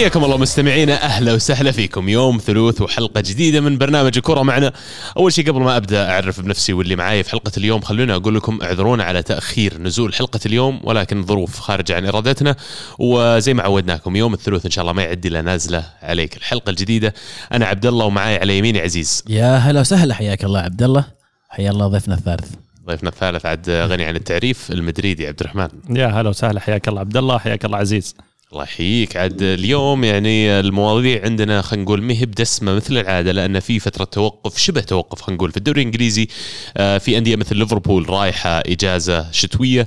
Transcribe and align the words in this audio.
حياكم 0.00 0.24
الله 0.24 0.36
مستمعينا 0.36 1.02
أهلا 1.02 1.32
وسهلا 1.32 1.72
فيكم. 1.72 2.08
يوم 2.08 2.38
ثلوث 2.38 2.82
وحلقة 2.82 3.20
جديدة 3.20 3.60
من 3.60 3.78
برنامج 3.78 4.16
الكره 4.16 4.42
معنا. 4.42 4.72
أول 5.16 5.32
شيء 5.32 5.48
قبل 5.48 5.60
ما 5.60 5.76
أبدأ 5.76 6.10
أعرف 6.10 6.40
بنفسي 6.40 6.72
واللي 6.72 6.96
معاي 6.96 7.22
في 7.22 7.30
حلقة 7.30 7.52
اليوم 7.56 7.80
خلونا 7.80 8.14
أقول 8.16 8.34
لكم 8.34 8.58
اعذرونا 8.62 9.04
على 9.04 9.22
تأخير 9.22 9.78
نزول 9.78 10.14
حلقة 10.14 10.40
اليوم 10.46 10.80
ولكن 10.84 11.26
ظروف 11.26 11.58
خارجه 11.58 11.96
عن 11.96 12.06
إرادتنا. 12.06 12.56
وزي 12.98 13.54
ما 13.54 13.62
عودناكم 13.62 14.16
يوم 14.16 14.34
الثلوث 14.34 14.64
إن 14.64 14.70
شاء 14.70 14.82
الله 14.82 14.92
ما 14.92 15.02
يعدي 15.02 15.28
إلا 15.28 15.42
نازلة 15.42 15.84
عليك 16.02 16.36
الحلقة 16.36 16.70
الجديدة. 16.70 17.14
أنا 17.52 17.66
عبد 17.66 17.86
الله 17.86 18.04
ومعاي 18.06 18.36
على 18.36 18.58
يميني 18.58 18.80
عزيز. 18.80 19.24
يا 19.28 19.56
هلا 19.56 19.80
وسهلا 19.80 20.14
حياك 20.14 20.44
الله 20.44 20.60
عبد 20.60 20.82
الله. 20.82 21.04
حيا 21.48 21.70
الله 21.70 21.86
ضيفنا 21.86 22.14
الثالث. 22.14 22.50
ضيفنا 22.86 23.08
الثالث 23.08 23.46
عاد 23.46 23.70
غني 23.70 24.04
عن 24.04 24.16
التعريف 24.16 24.70
المدريدي 24.70 25.26
عبد 25.26 25.40
الرحمن. 25.40 25.68
يا 25.90 26.06
هلا 26.06 26.28
وسهلا 26.28 26.60
حياك 26.60 26.88
الله 26.88 27.00
عبد 27.00 27.16
الله 27.16 27.38
حياك 27.38 27.64
الله 27.64 27.78
عزيز. 27.78 28.14
الله 28.52 28.62
يحييك 28.62 29.16
عاد 29.16 29.42
اليوم 29.42 30.04
يعني 30.04 30.60
المواضيع 30.60 31.24
عندنا 31.24 31.62
خلينا 31.62 31.84
نقول 31.84 32.02
ما 32.02 32.14
هي 32.14 32.26
بدسمة 32.26 32.74
مثل 32.74 32.98
العادة 32.98 33.32
لأن 33.32 33.60
في 33.60 33.78
فترة 33.78 34.04
توقف 34.04 34.58
شبه 34.58 34.80
توقف 34.80 35.20
خلينا 35.20 35.36
نقول 35.36 35.50
في 35.50 35.56
الدوري 35.56 35.80
الإنجليزي. 35.80 36.28
آه، 36.76 36.98
في 36.98 37.18
أندية 37.18 37.36
مثل 37.36 37.56
ليفربول 37.56 38.10
رايحة 38.10 38.58
إجازة 38.58 39.32
شتوية. 39.32 39.86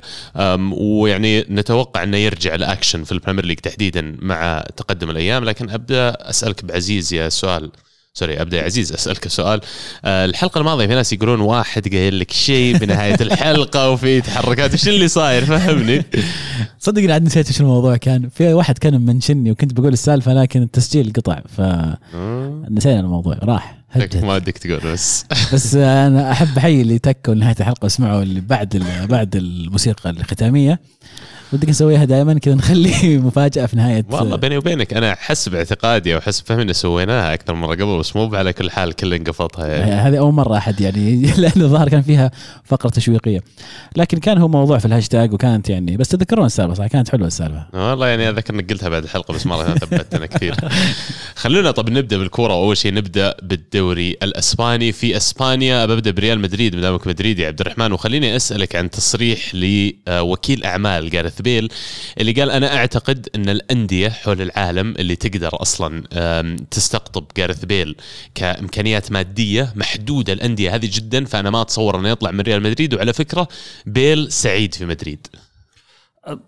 ويعني 0.72 1.40
نتوقع 1.40 2.02
إنه 2.02 2.16
يرجع 2.16 2.54
الاكشن 2.54 3.04
في 3.04 3.12
ال 3.12 3.16
Premier 3.16 3.44
League 3.44 3.58
تحديدا 3.58 4.16
مع 4.18 4.64
تقدم 4.76 5.10
الأيام. 5.10 5.44
لكن 5.44 5.70
أبدأ 5.70 6.30
أسألك 6.30 6.64
بعزيز 6.64 7.14
يا 7.14 7.28
سؤال. 7.28 7.70
sorry 8.16 8.40
أبدأ 8.42 8.56
يا 8.56 8.62
عزيز 8.62 8.92
أسألك 8.92 9.28
سؤال. 9.28 9.60
آه، 10.04 10.24
الحلقة 10.24 10.58
الماضية 10.58 10.86
في 10.86 10.94
ناس 10.94 11.12
يقولون 11.12 11.40
واحد 11.40 11.88
قايل 11.88 12.18
لك 12.18 12.30
شيء 12.30 12.76
بنهاية 12.76 13.16
الحلقة 13.20 13.90
وفي 13.90 14.20
تحركات. 14.20 14.72
إيش 14.72 14.88
اللي 14.88 15.08
صاير؟ 15.08 15.44
فهمني. 15.44 16.04
صدقني 16.78 17.12
عاد 17.12 17.22
نسيت 17.22 17.46
إيش 17.46 17.60
الموضوع 17.60 17.96
كان. 17.96 18.28
في 18.28 18.52
واحد 18.52 18.78
كان 18.78 19.00
منشني 19.00 19.50
وكنت 19.50 19.72
بقول 19.72 19.92
السالفة 19.92 20.34
لكن 20.34 20.62
التسجيل 20.62 21.12
قطع 21.16 21.40
فنسينا 21.56 23.00
الموضوع. 23.00 23.38
راح. 23.42 23.78
ما 24.14 24.34
ودك 24.34 24.58
تقول 24.58 24.80
بس. 24.92 25.24
بس 25.52 25.74
أنا 25.74 26.32
أحب 26.32 26.58
أحيي 26.58 26.82
اللي 26.82 26.98
تكوا 26.98 27.34
لنهايه 27.34 27.56
الحلقة 27.60 27.84
وسمعوا 27.84 28.22
اللي 28.22 28.40
بعد 28.40 28.84
بعد 29.08 29.36
الموسيقى 29.36 30.10
الختامية. 30.10 30.80
ودك 31.54 31.68
نسويها 31.68 32.04
دائما 32.04 32.38
كذا 32.38 32.54
نخلي 32.54 33.18
مفاجأة 33.26 33.66
في 33.66 33.76
نهاية. 33.76 34.04
والله 34.10 34.36
بيني 34.36 34.56
وبينك 34.56 34.94
أنا 34.94 35.14
حسب 35.14 35.54
اعتقادي 35.54 36.14
أو 36.14 36.20
حسب 36.20 36.46
فهمي 36.46 36.62
انه 36.62 36.72
سويناها 36.72 37.34
أكثر 37.34 37.54
مرة 37.54 37.74
قبل 37.74 37.98
بس 37.98 38.16
مو 38.16 38.34
على 38.34 38.52
كل 38.52 38.70
حال 38.70 38.92
كل 38.92 39.14
انقفضها 39.14 39.66
يعني. 39.66 39.92
هذه 39.92 40.18
أول 40.18 40.32
مرة 40.32 40.56
أحد 40.56 40.80
يعني 40.80 41.26
لأنه 41.42 41.64
الظاهر 41.64 41.88
كان 41.88 42.02
فيها 42.02 42.30
فقرة 42.64 42.90
تشويقية. 42.90 43.40
لكن 43.96 44.18
كان 44.18 44.38
هو 44.38 44.48
موضوع 44.48 44.78
في 44.78 44.84
الهاشتاج 44.84 45.32
وكانت 45.32 45.70
يعني 45.70 45.96
بس 45.96 46.08
تذكرون 46.08 46.46
السالفة 46.46 46.74
صح؟ 46.74 46.86
كانت 46.86 47.08
حلوة 47.08 47.26
السالفة. 47.26 47.66
والله 47.72 48.06
يعني 48.06 48.28
أذكر 48.28 48.54
إنك 48.54 48.70
قلتها 48.72 48.88
بعد 48.88 49.02
الحلقة 49.02 49.34
بس 49.34 49.46
مره 49.46 49.74
ثبتنا 49.74 50.26
كثير. 50.26 50.54
خلونا 51.42 51.70
طب 51.70 51.90
نبدأ 51.90 52.18
بالكورة. 52.18 52.52
أول 52.52 52.76
شيء 52.76 52.94
نبدأ 52.94 53.34
بالدوري 53.42 54.16
الإسباني. 54.22 54.92
في 54.92 55.16
إسبانيا 55.16 55.86
ببدا 55.86 56.10
بريال 56.10 56.40
مدريد. 56.40 56.74
ما 56.76 56.80
دامك 56.80 57.06
مدريدي 57.06 57.42
يا 57.42 57.46
عبد 57.48 57.60
الرحمن 57.60 57.92
وخليني 57.92 58.36
أسألك 58.36 58.76
عن 58.76 58.90
تصريح 58.90 59.54
لوكيل 59.54 60.64
أعمال 60.64 61.10
جاريث 61.10 61.42
بيل 61.44 61.68
اللي 62.20 62.32
قال 62.32 62.50
أنا 62.50 62.76
أعتقد 62.76 63.28
أن 63.34 63.48
الأندية 63.48 64.08
حول 64.08 64.42
العالم 64.42 64.94
اللي 64.98 65.16
تقدر 65.16 65.62
أصلا 65.62 66.02
تستقطب 66.70 67.24
جاريث 67.36 67.64
بيل 67.64 67.96
كإمكانيات 68.34 69.12
مادية 69.12 69.72
محدودة 69.76 70.32
الأندية 70.32 70.74
هذه 70.74 70.88
جدا 70.92 71.24
فأنا 71.24 71.50
ما 71.50 71.62
أتصور 71.62 71.98
أنه 71.98 72.08
يطلع 72.08 72.30
من 72.30 72.40
ريال 72.40 72.62
مدريد. 72.62 72.94
وعلى 72.94 73.12
فكرة 73.12 73.48
بيل 73.86 74.32
سعيد 74.32 74.74
في 74.74 74.86
مدريد. 74.86 75.26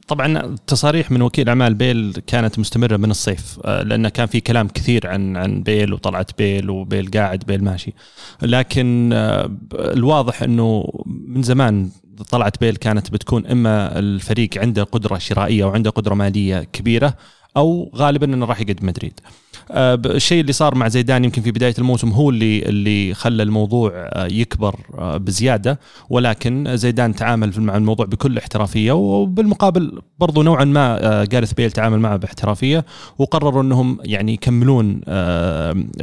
طبعا 0.09 0.57
تصاريح 0.67 1.11
من 1.11 1.23
وكيل 1.23 1.49
أعمال 1.49 1.75
بيل 1.75 2.23
كانت 2.27 2.59
مستمرة 2.59 2.97
من 2.97 3.11
الصيف 3.11 3.59
آه، 3.65 3.83
لأنه 3.83 4.09
كان 4.09 4.27
في 4.27 4.41
كلام 4.41 4.69
كثير 4.69 5.07
عن 5.07 5.37
عن 5.37 5.63
بيل 5.63 5.93
وطلعت 5.93 6.39
بيل 6.39 6.71
وبيل 6.71 7.11
قاعد 7.11 7.45
بيل 7.47 7.65
ماشي. 7.65 7.93
لكن 8.43 9.11
آه، 9.13 9.57
الواضح 9.75 10.43
إنه 10.43 10.85
من 11.07 11.43
زمان 11.43 11.91
طلعت 12.23 12.61
بيل 12.61 12.77
كانت 12.77 13.11
بتكون 13.11 13.47
إما 13.47 13.99
الفريق 13.99 14.51
عنده 14.59 14.83
قدرة 14.83 15.19
شرائية 15.19 15.65
وعنده 15.65 15.91
قدرة 15.91 16.15
مالية 16.15 16.63
كبيرة 16.73 17.15
أو 17.57 17.93
غالبا 17.97 18.27
إنه 18.27 18.47
راح 18.47 18.61
يقدم 18.61 18.87
مدريد. 18.87 19.21
آه، 19.71 19.95
الشيء 20.07 20.41
اللي 20.41 20.53
صار 20.53 20.75
مع 20.75 20.89
زيدان 20.89 21.25
يمكن 21.25 21.43
في 21.43 21.51
بداية 21.51 21.75
الموسم 21.79 22.11
هو 22.11 22.31
اللي 22.31 22.63
اللي 22.63 23.15
خلى 23.15 23.43
الموضوع 23.43 23.91
آه، 23.95 24.27
يكبر 24.27 24.77
آه، 24.99 25.17
بزيادة 25.17 25.81
ولكن 26.11 26.77
زيدان 26.77 27.15
تعامل 27.15 27.61
مع 27.61 27.77
الموضوع 27.77 28.07
بكل 28.07 28.39
احترافية 28.39 28.93
وبالمقابل 28.93 30.01
برضو 30.19 30.43
نوعا 30.43 30.65
ما 30.65 31.25
جارث 31.25 31.53
بيل 31.53 31.71
تعامل 31.71 31.99
معه 31.99 32.17
باحترافية 32.17 32.85
وقرروا 33.19 33.63
إنهم 33.63 33.99
يعني 34.05 34.33
يكملون 34.33 35.01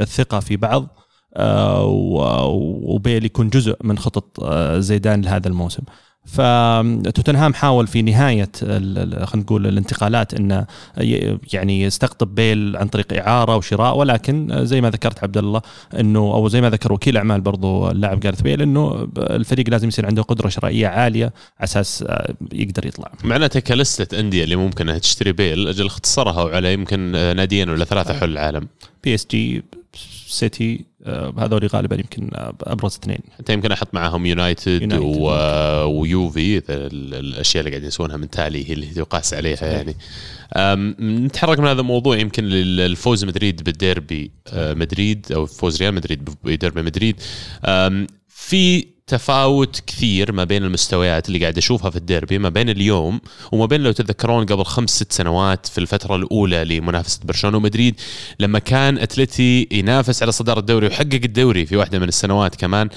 الثقة 0.00 0.40
في 0.40 0.56
بعض 0.56 1.03
وبيل 1.36 3.24
يكون 3.24 3.48
جزء 3.48 3.76
من 3.84 3.98
خطط 3.98 4.40
آه، 4.42 4.78
زيدان 4.78 5.22
لهذا 5.22 5.48
الموسم. 5.48 5.82
فتوتنهام 6.26 7.54
حاول 7.54 7.86
في 7.86 8.02
نهاية 8.02 8.50
خلينا 8.60 9.26
نقول 9.36 9.66
الانتقالات 9.66 10.34
انه 10.34 10.66
ي- 11.00 11.38
يعني 11.52 11.82
يستقطب 11.82 12.34
بيل 12.34 12.76
عن 12.76 12.88
طريق 12.88 13.12
إعارة 13.12 13.56
وشراء 13.56 13.96
ولكن 13.96 14.60
زي 14.66 14.80
ما 14.80 14.90
ذكرت 14.90 15.22
عبد 15.24 15.36
الله 15.38 15.60
إنه 16.00 16.18
أو 16.18 16.48
زي 16.48 16.60
ما 16.60 16.70
ذكر 16.70 16.92
وكيل 16.92 17.16
أعمال 17.16 17.40
برضو 17.40 17.90
اللاعب 17.90 18.20
جاريث 18.20 18.40
بيل 18.42 18.62
إنه 18.62 19.08
الفريق 19.18 19.70
لازم 19.70 19.88
يصير 19.88 20.06
عنده 20.06 20.22
قدرة 20.22 20.48
شرائية 20.48 20.86
عالية 20.86 21.24
على 21.24 21.64
أساس 21.64 22.04
آه، 22.08 22.34
يقدر 22.52 22.86
يطلع. 22.86 23.12
معناته 23.24 23.60
ك 23.60 23.72
list 23.72 24.20
أندية 24.20 24.44
اللي 24.44 24.56
ممكن 24.56 24.88
إنها 24.88 24.98
تشتري 24.98 25.32
بيل 25.32 25.68
أجل 25.68 25.86
اختصرها 25.86 26.42
وعلى 26.42 26.72
يمكن 26.72 27.00
ناديين 27.12 27.68
ولا 27.70 27.84
ثلاثة 27.84 28.14
حول 28.14 28.32
العالم 28.32 28.68
بي 29.04 29.14
إس 29.14 29.26
جي 29.30 29.62
سيتي 30.26 30.74
آه، 30.74 30.84
هذول 31.38 31.66
غالبا 31.66 31.96
يمكن 31.96 32.30
آه، 32.34 32.54
أبرز 32.62 32.94
اثنين. 33.02 33.18
حتى 33.38 33.52
يمكن 33.52 33.72
أحط 33.72 33.94
معاهم 33.94 34.26
يونايتد. 34.26 34.92
و... 34.92 35.26
ويوفي 36.00 36.62
الأشياء 36.70 37.60
اللي 37.60 37.70
قاعدين 37.70 37.88
يسوونها 37.88 38.16
من 38.16 38.30
تالي 38.30 38.68
هي 38.70 38.72
اللي 38.72 38.86
تقاس 38.86 39.34
عليها 39.34 39.66
يعني. 39.66 39.96
أم، 40.56 40.96
نتحرك 41.00 41.58
من 41.58 41.66
هذا 41.66 41.80
الموضوع. 41.80 42.16
يمكن 42.18 42.44
للفوز 42.44 43.24
مدريد 43.24 43.62
بالديربي 43.62 44.30
آه، 44.48 44.74
مدريد 44.74 45.32
أو 45.32 45.46
فوز 45.46 45.82
ريال 45.82 45.94
مدريد 45.94 46.28
بديربي 46.44 46.82
مدريد. 46.82 47.20
في 48.28 48.93
تفاوت 49.06 49.82
كثير 49.86 50.32
ما 50.32 50.44
بين 50.44 50.64
المستويات 50.64 51.28
اللي 51.28 51.38
قاعد 51.38 51.58
أشوفها 51.58 51.90
في 51.90 51.96
الديربي 51.96 52.38
ما 52.38 52.48
بين 52.48 52.68
اليوم 52.68 53.20
وما 53.52 53.66
بين 53.66 53.80
لو 53.80 53.92
تتذكرون 53.92 54.46
قبل 54.46 54.64
خمس 54.64 54.90
ست 54.90 55.12
سنوات 55.12 55.66
في 55.66 55.78
الفترة 55.78 56.16
الأولى 56.16 56.64
لمنافسة 56.64 57.20
برشلونة 57.24 57.56
ومدريد 57.56 58.00
لما 58.40 58.58
كان 58.58 58.98
أتلتي 58.98 59.68
ينافس 59.72 60.22
على 60.22 60.32
صدارة 60.32 60.60
الدوري 60.60 60.86
وحقق 60.86 61.20
الدوري 61.24 61.66
في 61.66 61.76
واحدة 61.76 61.98
من 61.98 62.08
السنوات 62.08 62.54
كمان 62.54 62.88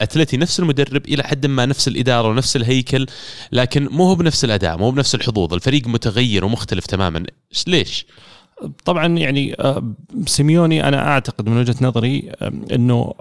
أتلتي 0.00 0.36
نفس 0.36 0.60
المدرب 0.60 1.06
إلى 1.06 1.22
حد 1.24 1.46
ما 1.46 1.66
نفس 1.66 1.88
الإدارة 1.88 2.28
ونفس 2.28 2.56
الهيكل 2.56 3.06
لكن 3.52 3.88
مو 3.90 4.04
هو 4.04 4.14
بنفس 4.14 4.44
الأداء 4.44 4.78
مو 4.78 4.84
هو 4.84 4.90
بنفس 4.90 5.14
الحظوظ 5.14 5.54
الفريق 5.54 5.86
متغير 5.86 6.44
ومختلف 6.44 6.86
تماما. 6.86 7.24
ليش؟ 7.66 8.06
طبعا 8.84 9.06
يعني 9.06 9.54
آه، 9.60 9.94
سيميوني 10.26 10.88
أنا 10.88 11.08
أعتقد 11.08 11.48
من 11.48 11.56
وجهة 11.56 11.76
نظري 11.80 12.30
آه، 12.42 12.52
إنه 12.72 13.14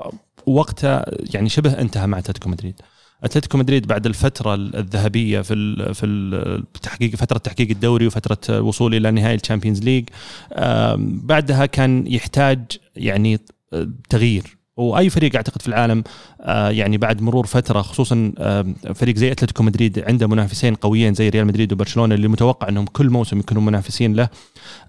وقتها 0.48 1.06
يعني 1.34 1.50
شبه 1.50 1.82
انتهى 1.82 2.08
مع 2.08 2.20
أتلتيكو 2.20 2.50
مدريد. 2.50 2.82
أتلتيكو 3.24 3.58
مدريد 3.58 3.88
بعد 3.88 4.06
الفترة 4.06 4.56
الذهبية 4.56 5.42
في 5.42 5.54
ال 5.54 5.96
في 5.96 6.06
التحقيق 6.06 7.16
فترة 7.16 7.38
تحقيق 7.38 7.70
الدوري 7.70 8.08
وفترة 8.08 8.58
الوصول 8.58 8.96
إلى 8.96 9.12
نهائي 9.12 9.36
ال 9.36 9.41
Champions 9.41 9.84
League 9.84 10.10
بعدها 11.00 11.66
كان 11.66 12.08
يحتاج 12.08 12.66
يعني 12.96 13.40
آه، 13.74 13.90
تغيير. 14.10 14.57
وأي 14.78 15.10
فريق 15.10 15.36
أعتقد 15.36 15.62
في 15.62 15.68
العالم 15.68 16.04
آه، 16.42 16.70
يعني 16.70 16.98
بعد 16.98 17.22
مرور 17.22 17.46
فترة 17.46 17.82
خصوصا 17.82 18.34
آم، 18.40 18.76
فريق 18.96 19.16
زي 19.16 19.32
أتلتيكو 19.32 19.64
مدريد 19.64 20.00
عنده 20.08 20.28
منافسين 20.28 20.76
قويين 20.76 21.14
زي 21.14 21.30
ريال 21.30 21.48
مدريد 21.48 21.74
وبرشلونة 21.74 22.16
اللي 22.16 22.28
متوقع 22.28 22.70
أنهم 22.70 22.86
كل 22.86 23.10
موسم 23.10 23.40
يكونوا 23.40 23.62
منافسين 23.64 24.14
له 24.14 24.30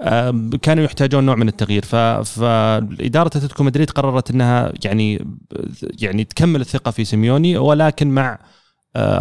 آم، 0.03 0.51
كانوا 0.63 0.85
يحتاجون 0.85 1.25
نوع 1.27 1.35
من 1.35 1.49
التغيير. 1.49 1.85
فاداره 1.85 3.27
أتلتيكو 3.27 3.65
مدريد 3.65 3.91
قررت 3.91 4.31
إنها 4.31 4.73
يعني 4.85 5.27
يعني 6.01 6.25
تكمل 6.25 6.61
الثقة 6.61 6.91
في 6.91 7.05
سيميوني 7.05 7.57
ولكن 7.59 8.09
مع 8.11 8.33
آه، 8.33 8.39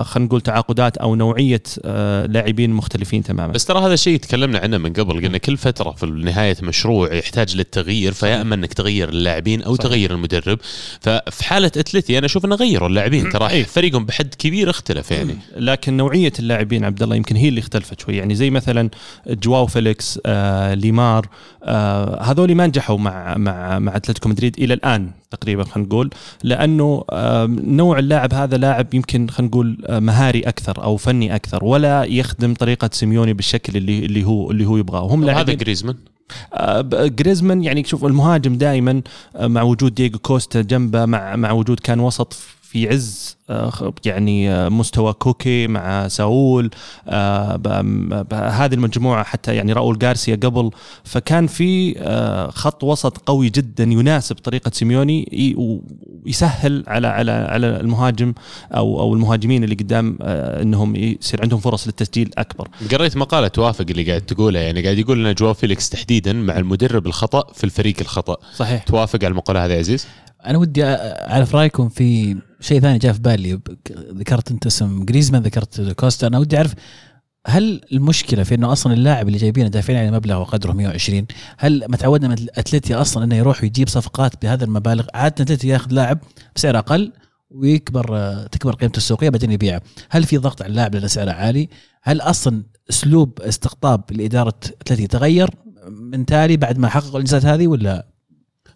خلينا 0.04 0.28
نقول 0.28 0.42
تعاقدات 0.42 0.98
أو 0.98 1.16
نوعية 1.16 1.64
آه، 1.86 2.26
لاعبين 2.26 2.72
مختلفين 2.72 3.24
تماما. 3.24 3.54
بس 3.54 3.66
ترى 3.66 3.80
هذا 3.80 3.94
الشيء 3.94 4.20
تكلمنا 4.20 4.60
عنه 4.60 4.78
من 4.78 4.94
قبل 4.94 5.26
قلنا 5.26 5.38
كل 5.38 5.58
فترة 5.58 5.92
في 5.92 6.06
نهاية 6.06 6.56
مشروع 6.62 7.14
يحتاج 7.14 7.56
للتغيير 7.56 8.14
فيا 8.14 8.42
اما 8.42 8.56
إنك 8.56 8.74
تغير 8.74 9.10
اللاعبين 9.10 9.62
أو 9.62 9.76
صحيح. 9.76 9.90
تغير 9.90 10.12
المدرب. 10.12 10.60
ففي 11.02 11.44
حالة 11.44 11.68
أتلتي 11.68 12.18
أنا 12.18 12.26
أشوف 12.26 12.46
إنه 12.46 12.56
غيروا 12.56 12.88
اللاعبين 12.88 13.30
ترى. 13.30 13.64
فريقهم 13.64 14.06
بحد 14.06 14.36
كبير 14.36 14.70
اختلف 14.70 15.12
يعني. 15.12 15.36
لكن 15.58 15.98
نوعية 15.98 16.34
اللاعبين 16.40 16.86
عبد 16.86 17.04
الله 17.04 17.16
يمكن 17.16 17.36
هي 17.36 17.48
اللي 17.48 17.60
اختلفت 17.60 18.00
شوي. 18.02 18.18
يعني 18.18 18.36
زي 18.36 18.50
مثلا 18.50 18.90
جواو 19.28 19.68
فيليكس 19.68 20.20
آه، 20.26 20.74
ليمار 20.74 21.28
آه، 21.64 22.24
هذول 22.24 22.56
ما 22.56 22.68
نجحوا 22.68 22.98
مع 22.98 23.38
مع 23.38 23.80
مع 23.80 23.96
أتلتيكو 23.96 24.30
مدريد 24.30 24.56
إلى 24.60 24.74
الآن. 24.74 25.12
تقريبا 25.32 25.64
خلينا 25.64 25.88
نقول 25.88 26.10
لأنه 26.44 27.04
نوع 27.64 28.00
اللاعب 28.00 28.34
هذا 28.34 28.58
لاعب 28.58 28.94
يمكن 28.94 29.28
خلينا 29.30 29.50
نقول 29.50 29.78
آه، 29.86 30.00
مهاري 30.00 30.40
أكثر 30.40 30.84
أو 30.84 30.98
فني 30.98 31.36
أكثر 31.36 31.64
ولا 31.64 32.04
يخدم 32.04 32.54
طريقة 32.54 32.90
سيميوني 32.94 33.34
بالشكل 33.34 33.78
اللي 33.78 34.06
اللي 34.06 34.24
هو 34.24 34.52
اللي 34.52 34.66
هو 34.66 34.78
يبغاه. 34.78 35.04
وهم 35.04 35.24
هذا 35.24 35.32
لاعبين 35.32 35.58
جريزمان 35.58 35.96
آه، 36.54 36.82
جريزمان 37.08 37.64
يعني 37.64 37.84
شوف 37.84 38.06
المهاجم 38.06 38.56
دائما 38.56 39.02
آه، 39.36 39.48
مع 39.48 39.62
وجود 39.62 39.96
دييغو 39.96 40.20
كوستا 40.20 40.62
جنبه 40.62 41.06
مع 41.06 41.36
مع 41.36 41.52
وجود 41.52 41.80
كان 41.80 42.00
وسط 42.00 42.38
في 42.70 42.90
عز 42.90 43.38
آه، 43.50 43.94
يعني 44.06 44.52
آه، 44.52 44.70
مستوى 44.70 45.14
كوكي 45.14 45.68
مع 45.68 46.08
ساول 46.08 46.70
آه، 47.08 48.26
هذه 48.34 48.74
المجموعة 48.74 49.24
حتى 49.24 49.56
يعني 49.56 49.74
راؤول 49.74 50.00
غارسيا 50.04 50.36
قبل. 50.36 50.72
فكان 51.04 51.48
في 51.48 51.96
خط 52.56 52.84
وسط 52.84 53.18
قوي 53.18 53.50
جدا 53.50 53.84
يناسب 53.84 54.36
طريقة 54.36 54.72
سيميوني 54.74 55.56
ويسهل 55.58 56.84
على 56.88 57.08
على 57.08 57.32
على 57.32 57.68
المهاجم 57.68 58.34
أو 58.72 59.00
أو 59.00 59.14
المهاجمين 59.14 59.64
اللي 59.64 59.76
قدام 59.76 60.18
إنهم 60.22 60.96
يصير 60.96 61.42
عندهم 61.42 61.60
فرص 61.60 61.88
للتسجيل 61.88 62.32
أكبر. 62.38 62.68
قريت 62.92 63.18
مقالة 63.18 63.48
توافق 63.48 63.86
اللي 63.90 64.04
قاعد 64.04 64.22
تقوله 64.22 64.60
يعني 64.60 64.84
قاعد 64.84 64.98
يقول 64.98 65.28
ان 65.28 65.34
جواو 65.34 65.54
فيليكس 65.54 65.90
تحديدا 65.90 66.34
مع 66.34 66.58
المدرب 66.58 67.08
الخطأ 67.08 67.54
في 67.54 67.64
الفريق 67.64 67.96
الخطأ. 68.02 68.38
صحيح. 68.56 68.84
توافق 68.84 69.20
على 69.24 69.32
المقوله 69.32 69.66
هذه 69.66 69.78
عزيز؟ 69.78 70.08
أنا 70.46 70.58
ودي 70.58 70.86
أعرف 70.86 71.56
رأيكم 71.56 71.90
في 71.90 72.38
شيء 72.60 72.80
ثاني 72.80 72.98
جاء 72.98 73.14
في 73.14 73.20
بالي. 73.20 73.60
ذكرت 73.92 74.52
أنت 74.52 74.66
اسم 74.66 75.06
جريزمان 75.06 75.42
ذكرت 75.42 75.82
كوستا. 75.82 76.28
أنا 76.28 76.40
ودي 76.40 76.58
أعرف 76.58 76.74
هل 77.48 77.82
المشكلة 77.92 78.44
في 78.44 78.56
إنه 78.56 78.72
أصلا 78.72 78.94
اللاعب 78.94 79.28
اللي 79.28 79.40
جايبينه 79.40 79.68
دافعين 79.68 80.00
عليه 80.00 80.12
مبلغ 80.12 80.42
وقدره 80.42 80.72
120 80.72 81.26
هل 81.58 81.86
ما 81.90 81.98
تعودنا 81.98 82.28
من 82.28 82.36
أتلتي 82.56 82.96
أصلا 82.96 83.24
إنه 83.24 83.36
يروح 83.36 83.64
ويجيب 83.64 83.90
صفقات 83.90 84.42
بهذا 84.42 84.66
المبالغ؟ 84.66 85.06
عادة 85.14 85.44
أتلتي 85.44 85.68
ياخذ 85.68 85.92
لاعب 85.92 86.20
بسعر 86.56 86.78
أقل 86.78 87.14
ويكبر 87.50 88.34
تكبر 88.52 88.74
قيمته 88.76 88.98
السوقية 88.98 89.30
بعدين 89.30 89.52
يبيعه. 89.52 89.82
هل 90.10 90.24
في 90.24 90.38
ضغط 90.38 90.62
على 90.62 90.70
اللاعب 90.70 90.96
لأن 90.96 91.08
سعره 91.08 91.32
عالي؟ 91.32 91.70
هل 92.04 92.22
أصلا 92.22 92.64
أسلوب 92.90 93.42
استقطاب 93.42 94.04
لإدارة 94.12 94.60
أتلتي 94.82 95.08
تغير 95.08 95.50
من 95.90 96.26
تالي 96.26 96.58
بعد 96.58 96.78
ما 96.78 96.90
حققوا 96.90 97.12
الإنجازات 97.12 97.46
هذه 97.46 97.68
ولا 97.68 98.08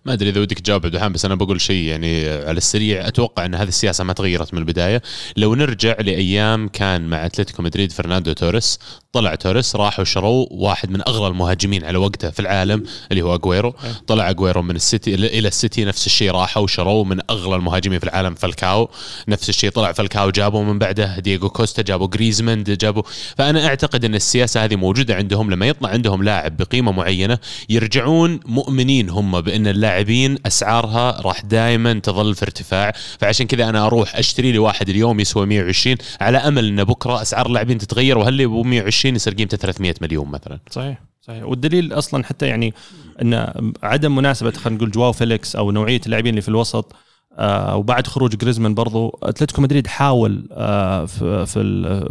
ما 0.06 0.14
أدري 0.14 0.30
إذا 0.30 0.42
ودك 0.42 0.60
تجاوب 0.60 0.86
عبد 0.86 0.96
الرحمن 0.96 1.14
بس 1.14 1.26
أنا 1.26 1.36
بقول 1.36 1.62
شيء 1.62 1.86
يعني 1.86 2.30
على 2.30 2.58
السريع. 2.58 3.08
أتوقع 3.08 3.46
إن 3.46 3.56
هذه 3.56 3.68
السياسة 3.68 4.04
ما 4.04 4.14
تغيرت 4.14 4.54
من 4.54 4.60
البداية. 4.60 5.02
لو 5.38 5.56
نرجع 5.56 5.96
لأيام 6.00 6.68
كان 6.68 7.02
مع 7.02 7.26
أتلتيكو 7.26 7.64
مدريد 7.64 7.92
فرناندو 7.92 8.34
توريس 8.34 8.80
طلع 9.14 9.36
توريس 9.36 9.76
راحوا 9.76 10.04
شروا 10.04 10.46
واحد 10.52 10.92
من 10.92 11.02
اغلى 11.08 11.28
المهاجمين 11.28 11.86
على 11.86 11.98
وقته 11.98 12.30
في 12.30 12.40
العالم 12.40 12.84
اللي 13.12 13.22
هو 13.22 13.36
اجويرو 13.36 13.76
إيه. 13.84 13.92
طلع 14.08 14.30
اجويرو 14.30 14.62
من 14.62 14.76
السيتي 14.76 15.16
إلى 15.16 15.48
السيتي 15.48 15.86
نفس 15.86 16.06
الشيء 16.06 16.32
راحوا 16.32 16.68
شروا 16.68 17.06
من 17.06 17.20
اغلى 17.30 17.56
المهاجمين 17.56 18.00
في 18.00 18.06
العالم 18.06 18.36
فالكاو. 18.36 18.90
نفس 19.28 19.50
الشيء 19.50 19.70
طلع 19.70 19.92
فالكاو 19.92 20.30
جابوا 20.30 20.64
من 20.64 20.80
بعده 20.80 21.20
دييغو 21.20 21.50
كوستا 21.50 21.82
جابوا 21.82 22.08
جريزمان 22.08 22.70
جابوا. 22.70 23.04
فأنا 23.38 23.68
أعتقد 23.68 24.06
أن 24.06 24.16
السياسة 24.16 24.64
هذه 24.64 24.76
موجودة 24.76 25.16
عندهم 25.16 25.52
لما 25.52 25.68
يطلع 25.68 25.90
عندهم 25.90 26.24
لاعب 26.24 26.58
بقيمة 26.58 26.92
معينة 26.92 27.38
يرجعون 27.70 28.40
مؤمنين 28.46 29.10
هم 29.10 29.42
بأن 29.42 29.68
اللاعبين 29.68 30.38
أسعارها 30.46 31.22
راح 31.22 31.42
دائما 31.42 31.94
تظل 31.94 32.36
في 32.36 32.44
ارتفاع. 32.44 32.94
فعشان 33.20 33.48
كذا 33.48 33.70
أنا 33.70 33.86
أروح 33.86 34.16
أشتري 34.16 34.52
لي 34.52 34.58
واحد 34.58 34.90
اليوم 34.90 35.20
يسوى 35.20 35.46
120 35.46 35.96
على 36.22 36.38
أمل 36.38 36.68
إن 36.68 36.84
بكرة 36.84 37.22
أسعار 37.22 37.46
اللاعبين 37.46 37.78
تتغير 37.78 38.18
وهال 38.18 38.48
120 38.48 39.01
20 39.02 39.16
يصير 39.16 39.34
قيمته 39.34 39.58
300 39.58 39.94
مليون 40.02 40.28
مثلا. 40.28 40.60
صحيح 40.70 41.02
صحيح. 41.22 41.44
والدليل 41.44 41.94
أصلا 41.94 42.24
حتى 42.24 42.48
يعني 42.48 42.74
إن 43.22 43.74
عدم 43.84 44.16
مناسبة 44.16 44.52
خلينا 44.52 44.78
نقول 44.78 44.92
جواو 44.92 45.12
فيليكس 45.12 45.56
أو 45.56 45.72
نوعية 45.72 46.02
اللاعبين 46.06 46.30
اللي 46.30 46.42
في 46.42 46.50
الوسط 46.50 46.96
آه 47.38 47.76
وبعد 47.76 48.08
خروج 48.08 48.36
جريزمان 48.36 48.74
برضو 48.74 49.20
أتلتيكو 49.24 49.62
مدريد 49.62 49.88
حاول 49.88 50.48
آه 50.52 51.06
في, 51.06 51.46
في, 51.46 51.64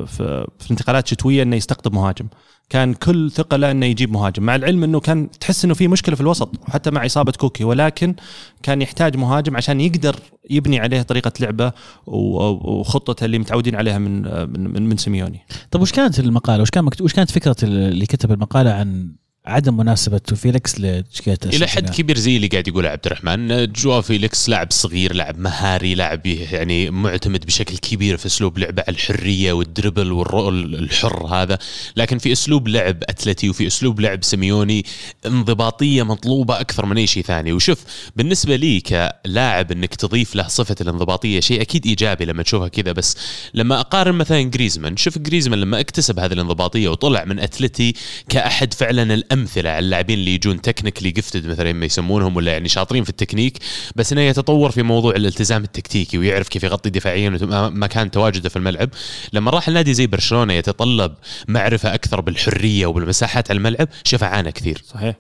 في, 0.07 0.47
في 0.59 0.67
الانتقالات 0.67 1.05
الشتويه 1.05 1.43
إنه 1.43 1.57
يستقطب 1.57 1.93
مهاجم. 1.93 2.27
كان 2.71 2.95
كل 2.95 3.31
ثقة 3.31 3.57
له 3.57 3.71
إنه 3.71 3.87
يجيب 3.87 4.13
مهاجم. 4.13 4.43
مع 4.43 4.57
العلم 4.57 4.85
إنه 4.85 5.01
كان 5.01 5.31
تحس 5.41 5.65
إنه 5.65 5.75
في 5.75 5.89
مشكلة 5.89 6.15
في 6.15 6.21
الوسط 6.21 6.51
وحتى 6.69 6.91
مع 6.91 7.07
إصابة 7.07 7.33
كوكي. 7.33 7.65
ولكن 7.65 8.15
كان 8.63 8.83
يحتاج 8.83 9.17
مهاجم 9.17 9.57
عشان 9.57 9.81
يقدر 9.81 10.17
يبني 10.51 10.81
عليه 10.81 11.03
طريقة 11.03 11.33
لعبه 11.41 11.73
وخطته 12.07 13.25
اللي 13.25 13.39
متعودين 13.39 13.77
عليها 13.77 13.99
من 13.99 14.23
من 14.61 14.89
من, 14.89 14.97
سيميوني. 14.97 15.47
طب 15.71 15.81
وش 15.81 15.93
كانت 15.93 16.19
المقالة؟ 16.21 16.63
وش 16.63 16.71
كان 16.71 16.89
وش 17.01 17.13
كانت 17.13 17.31
فكرة 17.31 17.57
اللي 17.63 18.07
كتب 18.07 18.33
المقالة 18.33 18.71
عن 18.73 19.13
عدم 19.51 19.77
مناسبة 19.77 20.21
فيليكس 20.35 20.81
لتشكيله 20.81 21.39
إلى 21.45 21.67
حد 21.67 21.91
كبير 21.91 22.19
زي 22.19 22.37
اللي 22.37 22.47
قاعد 22.47 22.69
يقوله 22.69 22.89
عبد 22.89 23.07
الرحمن. 23.07 23.73
جواو 23.73 24.03
فيليكس 24.03 24.49
لاعب 24.49 24.71
صغير 24.71 25.15
لاعب 25.15 25.39
مهاري 25.39 25.95
لاعب 25.95 26.27
يعني 26.27 26.91
معتمد 26.91 27.47
بشكل 27.47 27.77
كبير 27.77 28.17
في 28.17 28.27
أسلوب 28.27 28.59
لعبه 28.59 28.83
على 28.89 28.97
الحرية 28.97 29.53
وال 29.53 29.66
dribble 29.66 30.13
وال 30.13 30.34
role 30.34 30.75
الحر 30.75 31.27
هذا. 31.27 31.59
لكن 31.97 32.19
في 32.19 32.33
أسلوب 32.33 32.69
لعب 32.69 33.03
أتلتي 33.03 33.51
وفي 33.51 33.67
أسلوب 33.67 34.01
لعب 34.01 34.25
سيميوني 34.25 34.85
انضباطية 35.27 36.03
مطلوبة 36.03 36.61
أكثر 36.61 36.87
من 36.87 36.99
أي 36.99 37.07
شيء 37.07 37.23
ثاني. 37.23 37.53
وشوف 37.53 37.85
بالنسبة 38.17 38.57
لي 38.57 38.81
كلاعب 38.81 39.73
إنك 39.73 39.95
تضيف 39.95 40.35
له 40.35 40.49
صفة 40.49 40.77
الانضباطية 40.81 41.41
شيء 41.41 41.61
أكيد 41.61 41.87
إيجابي 41.87 42.25
لما 42.25 42.43
تشوفها 42.43 42.69
كذا. 42.69 42.93
بس 42.93 43.17
لما 43.55 43.81
أقارن 43.81 44.15
مثلا 44.15 44.43
جريزمان 44.43 44.97
شوف 44.97 45.19
جريزمان 45.19 45.61
لما 45.61 45.81
اكتسب 45.81 46.19
هذه 46.19 46.33
الانضباطية 46.33 46.89
وطلع 46.89 47.25
من 47.25 47.39
أتلتي 47.41 47.95
كأحد 48.29 48.75
فعلا 48.75 49.15
الامثله 49.41 49.71
على 49.71 49.79
اللاعبين 49.79 50.19
اللي 50.19 50.35
يجون 50.35 50.61
technically 50.61 51.11
gifted 51.11 51.47
مثلا 51.47 51.73
ما 51.73 51.87
يسمونهم 51.87 52.37
ولا 52.37 52.53
يعني 52.53 52.69
شاطرين 52.69 53.05
في 53.05 53.11
التكنيك 53.11 53.59
بس 53.97 54.13
إنه 54.13 54.21
يتطور 54.21 54.71
في 54.71 54.83
موضوع 54.83 55.15
الالتزام 55.17 55.65
التكتيكي 55.65 56.19
ويعرف 56.19 56.49
كيف 56.49 56.65
يغطي 56.65 56.91
دفاعيا 56.91 57.39
مكان 57.71 58.11
تواجده 58.11 58.49
في 58.49 58.57
الملعب. 58.57 58.91
لما 59.33 59.51
راح 59.51 59.69
النادي 59.69 59.95
زي 59.95 60.07
برشلونة 60.07 60.53
يتطلب 60.53 61.15
معرفة 61.49 61.95
أكثر 61.95 62.21
بالحرية 62.21 62.87
وبالمساحات 62.87 63.51
على 63.51 63.59
الملعب 63.59 63.89
شاف 64.05 64.25
عانى 64.25 64.53
كثير. 64.53 64.83
صحيح. 64.87 65.15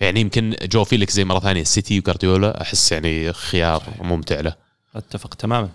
يعني 0.00 0.20
يمكن 0.20 0.56
جواو 0.62 0.84
فيليكس 0.84 1.14
زي 1.14 1.24
مرة 1.24 1.40
ثانية 1.40 1.62
السيتي 1.62 1.98
وجارديولا 1.98 2.62
أحس 2.62 2.92
يعني 2.92 3.32
خيار 3.32 3.82
ممتع 4.00 4.40
له. 4.40 4.54
أتفق 4.96 5.34
تماما. 5.34 5.68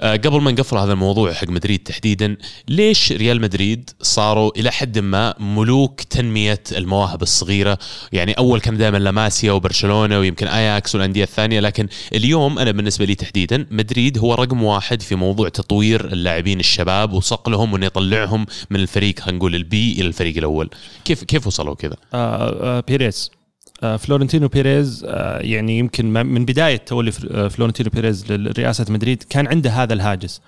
قبل 0.00 0.40
ما 0.40 0.50
نقفل 0.50 0.76
هذا 0.76 0.92
الموضوع 0.92 1.32
حق 1.32 1.48
مدريد 1.48 1.78
تحديدا 1.78 2.36
ليش 2.68 3.12
ريال 3.12 3.40
مدريد 3.40 3.90
صاروا 4.02 4.50
إلى 4.56 4.70
حد 4.70 4.98
ما 4.98 5.34
ملوك 5.40 6.02
تنمية 6.02 6.62
المواهب 6.72 7.22
الصغيرة؟ 7.22 7.78
يعني 8.12 8.32
أول 8.32 8.60
كان 8.60 8.76
دائما 8.76 8.96
لاماسيا 8.96 9.52
وبرشلونة 9.52 10.18
ويمكن 10.18 10.46
أياكس 10.46 10.94
والأندية 10.94 11.24
الثانية 11.24 11.60
لكن 11.60 11.88
اليوم 12.12 12.58
أنا 12.58 12.70
بالنسبة 12.70 13.04
لي 13.04 13.14
تحديدا 13.14 13.66
مدريد 13.70 14.18
هو 14.18 14.34
رقم 14.34 14.62
واحد 14.62 15.02
في 15.02 15.14
موضوع 15.14 15.48
تطوير 15.48 16.04
اللاعبين 16.04 16.60
الشباب 16.60 17.12
وصقلهم 17.12 17.72
وإنه 17.72 17.86
يطلعهم 17.86 18.46
من 18.70 18.80
الفريق 18.80 19.20
خلينا 19.20 19.38
نقول 19.38 19.54
البي 19.54 19.92
إلى 19.92 20.06
الفريق 20.06 20.36
الأول. 20.36 20.70
كيف 21.04 21.24
كيف 21.24 21.46
وصلوا 21.46 21.74
كذا؟ 21.74 21.96
آه، 22.14 22.78
آه، 22.78 22.80
بيريز. 22.88 23.30
آه، 23.32 23.43
فلورنتينو 23.98 24.48
بيريز 24.48 25.04
آه، 25.08 25.38
يعني 25.38 25.78
يمكن 25.78 26.12
من 26.12 26.44
بداية 26.44 26.76
تولي 26.76 27.12
آه، 27.30 27.48
فلورنتينو 27.48 27.90
بيريز 27.90 28.32
لرئاسة 28.32 28.86
مدريد 28.88 29.22
كان 29.22 29.46
عنده 29.46 29.70
هذا 29.70 29.92
الهاجس 29.94 30.40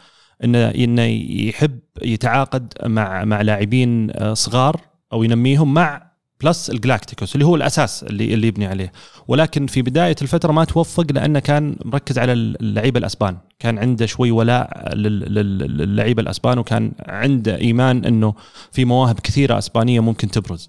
انه 0.45 0.59
إنه 0.69 1.03
يحب 1.49 1.79
يتعاقد 2.03 2.73
مع 2.87 3.25
مع 3.25 3.43
لاعبين 3.43 4.11
آه، 4.11 4.35
صغار 4.35 4.81
أو 5.13 5.23
ينميهم 5.23 5.75
مع 5.75 6.07
plus 6.43 6.71
الجلاكتيكوس 6.71 7.35
اللي 7.35 7.47
هو 7.47 7.57
الأساس 7.57 8.03
اللي 8.03 8.35
اللي 8.35 8.47
يبني 8.49 8.67
عليه. 8.67 8.93
ولكن 9.29 9.67
في 9.67 9.83
بداية 9.83 10.17
الفترة 10.23 10.53
ما 10.53 10.65
توفق 10.65 11.13
لأنه 11.13 11.39
كان 11.39 11.77
مركز 11.85 12.19
على 12.19 12.33
اللعيبة 12.33 12.99
الأسبان. 12.99 13.37
كان 13.59 13.79
عنده 13.79 14.07
شوي 14.07 14.31
ولاء 14.31 14.95
لل- 14.95 15.35
لل- 15.35 15.59
للعيبة 15.79 16.23
الأسبان 16.23 16.59
وكان 16.59 16.93
عنده 17.07 17.57
إيمان 17.57 18.05
إنه 18.05 18.35
في 18.73 18.85
مواهب 18.85 19.21
كثيرة 19.21 19.59
أسبانية 19.59 20.01
ممكن 20.01 20.29
تبرز. 20.31 20.69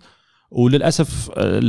وللأسف 0.52 1.30
آه، 1.38 1.60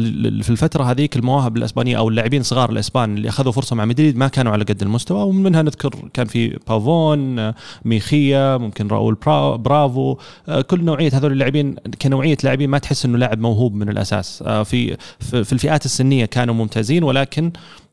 في 0.43 0.51
الفترة 0.51 0.85
هذيك 0.85 1.17
المواهب 1.17 1.57
الإسبانية 1.57 1.99
أو 1.99 2.09
اللاعبين 2.09 2.43
صغار 2.43 2.71
الإسبان 2.71 3.17
اللي 3.17 3.29
أخذوا 3.29 3.53
فرصة 3.53 3.77
مع 3.77 3.85
مدريد 3.85 4.17
ما 4.17 4.29
كانوا 4.29 4.53
على 4.53 4.65
قد 4.65 4.83
المستوى 4.83 5.23
ومنها 5.23 5.63
نذكر 5.63 5.95
كان 6.15 6.27
في 6.27 6.59
بافون 6.69 7.39
آه، 7.39 7.55
ميخيا 7.85 8.57
ممكن 8.57 8.89
راؤول 8.89 9.15
برا- 9.15 9.57
برافو 9.57 10.17
آه، 10.49 10.61
كل 10.61 10.85
نوعية 10.85 11.11
هذول 11.15 11.33
اللاعبين 11.33 11.75
كنوعية 12.03 12.37
لاعبين 12.45 12.71
ما 12.71 12.79
تحس 12.79 13.05
إنه 13.05 13.19
لاعب 13.19 13.39
موهوب 13.39 13.75
من 13.75 13.89
الأساس. 13.89 14.43
في 14.43 14.97
في 15.21 15.53
الفئات 15.53 15.85
السنية 15.85 16.25
كانوا 16.25 16.55
ممتازين 16.55 17.03
ولكن 17.03 17.53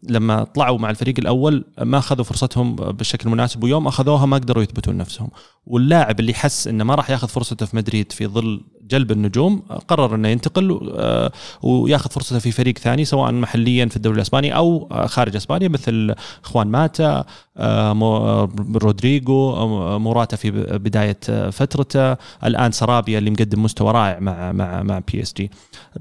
لما 0.10 0.44
طلعوا 0.44 0.77
مع 0.77 0.89
الفريق 0.89 1.15
الأول 1.20 1.63
ما 1.82 1.98
أخذوا 1.98 2.24
فرصتهم 2.24 2.75
بالشكل 2.75 3.25
المناسب 3.25 3.63
ويوم 3.63 3.88
أخذوها 3.88 4.25
ما 4.25 4.38
قدروا 4.38 4.63
يثبتون 4.63 4.98
نفسهم. 4.98 5.30
واللاعب 5.68 6.20
اللي 6.20 6.34
حس 6.34 6.68
إنه 6.68 6.84
ما 6.84 6.96
راح 6.96 7.10
ياخذ 7.10 7.27
فرصته 7.27 7.65
في 7.65 7.75
مدريد 7.75 8.12
في 8.12 8.27
ظل 8.27 8.62
جلب 8.88 9.12
النجوم 9.12 9.60
قرر 9.88 10.15
إنه 10.15 10.27
ينتقل 10.27 10.92
آه، 10.98 11.32
وياخذ 11.62 12.10
فرصته 12.10 12.39
في 12.39 12.51
فريق 12.51 12.77
ثاني 12.77 13.06
سواء 13.06 13.32
محليا 13.32 13.86
في 13.86 13.96
الدوري 13.96 14.15
الأسباني 14.15 14.56
أو 14.56 14.89
خارج 15.06 15.36
أسبانيا 15.36 15.68
مثل 15.68 16.15
خوان 16.46 16.68
ماتا 16.68 17.25
آه، 17.58 17.92
آه، 18.01 18.50
رودريجو 18.75 19.56
موراتا 20.00 20.36
في 20.38 20.51
بداية 20.51 21.18
فترته 21.50 22.13
الآن 22.44 22.72
سرابيا 22.72 23.20
اللي 23.20 23.30
مقدم 23.32 23.63
مستوى 23.63 23.92
رائع 23.92 24.20
مع 24.20 24.51
مع 24.51 24.84
مع 24.84 25.01
بي 25.13 25.22
اس 25.22 25.34
جي 25.38 25.51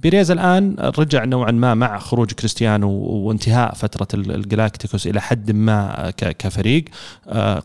بيريز 0.02 0.30
الآن 0.30 0.76
رجع 0.98 1.24
نوعا 1.24 1.50
ما 1.50 1.74
مع 1.74 1.98
خروج 1.98 2.32
كريستيانو 2.32 2.90
وانتهاء 2.90 3.74
فترة 3.74 4.08
ال- 4.14 4.30
الجلاكتيكوس 4.34 5.06
إلى 5.06 5.20
حد 5.20 5.50
ما 5.50 6.10
كفريق. 6.18 6.84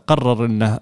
قرر 0.06 0.44
إنه 0.44 0.78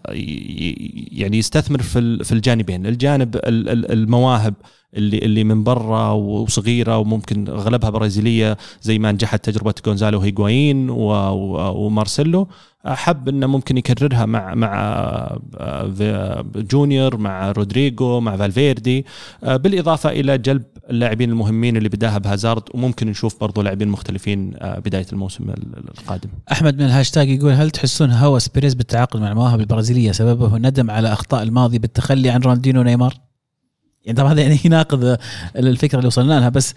يعني 1.12 1.38
يستثمر 1.38 1.82
في 1.82 1.98
ال- 1.98 2.24
في 2.24 2.32
الجانبين 2.32 2.86
الجانب 2.86 3.36
ال- 3.36 3.68
ال- 3.68 3.92
المواهب 3.92 4.27
المواهب 4.28 4.54
اللي 4.94 5.18
اللي 5.18 5.44
من 5.44 5.64
برا 5.64 6.10
وصغيرة 6.10 6.98
وممكن 6.98 7.48
أغلبها 7.48 7.90
برازيلية 7.90 8.56
زي 8.82 8.98
ما 8.98 9.12
نجحت 9.12 9.44
تجربة 9.44 9.74
جونزالو 9.86 10.20
هيغوايين 10.20 10.90
ومارسيلو 10.90 12.48
حب 12.86 13.28
إنه 13.28 13.46
ممكن 13.46 13.76
يكررها 13.76 14.26
مع 14.26 14.54
مع 14.54 14.74
آه، 15.58 16.44
جونيور 16.56 17.16
مع 17.16 17.52
رودريجو 17.52 18.20
مع 18.20 18.36
فالفيردي 18.36 19.06
آه، 19.44 19.56
بالإضافة 19.56 20.10
إلى 20.10 20.38
جلب 20.38 20.62
اللاعبين 20.90 21.30
المهمين 21.30 21.76
اللي 21.76 21.88
بداها 21.88 22.18
بهازارد 22.18 22.62
وممكن 22.74 23.06
نشوف 23.06 23.40
برضو 23.40 23.62
لاعبين 23.62 23.88
مختلفين 23.88 24.52
آه، 24.56 24.78
بداية 24.78 25.06
الموسم 25.12 25.50
القادم. 25.98 26.28
أحمد 26.52 26.74
من 26.74 26.84
الهاشتاج 26.84 27.28
يقول 27.28 27.52
هل 27.52 27.70
تحسون 27.70 28.10
هوس 28.10 28.48
بيريز 28.48 28.74
بالتعاقد 28.74 29.20
مع 29.20 29.30
المواهب 29.30 29.60
البرازيلية 29.60 30.12
سببه 30.12 30.58
ندم 30.58 30.90
على 30.90 31.12
أخطاء 31.12 31.42
الماضي 31.42 31.78
بالتخلي 31.78 32.30
عن 32.30 32.40
رونالدينو 32.40 32.80
ونيمار؟ 32.80 33.27
يعني 34.08 34.16
طبعا 34.16 34.32
هذا 34.32 34.42
يعني 34.42 34.60
يناقض 34.64 35.16
الفكرة 35.56 35.98
اللي 35.98 36.06
وصلنا 36.06 36.40
لها 36.40 36.48
بس 36.48 36.74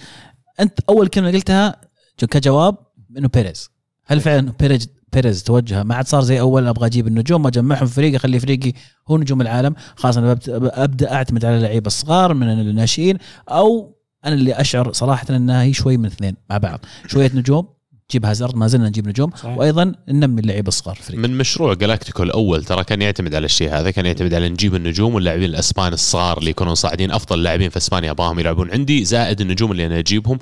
أنت 0.60 0.80
أول 0.90 1.08
كلمة 1.08 1.32
قلتها 1.32 1.82
كجواب 2.18 2.78
إنه 3.18 3.30
بيريز. 3.34 3.70
هل 4.06 4.22
فعلا 4.22 4.54
بيريز 4.60 4.90
بيريز 5.14 5.44
توجه؟ 5.44 5.84
ما 5.84 5.96
عاد 5.96 6.08
صار 6.08 6.22
زي 6.22 6.40
أول 6.40 6.68
أبغى 6.68 6.86
أجيب 6.86 7.08
النجوم 7.08 7.46
واجمعهم 7.46 7.86
في 7.86 7.94
فريق 7.94 8.16
أخلي 8.16 8.40
فريقي 8.40 8.74
هو 9.08 9.18
نجوم 9.18 9.42
العالم. 9.42 9.76
خلاص 9.96 10.18
أنا 10.18 10.38
أبدأ 10.48 11.12
أعتمد 11.12 11.46
على 11.46 11.58
اللعيبه 11.58 11.88
الصغار 11.88 12.34
من 12.34 12.50
الناشئين 12.50 13.18
أو 13.50 13.98
أنا 14.26 14.36
اللي 14.36 14.54
أشعر 14.54 14.92
صراحة 14.92 15.26
إنها 15.30 15.64
هي 15.64 15.74
شوي 15.74 15.98
من 15.98 16.06
اثنين 16.06 16.36
مع 16.50 16.58
بعض. 16.58 16.80
شوية 17.08 17.32
نجوم 17.36 17.68
تجيب 18.12 18.26
هازارد 18.26 18.56
ما 18.56 18.68
زلنا 18.68 18.88
نجيب 18.88 19.08
نجوم. 19.08 19.32
صحيح. 19.32 19.58
وأيضا 19.58 19.94
ننمي 20.10 20.42
اللعيبه 20.42 20.68
الصغار 20.68 20.96
في 20.96 21.18
من 21.18 21.38
مشروع 21.38 21.74
جالاكتيكو 21.74 22.24
الأول 22.24 22.64
ترى 22.64 22.84
كان 22.84 23.02
يعتمد 23.02 23.36
على 23.36 23.46
الشيء 23.46 23.74
هذا 23.74 23.92
كان 23.92 24.06
يعتمد 24.06 24.34
على 24.34 24.50
نجيب 24.50 24.76
النجوم 24.76 25.16
واللاعبين 25.16 25.50
الأسبان 25.50 25.94
الصغار 25.94 26.38
اللي 26.38 26.50
يكونوا 26.50 26.74
صاعدين. 26.74 27.12
أفضل 27.12 27.44
لاعبين 27.44 27.70
في 27.70 27.78
أسبانيا 27.78 28.12
ابغاهم 28.12 28.40
يلعبون 28.40 28.72
عندي 28.72 29.06
زائد 29.06 29.42
النجوم 29.42 29.72
اللي 29.72 29.86
أنا 29.86 30.00
أجيبهم. 30.00 30.40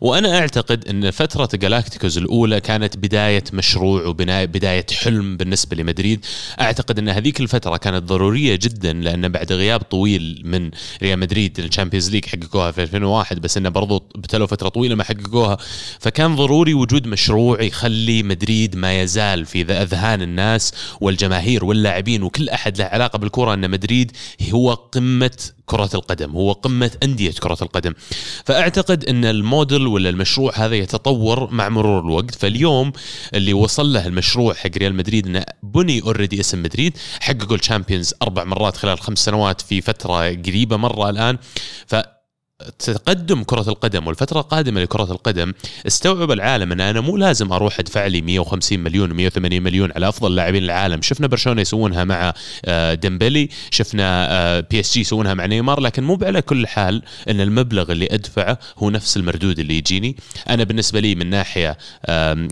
وأنا 0.00 0.38
أعتقد 0.38 0.88
إن 0.88 1.10
فترة 1.10 1.48
جالاكتيكوز 1.54 2.18
الأولى 2.18 2.60
كانت 2.60 2.96
بداية 2.96 3.44
مشروع 3.52 4.06
وبدايه 4.06 4.86
حلم 5.02 5.36
بالنسبة 5.36 5.76
لمدريد. 5.76 6.24
أعتقد 6.60 6.98
إن 6.98 7.08
هذيك 7.08 7.40
الفترة 7.40 7.76
كانت 7.76 8.02
ضرورية 8.02 8.58
جدا 8.62 8.92
لأن 8.92 9.28
بعد 9.28 9.52
غياب 9.52 9.80
طويل 9.80 10.42
من 10.44 10.70
ريال 11.02 11.18
مدريد 11.18 11.58
ال 11.58 11.63
Champions 11.63 12.10
League 12.10 12.24
حققوها 12.24 12.70
في 12.70 12.82
2001 12.82 13.40
بس 13.40 13.56
إنه 13.56 13.68
برضو 13.68 14.04
ابتلوا 14.16 14.46
فترة 14.46 14.68
طويلة 14.68 14.94
ما 14.94 15.04
حققوها. 15.04 15.56
فكان 16.00 16.36
ضروري 16.36 16.74
وجود 16.74 17.09
مشروع 17.10 17.62
يخلي 17.62 18.22
مدريد 18.22 18.76
ما 18.76 19.00
يزال 19.02 19.46
في 19.46 19.62
أذهان 19.62 20.22
الناس 20.22 20.72
والجماهير 21.00 21.64
واللاعبين 21.64 22.22
وكل 22.22 22.48
أحد 22.48 22.78
له 22.78 22.84
علاقة 22.84 23.18
بالكرة 23.18 23.54
أن 23.54 23.70
مدريد 23.70 24.12
هو 24.52 24.74
قمة 24.74 25.30
كرة 25.66 25.90
القدم 25.94 26.30
هو 26.30 26.52
قمة 26.52 26.90
أندية 27.02 27.30
كرة 27.30 27.58
القدم. 27.62 27.94
فأعتقد 28.44 29.04
أن 29.04 29.24
الموديل 29.24 29.86
ولا 29.86 30.08
المشروع 30.08 30.52
هذا 30.56 30.74
يتطور 30.74 31.50
مع 31.50 31.68
مرور 31.68 32.00
الوقت. 32.00 32.34
فاليوم 32.34 32.92
اللي 33.34 33.52
وصل 33.52 33.92
له 33.92 34.06
المشروع 34.06 34.54
حق 34.54 34.70
ريال 34.78 34.94
مدريد 34.94 35.26
أنه 35.26 35.44
بني 35.62 36.02
already 36.02 36.40
اسم 36.40 36.62
مدريد 36.62 36.96
حققوا 37.20 37.56
ال 37.56 37.62
Champions 37.62 38.14
أربع 38.22 38.44
مرات 38.44 38.76
خلال 38.76 39.00
خمس 39.00 39.18
سنوات 39.18 39.60
في 39.60 39.80
فترة 39.80 40.28
قريبة 40.28 40.76
مرة 40.76 41.10
الآن. 41.10 41.38
ف 41.86 41.94
تقدم 42.78 43.42
كرة 43.42 43.68
القدم 43.68 44.06
والفترة 44.06 44.40
القادمة 44.40 44.80
لكرة 44.80 45.12
القدم 45.12 45.52
استوعب 45.86 46.30
العالم 46.30 46.72
إن 46.72 46.80
أنا 46.80 47.00
مو 47.00 47.16
لازم 47.16 47.52
أروح 47.52 47.80
أدفع 47.80 48.06
لي 48.06 48.20
150 48.20 48.78
مليون 48.78 49.12
180 49.12 49.62
مليون 49.62 49.92
على 49.92 50.08
أفضل 50.08 50.34
لاعبين 50.34 50.64
العالم، 50.64 51.02
شفنا 51.02 51.26
برشلونة 51.26 51.60
يسوونها 51.60 52.04
مع 52.04 52.34
آه، 52.64 52.94
ديمبلي، 52.94 53.48
شفنا 53.70 54.60
بي 54.60 54.80
إس 54.80 54.94
جي 54.94 55.00
يسوونها 55.00 55.34
مع 55.34 55.46
نيمار، 55.46 55.80
لكن 55.80 56.04
مو 56.04 56.18
على 56.22 56.42
كل 56.42 56.66
حال 56.66 57.02
إن 57.30 57.40
المبلغ 57.40 57.92
اللي 57.92 58.08
أدفعه 58.10 58.58
هو 58.78 58.90
نفس 58.90 59.16
المردود 59.16 59.58
اللي 59.58 59.78
يجيني، 59.78 60.16
أنا 60.48 60.64
بالنسبة 60.64 61.00
لي 61.00 61.14
من 61.14 61.30
ناحية 61.30 61.78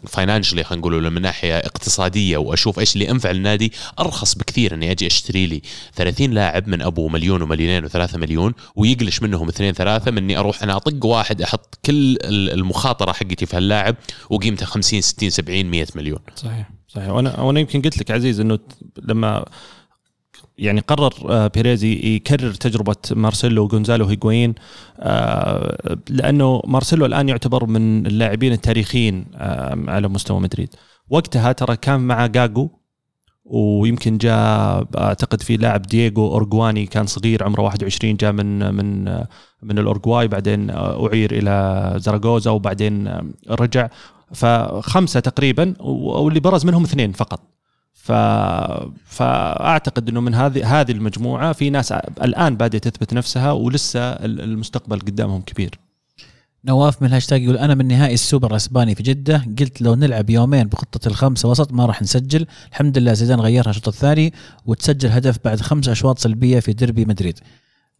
financially 0.08 0.64
خلينا 0.64 0.80
نقول 0.80 0.94
ولا 0.94 1.10
من 1.10 1.22
ناحية 1.22 1.58
اقتصادية 1.58 2.36
وأشوف 2.36 2.78
إيش 2.78 2.94
اللي 2.94 3.10
انفع 3.10 3.30
النادي 3.30 3.72
أرخص 3.98 4.34
بكثير 4.34 4.74
إني 4.74 4.90
أجي 4.90 5.06
أشتري 5.06 5.46
لي 5.46 5.62
30 5.94 6.30
لاعب 6.30 6.68
من 6.68 6.82
أبو 6.82 7.08
مليون 7.08 7.42
ومليونين 7.42 7.84
وثلاثة 7.84 8.18
مليون 8.18 8.54
ويفلح 8.76 9.22
منهم 9.22 9.48
اثنين 9.48 9.72
ثلاثة 9.72 9.97
ثلاثة 9.98 10.10
من 10.10 10.18
اني 10.18 10.38
أروح 10.38 10.62
أنا 10.62 10.76
أطق 10.76 11.06
واحد 11.06 11.42
أحط 11.42 11.78
كل 11.84 12.18
المخاطرة 12.24 13.12
حقتي 13.12 13.46
في 13.46 13.56
هاللاعب 13.56 13.96
وقيمته 14.30 14.66
50 14.66 15.00
60 15.00 15.30
70 15.30 15.66
100 15.66 15.86
مليون. 15.94 16.18
صحيح 16.36 16.70
صحيح. 16.88 17.08
وأنا 17.08 17.40
وأنا 17.40 17.60
يمكن 17.60 17.82
قلت 17.82 17.98
لك 17.98 18.10
عزيز 18.10 18.40
إنه 18.40 18.58
لما 19.02 19.44
يعني 20.58 20.80
قرر 20.80 21.12
آه، 21.28 21.46
بيريز 21.46 21.92
يكرر 21.92 22.54
تجربة 22.54 22.96
مارسيلو 23.10 23.64
وجونزالو 23.64 24.04
هيغوين 24.04 24.54
آه، 24.98 25.98
لأنه 26.08 26.62
مارسيلو 26.66 27.06
الآن 27.06 27.28
يعتبر 27.28 27.66
من 27.66 28.06
اللاعبين 28.06 28.52
التاريخيين 28.52 29.26
آه، 29.34 29.84
على 29.88 30.08
مستوى 30.08 30.40
مدريد. 30.40 30.68
وقتها 31.10 31.52
ترى 31.52 31.76
كان 31.76 32.00
مع 32.00 32.26
جاجو 32.26 32.70
ويمكن 33.48 34.18
جاء 34.18 34.84
أعتقد 34.98 35.42
في 35.42 35.56
لاعب 35.56 35.82
دييغو 35.82 36.32
اورجواني 36.32 36.86
كان 36.86 37.06
صغير 37.06 37.44
عمره 37.44 37.62
21 37.62 38.16
جاء 38.16 38.32
من 38.32 38.74
من 38.74 39.04
من 39.62 39.78
الاورجواي 39.78 40.28
بعدين 40.28 40.70
أعير 40.70 41.30
إلى 41.32 41.94
زراغوزا 41.96 42.50
وبعدين 42.50 43.20
رجع. 43.50 43.88
فخمسة 44.32 45.20
تقريبا 45.20 45.74
واللي 45.80 46.40
برز 46.40 46.66
منهم 46.66 46.84
اثنين 46.84 47.12
فقط. 47.12 47.40
ف... 47.92 48.12
فأعتقد 49.04 50.08
إنه 50.08 50.20
من 50.20 50.34
هذه 50.34 50.80
هذه 50.80 50.92
المجموعة 50.92 51.52
في 51.52 51.70
ناس 51.70 51.92
الآن 51.92 52.56
بادئه 52.56 52.78
تثبت 52.78 53.14
نفسها 53.14 53.52
ولسه 53.52 54.00
المستقبل 54.24 55.00
قدامهم 55.00 55.40
كبير. 55.40 55.87
نواف 56.64 57.02
من 57.02 57.08
الهاشتاج 57.08 57.42
يقول 57.42 57.56
أنا 57.56 57.74
من 57.74 57.88
نهائي 57.88 58.14
السوبر 58.14 58.50
الأسباني 58.50 58.94
في 58.94 59.02
جدة. 59.02 59.44
قلت 59.58 59.82
لو 59.82 59.94
نلعب 59.94 60.30
يومين 60.30 60.68
بخطة 60.68 61.08
الخمسة 61.08 61.48
وسط 61.48 61.72
ما 61.72 61.86
راح 61.86 62.02
نسجل. 62.02 62.46
الحمد 62.70 62.98
لله 62.98 63.12
زيدان 63.12 63.40
غيرها 63.40 63.70
الشوط 63.70 63.88
الثاني 63.88 64.32
وتسجل 64.66 65.08
هدف 65.08 65.38
بعد 65.44 65.60
خمس 65.60 65.88
أشواط 65.88 66.18
سلبية 66.18 66.60
في 66.60 66.72
ديربي 66.72 67.04
مدريد. 67.04 67.38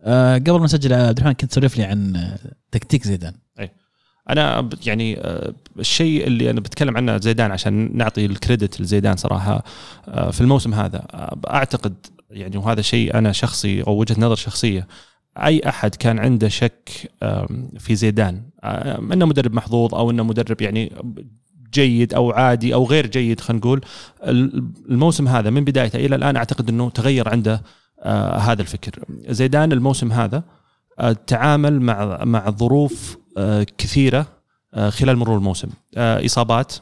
أه 0.00 0.34
قبل 0.34 0.58
ما 0.58 0.64
نسجل 0.64 0.92
عبد 0.92 1.18
الرحمن 1.18 1.32
كنت 1.32 1.50
تسولف 1.50 1.76
لي 1.76 1.84
عن 1.84 2.28
تكتيك 2.70 3.04
زيدان. 3.04 3.34
أي. 3.60 3.70
أنا 4.30 4.68
يعني 4.86 5.20
آه، 5.20 5.54
الشيء 5.78 6.26
اللي 6.26 6.50
أنا 6.50 6.60
بتكلم 6.60 6.96
عنه 6.96 7.18
زيدان 7.18 7.50
عشان 7.50 7.96
نعطي 7.96 8.26
الكريدت 8.26 8.80
لزيدان 8.80 9.16
صراحة 9.16 9.64
آه، 10.08 10.30
في 10.30 10.40
الموسم 10.40 10.74
هذا. 10.74 11.06
آه، 11.10 11.38
أعتقد 11.50 11.94
يعني 12.30 12.56
وهذا 12.56 12.82
شيء 12.82 13.18
أنا 13.18 13.32
شخصي 13.32 13.82
أو 13.82 13.96
وجهة 13.96 14.20
نظر 14.20 14.34
شخصية. 14.34 14.86
أي 15.46 15.68
أحد 15.68 15.94
كان 15.94 16.18
عنده 16.18 16.48
شك 16.48 17.10
في 17.78 17.94
زيدان. 17.94 18.42
إنه 19.12 19.26
مدرب 19.26 19.54
محظوظ 19.54 19.94
أو 19.94 20.10
إنه 20.10 20.22
مدرب 20.22 20.62
يعني 20.62 20.92
جيد 21.74 22.14
أو 22.14 22.30
عادي 22.30 22.74
أو 22.74 22.84
غير 22.84 23.06
جيد 23.06 23.40
خلينا 23.40 23.60
نقول. 23.60 23.80
الموسم 24.90 25.28
هذا 25.28 25.50
من 25.50 25.64
بدايته 25.64 25.96
إلى 25.96 26.16
الآن 26.16 26.36
أعتقد 26.36 26.68
إنه 26.68 26.90
تغير 26.90 27.28
عنده 27.28 27.62
آه، 28.02 28.36
هذا 28.38 28.62
الفكر. 28.62 29.04
زيدان 29.28 29.72
الموسم 29.72 30.12
هذا 30.12 30.42
آه، 30.98 31.12
تعامل 31.12 31.80
مع 31.80 32.24
مع 32.24 32.50
ظروف 32.50 33.16
آه، 33.36 33.66
كثيرة 33.78 34.26
خلال 34.88 35.16
مرور 35.16 35.36
الموسم. 35.36 35.68
إصابات 35.96 36.74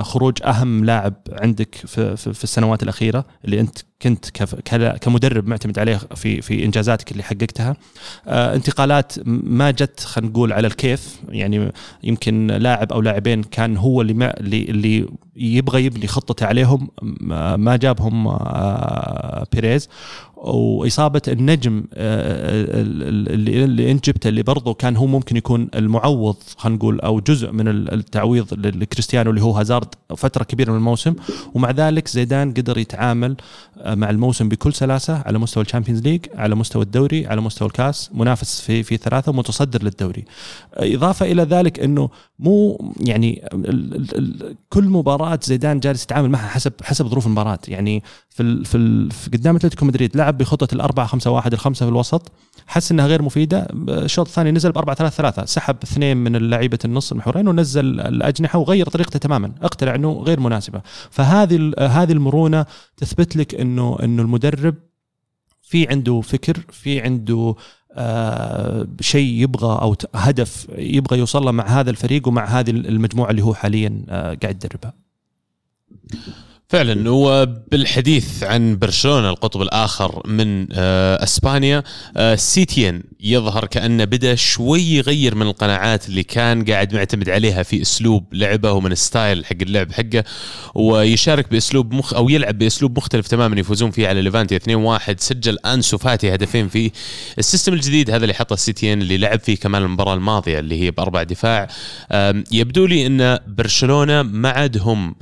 خروج 0.00 0.38
أهم 0.44 0.84
لاعب 0.84 1.14
عندك 1.32 1.74
في 1.74 2.44
السنوات 2.44 2.82
الأخيرة 2.82 3.24
اللي 3.44 3.60
أنت 3.60 3.78
كنت 4.02 4.30
كمدرب 5.00 5.48
معتمد 5.48 5.78
عليه 5.78 5.96
في 5.96 6.42
في 6.42 6.64
إنجازاتك 6.64 7.12
اللي 7.12 7.22
حققتها. 7.22 7.76
آه، 8.26 8.54
انتقالات 8.54 9.12
ما 9.26 9.70
جت 9.70 10.00
خلينا 10.00 10.30
نقول 10.30 10.52
على 10.52 10.66
الكيف. 10.66 11.20
يعني 11.28 11.72
يمكن 12.02 12.46
لاعب 12.46 12.92
أو 12.92 13.00
لاعبين 13.00 13.42
كان 13.42 13.76
هو 13.76 14.00
اللي 14.00 14.14
ما 14.14 14.40
اللي 14.40 15.08
يبغى 15.36 15.84
يبني 15.84 16.06
خطته 16.06 16.46
عليهم 16.46 16.88
ما 17.56 17.76
جابهم 17.76 18.26
آه، 18.28 19.46
بيريز. 19.52 19.88
وإصابة 20.36 21.22
النجم 21.28 21.84
اللي 21.94 23.64
اللي 23.64 23.90
أنت 23.90 24.06
جبته 24.06 24.28
اللي 24.28 24.42
برضه 24.42 24.74
كان 24.74 24.96
هو 24.96 25.06
ممكن 25.06 25.36
يكون 25.36 25.68
المعوض 25.74 26.36
خلينا 26.56 26.76
نقول 26.76 27.00
أو 27.00 27.20
جزء 27.20 27.52
من 27.52 27.68
التعويض 27.68 28.54
لكريستيانو 28.66 29.30
اللي 29.30 29.42
هو 29.42 29.50
هازارد 29.50 29.88
فترة 30.16 30.44
كبيرة 30.44 30.70
من 30.70 30.76
الموسم. 30.76 31.14
ومع 31.54 31.70
ذلك 31.70 32.08
زيدان 32.08 32.54
قدر 32.54 32.78
يتعامل 32.78 33.36
آه، 33.78 33.83
مع 33.86 34.10
الموسم 34.10 34.48
بكل 34.48 34.74
سلاسة 34.74 35.22
على 35.26 35.38
مستوى 35.38 35.64
ال 35.64 35.68
Champions 35.68 36.02
League 36.02 36.26
على 36.34 36.54
مستوى 36.54 36.82
الدوري 36.82 37.26
على 37.26 37.40
مستوى 37.40 37.68
الكاس 37.68 38.10
منافس 38.14 38.60
في 38.60 38.82
في 38.82 38.96
ثلاثة 38.96 39.30
ومتصدر 39.30 39.82
للدوري. 39.82 40.24
إضافة 40.74 41.26
إلى 41.26 41.42
ذلك 41.42 41.80
إنه 41.80 42.10
مو 42.38 42.78
يعني 43.00 43.48
ال 43.52 43.94
ال 44.18 44.56
كل 44.68 44.84
مباراة 44.84 45.40
زيدان 45.42 45.80
جالس 45.80 46.04
يتعامل 46.04 46.30
معها 46.30 46.48
حسب 46.48 46.72
حسب 46.82 47.06
ظروف 47.06 47.26
المباراة. 47.26 47.58
يعني 47.68 48.02
في 48.30 48.64
في, 48.64 49.08
في 49.10 49.30
قدام 49.30 49.56
أتلتيكو 49.56 49.84
مدريد 49.84 50.16
لعب 50.16 50.38
بخطة 50.38 50.74
الأربعة 50.74 51.06
خمسة 51.06 51.30
واحد 51.30 51.52
الخمسة 51.52 51.86
في 51.86 51.92
الوسط. 51.92 52.32
حس 52.66 52.92
إنها 52.92 53.06
غير 53.06 53.22
مفيدة. 53.22 53.66
الشوط 53.88 54.26
الثاني 54.26 54.50
نزل 54.50 54.72
ب 54.72 54.78
4 54.78 54.96
3 54.96 55.16
3 55.16 55.44
سحب 55.44 55.76
اثنين 55.82 56.16
من 56.16 56.50
لعيبه 56.50 56.78
النص 56.84 57.12
المحورين 57.12 57.48
ونزل 57.48 58.00
الأجنحة 58.00 58.58
وغير 58.58 58.88
طريقته 58.88 59.18
تماما. 59.18 59.52
اقتنع 59.62 59.94
إنه 59.94 60.12
غير 60.12 60.40
مناسبة. 60.40 60.82
فهذه 61.10 61.72
هذه 61.78 62.12
المرونة 62.12 62.66
تثبت 62.96 63.36
لك 63.36 63.54
انه 63.54 63.98
إنه 64.02 64.22
المدرب 64.22 64.74
في 65.62 65.88
عنده 65.88 66.20
فكر 66.20 66.64
في 66.70 67.00
عنده 67.00 67.54
آه، 67.96 68.86
شيء 69.00 69.42
يبغى 69.42 69.82
أو 69.82 69.96
هدف 70.14 70.66
يبغى 70.78 71.18
يوصل 71.18 71.44
له 71.44 71.50
مع 71.50 71.66
هذا 71.66 71.90
الفريق 71.90 72.28
ومع 72.28 72.44
هذه 72.44 72.70
المجموعة 72.70 73.30
اللي 73.30 73.42
هو 73.42 73.54
حاليا 73.54 74.04
آه، 74.08 74.38
قاعد 74.42 74.64
يدربها. 74.64 74.94
فعلا. 76.68 77.10
وبالحديث 77.10 78.42
عن 78.42 78.78
برشلونة 78.78 79.30
القطب 79.30 79.62
الآخر 79.62 80.22
من 80.26 80.66
آه، 80.72 81.24
إسبانيا 81.24 81.82
آه، 82.16 82.34
سيتيان 82.34 83.02
يظهر 83.20 83.64
كانه 83.66 84.04
بدأ 84.04 84.34
شوي 84.34 84.82
يغير 84.82 85.34
من 85.34 85.46
القناعات 85.46 86.08
اللي 86.08 86.22
كان 86.22 86.64
قاعد 86.64 86.94
معتمد 86.94 87.28
عليها 87.28 87.62
في 87.62 87.82
أسلوب 87.82 88.34
لعبه 88.34 88.72
ومن 88.72 88.94
style 88.94 89.46
حق 89.46 89.56
اللعب 89.62 89.92
حقه 89.92 90.24
ويشارك 90.74 91.50
بأسلوب 91.50 91.94
مخ 91.94 92.14
أو 92.14 92.28
يلعب 92.28 92.58
بأسلوب 92.58 92.96
مختلف 92.96 93.28
تماما 93.28 93.60
يفوزون 93.60 93.90
فيه 93.90 94.08
على 94.08 94.22
ليفانتي 94.22 94.58
2-1 94.58 95.18
سجل 95.18 95.58
أنسو 95.58 95.98
فاتي 95.98 96.34
هدفين 96.34 96.68
فيه 96.68 96.90
ال 97.38 97.43
system 97.43 97.72
الجديد 97.72 98.10
هذا 98.10 98.24
اللي 98.24 98.34
حطه 98.34 98.56
سيتيان 98.56 99.02
اللي 99.02 99.18
لعب 99.18 99.40
فيه 99.40 99.56
كمان 99.56 99.82
المباراة 99.82 100.14
الماضية 100.14 100.58
اللي 100.58 100.82
هي 100.82 100.90
بأربع 100.90 101.22
دفاع. 101.22 101.68
يبدو 102.52 102.86
لي 102.86 103.06
إن 103.06 103.38
برشلونة 103.46 104.22
ما 104.22 104.48
عاد 104.48 104.78
هم 104.78 105.14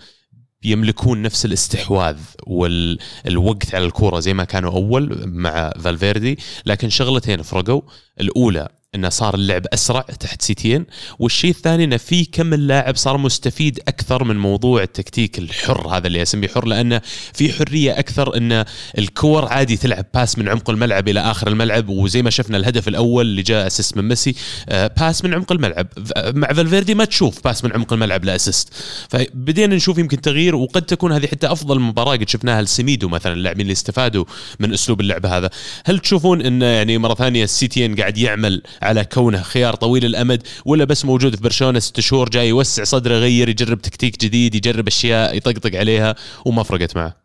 يملكون 0.64 1.23
نفس 1.23 1.45
الاستحواذ 1.45 2.19
والوقت 2.47 3.75
على 3.75 3.85
الكورة 3.85 4.21
زي 4.21 4.35
ما 4.35 4.45
كانوا 4.45 4.73
أول 4.73 5.23
مع 5.26 5.71
فالفيردي 5.71 6.38
لكن 6.66 6.88
شغلتين 6.88 7.42
فرقوا. 7.42 7.83
الأولى 8.21 8.69
إنه 8.95 9.09
صار 9.09 9.35
اللعب 9.35 9.67
أسرع 9.73 10.01
تحت 10.01 10.43
سيتيين. 10.43 10.87
والشيء 11.19 11.51
الثاني 11.51 11.85
إنه 11.85 11.97
في 11.97 12.25
كم 12.25 12.55
لاعب 12.55 12.97
صار 12.97 13.17
مستفيد 13.17 13.81
أكثر 13.89 14.25
من 14.25 14.37
موضوع 14.37 14.83
التكتيك 14.83 15.39
الحر 15.39 15.89
هذا 15.89 16.07
اللي 16.07 16.23
أسميه 16.23 16.49
حر 16.49 16.67
لأنه 16.67 17.01
في 17.35 17.53
حرية 17.53 17.99
أكثر 17.99 18.37
إن 18.37 18.65
الكور 18.99 19.45
عادي 19.45 19.77
تلعب 19.77 20.07
pass 20.14 20.38
من 20.39 20.49
عمق 20.49 20.71
الملعب 20.71 21.09
إلى 21.09 21.21
آخر 21.21 21.49
الملعب. 21.49 21.89
وزي 21.89 22.23
ما 22.23 22.31
شفنا 22.31 22.57
الهدف 22.57 22.89
الأول 22.89 23.27
اللي 23.27 23.43
جاء 23.43 23.67
assist 23.67 23.97
من 23.97 24.09
ميسي 24.09 24.35
آه، 24.69 24.87
pass 24.87 25.25
من 25.25 25.35
عمق 25.35 25.53
الملعب. 25.53 25.87
مع 26.17 26.53
فالفيردي 26.53 26.95
ما 26.95 27.05
تشوف 27.05 27.45
pass 27.45 27.64
من 27.65 27.73
عمق 27.73 27.93
الملعب 27.93 28.25
ل 28.25 28.31
assist 28.31 28.69
فبدينا 29.09 29.77
نشوف 29.77 29.99
يمكن 29.99 30.21
تغيير 30.21 30.57
وقد 30.57 30.83
تكون 30.83 31.13
هذه 31.13 31.27
حتى 31.27 31.47
أفضل 31.47 31.81
مباراة 31.81 32.17
قد 32.17 32.29
شفناها 32.29 32.63
لسميدو 32.63 33.09
مثلا 33.09 33.33
اللاعبين 33.33 33.63
اللي 33.63 33.73
استفادوا 33.73 34.25
من 34.61 34.73
أسلوب 34.73 35.01
اللعب 35.01 35.27
هذا. 35.27 35.51
هل 35.85 35.99
تشوفون 35.99 36.43
انه 36.43 36.67
يعني 36.67 36.99
مرة 36.99 37.15
ثانية 37.15 37.45
سيتيين 37.45 37.95
قاعد 37.95 38.19
يعمل 38.19 38.63
على 38.83 39.05
كونه 39.05 39.43
خيار 39.43 39.75
طويل 39.75 40.05
الأمد 40.05 40.43
ولا 40.65 40.85
بس 40.85 41.05
موجود 41.05 41.37
في 41.37 41.43
برشلونة 41.43 41.79
ست 41.79 42.01
شهور 42.01 42.29
جاي 42.29 42.49
يوسع 42.49 42.85
صدره 42.85 43.15
يغير 43.15 43.49
يجرب 43.49 43.81
تكتيك 43.83 44.21
جديد 44.21 44.55
يجرب 44.55 44.87
أشياء 44.87 45.37
يطقطق 45.37 45.79
عليها 45.79 46.15
وما 46.45 46.62
فرقت 46.62 46.97
معه. 46.97 47.17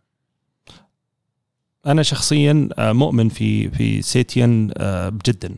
أنا 1.86 2.04
شخصيا 2.04 2.70
آه، 2.78 2.94
مؤمن 2.94 3.30
في 3.30 3.70
في 3.70 4.02
سيتيان 4.02 4.72
آه، 4.78 5.14
جدا. 5.26 5.56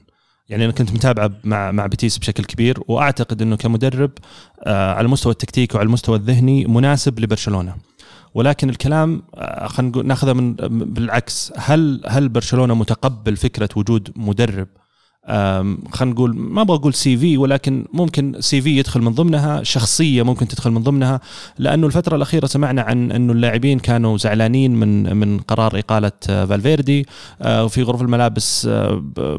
يعني 0.49 0.65
أنا 0.65 0.73
كنت 0.73 0.91
متابعه 0.91 1.31
مع 1.43 1.71
مع 1.71 1.85
بيتيس 1.85 2.17
بشكل 2.17 2.43
كبير 2.43 2.79
وأعتقد 2.87 3.41
إنه 3.41 3.57
كمدرب 3.57 4.11
آه، 4.63 4.93
على 4.93 5.05
المستوى 5.05 5.31
التكتيكي 5.31 5.77
وعلى 5.77 5.87
المستوى 5.87 6.17
الذهني 6.17 6.65
مناسب 6.65 7.19
لبرشلونة. 7.19 7.75
ولكن 8.33 8.69
الكلام 8.69 9.23
خلينا 9.65 10.03
ناخذه 10.03 10.33
من 10.33 10.53
بالعكس. 10.93 11.53
هل 11.57 12.01
هل 12.07 12.29
برشلونة 12.29 12.73
متقبل 12.73 13.37
فكرة 13.37 13.69
وجود 13.75 14.11
مدرب 14.15 14.67
خلينا 15.29 16.13
نقول 16.13 16.35
ما 16.37 16.61
أبغى 16.61 16.77
أقول 16.77 16.93
CV 16.93 17.37
ولكن 17.37 17.85
ممكن 17.93 18.35
CV 18.39 18.77
يدخل 18.77 19.01
من 19.01 19.11
ضمنها 19.11 19.63
شخصية 19.63 20.23
ممكن 20.23 20.47
تدخل 20.47 20.71
من 20.71 20.83
ضمنها 20.83 21.19
لأنه 21.57 21.87
الفترة 21.87 22.15
الأخيرة 22.15 22.45
سمعنا 22.45 22.81
عن 22.81 23.11
إنه 23.11 23.33
اللاعبين 23.33 23.79
كانوا 23.79 24.17
زعلانين 24.17 24.75
من 24.75 25.15
من 25.17 25.39
قرار 25.39 25.79
إقالة 25.79 26.11
آه، 26.29 26.45
فالفيردي 26.45 27.05
آه، 27.41 27.65
وفي 27.65 27.83
غرف 27.83 28.01
الملابس 28.01 28.65
ب- 28.67 29.37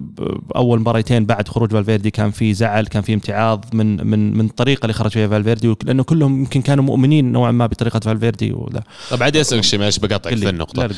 أول 0.57 0.81
مباريتين 0.81 1.25
بعد 1.27 1.49
خروج 1.49 1.71
فالفيردي 1.73 2.11
كان 2.11 2.31
في 2.31 2.55
زعل 2.55 2.87
كان 2.87 3.03
في 3.03 3.15
امتعاض 3.15 3.65
من 3.73 4.07
من 4.07 4.37
من 4.39 4.45
الطريقة 4.45 4.83
اللي 4.83 4.93
خرج 4.95 5.11
فيها 5.11 5.29
فالفيردي 5.29 5.75
لأنه 5.85 6.03
كلهم 6.03 6.39
يمكن 6.41 6.63
كانوا 6.63 6.85
مؤمنين 6.85 7.33
نوعا 7.33 7.51
ما 7.51 7.67
بطريقة 7.67 8.01
فالفيردي 8.01 8.53
وذا 8.53 8.83
طب 9.11 9.23
عادي 9.23 9.41
أسألك 9.41 9.63
شيء 9.65 9.79
معلش 9.81 9.99
بقاطعك. 9.99 10.35
في 10.35 10.49
النقطه. 10.49 10.91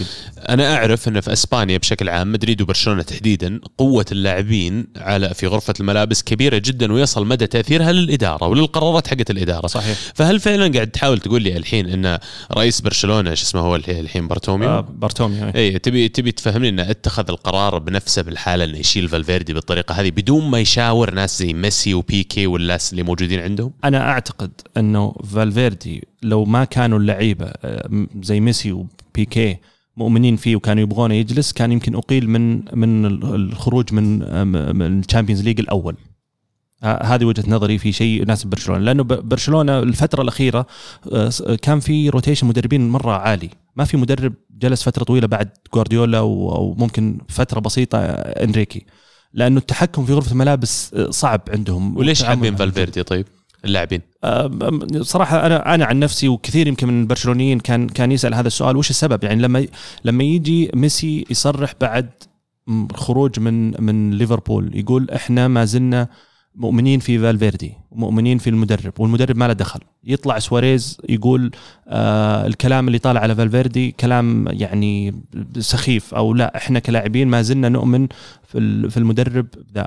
أنا 0.49 0.75
أعرف 0.77 1.09
ان 1.09 1.21
في 1.21 1.33
إسبانيا 1.33 1.79
بشكل 1.79 2.09
عام 2.09 2.33
مدريد 2.33 2.63
وبرشلونة 2.63 3.03
تحديدا 3.03 3.61
قوة 3.79 4.07
اللاعبين 4.13 4.82
على 4.97 5.35
في 5.35 5.47
غرفة 5.47 5.75
الملابس 5.81 6.23
كبيرة 6.23 6.59
جدا 6.59 6.93
ويصل 6.93 7.27
مدى 7.27 7.47
تأثيرها 7.47 7.93
للإدارة 7.93 8.47
وللقرارات 8.47 9.09
حقت 9.09 9.31
الإدارة. 9.31 9.67
صحيح. 9.67 9.97
فهل 10.15 10.41
فعلا 10.41 10.73
قاعد 10.75 10.89
تحاول 10.91 11.19
تقول 11.19 11.43
لي 11.43 11.57
الحين 11.57 11.89
إن 12.07 12.19
رئيس 12.53 12.81
برشلونة 12.81 13.35
شو 13.35 13.43
اسمه 13.45 13.61
هو 13.61 13.77
الحين- 13.77 14.29
بارتوميو؟ 14.29 14.69
آه، 14.69 14.81
بارتوميو 14.81 15.45
إيه. 15.45 15.55
اي 15.57 15.79
تبي 15.79 16.09
تبي 16.09 16.33
تفهمني 16.33 16.69
انه 16.69 16.91
اتخذ 16.91 17.25
القرار 17.29 17.79
بنفسه 17.79 18.23
بالحالة 18.23 18.65
انه 18.65 18.79
يشيل 18.79 19.09
فالفيردي 19.09 19.53
بالطريقة 19.55 19.95
هذه 19.95 20.11
بدون 20.11 20.51
ما 20.51 20.59
يشاور 20.61 21.15
ناس 21.15 21.39
زي 21.39 21.53
ميسي 21.53 21.95
وبيكي 21.95 22.47
والناس 22.47 22.93
اللي 22.93 23.03
موجودين 23.03 23.41
عندهم؟ 23.41 23.73
أنا 23.85 24.09
أعتقد 24.11 24.51
إنه 24.77 25.15
فالفيردي 25.35 26.09
لو 26.23 26.45
ما 26.45 26.65
كانوا 26.65 26.99
اللعيبة 26.99 27.47
آه، 27.65 28.07
زي 28.23 28.41
ميسي 28.41 28.73
وبيكي 28.73 29.57
مؤمنين 29.97 30.37
فيه 30.37 30.57
وكانوا 30.57 30.83
يبغونه 30.83 31.15
يجلس 31.15 31.53
كان 31.53 31.73
يمكن 31.73 31.95
أقيل 31.95 32.31
من 32.31 32.63
من 32.79 33.07
ال- 33.07 33.35
الخروج 33.35 33.93
من 33.95 34.23
آه، 34.23 34.45
من 34.45 34.99
ال 34.99 35.03
Champions 35.03 35.43
League 35.43 35.61
الأول. 35.61 35.97
ه- 36.83 37.03
هذه 37.15 37.25
وجهة 37.25 37.45
نظري 37.49 37.79
في 37.79 37.93
شيء 37.93 38.23
يناسب 38.23 38.51
برشلونة. 38.51 38.81
لأنه 38.85 39.03
برشلونة 39.03 39.79
الفترة 39.79 40.23
الأخيرة 40.23 40.67
آه، 41.13 41.31
كان 41.63 41.81
في 41.81 42.09
rotation 42.09 42.47
مدربين 42.47 42.89
مرة 42.89 43.13
عالي. 43.13 43.51
ما 43.77 43.85
في 43.85 43.97
مدرب 43.97 44.35
جلس 44.59 44.83
فترة 44.83 45.05
طويلة 45.05 45.27
بعد 45.27 45.49
جوارديولا 45.75 46.19
أو 46.19 46.75
ممكن 46.79 47.19
فترة 47.29 47.61
بسيطة 47.61 47.99
آه، 47.99 48.45
إنريكي. 48.45 48.87
لأنه 49.35 49.59
التحكم 49.59 50.05
في 50.05 50.13
غرفة 50.13 50.33
الملابس 50.33 50.95
آه، 50.95 51.11
صعب 51.11 51.41
عندهم. 51.49 51.97
وليش 51.97 52.23
حابين 52.25 52.57
فالفيردي 52.57 53.03
طيب؟ 53.03 53.27
اللاعبين. 53.65 54.01
صراحة 55.01 55.47
أنا 55.47 55.75
أنا 55.75 55.85
عن 55.85 55.99
نفسي 55.99 56.29
وكثير 56.29 56.67
يمكن 56.67 56.89
من 56.89 57.01
البرشلونيين 57.01 57.61
كان 57.61 57.89
كان 57.89 58.13
يسأل 58.13 58.35
هذا 58.35 58.47
السؤال 58.47 58.77
وش 58.77 58.91
السبب؟ 58.91 59.25
يعني 59.25 59.43
لما 59.43 59.67
لما 60.05 60.25
يجي 60.25 60.71
ميسي 60.75 61.25
يصرح 61.31 61.75
بعد 61.81 62.09
خروج 62.95 63.41
من 63.41 63.83
من 63.85 64.11
ليفربول 64.11 64.71
يقول 64.77 65.11
إحنا 65.11 65.49
ما 65.49 65.65
زلنا 65.65 66.09
مؤمنين 66.55 67.01
في 67.01 67.19
فالفيردي 67.19 67.73
ومؤمنين 67.91 68.39
في 68.39 68.51
المدرب 68.51 68.93
والمدرب 68.99 69.37
ما 69.37 69.47
له 69.49 69.53
دخل. 69.53 69.81
يطلع 70.05 70.39
سواريز 70.39 70.99
يقول 71.09 71.51
آه 71.89 72.47
الكلام 72.47 72.87
اللي 72.87 72.99
طالع 72.99 73.21
على 73.21 73.35
فالفيردي 73.35 73.91
كلام 73.91 74.49
يعني 74.51 75.23
سخيف 75.59 76.15
أو 76.15 76.35
لا 76.35 76.57
إحنا 76.57 76.79
كلاعبين 76.79 77.29
ما 77.29 77.43
زلنا 77.43 77.69
نؤمن 77.69 78.09
في 78.49 78.91
في 78.91 78.97
المدرب 78.97 79.47
ذا. 79.75 79.87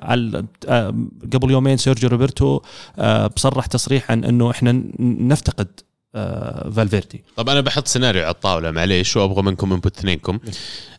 آه، 0.67 0.95
قبل 1.33 1.51
يومين 1.51 1.77
سيرجيو 1.77 2.09
روبرتو 2.09 2.61
آه، 2.97 3.27
بصرح 3.27 3.65
تصريح 3.65 4.11
عن 4.11 4.23
إنه 4.23 4.51
إحنا 4.51 4.83
نفتقد 4.99 5.67
آه، 6.15 6.69
فالفيردي. 6.69 7.23
طب 7.35 7.49
أنا 7.49 7.61
بحط 7.61 7.87
سيناريو 7.87 8.21
على 8.23 8.31
الطاولة 8.31 8.71
معليش 8.71 9.17
وأبغى 9.17 9.41
منكم 9.41 9.73
input 9.73 9.97
اثنينكم. 9.97 10.39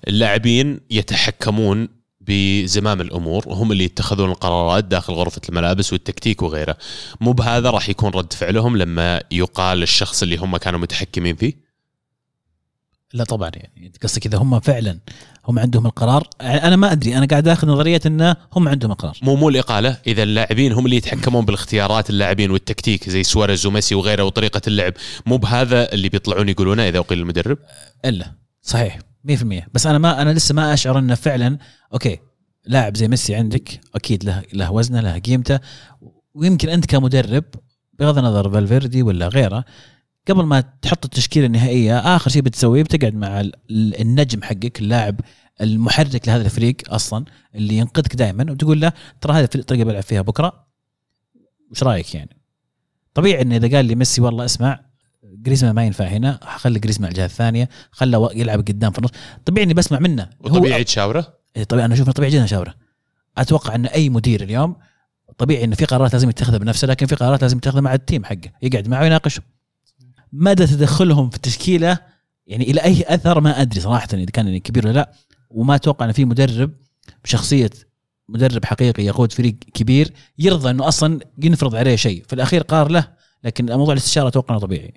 اللاعبين 0.09 0.81
يتحكمون 0.91 1.89
بزمام 2.29 3.01
الأمور 3.01 3.49
وهم 3.49 3.73
اللي 3.73 3.85
يتخذون 3.85 4.31
القرارات 4.31 4.85
داخل 4.85 5.13
غرفة 5.13 5.41
الملابس 5.49 5.93
والتكتيك 5.93 6.43
وغيره. 6.43 6.77
مو 7.21 7.33
بهذا 7.33 7.71
راح 7.71 7.89
يكون 7.89 8.11
رد 8.11 8.33
فعلهم 8.33 8.77
لما 8.77 9.23
يقال 9.31 9.83
الشخص 9.83 10.23
اللي 10.23 10.37
هم 10.37 10.57
كانوا 10.57 10.81
متحكمين 10.81 11.37
فيه؟ 11.37 11.67
لا 13.13 13.25
طبعا 13.25 13.51
يعني 13.55 13.93
قصدك 14.03 14.27
إذا 14.27 14.39
هم 14.39 14.61
فعلا 14.61 14.99
هم 15.49 15.59
عندهم 15.59 15.87
القرار؟ 15.87 16.29
أنا 16.41 16.77
ما 16.77 16.93
أدري 16.93 17.17
أنا 17.17 17.27
قاعد 17.27 17.49
أخذ 17.49 17.69
نظرية 17.69 18.01
انه 18.07 18.37
هم 18.53 18.69
عندهم 18.69 18.93
القرار. 18.93 19.19
مو 19.23 19.37
مو 19.37 19.49
الإقالة. 19.49 19.99
إذا 20.07 20.23
اللاعبين 20.23 20.73
هم 20.73 20.85
اللي 20.85 20.97
يتحكمون 20.97 21.45
بالاختيارات 21.45 22.11
اللاعبين 22.11 22.51
والتكتيك 22.51 23.11
زي 23.11 23.23
سواريز 23.23 23.67
وميسي 23.67 23.95
وغيره 23.95 24.23
وطريقة 24.23 24.61
اللعب 24.67 24.93
مو 25.27 25.37
بهذا 25.37 25.93
اللي 25.93 26.09
بيطلعون 26.09 26.49
يقولونه 26.49 26.89
إذا 26.89 26.99
اقيل 26.99 27.19
المدرب؟ 27.19 27.59
إلا 28.05 28.33
صحيح. 28.63 29.06
100% 29.31 29.65
بس 29.75 29.87
أنا 29.87 29.99
ما 29.99 30.23
أنا 30.23 30.31
لسه 30.33 30.55
ما 30.55 30.73
أشعر 30.75 30.99
إنه 30.99 31.15
فعلا 31.15 31.59
okay 31.93 32.19
لاعب 32.65 32.97
زي 32.97 33.09
ميسي 33.09 33.35
عندك 33.35 33.81
أكيد 33.95 34.25
له 34.25 34.43
له 34.53 34.73
وزنه 34.73 35.01
له 35.01 35.19
قيمته. 35.19 35.61
ويمكن 36.35 36.69
أنت 36.69 36.87
كمدرب 36.87 37.45
بغض 37.99 38.19
النظر 38.19 38.51
فالفيردي 38.51 39.03
ولا 39.03 39.29
غيره 39.29 39.65
قبل 40.29 40.43
ما 40.45 40.61
تحط 40.61 41.05
التشكيلة 41.05 41.47
النهائية 41.47 42.17
آخر 42.17 42.31
شيء 42.31 42.43
بتسويه 42.43 42.83
بتقعد 42.83 43.15
مع 43.15 43.41
ال- 43.41 43.53
ال- 43.71 44.01
النجم 44.01 44.43
حقك 44.43 44.81
اللاعب 44.81 45.21
المحرك 45.61 46.29
لهذا 46.29 46.45
الفريق 46.45 46.77
أصلا 46.89 47.25
اللي 47.55 47.75
ينقذك 47.77 48.17
دائما 48.17 48.53
وتقول 48.53 48.81
له 48.81 48.93
ترى 49.21 49.33
هذه 49.33 49.49
الطريقة 49.55 49.85
بلعب 49.85 50.03
فيها 50.03 50.23
بكرة؟ 50.23 50.67
وش 51.71 51.83
رأيك 51.83 52.15
يعني؟ 52.15 52.37
طبيعي 53.15 53.43
انه 53.43 53.57
إذا 53.57 53.77
قال 53.77 53.85
لي 53.87 53.95
ميسي 53.95 54.21
والله 54.21 54.45
اسمع 54.45 54.81
جريزمان 55.43 55.75
ما 55.75 55.85
ينفع 55.85 56.05
هنا. 56.05 56.41
خلي 56.43 56.79
جريزمان 56.79 57.07
على 57.07 57.13
الجهة 57.13 57.25
الثانية. 57.25 57.69
خله 57.91 58.31
يلعب 58.33 58.59
قدام 58.59 58.93
في 58.93 58.99
النص. 58.99 59.11
طبيعي 59.45 59.65
إني 59.65 59.75
بسمع 59.75 59.99
منه. 59.99 60.31
وطبيعي 60.41 60.85
تشاوره؟ 60.85 61.35
إيه 61.57 61.65
طبيعي 61.65 61.87
أنا 61.87 61.95
أشوف 61.95 62.11
طبيعي 62.11 62.33
جدا 62.33 62.47
شاوره 62.47 62.75
أتوقع 63.39 63.75
ان 63.75 63.87
أي 63.87 64.09
مدير 64.09 64.43
اليوم 64.43 64.77
طبيعي 65.39 65.65
إنه 65.65 65.77
في 65.77 65.85
قرارات 65.85 66.13
لازم 66.13 66.29
يتخذها 66.29 66.59
بنفسه 66.59 66.89
لكن 66.89 67.07
في 67.07 67.15
قرارات 67.15 67.43
لازم 67.43 67.57
يتخذها 67.57 67.81
مع 67.81 67.95
التيم 67.95 68.25
حقه. 68.25 68.53
يقعد 68.63 68.89
معه 68.89 69.03
ويناقشه. 69.03 69.43
مدى 70.33 70.67
تدخلهم 70.67 71.31
في 71.31 71.37
التشكيلة؟ 71.37 71.99
يعني 72.47 72.71
إلى 72.71 72.81
أي 72.81 73.05
أثر؟ 73.09 73.41
ما 73.41 73.61
أدري 73.61 73.81
صراحة 73.81 74.09
إذا 74.13 74.25
كان 74.25 74.47
يعني 74.47 74.61
كبير 74.61 74.87
ولا 74.87 74.93
لا. 74.93 75.13
وما 75.51 75.75
أتوقع 75.75 76.05
ان 76.05 76.13
في 76.13 76.25
مدرب 76.25 76.71
بشخصية 77.25 77.71
مدرب 78.29 78.65
حقيقي 78.65 79.05
يقود 79.05 79.33
فريق 79.33 79.57
كبير 79.75 80.13
يرضى 80.39 80.71
إنه 80.71 80.89
أصلا 80.89 81.21
ينفرض 81.43 81.75
عليه 81.75 81.97
شيء. 81.97 82.25
في 82.27 82.33
الأخير 82.33 82.63
قار 82.63 82.91
له 82.91 83.09
لكن 83.45 83.67
موضوع 83.67 83.93
الاستشارة 83.93 84.29
أتوقع 84.29 84.55
إنه 84.55 84.61
طبيعي. 84.61 84.95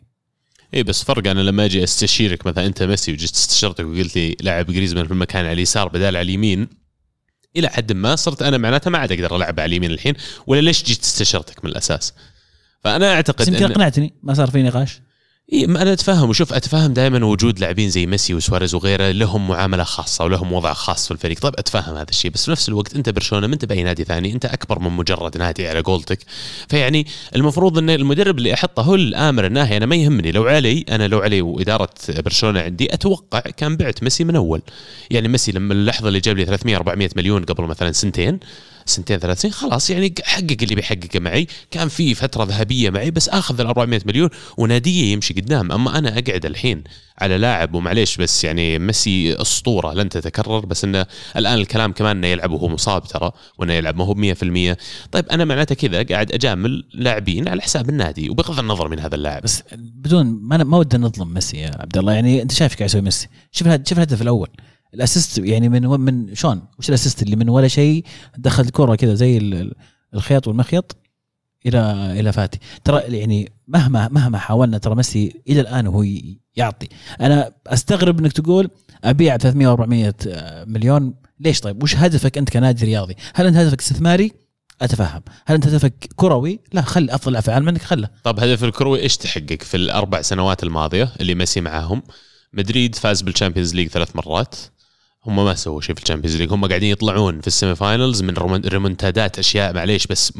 اي 0.74 0.84
بس 0.84 1.04
فرق 1.04 1.28
أنا 1.28 1.42
لما 1.42 1.66
أجي 1.66 1.84
أستشيرك 1.84 2.46
مثلا 2.46 2.66
أنت 2.66 2.84
ميسي 2.84 3.12
وجيت 3.12 3.32
استشرتك 3.32 3.86
وقلت 3.86 4.16
لي 4.16 4.36
لاعب 4.42 4.66
جريزمان 4.66 5.06
في 5.06 5.12
المكان 5.12 5.46
على 5.46 5.54
اليسار 5.54 5.88
بدال 5.88 6.18
على 6.18 6.22
اليمين 6.22 6.68
إلى 7.58 7.70
حد 7.70 7.94
ما 7.94 8.16
صرت 8.16 8.42
أنا 8.42 8.58
معناتها 8.58 8.92
ما 8.92 8.98
عاد 8.98 9.12
أقدر 9.12 9.36
ألعب 9.36 9.60
على 9.60 9.68
اليمين 9.70 9.92
الحين 9.92 10.14
ولا 10.48 10.62
ليش 10.62 10.84
جيت 10.84 11.04
استشرتك 11.04 11.66
من 11.66 11.72
الأساس؟ 11.72 12.14
فأنا 12.84 13.14
أعتقد 13.14 13.42
بس 13.42 13.48
يمكن 13.48 13.66
أقنعتني 13.66 14.14
ما 14.24 14.34
صار 14.34 14.50
في 14.50 14.64
نقاش. 14.64 15.02
أنا 15.54 15.94
أتفهم. 15.94 16.30
وشوف 16.30 16.54
أتفهم 16.54 16.94
دائما 16.94 17.26
وجود 17.26 17.60
لاعبين 17.60 17.90
زي 17.90 18.06
ميسي 18.06 18.34
وسواريز 18.34 18.76
وغيره 18.76 19.12
لهم 19.12 19.48
معاملة 19.48 19.84
خاصة 19.84 20.26
ولهم 20.26 20.54
وضع 20.54 20.74
خاص 20.74 21.08
في 21.08 21.12
الفريق. 21.12 21.40
طيب 21.40 21.54
أتفهم 21.58 21.96
هذا 21.96 22.10
الشيء 22.10 22.32
بس 22.32 22.46
في 22.46 22.52
نفس 22.52 22.70
الوقت 22.70 22.96
أنت 22.96 23.10
برشلونة 23.10 23.48
ما 23.48 23.54
أنت 23.54 23.66
بأي 23.66 23.84
نادي 23.84 24.04
ثاني 24.04 24.34
أنت 24.34 24.46
أكبر 24.46 24.80
من 24.80 24.92
مجرد 24.92 25.38
نادي 25.38 25.68
على 25.68 25.80
قولتك. 25.80 26.20
فيعني 26.70 27.08
المفروض 27.36 27.78
إن 27.78 27.90
المدرب 27.90 28.38
اللي 28.38 28.54
أحطه 28.54 28.84
هو 28.84 28.96
الآمر 28.96 29.46
الناهي. 29.46 29.78
أنا 29.78 29.86
ما 29.86 29.96
يهمني. 29.96 30.32
لو 30.32 30.48
علي 30.48 30.86
أنا 30.90 31.08
لو 31.08 31.20
علي 31.20 31.42
وإدارة 31.42 31.90
برشلونة 32.10 32.60
عندي 32.60 32.94
أتوقع 32.94 33.40
كان 33.40 33.78
بعت 33.78 34.04
ميسي 34.04 34.24
من 34.24 34.36
أول. 34.36 34.62
يعني 35.10 35.28
ميسي 35.28 35.52
لما 35.52 35.74
اللحظة 35.74 36.08
اللي 36.08 36.20
جاب 36.20 36.38
لي 36.38 36.46
300 36.46 36.76
400 36.76 37.10
مليون 37.16 37.44
قبل 37.44 37.64
مثلا 37.64 37.92
سنتين 37.92 38.40
سنتين 38.90 39.20
ثلاث 39.20 39.42
سنين 39.42 39.54
خلاص 39.54 39.90
يعني 39.90 40.14
حقق 40.24 40.58
اللي 40.62 40.76
بيحققه 40.76 41.20
معي. 41.20 41.48
كان 41.72 41.88
في 41.88 42.14
فترة 42.14 42.44
ذهبية 42.44 42.90
معي 42.90 43.12
بس 43.12 43.30
آخذ 43.30 43.60
ال 43.60 43.68
400 43.68 44.02
مليون 44.06 44.30
ونادية 44.58 45.14
يمشي 45.14 45.34
قدام. 45.34 45.72
أما 45.72 45.98
أنا 45.98 46.10
أقعد 46.10 46.46
الحين 46.46 46.84
على 47.22 47.38
لاعب 47.38 47.74
ومعليش 47.76 48.18
بس 48.18 48.44
يعني 48.44 48.80
ميسي 48.80 49.42
أسطورة 49.42 49.94
لن 49.94 50.10
تتكرر 50.10 50.66
بس 50.66 50.84
إنه 50.84 51.06
الآن 51.38 51.54
الكلام 51.54 51.92
كمان 51.92 52.18
إنه 52.18 52.28
يلعب 52.28 52.52
وهو 52.52 52.68
مصاب 52.68 53.04
ترى 53.04 53.32
وإنه 53.58 53.74
يلعب 53.74 53.98
ما 53.98 54.06
هو 54.06 54.16
100% 54.16 54.78
طيب 55.12 55.26
أنا 55.32 55.46
معناته 55.46 55.76
كذا 55.76 56.04
قاعد 56.04 56.32
أجامل 56.32 56.84
لاعبين 56.94 57.48
على 57.48 57.62
حساب 57.62 57.90
النادي 57.90 58.30
وبغض 58.30 58.60
النظر 58.60 58.88
من 58.88 59.00
هذا 59.00 59.16
اللاعب. 59.16 59.42
بس 59.42 59.64
بدون 59.78 60.26
ما 60.42 60.64
ما 60.64 60.78
ودنا 60.78 61.08
نظلم 61.08 61.34
ميسي 61.34 61.58
يا 61.58 61.72
عبد 61.80 61.98
الله. 61.98 62.14
يعني 62.14 62.42
أنت 62.42 62.52
شايف 62.52 62.76
قاعد 62.76 62.90
يسوي 62.90 63.02
ميسي؟ 63.02 63.28
شوف 63.52 63.68
شوف 63.68 63.98
الهدف 63.98 64.22
الأول. 64.22 64.50
الأسيست 64.94 65.38
يعني 65.38 65.70
من 65.70 65.88
من 65.88 66.36
شلون 66.36 66.62
وش 66.80 66.90
الأسيست 66.90 67.24
اللي 67.24 67.36
من 67.36 67.50
ولا 67.50 67.68
شيء 67.68 68.04
دخل 68.38 68.64
الكرة 68.64 68.96
كذا 68.96 69.14
زي 69.14 69.38
الخيط 70.14 70.48
والمخيط 70.48 70.98
إلى 71.66 71.80
إلى 72.20 72.32
فاتي. 72.32 72.60
ترى 72.84 73.00
يعني 73.00 73.52
مهما 73.68 74.08
مهما 74.08 74.38
حاولنا 74.38 74.78
ترى 74.78 74.96
ميسي 74.96 75.42
إلى 75.50 75.62
الآن 75.62 75.88
وهو 75.88 76.06
يعطي. 76.56 76.90
أنا 77.22 77.52
أستغرب 77.68 78.20
إنك 78.20 78.32
تقول 78.32 78.70
أبيع 79.04 79.38
300 79.38 79.72
400 79.72 80.14
مليون. 80.66 81.14
ليش 81.40 81.60
طيب؟ 81.60 81.84
وش 81.84 81.96
هدفك 81.96 82.38
أنت 82.38 82.50
كنادي 82.50 82.86
رياضي؟ 82.86 83.16
هل 83.34 83.48
أنت 83.48 83.58
هدفك 83.58 83.80
استثماري؟ 83.80 84.32
أتفهم. 84.82 85.22
هل 85.46 85.56
أنت 85.56 85.68
هدفك 85.68 86.08
كروي؟ 86.16 86.60
لا 86.74 86.82
خل 86.82 87.10
أفضل 87.10 87.36
افعال 87.36 87.64
منك 87.64 87.82
خله. 87.82 88.10
طب 88.24 88.40
هدف 88.40 88.64
الكروي 88.64 89.00
إيش 89.00 89.18
تحقق 89.18 89.62
في 89.62 89.78
الأربع 89.78 90.22
سنوات 90.22 90.64
الماضية 90.64 91.14
اللي 91.22 91.36
ميسي 91.36 91.62
معاهم؟ 91.62 92.04
مدريد 92.54 92.96
فاز 92.96 93.22
بال 93.22 93.32
Champions 93.32 93.76
League 93.76 93.88
ثلاث 93.88 94.16
مرات. 94.16 94.56
هم 95.26 95.46
ما 95.46 95.56
سووا 95.56 95.82
شيء 95.82 95.96
في 95.96 96.04
ال 96.04 96.07
Champions 96.07 96.38
League. 96.38 96.54
هم 96.54 96.66
قاعدين 96.66 96.92
يطلعون 96.92 97.42
في 97.42 97.48
ال 97.48 97.76
semi-finals 97.76 98.22
من 98.22 98.34
ريمونتادات 98.66 99.40
أشياء 99.40 99.74
معليش 99.74 100.08
بس 100.08 100.34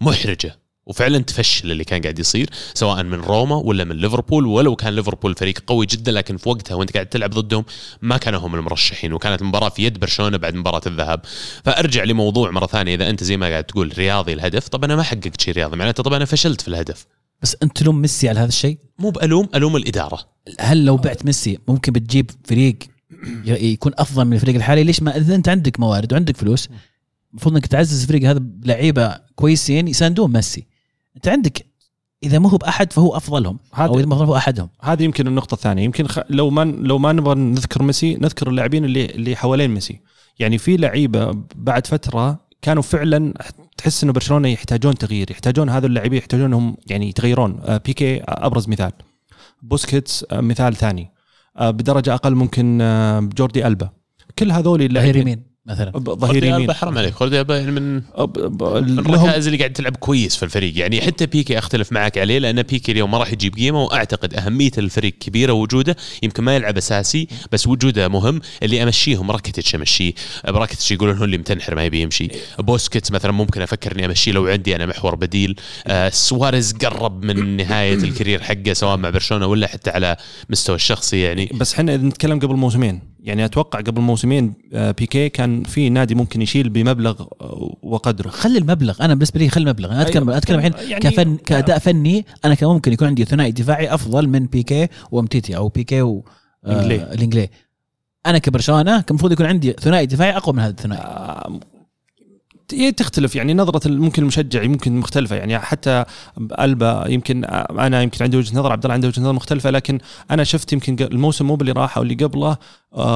محرجة. 0.00 0.58
وفعلا 0.86 1.18
تفشل 1.18 1.70
اللي 1.70 1.84
كان 1.84 2.02
قاعد 2.02 2.18
يصير 2.18 2.50
سواء 2.74 3.02
من 3.02 3.20
روما 3.20 3.56
ولا 3.56 3.84
من 3.84 3.96
ليفربول 3.96 4.46
ولو 4.46 4.76
كان 4.76 4.94
ليفربول 4.96 5.34
فريق 5.34 5.58
قوي 5.66 5.86
جدا 5.86 6.12
لكن 6.12 6.36
في 6.36 6.48
وقتها 6.48 6.74
وانت 6.74 6.94
قاعد 6.94 7.06
تلعب 7.06 7.30
ضدهم 7.30 7.64
ما 8.02 8.16
كانوا 8.16 8.40
هم 8.40 8.54
المرشحين 8.54 9.12
وكانت 9.12 9.42
المباراة 9.42 9.68
في 9.68 9.82
يد 9.82 9.98
برشلونة 9.98 10.36
بعد 10.36 10.54
مباراة 10.54 10.80
الذهاب. 10.86 11.20
فأرجع 11.64 12.04
لموضوع 12.04 12.50
مرة 12.50 12.66
ثانية. 12.66 12.94
إذا 12.94 13.10
أنت 13.10 13.24
زي 13.24 13.36
ما 13.36 13.48
قاعد 13.48 13.64
تقول 13.64 13.92
رياضي 13.98 14.32
الهدف 14.32 14.68
طب 14.68 14.84
أنا 14.84 14.96
ما 14.96 15.02
حققت 15.02 15.40
شيء 15.40 15.54
رياضي 15.54 15.76
معناته 15.76 16.02
طب 16.02 16.12
أنا 16.12 16.24
فشلت 16.24 16.60
في 16.60 16.68
الهدف. 16.68 17.06
بس 17.42 17.56
أنت 17.62 17.78
تلوم 17.78 18.00
ميسي 18.00 18.28
على 18.28 18.40
هذا 18.40 18.48
الشيء؟ 18.48 18.78
مو 18.98 19.10
بألوم 19.10 19.48
ألوم 19.54 19.76
الإدارة. 19.76 20.18
هل 20.60 20.84
لو 20.84 20.96
بعت 20.96 21.24
ميسي 21.24 21.58
ممكن 21.68 21.92
بتجيب 21.92 22.30
فريق 22.44 22.78
يكون 23.44 23.92
أفضل 23.98 24.24
من 24.24 24.32
الفريق 24.32 24.54
الحالي. 24.54 24.84
ليش 24.84 25.02
ما 25.02 25.16
إذا 25.16 25.34
أنت 25.34 25.48
عندك 25.48 25.80
موارد 25.80 26.12
وعندك 26.12 26.36
فلوس 26.36 26.68
المفروض 27.30 27.54
إنك 27.54 27.66
تعزز 27.66 28.02
الفريق 28.02 28.30
هذا 28.30 28.38
بلعيبة 28.42 29.16
كويسين 29.34 29.88
يساندون 29.88 30.32
ميسي. 30.32 30.66
أنت 31.16 31.28
عندك 31.28 31.66
إذا 32.22 32.38
ما 32.38 32.50
هو 32.50 32.56
بأحد 32.56 32.92
فهو 32.92 33.16
أفضلهم 33.16 33.58
أو 33.74 33.98
إذا 33.98 34.06
ما 34.06 34.16
هو 34.16 34.36
أحدهم. 34.36 34.68
هذه 34.82 35.02
يمكن 35.02 35.26
النقطة 35.26 35.54
الثانية. 35.54 35.84
يمكن 35.84 36.06
خ... 36.06 36.18
لو 36.30 36.50
ما 36.50 36.64
لو 36.64 36.98
ما 36.98 37.12
نبغى 37.12 37.34
نذكر 37.34 37.82
ميسي 37.82 38.14
نذكر 38.14 38.48
اللاعبين 38.48 38.84
اللي 38.84 39.04
اللي 39.04 39.36
حوالين 39.36 39.70
ميسي. 39.70 40.00
يعني 40.38 40.58
في 40.58 40.76
لعيبة 40.76 41.44
بعد 41.54 41.86
فترة 41.86 42.46
كانوا 42.62 42.82
فعلا 42.82 43.34
تحس 43.76 44.04
إنه 44.04 44.12
برشلونة 44.12 44.48
يحتاجون 44.48 44.94
تغيير 44.94 45.30
يحتاجون 45.30 45.68
هذول 45.68 45.90
اللاعبين 45.90 46.18
يحتاجون 46.18 46.46
انهم 46.46 46.76
يعني 46.86 47.08
يتغيرون. 47.08 47.60
بيكي 47.84 48.22
أبرز 48.24 48.68
مثال. 48.68 48.92
بوسكيتس 49.62 50.24
مثال 50.32 50.76
ثاني. 50.76 51.10
بدرجة 51.60 52.14
أقل 52.14 52.34
ممكن 52.34 52.78
جوردي 53.36 53.66
ألبا. 53.66 53.90
كل 54.38 54.52
هذول 54.52 54.82
اللاعبين 54.82 55.55
مثلا. 55.66 55.90
ظهير 55.98 56.44
يمين. 56.44 56.72
حرام 56.72 56.98
عليك. 56.98 57.14
خالد 57.14 57.50
يعني 57.50 57.70
من 57.70 58.02
الركائز 58.98 59.46
اللي 59.46 59.58
قاعد 59.58 59.72
تلعب 59.72 59.96
كويس 59.96 60.36
في 60.36 60.42
الفريق. 60.42 60.78
يعني 60.78 61.00
حتى 61.00 61.26
بيكي 61.26 61.58
أختلف 61.58 61.92
معك 61.92 62.18
عليه 62.18 62.38
لأن 62.38 62.62
بيكي 62.62 62.92
اليوم 62.92 63.10
ما 63.10 63.18
راح 63.18 63.32
يجيب 63.32 63.54
قيمة 63.56 63.82
وأعتقد 63.84 64.34
أهمية 64.34 64.70
الفريق 64.78 65.12
كبيرة 65.20 65.52
وجوده 65.52 65.96
يمكن 66.22 66.44
ما 66.44 66.56
يلعب 66.56 66.76
أساسي 66.76 67.28
بس 67.52 67.66
وجوده 67.66 68.08
مهم. 68.08 68.40
اللي 68.62 68.82
امشيهم 68.82 69.30
راكيتش 69.30 69.74
أمشيه. 69.74 70.12
راكيتش 70.48 70.92
يقولون 70.92 71.16
هو 71.16 71.24
اللي 71.24 71.38
متنحر 71.38 71.74
ما 71.74 71.84
يبي 71.84 72.00
يمشي. 72.00 72.28
بوسكيتس 72.58 73.12
مثلا 73.12 73.32
ممكن 73.32 73.62
أفكر 73.62 73.92
إني 73.92 74.06
أمشيه 74.06 74.32
لو 74.32 74.46
عندي 74.46 74.76
أنا 74.76 74.86
محور 74.86 75.14
بديل. 75.14 75.56
آه 75.86 76.08
سواريز 76.08 76.72
قرب 76.72 77.24
من 77.24 77.56
نهاية 77.56 77.94
ال 77.94 78.01
career 78.01 78.42
حقه 78.42 78.72
سواء 78.72 78.96
مع 78.96 79.10
برشلونة 79.10 79.46
ولا 79.46 79.66
حتى 79.66 79.90
على 79.90 80.16
مستوى 80.50 80.76
الشخصي 80.76 81.20
يعني. 81.20 81.50
بس 81.54 81.74
إحنا 81.74 81.96
نتكلم 81.96 82.38
قبل 82.38 82.54
موسمين. 82.54 83.15
يعني 83.26 83.44
أتوقع 83.44 83.80
قبل 83.80 84.00
موسمين 84.00 84.52
بيكي 84.72 85.28
كان 85.28 85.62
في 85.62 85.88
نادي 85.88 86.14
ممكن 86.14 86.42
يشيل 86.42 86.68
بمبلغ 86.68 87.26
وقدره. 87.82 88.28
خلي 88.28 88.58
المبلغ 88.58 89.04
أنا 89.04 89.14
بالنسبة 89.14 89.40
لي 89.40 89.48
خلي 89.48 89.62
المبلغ. 89.62 89.92
أنا 89.92 90.02
اتكلم 90.02 90.28
أيوة. 90.28 90.38
أتكلم 90.38 90.58
الحين 90.58 90.72
يعني 90.90 91.00
كفن 91.00 91.36
كأداء 91.36 91.78
فني 91.78 92.26
أنا 92.44 92.54
كان 92.54 92.68
ممكن 92.68 92.92
يكون 92.92 93.08
عندي 93.08 93.24
ثنائي 93.24 93.52
دفاعي 93.52 93.94
أفضل 93.94 94.28
من 94.28 94.46
بيكي 94.46 94.88
وأمتيتي 95.10 95.56
أو 95.56 95.68
بيكي 95.68 96.02
و 96.02 96.24
آه 96.64 96.86
الانجلي 96.86 97.48
أنا 98.26 98.38
كبرشلونة 98.38 99.00
كان 99.00 99.04
المفروض 99.10 99.32
يكون 99.32 99.46
عندي 99.46 99.72
ثنائي 99.72 100.06
دفاعي 100.06 100.36
أقوى 100.36 100.54
من 100.54 100.60
هذا 100.62 100.70
الثنائي. 100.70 101.02
آه 101.02 101.60
تختلف. 102.96 103.36
يعني 103.36 103.54
نظرة 103.54 103.88
ممكن 103.88 104.22
المشجع 104.22 104.62
ممكن 104.62 104.96
مختلفة. 104.96 105.36
يعني 105.36 105.58
حتى 105.58 106.04
ألبا 106.58 107.04
يمكن 107.08 107.44
أنا 107.44 108.02
يمكن 108.02 108.24
عندي 108.24 108.36
وجهة 108.36 108.58
نظر 108.58 108.72
عبد 108.72 108.84
الله 108.84 108.94
عنده 108.94 109.08
وجهة 109.08 109.22
نظر 109.22 109.32
مختلفة. 109.32 109.70
لكن 109.70 109.98
أنا 110.30 110.44
شفت 110.44 110.72
يمكن 110.72 110.96
الموسم 111.00 111.46
مو 111.46 111.54
اللي 111.54 111.72
راح 111.72 111.96
أو 111.96 112.02
اللي 112.02 112.14
قبله 112.14 112.56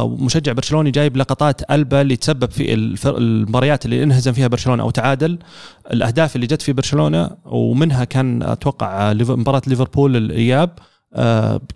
مشجع 0.04 0.52
برشلوني 0.52 0.90
جايب 0.90 1.16
لقطات 1.16 1.70
ألبا 1.70 2.00
اللي 2.00 2.16
تسبب 2.16 2.50
في 2.50 3.08
المباريات 3.08 3.84
اللي 3.84 4.02
انهزم 4.02 4.32
فيها 4.32 4.46
برشلونة 4.46 4.82
أو 4.82 4.90
تعادل. 4.90 5.38
الأهداف 5.92 6.36
اللي 6.36 6.46
جت 6.46 6.62
في 6.62 6.72
برشلونة 6.72 7.30
ومنها 7.44 8.04
كان 8.04 8.42
أتوقع 8.42 9.12
مباراة 9.12 9.62
ليفربول 9.66 10.16
الإياب 10.16 10.70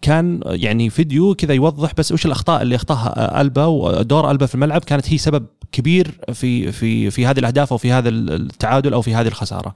كان 0.02 0.40
يعني 0.46 0.90
فيديو 0.90 1.34
كذا 1.34 1.54
يوضح 1.54 1.92
بس 1.98 2.12
وش 2.12 2.26
الأخطاء 2.26 2.62
اللي 2.62 2.76
أخطاها 2.76 3.40
ألبا 3.40 3.64
ودور 3.64 4.30
ألبا 4.30 4.46
في 4.46 4.54
الملعب 4.54 4.84
كانت 4.84 5.12
هي 5.12 5.18
سبب 5.18 5.46
كبير 5.74 6.20
في 6.32 6.72
في 6.72 7.10
في 7.10 7.26
هذه 7.26 7.38
الأهداف 7.38 7.72
أو 7.72 7.78
في 7.78 7.92
هذا 7.92 8.08
التعادل 8.08 8.92
أو 8.92 9.02
في 9.02 9.14
هذه 9.14 9.26
الخسارة. 9.26 9.74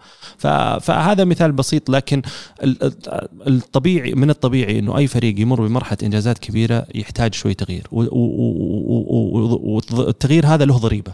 فهذا 0.80 1.24
مثال 1.24 1.52
بسيط 1.52 1.90
لكن 1.90 2.22
الطبيعي 3.46 4.12
من 4.14 4.30
الطبيعي 4.30 4.78
إنه 4.78 4.98
أي 4.98 5.06
فريق 5.06 5.40
يمر 5.40 5.66
بمرحلة 5.66 5.98
إنجازات 6.02 6.38
كبيرة 6.38 6.86
يحتاج 6.94 7.34
شوي 7.34 7.54
تغيير. 7.54 7.86
والتغيير 9.92 10.46
هذا 10.46 10.64
له 10.64 10.78
ضريبة. 10.78 11.12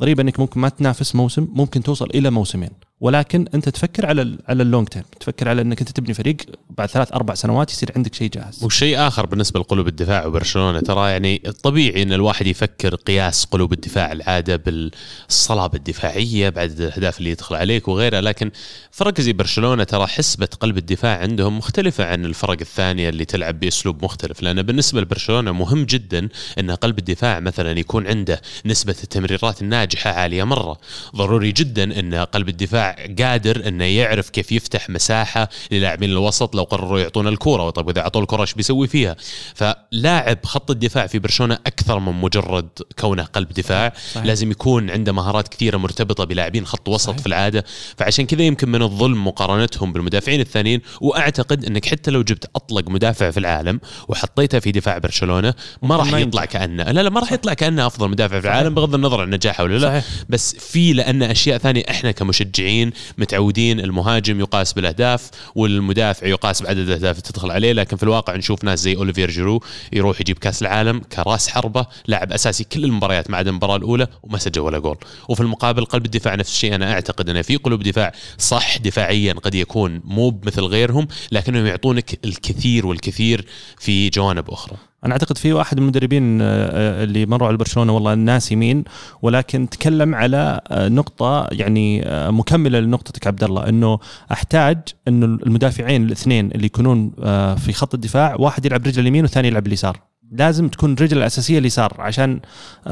ضريبة 0.00 0.22
إنك 0.22 0.40
ممكن 0.40 0.60
ما 0.60 0.68
تنافس 0.68 1.14
موسم 1.14 1.48
ممكن 1.52 1.82
توصل 1.82 2.10
إلى 2.14 2.30
موسمين. 2.30 2.70
ولكن 3.00 3.46
أنت 3.54 3.68
تفكر 3.68 4.06
على 4.06 4.38
على 4.48 4.62
اللونج 4.62 4.88
تيرم 4.88 5.04
تفكر 5.20 5.48
على 5.48 5.62
إنك 5.62 5.80
أنت 5.80 5.90
تبني 5.90 6.14
فريق 6.14 6.36
بعد 6.70 6.88
ثلاث 6.88 7.12
أربع 7.12 7.34
سنوات 7.34 7.70
يصير 7.70 7.92
عندك 7.96 8.14
شيء 8.14 8.30
جاهز. 8.30 8.64
وشيء 8.64 8.98
آخر 9.06 9.26
بالنسبة 9.26 9.60
لقلوب 9.60 9.88
الدفاع 9.88 10.26
وبرشلونة 10.26 10.80
ترى 10.80 11.10
يعني 11.10 11.42
الطبيعي 11.46 12.02
إن 12.02 12.12
الواحد 12.12 12.46
يفكر 12.46 12.94
قياس 12.94 13.44
قلوب 13.44 13.72
الدفاع 13.72 14.12
العادة 14.12 14.56
بالصلابه 14.56 15.78
الدفاعية 15.78 16.48
بعد 16.48 16.80
الأهداف 16.80 17.18
اللي 17.18 17.30
يدخل 17.30 17.56
عليك 17.56 17.88
وغيرها 17.88 18.20
لكن 18.20 18.50
فرق 18.90 19.20
زي 19.20 19.32
برشلونة 19.32 19.84
ترى 19.84 20.06
حسبة 20.06 20.48
قلب 20.60 20.78
الدفاع 20.78 21.18
عندهم 21.18 21.58
مختلفة 21.58 22.04
عن 22.04 22.24
الفرق 22.24 22.56
الثانية 22.60 23.08
اللي 23.08 23.24
تلعب 23.24 23.60
بأسلوب 23.60 24.04
مختلف 24.04 24.42
لأن 24.42 24.62
بالنسبة 24.62 25.00
لبرشلونة 25.00 25.52
مهم 25.52 25.84
جدا 25.84 26.28
إن 26.58 26.70
قلب 26.70 26.98
الدفاع 26.98 27.40
مثلا 27.40 27.78
يكون 27.78 28.06
عنده 28.06 28.40
نسبة 28.66 28.96
التمريرات 29.02 29.62
الناجحة 29.62 30.10
عالية 30.10 30.44
مرة. 30.44 30.78
ضروري 31.16 31.52
جدا 31.52 32.00
إن 32.00 32.14
قلب 32.14 32.48
الدفاع 32.48 32.87
قادر 33.18 33.68
إنه 33.68 33.84
يعرف 33.84 34.30
كيف 34.30 34.52
يفتح 34.52 34.90
مساحة 34.90 35.48
للاعبين 35.70 36.10
الوسط 36.10 36.54
لو 36.54 36.62
قرروا 36.62 37.00
يعطون 37.00 37.28
الكره 37.28 37.70
طيب 37.70 37.90
إذا 37.90 38.00
أعطوا 38.00 38.22
الكره 38.22 38.42
إيش 38.42 38.54
بيسوي 38.54 38.88
فيها؟ 38.88 39.16
فلاعب 39.54 40.38
خط 40.44 40.70
الدفاع 40.70 41.06
في 41.06 41.18
برشلونة 41.18 41.58
أكثر 41.66 41.98
من 41.98 42.12
مجرد 42.12 42.68
كونه 42.98 43.22
قلب 43.22 43.48
دفاع. 43.48 43.92
صحيح. 44.12 44.26
لازم 44.26 44.50
يكون 44.50 44.90
عنده 44.90 45.12
مهارات 45.12 45.48
كثيرة 45.48 45.76
مرتبطة 45.76 46.24
بلاعبين 46.24 46.66
خط 46.66 46.88
وسط 46.88 47.10
صحيح. 47.10 47.20
في 47.20 47.26
العادة. 47.26 47.64
فعشان 47.96 48.26
كذا 48.26 48.42
يمكن 48.42 48.68
من 48.68 48.82
الظلم 48.82 49.26
مقارنتهم 49.26 49.92
بالمدافعين 49.92 50.40
الثانيين. 50.40 50.80
وأعتقد 51.00 51.64
إنك 51.64 51.86
حتى 51.86 52.10
لو 52.10 52.22
جبت 52.22 52.50
أطلق 52.56 52.88
مدافع 52.88 53.30
في 53.30 53.40
العالم 53.40 53.80
وحطيته 54.08 54.58
في 54.58 54.72
دفاع 54.72 54.98
برشلونة 54.98 55.54
ما 55.82 55.96
راح 55.96 56.14
يطلع 56.14 56.44
كأنه. 56.44 56.84
لا 56.84 57.02
لا 57.02 57.10
ما 57.10 57.20
راح 57.20 57.32
يطلع 57.32 57.54
كأنه 57.54 57.86
أفضل 57.86 58.08
مدافع 58.10 58.40
في 58.40 58.46
العالم 58.46 58.74
بغض 58.74 58.94
النظر 58.94 59.20
عن 59.20 59.30
نجاحه 59.30 59.64
ولا 59.64 59.78
لا. 59.78 59.88
صحيح. 59.88 60.04
بس 60.28 60.54
في 60.54 60.92
لأن 60.92 61.22
أشياء 61.22 61.58
ثانية 61.58 61.82
إحنا 61.90 62.10
كمشجعين 62.10 62.77
متعودين 63.18 63.80
المهاجم 63.80 64.40
يقاس 64.40 64.72
بالأهداف 64.72 65.30
والمدافع 65.54 66.26
يقاس 66.26 66.62
بعدد 66.62 66.78
الأهداف 66.78 67.18
اللي 67.18 67.28
تدخل 67.28 67.50
عليه 67.50 67.72
لكن 67.72 67.96
في 67.96 68.02
الواقع 68.02 68.36
نشوف 68.36 68.64
ناس 68.64 68.78
زي 68.78 68.96
أوليفير 68.96 69.30
جيرو 69.30 69.62
يروح 69.92 70.20
يجيب 70.20 70.38
كأس 70.38 70.62
العالم 70.62 70.98
كرأس 70.98 71.48
حربة 71.48 71.86
لاعب 72.06 72.32
أساسي 72.32 72.64
كل 72.64 72.84
المباريات 72.84 73.30
ما 73.30 73.36
عدا 73.36 73.50
المباراة 73.50 73.76
الأولى 73.76 74.06
وما 74.22 74.38
سجل 74.38 74.60
ولا 74.60 74.78
جول. 74.78 74.96
وفي 75.28 75.40
المقابل 75.40 75.84
قلب 75.84 76.04
الدفاع 76.04 76.34
نفس 76.34 76.50
الشيء 76.50 76.74
أنا 76.74 76.92
أعتقد 76.92 77.30
انه 77.30 77.42
في 77.42 77.56
قلوب 77.56 77.82
دفاع 77.82 78.12
صح 78.38 78.78
دفاعيا 78.78 79.32
قد 79.32 79.54
يكون 79.54 80.00
مو 80.04 80.40
مثل 80.44 80.62
غيرهم 80.62 81.08
لكنهم 81.32 81.66
يعطونك 81.66 82.18
الكثير 82.24 82.86
والكثير 82.86 83.44
في 83.78 84.08
جوانب 84.08 84.50
أخرى. 84.50 84.76
أنا 85.04 85.12
أعتقد 85.12 85.38
في 85.38 85.52
واحد 85.52 85.76
من 85.76 85.82
المدربين 85.82 86.40
آه، 86.42 86.44
آه، 86.44 87.04
اللي 87.04 87.26
مروا 87.26 87.48
على 87.48 87.56
برشلونة 87.56 87.92
والله 87.92 88.12
الناس 88.12 88.52
يمين 88.52 88.84
ولكن 89.22 89.68
تكلم 89.68 90.14
على 90.14 90.60
آه، 90.68 90.88
نقطة 90.88 91.48
يعني 91.52 92.04
مكملة 92.30 92.80
لنقطتك 92.80 93.26
عبد 93.26 93.44
الله 93.44 93.68
إنه 93.68 93.98
أحتاج 94.32 94.78
إنه 95.08 95.26
المدافعين 95.26 96.02
الاثنين 96.02 96.50
اللي 96.52 96.66
يكونون 96.66 97.10
في 97.56 97.72
خط 97.72 97.94
الدفاع 97.94 98.36
واحد 98.38 98.66
يلعب 98.66 98.86
رجل 98.86 99.02
اليمين 99.02 99.22
والثاني 99.22 99.48
يلعب 99.48 99.66
اليسار. 99.66 100.00
لازم 100.32 100.68
تكون 100.68 100.92
الرجل 100.92 101.18
الاساسيه 101.18 101.58
اليسار 101.58 101.92
عشان 101.98 102.40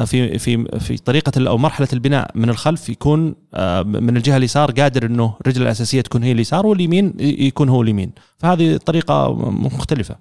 في 0.06 0.38
في 0.38 0.78
في 0.80 0.96
طريقة 0.96 1.48
أو 1.48 1.58
مرحلة 1.58 1.88
البناء 1.92 2.30
من 2.34 2.50
الخلف 2.50 2.88
يكون 2.88 3.34
من 3.84 4.16
الجهة 4.16 4.36
اليسار 4.36 4.70
قادر 4.70 5.06
إنه 5.06 5.34
الرجل 5.40 5.62
الأساسية 5.62 6.00
تكون 6.00 6.22
هي 6.22 6.32
اليسار 6.32 6.66
واليمين 6.66 7.14
يكون 7.20 7.68
هو 7.68 7.82
اليمين. 7.82 8.12
فهذه 8.38 8.76
طريقة 8.76 9.32
مختلفة. 9.50 10.16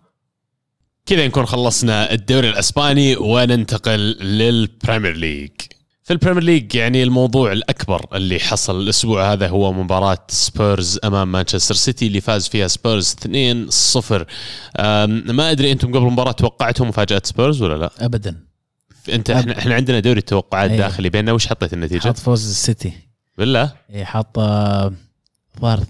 كذا 1.06 1.28
نكون 1.28 1.46
خلصنا 1.46 2.14
الدوري 2.14 2.50
الأسباني 2.50 3.16
وننتقل 3.18 4.00
لل 4.22 4.43
Premier 4.43 5.16
League 5.18 5.52
في 6.04 6.14
ال 6.14 6.17
Premier 6.17 6.44
League 6.44 6.76
يعني 6.76 7.04
الموضوع 7.04 7.52
الأكبر 7.52 8.06
اللي 8.14 8.40
حصل 8.40 8.82
الأسبوع 8.82 9.34
هذا 9.34 9.48
هو 9.48 9.74
مباراة 9.74 10.18
سبيرز 10.28 11.00
أمام 11.04 11.32
مانشستر 11.32 11.76
سيتي 11.76 12.08
اللي 12.08 12.22
فاز 12.22 12.48
فيها 12.48 12.68
سبيرز 12.68 13.16
2-0 13.26 13.28
ما 15.32 15.52
أدري 15.52 15.72
أنتم 15.72 15.88
قبل 15.88 15.98
المباراة 15.98 16.32
توقعتوا 16.32 16.86
مفاجأة 16.86 17.22
سبيرز 17.24 17.62
ولا 17.62 17.78
لا؟ 17.78 17.92
ابدا 18.06 18.36
أنت 19.10 19.30
إحنا 19.30 19.58
إحنا 19.58 19.76
عندنا 19.76 20.00
دوري 20.00 20.20
التوقعات 20.20 20.72
أيه. 20.72 20.78
داخلي 20.78 21.10
بيننا 21.10 21.32
وش 21.32 21.48
حطيت 21.48 21.74
النتيجة؟ 21.74 22.08
حط 22.08 22.18
فوز 22.18 22.50
السيتي 22.50 22.94
بالله؟ 23.38 23.74
اي 23.94 24.06
حاط 24.06 24.40
ظهر 25.62 25.80
2-1 25.80 25.88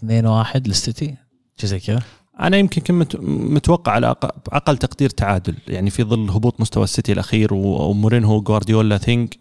للسيتي 0.68 1.16
شيء 1.58 1.70
زي 1.70 1.80
كذا 1.80 2.02
أنا 2.40 2.58
يمكن 2.58 2.82
كنت 2.82 3.16
متوقع 3.22 3.92
على 3.92 4.16
أقل 4.52 4.78
تقدير 4.78 5.10
تعادل 5.10 5.56
يعني 5.68 5.90
في 5.90 6.04
ظل 6.04 6.30
هبوط 6.30 6.62
مستوى 6.62 6.84
السيتي 6.84 7.12
الأخير 7.12 7.54
ومورينهو 7.54 8.42
جوارديولا 8.42 8.98
ثينك 8.98 9.38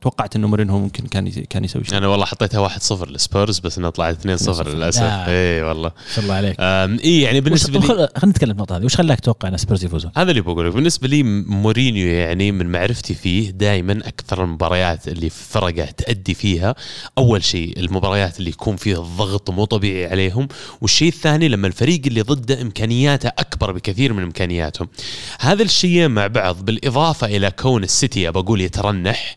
توقعت 0.00 0.36
إنه 0.36 0.48
مورينهو 0.48 0.78
ممكن 0.78 1.06
كان 1.06 1.30
كان 1.30 1.64
يسوي 1.64 1.84
شيء. 1.84 1.98
أنا 1.98 2.08
والله 2.08 2.26
حطيتها 2.26 2.68
1-0 2.68 3.08
للسبيرز 3.08 3.58
بس 3.58 3.78
انها 3.78 3.90
طلعت 3.90 4.26
2-0 4.26 4.68
للأسف. 4.68 5.02
اي 5.02 5.62
والله. 5.62 5.88
ما 5.88 6.12
شاء 6.14 6.24
الله 6.24 6.34
عليك. 6.34 6.56
اي 6.60 7.20
يعني 7.20 7.40
بالنسبة 7.40 7.78
لي 7.78 7.86
خلينا 7.86 8.08
نتكلم 8.24 8.50
النقطة 8.50 8.76
هذه 8.76 8.84
وش 8.84 8.96
خلاك 8.96 9.20
تتوقع 9.20 9.48
إن 9.48 9.56
سبيرز 9.56 9.84
يفوزون؟ 9.84 10.12
هذا 10.16 10.30
اللي 10.30 10.40
بقوله. 10.40 10.70
بالنسبة 10.70 11.08
لي 11.08 11.22
مورينيو 11.46 12.08
يعني 12.08 12.52
من 12.52 12.72
معرفتي 12.72 13.14
فيه 13.14 13.50
دائما 13.50 13.92
أكثر 13.92 14.44
المباريات 14.44 15.08
اللي 15.08 15.30
فرقة 15.30 15.84
تأدي 15.84 16.34
فيها 16.34 16.74
أول 17.18 17.44
شيء 17.44 17.78
المباريات 17.78 18.38
اللي 18.38 18.50
يكون 18.50 18.76
فيها 18.76 18.98
الضغط 18.98 19.50
مو 19.50 19.64
طبيعي 19.64 20.06
عليهم 20.06 20.48
والشيء 20.80 21.08
الثاني 21.08 21.48
لما 21.48 21.66
الفريق 21.66 22.00
اللي 22.06 22.21
ضده 22.22 22.62
إمكانياته 22.62 23.28
أكبر 23.28 23.72
بكثير 23.72 24.12
من 24.12 24.22
امكانياتهم 24.22 24.88
هذا 25.40 25.62
الشيء 25.62 26.08
مع 26.08 26.26
بعض 26.26 26.64
بالإضافة 26.64 27.26
إلى 27.26 27.50
كون 27.50 27.84
السيتي 27.84 28.28
أبى 28.28 28.38
أقول 28.38 28.60
يترنح 28.60 29.36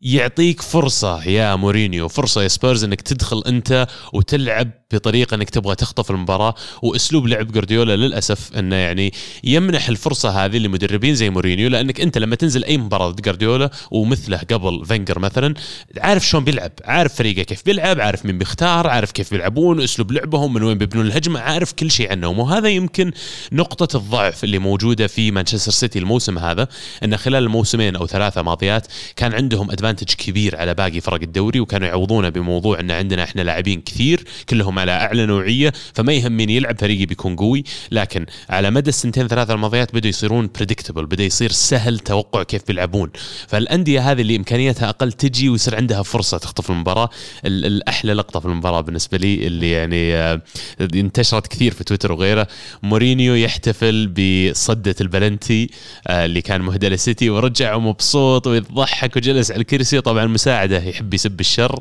يعطيك 0.00 0.62
فرصة 0.62 1.24
يا 1.24 1.56
مورينيو 1.56 2.08
فرصة 2.08 2.42
يا 2.42 2.48
سبيرز 2.48 2.84
إنك 2.84 3.00
تدخل 3.00 3.42
أنت 3.46 3.86
وتلعب 4.12 4.70
بطريقة 4.92 5.34
إنك 5.34 5.50
تبغى 5.50 5.74
تخطف 5.74 6.10
المباراة 6.10 6.54
وأسلوب 6.82 7.26
لعب 7.26 7.52
جوارديولا 7.52 7.96
للأسف 7.96 8.56
إنه 8.56 8.76
يعني 8.76 9.12
يمنح 9.44 9.88
الفرصة 9.88 10.44
هذه 10.44 10.58
لمدربين 10.58 11.14
زي 11.14 11.30
مورينيو 11.30 11.68
لأنك 11.68 12.00
أنت 12.00 12.18
لما 12.18 12.36
تنزل 12.36 12.64
أي 12.64 12.78
مباراة 12.78 13.10
ضد 13.10 13.20
جوارديولا 13.20 13.70
ومثله 13.90 14.38
قبل 14.38 14.84
فينجر 14.86 15.18
مثلا 15.18 15.54
عارف 15.98 16.26
شلون 16.26 16.44
بيلعب 16.44 16.72
عارف 16.84 17.14
فريقه 17.14 17.42
كيف 17.42 17.64
بيلعب 17.64 18.00
عارف 18.00 18.26
مين 18.26 18.38
بيختار 18.38 18.86
عارف 18.86 19.12
كيف 19.12 19.30
بيلعبون 19.30 19.80
أسلوب 19.80 20.12
لعبهم 20.12 20.54
من 20.54 20.62
وين 20.62 20.78
بيبنون 20.78 21.06
الهجمة 21.06 21.40
عارف 21.40 21.72
كل 21.72 21.90
شيء 21.90 22.10
عنهم. 22.10 22.38
وهذا 22.38 22.68
يمكن 22.68 23.12
نقطة 23.52 23.96
الضعف 23.96 24.44
اللي 24.44 24.58
موجودة 24.58 25.06
في 25.06 25.30
مانشستر 25.30 25.72
سيتي 25.72 25.98
الموسم 25.98 26.38
هذا 26.38 26.68
انه 27.04 27.16
خلال 27.16 27.42
الموسمين 27.44 27.96
أو 27.96 28.06
ثلاثة 28.06 28.42
ماضيات 28.42 28.86
كان 29.16 29.34
عندهم 29.34 29.70
ادفانتج 29.70 30.14
كبير 30.14 30.56
على 30.56 30.74
باقي 30.74 31.00
فرق 31.00 31.22
الدوري 31.22 31.60
وكانوا 31.60 31.88
يعوضونه 31.88 32.28
بموضوع 32.28 32.80
إن 32.80 32.90
عندنا 32.90 33.22
إحنا 33.22 33.42
لاعبين 33.42 33.80
كثير 33.80 34.24
كلهم 34.48 34.75
على 34.78 34.92
أعلى 34.92 35.26
نوعية 35.26 35.72
فما 35.94 36.12
يهمني 36.12 36.56
يلعب 36.56 36.80
فريقي 36.80 37.06
بيكون 37.06 37.36
قوي. 37.36 37.64
لكن 37.90 38.26
على 38.50 38.70
مدى 38.70 38.88
السنتين 38.88 39.28
ثلاثة 39.28 39.54
الماضيات 39.54 39.94
بدوا 39.94 40.08
يصيرون 40.08 40.50
بريدكتبل 40.54 41.06
بدأ 41.06 41.24
يصير 41.24 41.50
سهل 41.50 41.98
توقع 41.98 42.42
كيف 42.42 42.62
بيلعبون. 42.66 43.10
فالأندية 43.48 44.12
هذه 44.12 44.20
اللي 44.20 44.36
امكانياتها 44.36 44.88
أقل 44.88 45.12
تجي 45.12 45.48
ويصير 45.48 45.76
عندها 45.76 46.02
فرصة 46.02 46.38
تخطف 46.38 46.70
المباراة. 46.70 47.10
الاحلى 47.44 48.12
لقطة 48.12 48.40
في 48.40 48.46
المباراة 48.46 48.80
بالنسبة 48.80 49.18
لي 49.18 49.46
اللي 49.46 49.70
يعني 49.70 50.14
آه، 50.14 50.40
انتشرت 50.80 51.46
كثير 51.46 51.74
في 51.74 51.84
تويتر 51.84 52.12
وغيره. 52.12 52.48
مورينيو 52.82 53.34
يحتفل 53.34 54.06
بصدة 54.06 54.94
البلنتي 55.00 55.70
آه، 56.06 56.24
اللي 56.24 56.42
كان 56.42 56.60
مهدى 56.60 56.88
للسيتي 56.88 57.30
ورجع 57.30 57.78
مبسوط 57.78 58.46
ويضحك 58.46 59.16
وجلس 59.16 59.50
على 59.50 59.60
الكرسي. 59.60 60.00
طبعا 60.00 60.26
مساعده 60.26 60.82
يحب 60.82 61.14
يسب 61.14 61.40
الشر. 61.40 61.80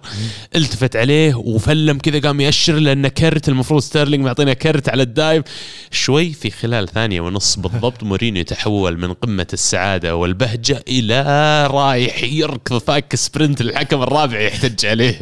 التفت 0.55 0.95
عليه 0.95 1.35
وفلم 1.35 1.97
كذا 1.97 2.19
قام 2.19 2.41
يأشر 2.41 2.77
لأنه 2.85 3.07
كرت 3.07 3.49
المفروض 3.49 3.81
ستيرلينج 3.81 4.25
معطينا 4.25 4.53
كرت 4.53 4.89
على 4.89 5.03
ال 5.03 5.10
dive. 5.10 5.43
شوي 5.91 6.33
في 6.33 6.51
خلال 6.51 6.87
ثانية 6.87 7.21
ونص 7.21 7.59
بالضبط 7.59 8.03
مورينيو 8.03 8.43
تحول 8.43 8.97
من 8.97 9.13
قمة 9.13 9.47
السعادة 9.53 10.15
والبهجة 10.15 10.83
إلى 10.87 11.21
رايح 11.67 12.23
يركض 12.23 12.77
فاك 12.77 13.15
sprint 13.15 13.61
الحكم 13.61 14.01
الرابع 14.01 14.39
يحتج 14.39 14.85
عليه. 14.85 15.19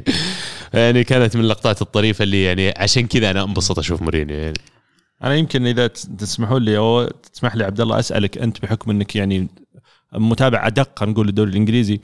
يعني 0.74 1.04
كانت 1.04 1.36
من 1.36 1.44
اللقطات 1.44 1.82
الطريفة 1.82 2.24
اللي 2.24 2.44
يعني 2.44 2.74
عشان 2.78 3.08
كذا 3.08 3.32
أنا 3.32 3.44
انبسط 3.44 3.80
أشوف 3.80 4.02
مورينيو. 4.02 4.38
يعني 4.38 4.58
أنا 5.24 5.36
يمكن 5.36 5.68
إذا 5.68 5.88
تسمحوا 5.88 6.60
لي 6.60 6.78
أو 6.78 7.08
تسمح 7.34 7.56
لي 7.56 7.64
عبد 7.64 7.82
الله 7.82 8.00
أسألك 8.00 8.38
أنت 8.38 8.62
بحكم 8.62 8.92
إنك 8.92 9.16
يعني 9.16 9.48
متابع 10.14 10.68
أدق 10.68 11.04
نقول 11.04 11.30
الدوري 11.30 11.52
الإنجليزي 11.52 12.00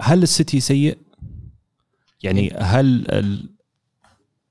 هل 0.00 0.22
السيتي 0.22 0.60
سيء؟ 0.60 0.98
يعني 2.22 2.52
هل 2.58 3.04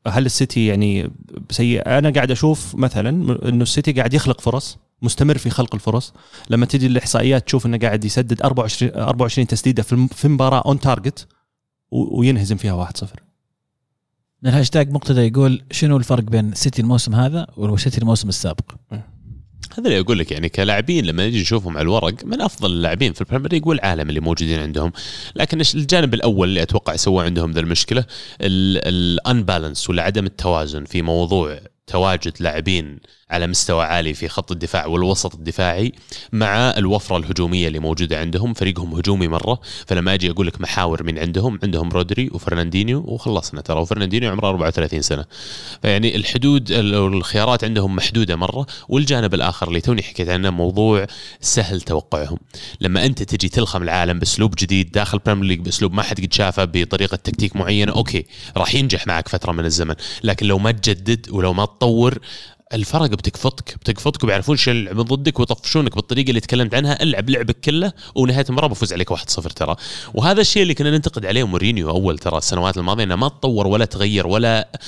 هل 0.08 0.26
السيتي 0.26 0.66
يعني 0.66 1.12
سيء؟ 1.50 1.82
أنا 1.88 2.10
قاعد 2.10 2.32
أشوف 2.32 2.76
مثلا 2.76 3.10
إنه 3.50 3.64
السيتي 3.64 3.92
قاعد 3.92 4.14
يخلق 4.14 4.42
فرص 4.42 4.78
مستمر 5.02 5.38
في 5.38 5.50
خلق 5.50 5.76
الفرص. 5.76 6.14
لما 6.50 6.66
تجي 6.66 6.88
الإحصائيات 6.88 7.46
تشوف 7.46 7.66
إنه 7.66 7.78
قاعد 7.78 8.06
يسدد 8.06 8.42
24 8.42 8.92
24 8.96 9.48
تسديدة 9.48 9.84
في 9.84 10.28
مباراة 10.28 10.64
on 10.66 10.80
target 10.80 11.28
وينهزم 11.92 12.56
فيها 12.58 12.86
1-0 12.86 13.06
من 14.42 14.50
الهاشتاج 14.50 14.92
مقتدى 14.92 15.22
يقول 15.22 15.64
شنو 15.72 15.98
الفرق 15.98 16.24
بين 16.24 16.54
سيتي 16.54 16.82
الموسم 16.82 17.16
هذا 17.16 17.48
وسيتي 17.58 17.98
الموسم 17.98 18.30
السابق؟ 18.30 18.72
هذا 19.78 19.88
اللي 19.88 20.00
أقول 20.00 20.20
لك 20.20 20.32
يعني 20.32 20.50
كلاعبين 20.50 21.06
لما 21.06 21.28
نجي 21.28 21.42
نشوفهم 21.42 21.78
على 21.78 21.84
الورق 21.84 22.26
من 22.26 22.42
أفضل 22.42 22.72
اللاعبين 22.72 23.14
في 23.14 23.22
ال 23.22 23.25
Premier 23.25 23.52
League 23.52 23.66
والعالم 23.66 24.10
اللي 24.10 24.20
موجودين 24.20 24.60
عندهم. 24.60 24.92
لكن 25.36 25.62
الجانب 25.76 26.14
الأول 26.14 26.50
اللي 26.50 26.62
أتوقع 26.62 26.96
سوى 26.96 27.26
عندهم 27.26 27.52
ذا 27.52 27.60
المشكلة 27.60 28.06
ال 28.42 28.56
imbalance 28.56 29.90
ولا 29.90 30.04
عدم 30.04 30.26
التوازن 30.26 30.86
في 30.86 31.02
موضوع 31.02 31.60
تواجد 31.88 32.34
لاعبين 32.40 33.00
على 33.34 33.48
مستوى 33.48 33.86
عالي 33.86 34.14
في 34.14 34.28
خط 34.28 34.52
الدفاع 34.52 34.86
والوسط 34.86 35.36
الدفاعي 35.36 35.92
مع 36.32 36.74
الوفرة 36.78 37.18
الهجومية 37.18 37.68
اللي 37.68 37.80
موجودة 37.80 38.20
عندهم. 38.20 38.54
فريقهم 38.54 38.94
هجومي 38.94 39.28
مرة 39.28 39.60
فلما 39.88 40.14
أجي 40.14 40.30
أقول 40.30 40.48
لك 40.48 40.62
محاور 40.62 41.04
من 41.04 41.20
عندهم 41.20 41.60
عندهم 41.64 41.90
رودري 41.90 42.30
وفرناندينيو 42.34 43.04
وخلصنا 43.08 43.62
ترى. 43.62 43.80
وفرناندينيو 43.80 44.32
عمره 44.32 44.50
34 44.50 45.02
سنة. 45.02 45.26
فيعني 45.82 46.16
الحدود 46.16 46.72
الخيارات 46.72 47.64
عندهم 47.64 47.96
محدودة 47.96 48.36
مرة. 48.36 48.66
والجانب 48.90 49.34
الآخر 49.34 49.68
اللي 49.68 49.82
توني 49.82 50.04
حكيت 50.04 50.30
عنه 50.30 50.50
موضوع 50.50 51.08
سهل 51.42 51.82
توقعهم. 51.82 52.38
لما 52.82 53.06
أنت 53.06 53.24
تجي 53.24 53.50
تلخم 53.50 53.84
العالم 53.84 54.20
بأسلوب 54.20 54.56
جديد 54.58 54.92
داخل 54.92 55.20
Premier 55.20 55.46
League 55.46 55.60
بأسلوب 55.60 55.94
ما 55.94 56.02
حد 56.02 56.22
قد 56.22 56.34
شافه 56.34 56.66
بطريقة 56.66 57.16
تكتيك 57.16 57.56
معينة 57.56 57.92
أوكي 57.92 58.26
راح 58.58 58.76
ينجح 58.76 59.08
معك 59.08 59.28
فترة 59.28 59.52
من 59.52 59.66
الزمن. 59.66 59.96
لكن 60.24 60.46
لو 60.46 60.60
ما 60.60 60.72
تجدد 60.72 61.30
ولو 61.30 61.54
ما 61.54 61.66
تطور 61.66 62.20
الفرق 62.74 63.10
بتكفطك 63.10 63.76
بتكفطك 63.76 64.24
وبيعرفون 64.24 64.58
شو 64.58 64.72
يلعبون 64.72 65.06
ضدك 65.06 65.40
ويطفشونك 65.40 65.96
بالطريقة 65.96 66.30
اللي 66.30 66.40
تكلمت 66.40 66.76
عنها 66.76 67.04
العب 67.04 67.30
لعبك 67.30 67.60
كله 67.60 67.94
ونهاية 68.16 68.46
المباراه 68.50 68.68
بفوز 68.68 68.94
عليك 68.94 69.14
1-0 69.14 69.54
ترى. 69.54 69.76
وهذا 70.14 70.42
الشيء 70.42 70.62
اللي 70.64 70.74
كنا 70.74 70.92
ننتقد 70.92 71.26
عليه 71.26 71.44
مورينيو 71.48 71.90
أول 71.90 72.18
ترى 72.18 72.38
السنوات 72.38 72.78
الماضية 72.78 73.04
إنه 73.04 73.16
ما 73.16 73.28
تطور 73.28 73.68
ولا 73.68 73.86
تغير 73.86 74.28
ولا 74.28 74.80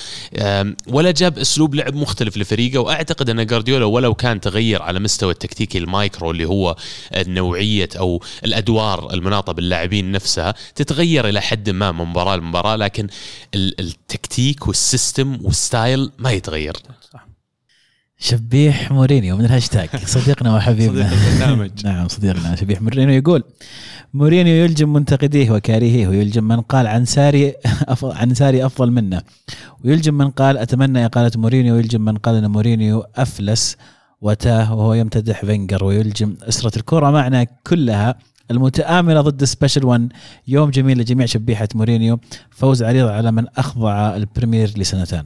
ولا 0.88 1.12
جاب 1.12 1.38
أسلوب 1.40 1.76
لعب 1.76 1.96
مختلف 1.96 2.38
لفريقه. 2.38 2.80
وأعتقد 2.80 3.30
إن 3.30 3.46
جارديولا 3.46 3.86
ولو 3.86 4.14
كان 4.14 4.42
تغير 4.42 4.82
على 4.82 5.00
مستوى 5.00 5.32
التكتيكي 5.32 5.78
المايكرو 5.78 6.32
اللي 6.32 6.46
هو 6.46 6.76
نوعيه 7.18 7.90
أو 8.00 8.24
الأدوار 8.46 9.14
المناطة 9.14 9.54
باللاعبين 9.54 10.12
نفسها 10.12 10.54
تتغير 10.76 11.30
إلى 11.30 11.42
حد 11.42 11.70
ما 11.70 11.92
من 11.92 12.06
مباراة 12.06 12.36
لمباراة 12.36 12.76
لكن 12.76 13.08
التكتيك 13.56 14.68
وال 14.68 14.85
system 14.85 15.38
وال 15.42 15.62
style 15.62 16.12
ما 16.18 16.32
يتغير. 16.32 16.74
صح. 17.14 17.25
شبيح 18.18 18.92
مورينيو 18.92 19.38
من 19.38 19.46
الهاشتاج. 19.46 19.90
صديقنا 20.16 20.56
وحبيبنا. 20.56 21.10
صديق 21.10 21.24
البرنامج. 21.24 21.72
نعم 21.86 22.08
صديقنا 22.08 22.56
شبيح 22.56 22.82
مورينيو 22.82 23.16
يقول 23.16 23.44
مورينيو 24.14 24.66
يلجم 24.66 24.94
منتقديه 24.94 25.52
وكارهيه 25.52 26.08
ويلجم 26.08 26.44
من 26.44 26.62
قال 26.62 26.88
عن 26.88 27.06
ساري 27.06 27.54
عن 28.04 28.34
ساري 28.34 28.66
أفضل 28.66 28.92
منه. 28.92 29.22
ويلجم 29.84 30.14
من 30.14 30.30
قال 30.30 30.58
أتمنى 30.58 31.06
اقاله 31.06 31.32
مورينيو. 31.36 31.76
ويلجم 31.76 32.02
من 32.02 32.18
قال 32.18 32.36
إن 32.36 32.52
مورينيو 32.52 33.06
أفلس 33.16 33.78
وتاه 34.22 34.74
وهو 34.74 34.94
يمتدح 34.94 35.46
فينجر. 35.46 35.84
ويلجم 35.84 36.36
أسرة 36.42 36.78
الكره 36.78 37.12
معنا 37.12 37.44
كلها 37.44 38.16
المتآمرة 38.52 39.22
ضد 39.22 39.44
special 39.44 39.86
1 39.86 40.12
يوم 40.48 40.70
جميل 40.70 40.98
لجميع 40.98 41.26
شبيحة 41.26 41.68
مورينيو. 41.76 42.20
فوز 42.50 42.84
عريض 42.84 43.08
على 43.08 43.32
من 43.32 43.46
أخضع 43.58 44.16
ال 44.16 44.23
Premier 44.23 44.72
لسنتين 44.78 45.24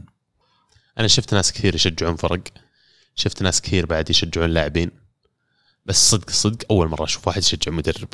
أنا 1.00 1.08
شفت 1.08 1.34
ناس 1.34 1.52
كثير 1.52 1.76
يشجعون 1.76 2.16
فرق. 2.16 2.42
شفت 3.16 3.44
ناس 3.44 3.62
كثير 3.62 3.86
بعد 3.86 4.10
يشجعون 4.10 4.50
لاعبين. 4.50 4.92
بس 5.86 6.10
صدق 6.12 6.30
صدق 6.30 6.58
أول 6.72 6.88
مرة 6.90 7.04
أشوف 7.04 7.28
واحد 7.28 7.42
يشجع 7.42 7.72
مدرب. 7.72 8.08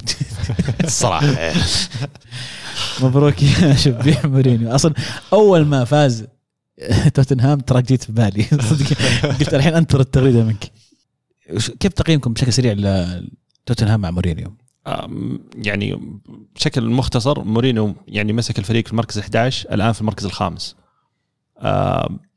الصراحه. 0.83 1.53
مبروك 3.01 3.43
يا 3.43 3.75
شبيح 3.85 4.25
مورينيو. 4.25 4.75
أصلا 4.75 4.93
أول 5.33 5.65
ما 5.65 5.85
فاز 5.85 6.25
توتنهام 7.13 7.59
ترى 7.59 7.81
جيت 7.81 8.03
في 8.03 8.11
بالي. 8.11 8.43
صدق. 8.69 8.97
قلت 9.39 9.53
الحين 9.53 9.73
أنتظر 9.73 9.99
التغريدة 9.99 10.43
منك. 10.43 10.71
كيف 11.79 11.93
تقييمكم 11.93 12.33
بشكل 12.33 12.53
سريع 12.53 12.73
لتوتنهام 12.73 14.01
مع 14.01 14.11
مورينيو؟ 14.11 14.57
يعني 15.55 16.01
بشكل 16.55 16.89
مختصر 16.89 17.43
مورينيو 17.43 17.95
يعني 18.07 18.33
مسك 18.33 18.59
الفريق 18.59 18.85
في 18.85 18.91
المركز 18.91 19.17
11 19.17 19.73
الآن 19.73 19.91
في 19.91 20.01
المركز 20.01 20.25
الخامس. 20.25 20.75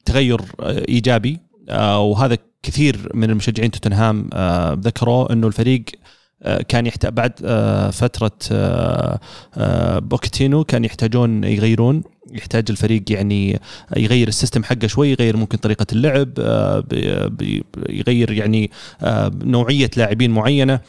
تغير 0.04 0.40
إيجابي. 0.88 1.40
آه، 1.68 2.00
وهذا 2.00 2.38
كثير 2.62 3.10
من 3.14 3.30
المشجعين 3.30 3.70
توتنهام 3.70 4.30
آه، 4.32 4.72
ذكروا 4.80 5.32
إنه 5.32 5.46
الفريق 5.46 5.84
آه، 6.42 6.62
كان 6.62 6.86
يحتاج 6.86 7.12
بعد 7.12 7.32
فترة 7.92 8.38
بوكتينو 9.98 10.64
كان 10.64 10.84
يحتاجون 10.84 11.44
يغيرون. 11.44 12.02
يحتاج 12.32 12.64
الفريق 12.70 13.02
يعني 13.10 13.60
يغير 13.96 14.28
ال 14.28 14.33
system 14.33 14.64
حقه 14.64 14.86
شوي 14.86 15.10
يغير 15.12 15.36
ممكن 15.36 15.58
طريقة 15.58 15.86
اللعب 15.92 16.38
يغير 17.88 18.32
يعني 18.32 18.70
نوعية 19.44 19.90
لاعبين 19.96 20.30
معينة. 20.30 20.74
آه، 20.74 20.80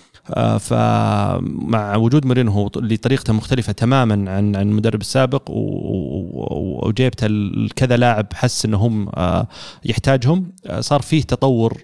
فمع 0.60 1.96
وجود 1.96 2.26
مورينو 2.26 2.70
اللي 2.76 2.98
طريقته 2.98 3.34
مختلفة 3.34 3.74
تماما 3.74 4.14
عن 4.14 4.56
عن 4.56 4.70
المدرب 4.70 5.02
السابق 5.02 5.44
وجيبت 5.50 7.32
كذا 7.76 7.98
لاعب 7.98 8.28
حس 8.34 8.66
إنهم 8.66 9.10
آه، 9.10 9.48
يحتاجهم 9.86 10.52
آه، 10.66 10.82
صار 10.82 11.02
فيه 11.02 11.22
تطور 11.22 11.78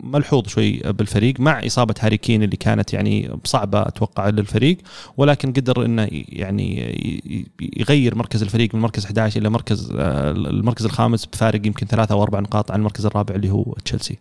ملحوظ 0.00 0.46
شوي 0.46 0.72
بالفريق 0.72 1.40
مع 1.40 1.66
إصابة 1.66 1.94
هاري 2.00 2.16
كين 2.16 2.42
اللي 2.42 2.56
كانت 2.56 2.92
يعني 2.92 3.30
صعبة 3.44 3.82
أتوقع 3.82 4.28
للفريق 4.28 4.78
ولكن 5.16 5.52
قدر 5.52 5.84
إنه 5.84 6.08
يعني 6.12 7.46
يغير 7.76 8.14
مركز 8.14 8.42
الفريق 8.42 8.74
من 8.74 8.80
مركز 8.80 9.04
11 9.04 9.40
إلى 9.40 9.48
مركز 9.48 9.92
المركز 9.96 10.84
الخامس 10.84 11.26
بفارق 11.26 11.66
يمكن 11.66 11.86
ثلاثة 11.86 12.14
أو 12.14 12.22
أربع 12.22 12.40
نقاط 12.40 12.70
عن 12.70 12.78
المركز 12.78 13.06
الرابع 13.06 13.34
اللي 13.34 13.50
هو 13.50 13.74
تشيلسي. 13.84 14.18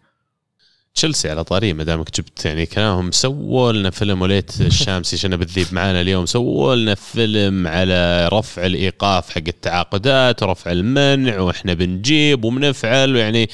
تشيلسي 0.96 1.30
على 1.30 1.44
طاري 1.44 1.74
ما 1.74 1.84
دامك 1.84 2.16
جبت 2.18 2.46
يعني 2.46 2.66
كلامهم. 2.66 3.12
سووا 3.12 3.72
لنا 3.72 3.90
فيلم 3.90 4.22
وليت 4.22 4.52
الشامسي 4.62 5.18
شنب 5.18 5.40
بالذيب 5.40 5.68
معانا 5.72 6.02
اليوم. 6.02 6.26
سووا 6.26 6.76
لنا 6.76 6.96
فيلم 6.96 7.68
على 7.68 8.30
رفع 8.34 8.66
الإيقاف 8.66 9.30
حق 9.30 9.42
التعاقدات 9.48 10.44
ورفع 10.44 10.72
المنع 10.72 11.40
وإحنا 11.40 11.74
بنجيب 11.74 12.44
وبنفعل. 12.44 13.16
ويعني 13.16 13.50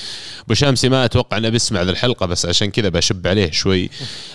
أبو 0.45 0.53
شامسي 0.53 0.89
ما 0.89 1.05
أتوقع 1.05 1.37
أنه 1.37 1.49
بيسمع 1.49 1.81
ذا 1.81 1.91
الحلقة 1.91 2.25
بس 2.25 2.45
عشان 2.45 2.71
كذا 2.71 2.89
بشب 2.89 3.27
عليه 3.27 3.51
شوي. 3.51 3.89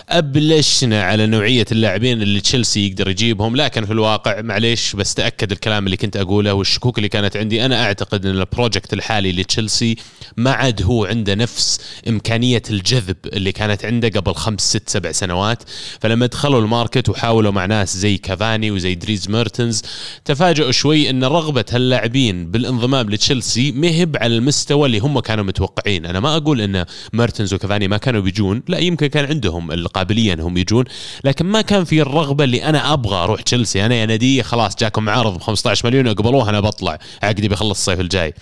أبلشنا 0.09 1.03
على 1.03 1.25
نوعية 1.27 1.65
اللاعبين 1.71 2.21
اللي 2.21 2.41
تشيلسي 2.41 2.87
يقدر 2.87 3.09
يجيبهم. 3.09 3.55
لكن 3.55 3.85
في 3.85 3.93
الواقع 3.93 4.41
معليش 4.41 4.95
بس 4.95 5.13
تأكد 5.13 5.51
الكلام 5.51 5.85
اللي 5.85 5.97
كنت 5.97 6.17
أقوله 6.17 6.53
والشكوك 6.53 6.97
اللي 6.97 7.09
كانت 7.09 7.37
عندي. 7.37 7.65
أنا 7.65 7.83
أعتقد 7.83 8.25
إن 8.25 8.39
ال 8.39 8.46
project 8.46 8.93
الحالي 8.93 9.31
لتشيلسي 9.31 9.95
ما 10.37 10.51
عاد 10.51 10.83
هو 10.83 11.05
عنده 11.05 11.35
نفس 11.35 11.79
إمكانية 12.07 12.61
الجذب 12.69 12.96
الجذب 12.97 13.17
اللي 13.25 13.51
كانت 13.51 13.85
عنده 13.85 14.09
قبل 14.09 14.35
خمس 14.35 14.61
ست 14.61 14.89
سبع 14.89 15.11
سنوات. 15.11 15.63
فلما 16.01 16.25
دخلوا 16.25 16.61
ال 16.61 16.68
market 16.68 17.09
وحاولوا 17.09 17.51
مع 17.51 17.65
ناس 17.65 17.97
زي 17.97 18.17
كافاني 18.17 18.71
وزي 18.71 18.95
دريس 18.95 19.29
ميرتنز 19.29 19.81
تفاجئوا 20.25 20.71
شوي 20.71 21.09
إن 21.09 21.23
رغبة 21.23 21.65
هاللاعبين 21.71 22.51
بالانضمام 22.51 23.09
لتشيلسي 23.09 23.71
مهب 23.71 24.17
على 24.17 24.35
المستوى 24.35 24.85
اللي 24.85 24.99
هم 24.99 25.19
كانوا 25.19 25.43
متوقعين. 25.43 26.05
أنا 26.05 26.19
ما 26.19 26.37
أقول 26.37 26.61
إن 26.61 26.85
ميرتنز 27.13 27.53
وكافاني 27.53 27.87
ما 27.87 27.97
كانوا 27.97 28.21
بيجون 28.21 28.63
لا 28.67 28.77
يمكن 28.77 29.07
كان 29.07 29.25
عندهم 29.25 29.71
القابليه 29.71 30.33
إنهم 30.33 30.57
يجون 30.57 30.85
لكن 31.23 31.45
ما 31.45 31.61
كان 31.61 31.83
في 31.83 32.01
الرغبة 32.01 32.43
اللي 32.43 32.63
أنا 32.63 32.93
أبغى 32.93 33.15
أروح 33.15 33.41
تشيلسي. 33.41 33.85
أنا 33.85 33.95
يا 33.95 34.05
نادي 34.05 34.41
خلاص 34.41 34.75
جاكم 34.75 35.09
عرض 35.09 35.37
ب 35.37 35.41
15 35.41 35.87
مليون 35.87 36.07
أقبلوه 36.07 36.49
أنا 36.49 36.59
بطلع 36.59 36.99
عقدي 37.23 37.47
بيخلص 37.47 37.79
الصيف 37.79 37.99
الجاي. 37.99 38.33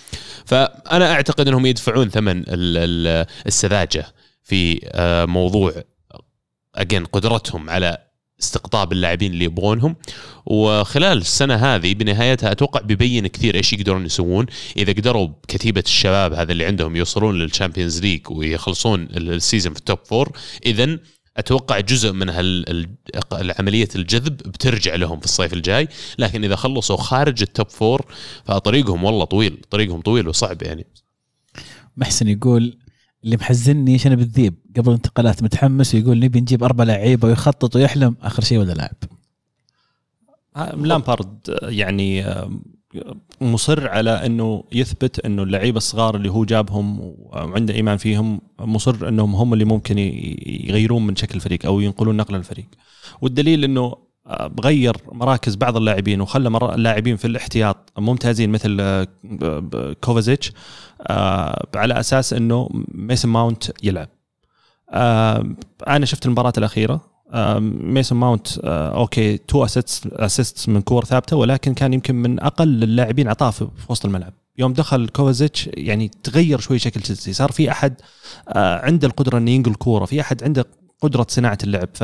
فأنا 0.45 1.11
أعتقد 1.11 1.47
إنهم 1.47 1.65
يدفعون 1.65 2.09
ثمن 2.09 2.43
السذاجة. 2.47 4.05
في 4.45 4.79
آه، 4.83 5.25
موضوع 5.25 5.73
again 6.75 7.05
قدرتهم 7.05 7.69
على 7.69 7.97
استقطاب 8.39 8.91
اللاعبين 8.91 9.31
اللي 9.33 9.45
يبغونهم. 9.45 9.95
وخلال 10.45 11.17
السنة 11.17 11.55
هذه 11.55 11.93
بنهايتها 11.93 12.51
أتوقع 12.51 12.81
بيبين 12.81 13.27
كثير 13.27 13.55
إيش 13.55 13.73
يقدرون 13.73 14.05
يسوون. 14.05 14.45
إذا 14.77 14.93
قدروا 14.93 15.27
بكتيبة 15.27 15.83
الشباب 15.85 16.33
هذا 16.33 16.51
اللي 16.51 16.65
عندهم 16.65 16.95
يوصلون 16.95 17.35
لل 17.35 17.47
Champions 17.47 18.01
League 18.01 18.31
ويخلصون 18.31 19.07
ال 19.11 19.20
season 19.20 19.73
في 19.73 19.79
ال 19.79 19.84
top 19.84 19.99
four 20.05 20.31
إذا 20.65 20.99
أتوقع 21.37 21.79
جزء 21.79 22.11
من 22.11 22.29
عمليه 23.59 23.87
الجذب 23.95 24.37
بترجع 24.37 24.95
لهم 24.95 25.19
في 25.19 25.25
الصيف 25.25 25.53
الجاي. 25.53 25.87
لكن 26.17 26.43
إذا 26.43 26.55
خلصوا 26.55 26.97
خارج 26.97 27.41
ال 27.41 27.48
top 27.48 27.69
four 27.69 28.05
فطريقهم 28.45 29.03
والله 29.03 29.25
طويل 29.25 29.61
طريقهم 29.69 30.01
طويل 30.01 30.27
وصعب 30.27 30.63
يعني. 30.63 30.87
محسن 31.97 32.27
يقول 32.27 32.77
اللي 33.25 33.37
محزني 33.37 33.97
شنب 33.97 34.19
الذيب 34.19 34.55
قبل 34.77 34.89
الانتقالات 34.89 35.43
متحمس 35.43 35.95
ويقول 35.95 36.19
نبي 36.19 36.41
نجيب 36.41 36.63
أربع 36.63 36.83
لعيبة 36.83 37.27
ويخطط 37.27 37.75
ويحلم. 37.75 38.15
آخر 38.21 38.43
شيء 38.43 38.57
ولا 38.59 38.73
لاعب؟ 38.73 38.95
لامبارد 40.85 41.57
يعني 41.63 42.25
مصر 43.41 43.87
على 43.87 44.25
إنه 44.25 44.63
يثبت 44.71 45.19
إنه 45.19 45.43
اللعيبة 45.43 45.77
الصغار 45.77 46.15
اللي 46.15 46.31
هو 46.31 46.45
جابهم 46.45 46.99
وعنده 47.01 47.73
إيمان 47.73 47.97
فيهم 47.97 48.41
مصر 48.59 49.07
إنهم 49.07 49.35
هم 49.35 49.53
اللي 49.53 49.65
ممكن 49.65 49.97
يغيرون 50.67 51.07
من 51.07 51.15
شكل 51.15 51.35
الفريق 51.35 51.65
أو 51.65 51.79
ينقلون 51.79 52.17
نقله 52.17 52.37
الفريق. 52.37 52.65
والدليل 53.21 53.63
إنه 53.63 53.95
غير 54.63 54.97
مراكز 55.11 55.55
بعض 55.55 55.77
اللاعبين 55.77 56.21
وخلى 56.21 56.75
اللاعبين 56.75 57.15
في 57.15 57.25
الاحتياط 57.25 57.91
ممتازين 57.97 58.49
مثل 58.49 59.05
كوفاتشيتش 60.01 60.51
آه، 61.01 61.67
على 61.75 61.99
أساس 61.99 62.33
إنه 62.33 62.69
ميسون 62.87 63.29
ماونت 63.29 63.71
يلعب. 63.83 64.09
آه، 64.89 65.55
أنا 65.87 66.05
شفت 66.05 66.25
المباراة 66.25 66.53
الأخيرة. 66.57 67.15
آه، 67.33 67.59
ميسون 67.59 68.17
ماونت 68.17 68.57
okay 68.67 69.37
two 69.37 69.65
assist 69.65 70.07
assist 70.07 70.69
من 70.69 70.81
كور 70.81 71.05
ثابتة 71.05 71.35
ولكن 71.35 71.73
كان 71.73 71.93
يمكن 71.93 72.15
من 72.15 72.39
أقل 72.39 72.83
اللاعبين 72.83 73.27
عطاء 73.27 73.51
في 73.51 73.67
وسط 73.89 74.05
الملعب. 74.05 74.33
يوم 74.57 74.73
دخل 74.73 75.07
كوفاتشيتش 75.07 75.69
يعني 75.73 76.11
تغير 76.23 76.59
شوي 76.59 76.79
شكل 76.79 77.01
تشيلسي. 77.01 77.33
صار 77.33 77.51
في 77.51 77.71
أحد 77.71 77.93
آه، 78.49 78.85
عنده 78.85 79.07
القدرة 79.07 79.37
إنه 79.37 79.51
ينقل 79.51 79.73
كورة 79.73 80.05
في 80.05 80.21
أحد 80.21 80.43
عنده 80.43 80.65
قدرة 81.07 81.25
صناعة 81.29 81.57
اللعب 81.63 81.89
ف... 81.93 82.03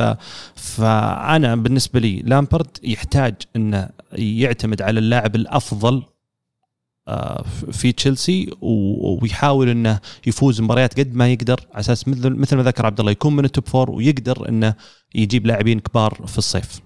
فأنا 0.54 1.56
بالنسبة 1.56 2.00
لي 2.00 2.22
لامبارد 2.24 2.78
يحتاج 2.82 3.34
أنه 3.56 3.88
يعتمد 4.12 4.82
على 4.82 4.98
اللاعب 4.98 5.36
الأفضل 5.36 6.02
آه، 7.08 7.44
في 7.72 7.92
تشيلسي 7.92 8.50
ويحاول 8.60 9.68
إنه 9.68 10.00
يفوز 10.26 10.60
مباريات 10.60 11.00
قد 11.00 11.14
ما 11.14 11.32
يقدر 11.32 11.60
على 11.72 11.80
أساس 11.80 12.08
مثل 12.08 12.30
مثل 12.30 12.56
ما 12.56 12.62
ذكر 12.62 12.86
عبد 12.86 13.00
الله 13.00 13.12
يكون 13.12 13.36
من 13.36 13.44
ال 13.44 13.50
top 13.50 13.68
four 13.68 13.90
ويقدر 13.90 14.48
إنه 14.48 14.74
يجيب 15.14 15.46
لاعبين 15.46 15.80
كبار 15.80 16.24
في 16.26 16.38
الصيف. 16.38 16.80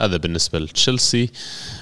هذا 0.00 0.16
بالنسبة 0.16 0.58
لتشيلسي. 0.58 1.30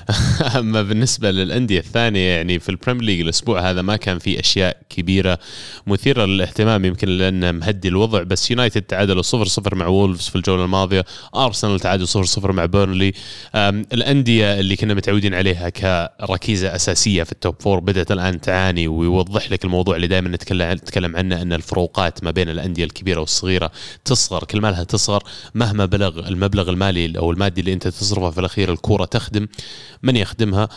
أما 0.59 0.83
بالنسبة 0.83 1.31
للأندية 1.31 1.79
الثانية 1.79 2.37
يعني 2.37 2.59
في 2.59 2.69
ال 2.69 2.73
Premier 2.73 3.03
League 3.05 3.21
الأسبوع 3.21 3.71
هذا 3.71 3.83
ما 3.83 3.97
كان 3.97 4.19
في 4.19 4.41
أشياء 4.41 4.77
كبيرة 4.91 5.39
مثيرة 5.87 6.25
للاهتمام 6.25 6.85
يمكن 6.85 7.09
لأنه 7.09 7.53
مهدي 7.53 7.89
الوضع 7.89 8.23
بس 8.23 8.51
يونايتد 8.51 8.83
تعادلوا 8.83 9.23
0-0 9.23 9.75
مع 9.75 9.87
وولفز 9.87 10.29
في 10.29 10.37
الجولة 10.37 10.65
الماضية 10.65 11.05
أرسنال 11.35 11.81
تعادل 11.81 12.09
0-0 12.09 12.45
مع 12.45 12.67
بيرنلي. 12.67 13.13
الأندية 13.55 14.61
اللي 14.61 14.77
كنا 14.77 14.95
متعودين 14.95 15.35
عليها 15.35 15.69
كركيزة 15.69 16.75
أساسية 16.75 17.23
في 17.23 17.33
ال 17.33 17.38
top 17.38 17.55
four 17.61 17.81
بدأت 17.81 18.13
الآن 18.13 18.41
تعاني 18.41 18.89
ويوضح 18.89 19.53
لك 19.53 19.65
الموضوع 19.65 19.97
اللي 19.97 20.07
دائما 20.07 20.29
نتكلم 20.29 21.17
عنه 21.17 21.43
أن 21.43 21.53
الفروقات 21.53 22.25
ما 22.25 22.31
بين 22.31 22.49
الأندية 22.49 22.85
الكبيرة 22.85 23.21
والصغيرة 23.21 23.71
تصغر 24.05 24.45
كل 24.45 24.61
ما 24.61 24.71
لها 24.71 24.85
تصغر 24.85 25.23
مهما 25.55 25.85
بلغ 25.85 26.29
المبلغ 26.29 26.71
المالي 26.71 27.19
أو 27.19 27.31
المادي 27.31 27.61
اللي 27.61 27.73
أنت 27.73 27.89
تصرفه 28.07 28.31
في 28.31 28.41
الأخير 28.41 28.73
الكورة 28.73 29.05
تخدم 29.05 29.47
من 30.03 30.17
يخدمها. 30.17 30.69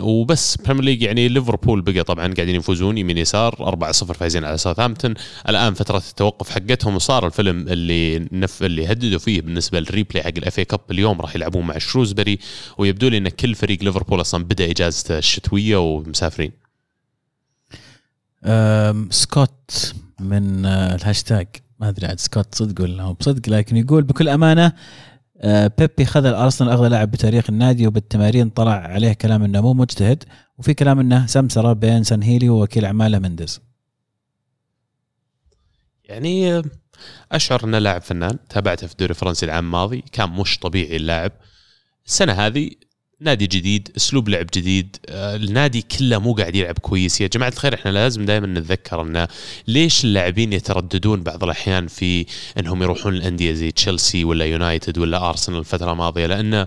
وبس 0.00 0.56
Premier 0.56 0.84
League 0.84 1.02
يعني 1.02 1.28
ليفربول 1.28 1.80
بقى 1.82 2.04
طبعا 2.04 2.34
قاعدين 2.34 2.54
يفوزون 2.54 2.98
يمين 2.98 3.18
يسار 3.18 3.54
4-0 3.54 3.90
فايزين 4.12 4.44
على 4.44 4.58
ساوثهامبتون. 4.58 5.14
الآن 5.48 5.74
فترة 5.74 6.02
التوقف 6.10 6.50
حقتهم 6.50 6.96
وصار 6.96 7.26
الفيلم 7.26 7.68
اللي 7.68 8.18
نف 8.32 8.62
اللي 8.62 8.92
هددوا 8.92 9.18
فيه 9.18 9.40
بالنسبة 9.40 9.80
لل 9.80 9.90
replay 9.90 10.22
حق 10.22 10.30
ال 10.38 10.45
FA 10.45 10.60
Cup 10.60 10.80
اليوم 10.90 11.20
راح 11.20 11.36
يلعبون 11.36 11.66
مع 11.66 11.78
شروزبري. 11.78 12.38
ويبدو 12.78 13.08
لي 13.08 13.16
إن 13.18 13.28
كل 13.28 13.54
فريق 13.54 13.82
ليفربول 13.84 14.20
أصلا 14.20 14.44
بدأ 14.44 14.70
اجازته 14.70 15.18
الشتوية 15.18 15.76
ومسافرين. 15.76 16.52
سكوت 19.10 19.94
من 20.20 20.66
آه، 20.66 20.94
الهاشتاج. 20.94 21.46
ما 21.80 21.88
أدري 21.88 22.06
عاد 22.06 22.20
سكوت 22.20 22.54
صدق 22.54 22.82
ولا 22.82 23.02
هو 23.02 23.12
بصدق 23.12 23.48
لكن 23.48 23.76
يقول 23.76 24.02
بكل 24.02 24.28
أمانة 24.28 24.72
بيبي 25.78 26.04
خذ 26.04 26.24
الأرسنال 26.26 26.70
أغلى 26.70 26.88
لاعب 26.88 27.10
بتاريخ 27.10 27.50
النادي 27.50 27.86
وبالتمارين 27.86 28.50
طلع 28.50 28.72
عليه 28.72 29.12
كلام 29.12 29.42
إنه 29.42 29.60
مو 29.60 29.74
مجتهد 29.74 30.24
وفي 30.58 30.74
كلام 30.74 31.00
إنه 31.00 31.26
سمسرة 31.26 31.72
بين 31.72 32.02
سانهيلي 32.02 32.48
ووكيل 32.48 32.84
أعماله 32.84 33.18
مندز. 33.18 33.60
يعني 36.04 36.52
آه، 36.52 36.64
اشعر 37.32 37.64
إنه 37.64 37.78
لاعب 37.78 38.02
فنان 38.02 38.38
تابعته 38.48 38.86
في 38.86 38.92
الدوري 38.92 39.10
الفرنسي 39.10 39.46
العام 39.46 39.64
الماضي 39.64 40.04
كان 40.12 40.30
مش 40.30 40.58
طبيعي 40.58 40.96
اللاعب. 40.96 41.32
السنة 42.06 42.32
هذه 42.32 42.70
نادي 43.22 43.46
جديد 43.46 43.88
أسلوب 43.96 44.28
لعب 44.28 44.46
جديد 44.54 44.96
آه، 45.08 45.36
النادي 45.36 45.82
كله 45.82 46.18
مو 46.18 46.34
قاعد 46.34 46.56
يلعب 46.56 46.78
كويس. 46.78 47.20
يا 47.20 47.26
جماعة 47.26 47.48
الخير 47.48 47.74
إحنا 47.74 47.90
لازم 47.90 48.24
دائما 48.24 48.46
نتذكر 48.46 49.02
إن 49.02 49.26
ليش 49.68 50.04
اللاعبين 50.04 50.52
يترددون 50.52 51.22
بعض 51.22 51.44
الأحيان 51.44 51.86
في 51.86 52.26
إنهم 52.58 52.82
يروحون 52.82 53.14
الأندية 53.14 53.52
زي 53.52 53.70
تشيلسي 53.70 54.24
ولا 54.24 54.44
يونايتد 54.44 54.98
ولا 54.98 55.28
أرسنال 55.28 55.58
الفترة 55.58 55.92
الماضية؟ 55.92 56.26
لأن 56.26 56.66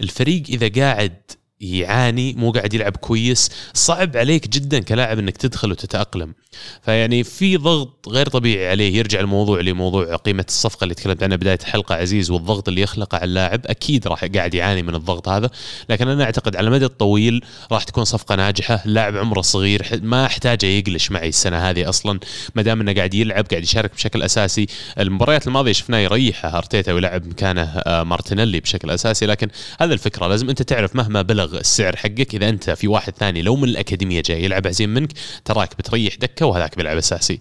الفريق 0.00 0.42
إذا 0.48 0.68
قاعد 0.68 1.16
يعاني 1.64 2.32
مو 2.32 2.50
قاعد 2.50 2.74
يلعب 2.74 2.96
كويس. 2.96 3.50
صعب 3.74 4.16
عليك 4.16 4.48
جدا 4.48 4.78
كلاعب 4.78 5.18
إنك 5.18 5.36
تدخل 5.36 5.70
وتتأقلم. 5.70 6.34
فيعني 6.82 7.24
في 7.24 7.56
ضغط 7.56 8.08
غير 8.08 8.28
طبيعي 8.28 8.68
عليه. 8.70 8.96
يرجع 8.96 9.20
الموضوع 9.20 9.60
لموضوع 9.60 10.16
قيمة 10.16 10.44
الصفقة 10.48 10.84
اللي 10.84 10.94
تكلمت 10.94 11.22
عنها 11.22 11.36
بداية 11.36 11.58
الحلقة 11.60 11.94
عزيز 11.94 12.30
والضغط 12.30 12.68
اللي 12.68 12.80
يخلقه 12.80 13.16
على 13.16 13.24
اللاعب. 13.24 13.60
أكيد 13.66 14.08
راح 14.08 14.24
قاعد 14.24 14.54
يعاني 14.54 14.82
من 14.82 14.94
الضغط 14.94 15.28
هذا. 15.28 15.50
لكن 15.88 16.08
أنا 16.08 16.24
أعتقد 16.24 16.56
على 16.56 16.68
المدى 16.68 16.84
الطويل 16.84 17.44
راح 17.72 17.84
تكون 17.84 18.04
صفقة 18.04 18.34
ناجحة. 18.34 18.82
اللاعب 18.86 19.16
عمره 19.16 19.40
صغير 19.40 20.00
ما 20.02 20.26
أحتاجه 20.26 20.66
يقلش 20.66 21.10
معي 21.10 21.28
السنة 21.28 21.70
هذه 21.70 21.88
أصلا. 21.88 22.20
ما 22.54 22.62
دام 22.62 22.80
إنه 22.80 22.94
قاعد 22.94 23.14
يلعب 23.14 23.46
قاعد 23.46 23.62
يشارك 23.62 23.94
بشكل 23.94 24.22
أساسي. 24.22 24.66
المباريات 24.98 25.46
الماضية 25.46 25.72
شفناه 25.72 25.98
يريحه 25.98 26.58
ارتيتا 26.58 26.92
ويلعب 26.92 27.26
مكانه 27.26 27.62
آه، 27.62 28.02
مارتينيلي 28.02 28.60
بشكل 28.60 28.90
أساسي. 28.90 29.26
لكن 29.26 29.48
هذا 29.80 29.94
الفكرة 29.94 30.26
لازم 30.26 30.48
أنت 30.48 30.62
تعرف 30.62 30.96
مهما 30.96 31.22
بلغ 31.22 31.53
السعر 31.58 31.96
حقك. 31.96 32.34
إذا 32.34 32.48
أنت 32.48 32.70
في 32.70 32.88
واحد 32.88 33.12
ثاني 33.12 33.42
لو 33.42 33.56
من 33.56 33.68
الأكاديمية 33.68 34.22
جاي 34.22 34.44
يلعب 34.44 34.66
عزيم 34.66 34.94
منك 34.94 35.12
تراك 35.44 35.78
بتريح 35.78 36.14
دكة 36.14 36.46
وهذاك 36.46 36.76
بيلعب 36.76 36.96
أساسي. 36.96 37.40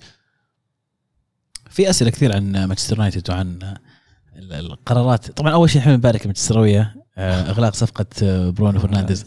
في 1.69 1.89
أسئلة 1.89 2.11
كثير 2.11 2.35
عن 2.35 2.51
مانشستر 2.51 2.95
يونايتد 2.95 3.29
وعن 3.29 3.75
القرارات. 4.37 5.31
طبعا 5.31 5.53
أول 5.53 5.69
شيء 5.69 5.81
نحن 5.81 5.89
نبارك 5.89 6.25
المانشستراوية 6.25 6.95
آه، 7.17 7.49
إغلاق 7.49 7.73
صفقة 7.73 8.05
آه، 8.23 8.49
برونو 8.49 8.79
فرنانديز. 8.79 9.25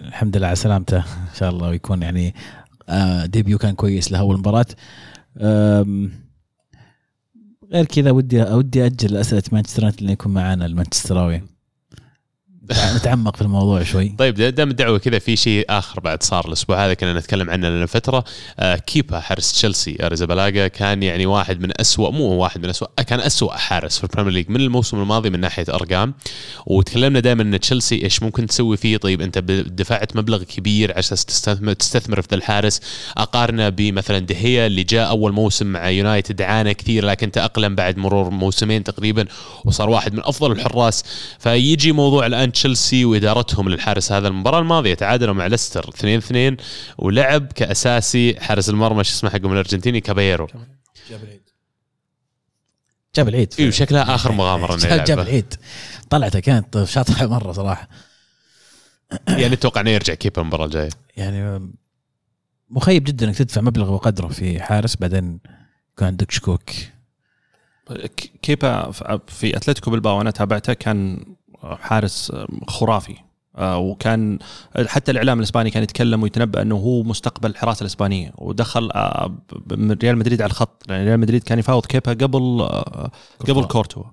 الحمد 0.00 0.36
لله 0.36 0.46
على 0.46 0.56
سلامته. 0.56 0.98
إن 0.98 1.34
شاء 1.38 1.50
الله 1.50 1.68
ويكون 1.68 2.02
يعني 2.02 2.34
آه، 2.88 3.26
debut 3.26 3.58
كان 3.58 3.74
كويس 3.74 4.12
له 4.12 4.18
أول 4.18 4.38
مباراة. 4.38 4.66
غير 7.72 7.84
كذا 7.84 8.10
ودي 8.10 8.42
ودي 8.42 8.86
أجل 8.86 9.16
أسئلة 9.16 9.42
مانشستر 9.52 9.82
يونايتد 9.82 10.00
اللي 10.00 10.12
يكون 10.12 10.32
معنا 10.32 10.66
المانشستراوي. 10.66 11.42
نتعمق 12.72 13.36
في 13.36 13.42
الموضوع 13.42 13.82
شوي. 13.82 14.14
طيب 14.18 14.34
دام 14.34 14.70
الدعوة 14.70 14.98
كذا 14.98 15.18
في 15.18 15.36
شيء 15.36 15.66
آخر 15.68 16.00
بعد 16.00 16.22
صار 16.22 16.48
الأسبوع 16.48 16.84
هذا 16.86 16.94
كنا 16.94 17.12
نتكلم 17.12 17.50
عنه 17.50 17.68
لنا 17.68 17.86
فترة 17.86 18.24
آه 18.58 18.76
كيبا 18.76 19.20
حارس 19.20 19.52
تشيلسي 19.52 19.96
اريزابالاجا 20.00 20.68
كان 20.68 21.02
يعني 21.02 21.26
واحد 21.26 21.60
من 21.60 21.80
أسوأ 21.80 22.10
مو 22.10 22.24
واحد 22.24 22.62
من 22.62 22.68
أسوأ 22.68 22.88
كان 23.06 23.20
أسوأ 23.20 23.52
حارس 23.52 23.98
في 23.98 24.04
ال 24.04 24.08
Premier 24.08 24.32
League 24.32 24.50
من 24.50 24.60
الموسم 24.60 25.00
الماضي 25.00 25.30
من 25.30 25.40
ناحية 25.40 25.66
أرقام. 25.68 26.14
وتكلمنا 26.66 27.20
دائما 27.20 27.42
إن 27.42 27.60
تشيلسي 27.60 28.04
إيش 28.04 28.22
ممكن 28.22 28.46
تسوي 28.46 28.76
فيه؟ 28.76 28.96
طيب 28.96 29.20
أنت 29.20 29.38
دفعت 29.38 30.16
مبلغ 30.16 30.42
كبير 30.42 30.90
على 30.90 30.98
أساس 30.98 31.24
تستثمر 31.24 31.72
تستثمر 31.72 32.22
في 32.22 32.34
الحارس. 32.34 32.80
أقارنه 33.16 33.68
بمثلا 33.68 34.18
دهيا 34.18 34.66
اللي 34.66 34.82
جاء 34.82 35.08
أول 35.08 35.32
موسم 35.32 35.66
مع 35.66 35.90
يونايتد 35.90 36.42
عانى 36.42 36.74
كثير 36.74 37.04
لكن 37.04 37.30
تأقلم 37.30 37.74
بعد 37.74 37.98
مرور 37.98 38.30
موسمين 38.30 38.84
تقريبا 38.84 39.26
وصار 39.64 39.90
واحد 39.90 40.14
من 40.14 40.20
أفضل 40.24 40.52
الحراس. 40.52 41.04
فيجي 41.38 41.92
موضوع 41.92 42.26
الآن 42.26 42.52
تشيلسي 42.56 43.04
وإدارتهم 43.04 43.68
للحارس 43.68 44.12
هذا 44.12 44.28
المباراة 44.28 44.58
الماضية 44.58 44.94
تعادلوا 44.94 45.34
مع 45.34 45.46
ليستر 45.46 45.88
2 45.88 46.18
2 46.18 46.56
ولعب 46.98 47.52
كأساسي 47.52 48.40
حارس 48.40 48.68
المرمى 48.68 49.04
شو 49.04 49.10
اسمه 49.10 49.30
حقهم 49.30 49.52
الأرجنتيني 49.52 50.00
كابيرو. 50.00 50.46
جاب 51.10 51.22
العيد. 51.24 51.42
جاب 53.14 53.28
العيد 53.28 53.54
إيوه 53.58 53.70
شكلها 53.70 54.14
آخر 54.14 54.32
مغامرة 54.40 54.76
جاب 54.76 55.18
العيد. 55.18 55.54
طلعته 56.10 56.40
كانت 56.40 56.84
شاطحة 56.84 57.26
مرة 57.26 57.52
صراحة. 57.52 57.88
يعني 59.28 59.54
أتوقع 59.54 59.80
إنه 59.80 59.90
يرجع 59.90 60.14
كيبا 60.14 60.42
المباراة 60.42 60.64
الجاية؟ 60.64 60.90
يعني 61.16 61.70
مخيب 62.70 63.04
جدا 63.04 63.26
إنك 63.26 63.36
تدفع 63.36 63.60
مبلغ 63.60 63.92
وقدره 63.92 64.28
في 64.28 64.62
حارس 64.62 64.96
بعدين 64.96 65.40
يكون 65.92 66.06
عندك 66.06 66.30
شكوك 66.30 66.70
كيبا 68.42 68.90
في 69.26 69.56
أتلتيكو 69.56 69.90
بالباو 69.90 70.20
أنا 70.20 70.30
تابعته 70.30 70.72
كان 70.72 71.24
حارس 71.74 72.32
خرافي. 72.68 73.16
آه، 73.56 73.78
وكان 73.78 74.38
حتى 74.86 75.10
الإعلام 75.12 75.38
الإسباني 75.38 75.70
كان 75.70 75.82
يتكلم 75.82 76.22
ويتنبأ 76.22 76.62
أنه 76.62 76.74
هو 76.74 77.02
مستقبل 77.02 77.50
الحراسه 77.50 77.80
الإسبانية 77.80 78.32
ودخل 78.38 78.90
آه، 78.94 79.34
ريال 80.02 80.18
مدريد 80.18 80.42
على 80.42 80.50
الخط. 80.50 80.82
يعني 80.88 81.04
ريال 81.04 81.20
مدريد 81.20 81.42
كان 81.42 81.58
يفاوض 81.58 81.86
كيبا 81.86 82.12
قبل 82.12 82.60
آه، 82.60 83.10
قبل 83.48 83.64
كورتوا. 83.64 84.04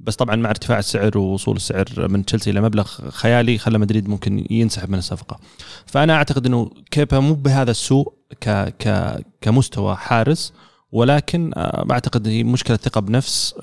بس 0.00 0.16
طبعا 0.16 0.36
مع 0.36 0.50
ارتفاع 0.50 0.78
السعر 0.78 1.18
ووصول 1.18 1.56
السعر 1.56 1.86
من 2.08 2.24
تشيلسي 2.24 2.50
إلى 2.50 2.60
مبلغ 2.60 3.10
خيالي 3.10 3.58
خلى 3.58 3.78
مدريد 3.78 4.08
ممكن 4.08 4.46
ينسحب 4.50 4.90
من 4.90 4.98
الصفقة. 4.98 5.38
فأنا 5.86 6.14
أعتقد 6.14 6.46
أنه 6.46 6.70
كيبا 6.90 7.20
مو 7.20 7.34
بهذا 7.34 7.70
السوء 7.70 8.12
ك 8.40 8.48
ك 8.78 9.16
كمستوى 9.40 9.96
حارس. 9.96 10.52
ولكن 10.92 11.50
آه، 11.56 11.86
اعتقد 11.90 12.28
هي 12.28 12.44
مشكلة 12.44 12.76
ثقة 12.76 13.00
بنفس 13.00 13.54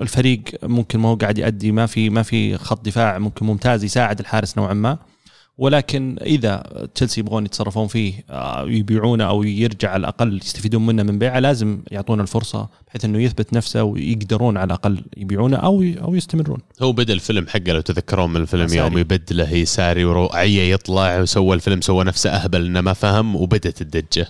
الفريق 0.00 0.42
ممكن 0.62 0.98
ما 0.98 1.08
هو 1.08 1.14
قاعد 1.14 1.38
يؤدي 1.38 1.72
ما 1.72 1.86
في 1.86 2.10
ما 2.10 2.22
في 2.22 2.58
خط 2.58 2.84
دفاع 2.84 3.18
ممكن 3.18 3.46
ممتاز 3.46 3.84
يساعد 3.84 4.20
الحارس 4.20 4.58
نوعا 4.58 4.74
ما 4.74 4.98
ولكن 5.60 6.16
إذا 6.22 6.86
تشيلسي 6.94 7.20
يبغون 7.20 7.44
يتصرفون 7.44 7.86
فيه 7.86 8.24
آه، 8.30 8.64
يبيعونه 8.68 9.24
أو 9.24 9.42
يرجع 9.42 9.90
على 9.90 10.00
الأقل 10.00 10.36
يستفيدون 10.36 10.86
منه 10.86 11.02
من 11.02 11.18
بيعه 11.18 11.38
لازم 11.38 11.82
يعطونه 11.90 12.22
الفرصة 12.22 12.68
بحيث 12.88 13.04
إنه 13.04 13.22
يثبت 13.22 13.52
نفسه 13.52 13.82
ويقدرون 13.82 14.56
على 14.56 14.66
الأقل 14.66 15.04
يبيعونه 15.16 15.56
أو 15.56 15.84
أو 16.02 16.14
يستمرون. 16.14 16.58
هو 16.82 16.92
بدأ 16.92 17.12
الفيلم 17.12 17.46
حقه 17.46 17.72
لو 17.72 17.80
تذكرون 17.80 18.30
من 18.30 18.40
الفيلم 18.40 18.74
يوم 18.74 18.98
يبدله 18.98 19.52
يساري 19.52 20.04
ورعيه 20.04 20.72
يطلع 20.74 21.20
وسوى 21.20 21.54
الفيلم 21.54 21.80
سوى 21.80 22.04
نفسه 22.04 22.30
أهبل 22.30 22.66
إنه 22.66 22.80
ما 22.80 22.92
فهم 22.92 23.36
وبدت 23.36 23.82
الدجة. 23.82 24.26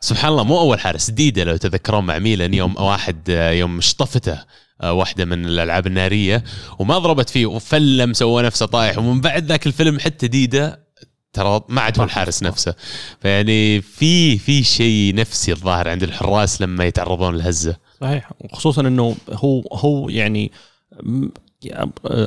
سبحان 0.00 0.32
الله 0.32 0.44
مو 0.44 0.60
أول 0.60 0.80
حارس 0.80 1.10
ديدا 1.10 1.44
لو 1.44 1.56
تذكرون 1.56 2.06
مع 2.06 2.18
ميلان 2.18 2.54
يوم 2.54 2.76
واحد 2.76 3.28
يوم 3.28 3.78
اشطفته 3.78 4.38
آه، 4.82 4.92
واحدة 4.92 5.24
من 5.24 5.46
الألعاب 5.46 5.86
النارية 5.86 6.44
وما 6.78 6.98
ضربت 6.98 7.30
فيه 7.30 7.46
وفلم 7.46 8.12
سوى 8.12 8.42
نفسه 8.42 8.66
طايح 8.66 8.98
ومن 8.98 9.20
بعد 9.20 9.44
ذاك 9.44 9.66
الفيلم 9.66 9.98
حتى 9.98 10.28
ديدا 10.28 10.84
ترى 11.32 11.60
ما 11.68 11.80
عاد 11.80 11.98
هو 11.98 12.04
الحارس 12.04 12.42
نفسه. 12.42 12.74
فيعني 13.20 13.80
في 13.80 14.38
في 14.38 14.62
شيء 14.62 15.14
نفسي 15.14 15.52
الظاهر 15.52 15.88
عند 15.88 16.02
الحراس 16.02 16.62
لما 16.62 16.84
يتعرضون 16.84 17.34
للهزه 17.34 17.76
صحيح 18.00 18.32
وخصوصا 18.40 18.80
إنه 18.80 19.16
هو 19.30 19.62
هو 19.72 20.08
يعني 20.08 20.52
آه، 20.92 21.28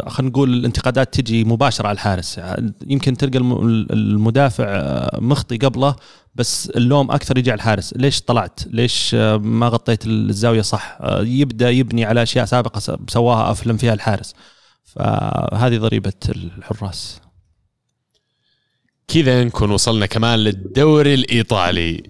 خلينا 0.07 0.29
نقول 0.31 0.53
الانتقادات 0.53 1.13
تجي 1.13 1.43
مباشرة 1.43 1.87
على 1.87 1.95
الحارس. 1.95 2.41
يمكن 2.87 3.17
تلقى 3.17 3.37
الم- 3.37 3.87
المدافع 3.91 4.65
آه، 4.67 5.19
مخطي 5.21 5.57
قبله 5.57 5.95
بس 6.35 6.69
اللوم 6.69 7.11
أكثر 7.11 7.37
يجي 7.37 7.51
على 7.51 7.57
الحارس. 7.57 7.93
ليش 7.97 8.21
طلعت؟ 8.21 8.59
ليش 8.67 9.15
آه، 9.15 9.37
ما 9.37 9.67
غطيت 9.67 10.05
الزاوية 10.05 10.61
صح؟ 10.61 10.97
آه، 11.01 11.21
يبدأ 11.21 11.69
يبني 11.69 12.05
على 12.05 12.23
أشياء 12.23 12.45
سابقة 12.45 12.99
سواها 13.09 13.51
أفلم 13.51 13.77
فيها 13.77 13.93
الحارس. 13.93 14.33
فهذه 14.83 15.77
ضريبة 15.77 16.13
الحراس. 16.29 17.19
كذا 19.07 19.43
نكون 19.43 19.71
وصلنا 19.71 20.05
كمان 20.05 20.39
للدوري 20.39 21.13
الإيطالي. 21.13 22.03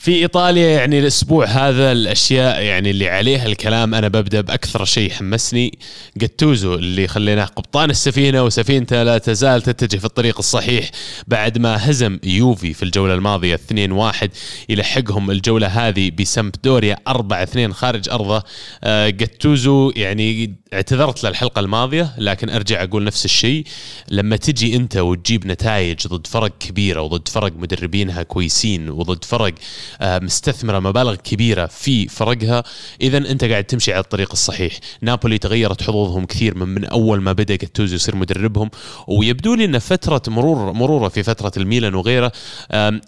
في 0.00 0.14
إيطاليا 0.14 0.70
يعني 0.70 0.98
الأسبوع 0.98 1.46
هذا 1.46 1.92
الأشياء 1.92 2.62
يعني 2.62 2.90
اللي 2.90 3.08
عليها 3.08 3.46
الكلام 3.46 3.94
أنا 3.94 4.08
ببدأ 4.08 4.40
بأكثر 4.40 4.84
شيء 4.84 5.10
حمسني 5.10 5.78
جاتوزو 6.16 6.74
اللي 6.74 7.08
خليناه 7.08 7.44
قبطان 7.44 7.90
السفينة 7.90 8.44
وسفينته 8.44 9.02
لا 9.02 9.18
تزال 9.18 9.62
تتجه 9.62 9.96
في 9.96 10.04
الطريق 10.04 10.38
الصحيح 10.38 10.90
بعد 11.28 11.58
ما 11.58 11.90
هزم 11.90 12.18
يوفي 12.24 12.74
في 12.74 12.82
الجولة 12.82 13.14
الماضية 13.14 13.56
2-1 13.56 14.28
يلحقهم 14.68 15.30
الجولة 15.30 15.66
هذه 15.66 16.10
بسمبدوريا 16.10 16.96
4-2 17.08 17.70
خارج 17.70 18.08
أرضه. 18.08 18.42
آه، 18.84 19.08
جاتوزو 19.08 19.92
يعني 19.96 20.54
اعتذرت 20.72 21.24
للحلقه 21.24 21.60
الماضية 21.60 22.14
لكن 22.18 22.50
أرجع 22.50 22.82
أقول 22.82 23.04
نفس 23.04 23.24
الشيء. 23.24 23.64
لما 24.10 24.36
تجي 24.36 24.76
أنت 24.76 24.96
وتجيب 24.96 25.46
نتائج 25.46 26.06
ضد 26.06 26.26
فرق 26.26 26.58
كبيرة 26.58 27.02
وضد 27.02 27.28
فرق 27.28 27.52
مدربينها 27.56 28.22
كويسين 28.22 28.90
وضد 28.90 29.24
فرق 29.24 29.54
مستثمرة 30.02 30.78
مبالغ 30.78 31.14
كبيرة 31.14 31.66
في 31.66 32.08
فرقها. 32.08 32.64
اذا 33.00 33.18
أنت 33.18 33.44
قاعد 33.44 33.64
تمشي 33.64 33.92
على 33.92 34.00
الطريق 34.00 34.32
الصحيح. 34.32 34.78
نابولي 35.02 35.38
تغيرت 35.38 35.82
حظوظهم 35.82 36.24
كثير 36.24 36.58
من, 36.58 36.68
من 36.68 36.84
أول 36.84 37.20
ما 37.20 37.32
بدأ 37.32 37.56
جاتوزو 37.56 37.94
يصير 37.94 38.16
مدربهم. 38.16 38.70
ويبدو 39.08 39.54
لي 39.54 39.64
إن 39.64 39.78
فترة 39.78 40.22
مرور 40.28 40.72
مرورة 40.72 41.08
في 41.08 41.22
فترة 41.22 41.52
الميلان 41.56 41.94
وغيره 41.94 42.32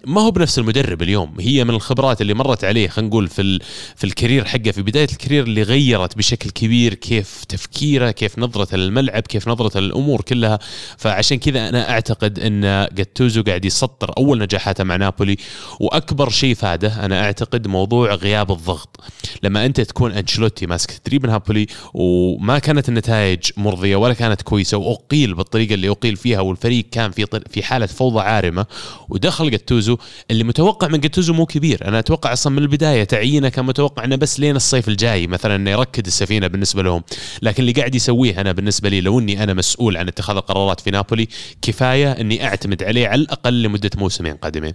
ما 0.05 0.21
هو 0.21 0.31
بنفس 0.31 0.59
المدرب 0.59 1.01
اليوم. 1.01 1.35
هي 1.39 1.63
من 1.63 1.69
الخبرات 1.69 2.21
اللي 2.21 2.33
مرت 2.33 2.63
عليه 2.63 2.87
خلينا 2.87 3.09
نقول 3.09 3.27
في 3.27 3.59
في 3.95 4.03
الكارير 4.03 4.45
حقه 4.45 4.71
في 4.71 4.81
بداية 4.81 5.07
الكارير 5.11 5.43
اللي 5.43 5.63
غيرت 5.63 6.17
بشكل 6.17 6.49
كبير 6.49 6.93
كيف 6.93 7.43
تفكيره 7.43 8.11
كيف 8.11 8.39
نظرته 8.39 8.77
للملعب 8.77 9.21
كيف 9.21 9.47
نظرته 9.47 9.79
للامور 9.79 10.21
كلها. 10.21 10.59
فعشان 10.97 11.37
كذا 11.37 11.69
أنا 11.69 11.89
أعتقد 11.89 12.39
إن 12.39 12.87
جاتوزو 12.93 13.43
قاعد 13.43 13.65
يسطر 13.65 14.13
أول 14.17 14.39
نجاحاته 14.39 14.83
مع 14.83 14.95
نابولي. 14.95 15.37
وأكبر 15.79 16.29
شيء 16.29 16.55
فاده 16.73 17.05
أنا 17.05 17.23
أعتقد 17.23 17.67
موضوع 17.67 18.13
غياب 18.13 18.51
الضغط. 18.51 18.99
لما 19.43 19.65
أنت 19.65 19.81
تكون 19.81 20.11
انشلوتي 20.11 20.65
ماسك 20.65 20.91
تدريب 20.91 21.25
نابولي 21.25 21.67
وما 21.93 22.59
كانت 22.59 22.89
النتائج 22.89 23.39
مرضية 23.57 23.95
ولا 23.95 24.13
كانت 24.13 24.41
كويسة 24.41 24.77
وأقيل 24.77 25.33
بالطريقة 25.33 25.73
اللي 25.73 25.89
أقيل 25.89 26.15
فيها 26.15 26.39
والفريق 26.39 26.85
كان 26.91 27.11
في 27.11 27.25
في 27.49 27.63
حالة 27.63 27.85
فوضى 27.85 28.19
عارمة 28.19 28.65
ودخل 29.09 29.51
جاتوزو 29.51 29.97
اللي 30.31 30.43
متوقع 30.43 30.87
من 30.87 30.99
جاتوزو 30.99 31.33
مو 31.33 31.45
كبير. 31.45 31.87
أنا 31.87 31.99
أتوقع 31.99 32.33
أصلا 32.33 32.53
من 32.53 32.59
البداية 32.59 33.03
تعيينه 33.03 33.49
كان 33.49 33.65
متوقع 33.65 34.03
إنه 34.03 34.15
بس 34.15 34.39
لين 34.39 34.55
الصيف 34.55 34.87
الجاي 34.87 35.27
مثلا 35.27 35.55
إنه 35.55 35.71
يركد 35.71 36.05
السفينة 36.05 36.47
بالنسبة 36.47 36.83
لهم. 36.83 37.03
لكن 37.41 37.63
اللي 37.63 37.71
قاعد 37.71 37.95
يسويه 37.95 38.41
أنا 38.41 38.51
بالنسبة 38.51 38.89
لي 38.89 39.01
لو 39.01 39.19
إني 39.19 39.43
أنا 39.43 39.53
مسؤول 39.53 39.97
عن 39.97 40.07
اتخاذ 40.07 40.35
القرارات 40.35 40.79
في 40.79 40.91
نابولي 40.91 41.27
كفاية 41.61 42.11
إني 42.11 42.45
أعتمد 42.45 42.83
عليه 42.83 43.07
على 43.07 43.21
الأقل 43.21 43.61
لمدة 43.63 43.91
موسمين 43.97 44.35
قادمين. 44.35 44.73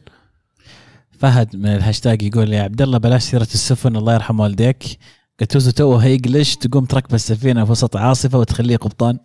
فهد 1.18 1.56
من 1.56 1.66
الهاشتاج 1.66 2.22
يقول 2.22 2.52
يا 2.52 2.62
عبد 2.62 2.82
الله 2.82 2.98
بلاش 2.98 3.22
سيرة 3.22 3.42
السفن 3.42 3.96
الله 3.96 4.14
يرحم 4.14 4.40
والديك. 4.40 4.84
جاتوزو 5.40 5.70
توه 5.70 6.04
هيقلش 6.04 6.54
تقوم 6.56 6.84
تركب 6.84 7.14
السفينة 7.14 7.64
في 7.64 7.70
وسط 7.70 7.96
عاصفة 7.96 8.38
وتخليه 8.38 8.76
قبطان. 8.76 9.18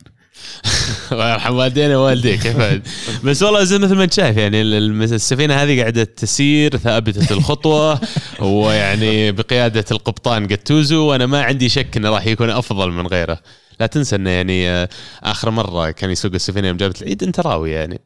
الله 1.12 1.34
يرحم 1.34 1.56
والدينا 1.56 1.98
ووالديك 1.98 2.46
يا 2.46 2.54
فهد. 2.54 2.88
بس 3.26 3.44
والله 3.44 3.64
زي 3.64 3.78
مثل 3.78 3.96
ما 3.96 4.04
انت 4.04 4.14
شايف 4.14 4.38
يعني 4.38 4.62
السفينة 4.62 5.54
هذه 5.54 5.80
قاعدة 5.82 6.04
تسير 6.04 6.78
ثابتة 6.78 7.34
الخطوة 7.34 8.00
ويعني 8.42 9.32
بقيادة 9.32 9.86
القبطان 9.92 10.48
جاتوزو 10.48 11.06
وأنا 11.06 11.26
ما 11.26 11.44
عندي 11.44 11.70
شك 11.70 11.98
إنه 11.98 12.10
راح 12.10 12.28
يكون 12.28 12.50
أفضل 12.50 12.92
من 12.92 13.08
غيره. 13.08 13.40
لا 13.80 13.88
تنسى 13.88 14.16
إنه 14.16 14.30
يعني 14.30 14.70
آه، 14.70 14.90
آخر 15.24 15.50
مرة 15.52 15.92
كان 15.92 16.10
يسوق 16.10 16.34
السفينة 16.34 16.68
يوم 16.68 16.78
جابت 16.78 17.02
العيد 17.02 17.24
أنت 17.24 17.40
راوي 17.40 17.72
يعني. 17.72 18.00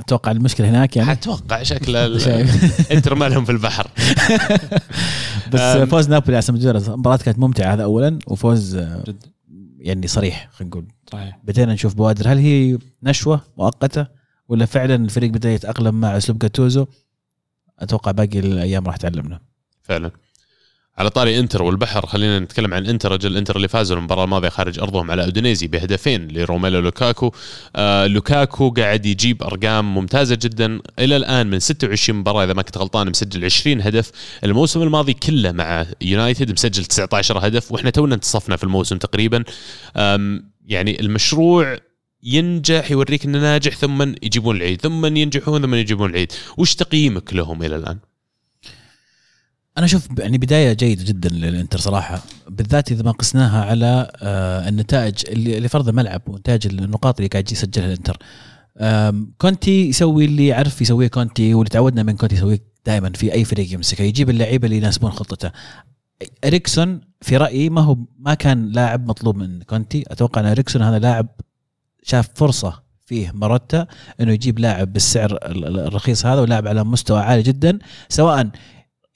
أتوقع 0.00 0.30
المشكلة 0.30 0.68
هناك 0.70 0.96
يعني؟ 0.96 1.12
أتوقع 1.12 1.62
شكل 1.62 1.96
ال- 1.96 2.20
شايف. 2.26 2.90
انت 2.92 3.08
رمالهم 3.08 3.44
في 3.44 3.52
البحر. 3.52 3.90
بس. 5.52 5.60
فوز 5.60 6.08
نابولي 6.08 6.36
على 6.36 6.42
سمدورا 6.42 6.78
المباراه 6.78 7.16
كانت 7.16 7.38
ممتعة 7.38 7.72
هذا 7.74 7.84
اولا 7.84 8.18
وفوز 8.26 8.76
آه، 8.76 9.02
جد. 9.06 9.24
يعني 9.78 10.06
صريح 10.06 10.48
خلينا 10.52 10.70
نقول. 10.70 10.84
صحيح. 11.12 11.38
بدينا 11.44 11.72
نشوف 11.72 11.94
بوادر. 11.94 12.32
هل 12.32 12.38
هي 12.38 12.78
نشوة 13.02 13.40
مؤقتة 13.58 14.06
ولا 14.48 14.66
فعلا 14.66 14.94
الفريق 14.94 15.30
بدأ 15.30 15.50
يتأقلم 15.52 16.00
مع 16.00 16.16
اسلوب 16.16 16.38
جاتوزو 16.38 16.86
أتوقع 17.78 18.10
باقي 18.10 18.38
الأيام 18.38 18.86
راح 18.86 18.96
تعلمنا. 18.96 19.40
فعلا. 19.82 20.10
على 21.00 21.10
طاري 21.10 21.38
انتر 21.38 21.62
والبحر 21.62 22.06
خلينا 22.06 22.38
نتكلم 22.38 22.74
عن 22.74 22.86
انتر. 22.86 23.12
رجل 23.12 23.36
انتر 23.36 23.56
اللي 23.56 23.68
فازوا 23.68 23.96
المباراة 23.96 24.24
الماضية 24.24 24.48
خارج 24.48 24.78
أرضهم 24.78 25.10
على 25.10 25.24
أودينيزي 25.24 25.66
بهدفين 25.66 26.28
لروميلو 26.28 26.80
لوكاكو. 26.80 27.32
آه 27.76 28.06
لوكاكو 28.06 28.70
قاعد 28.70 29.06
يجيب 29.06 29.42
أرقام 29.42 29.94
ممتازة 29.94 30.38
جدا. 30.42 30.80
إلى 30.98 31.16
الآن 31.16 31.50
من 31.50 31.60
26 31.60 32.18
مباراة 32.18 32.44
إذا 32.44 32.52
ما 32.52 32.62
كنت 32.62 32.78
غلطان 32.78 33.10
مسجل 33.10 33.44
20 33.44 33.80
هدف. 33.80 34.10
الموسم 34.44 34.82
الماضي 34.82 35.12
كله 35.14 35.52
مع 35.52 35.86
يونايتد 36.00 36.52
مسجل 36.52 36.84
19 36.84 37.46
هدف 37.46 37.72
وإحنا 37.72 37.90
تونا 37.90 38.14
انتصفنا 38.14 38.56
في 38.56 38.64
الموسم 38.64 38.98
تقريبا. 38.98 39.44
يعني 40.66 41.00
المشروع 41.00 41.78
ينجح 42.22 42.90
يوريك 42.90 43.24
إنه 43.24 43.38
ناجح 43.38 43.76
ثم 43.76 44.02
يجيبون 44.02 44.56
العيد 44.56 44.80
ثم 44.80 45.16
ينجحون 45.16 45.62
ثم 45.62 45.74
يجيبون 45.74 46.10
العيد. 46.10 46.32
وش 46.56 46.74
تقييمك 46.74 47.34
لهم 47.34 47.62
إلى 47.62 47.76
الآن؟ 47.76 47.98
أنا 49.80 49.86
أشوف 49.86 50.08
يعني 50.18 50.38
بداية 50.38 50.72
جيدة 50.72 51.04
جدا 51.04 51.28
للإنتر 51.28 51.78
صراحة. 51.78 52.22
بالذات 52.48 52.92
إذا 52.92 53.02
ما 53.02 53.10
قسناها 53.10 53.64
على 53.64 54.10
آه، 54.22 54.68
النتائج 54.68 55.14
اللي 55.28 55.68
فرض 55.68 55.88
الملعب 55.88 56.22
ونتائج 56.26 56.66
النقاط 56.66 57.16
اللي 57.18 57.28
قاعد 57.28 57.52
يسجلها 57.52 57.86
الإنتر. 57.86 58.18
كونتي 59.38 59.88
يسوي 59.88 60.24
اللي 60.24 60.46
يعرف 60.46 60.82
يسويه 60.82 61.08
كونتي 61.08 61.54
واللي 61.54 61.70
تعودنا 61.70 62.02
من 62.02 62.16
كونتي 62.16 62.34
يسويه 62.34 62.62
دائما 62.86 63.10
في 63.10 63.32
أي 63.32 63.44
فريق 63.44 63.72
يمسكه. 63.74 64.02
يجيب 64.02 64.30
اللعيبة 64.30 64.66
اللي 64.66 64.76
يناسبون 64.76 65.10
خطته. 65.10 65.50
إريكسون 66.44 67.00
في 67.20 67.36
رأيي 67.36 67.70
ما 67.70 67.80
هو 67.80 67.96
ما 68.18 68.34
كان 68.34 68.68
لاعب 68.68 69.08
مطلوب 69.08 69.36
من 69.36 69.62
كونتي. 69.62 70.04
أتوقع 70.08 70.40
أن 70.40 70.46
إريكسون 70.46 70.82
هذا 70.82 70.98
لاعب 70.98 71.26
شاف 72.02 72.28
فرصة 72.34 72.82
فيه 73.06 73.32
مروتا 73.34 73.86
إنه 74.20 74.32
يجيب 74.32 74.58
لاعب 74.58 74.92
بالسعر 74.92 75.32
ال- 75.32 75.66
ال- 75.66 75.78
الرخيص 75.78 76.26
هذا 76.26 76.40
ولاعب 76.40 76.68
على 76.68 76.84
مستوى 76.84 77.20
عالي 77.20 77.42
جدا 77.42 77.78
سواء 78.08 78.50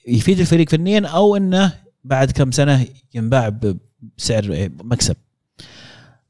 يفيد 0.07 0.39
الفريق 0.39 0.69
فنيا 0.69 1.07
أو 1.07 1.35
إنه 1.35 1.73
بعد 2.03 2.31
كم 2.31 2.51
سنة 2.51 2.85
ينباع 3.13 3.49
بسعر 4.17 4.69
مكسب. 4.83 5.15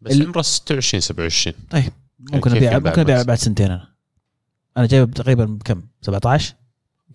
بس 0.02 0.12
ال- 0.16 0.26
عمره 0.28 0.42
26 0.42 1.02
27 1.02 1.56
طيب 1.70 1.92
ممكن 2.20 2.52
ابيع 2.52 2.80
ممكن 2.80 3.02
أبيع؟ 3.02 3.22
بعد 3.22 3.38
سنتين 3.38 3.66
أنا. 3.72 3.88
أنا 4.78 4.86
جايب 4.86 5.12
تقريبا 5.14 5.46
بكم 5.46 5.82
17 6.02 6.54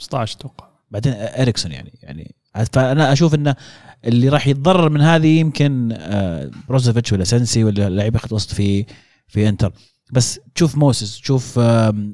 15 0.01 0.37
أتوقع. 0.37 0.69
بعدين 0.91 1.13
اريكسون 1.17 1.73
يعني 1.73 1.99
يعني 2.03 2.35
فأنا 2.73 3.13
أشوف 3.13 3.35
إنه 3.35 3.57
اللي 4.05 4.29
راح 4.29 4.47
يتضرر 4.47 4.89
من 4.89 5.01
هذه 5.01 5.27
يمكن 5.41 5.93
آه، 5.99 6.51
بروزوفيتش 6.69 7.13
ولا 7.13 7.25
سنسي 7.25 7.65
ولا 7.65 7.89
لعيبه 7.91 8.19
خط 8.19 8.33
وسط 8.33 8.55
في 8.55 8.87
في 9.29 9.49
إنتر. 9.49 9.73
بس 10.13 10.41
تشوف 10.55 10.77
موسس 10.77 11.21
تشوف 11.21 11.59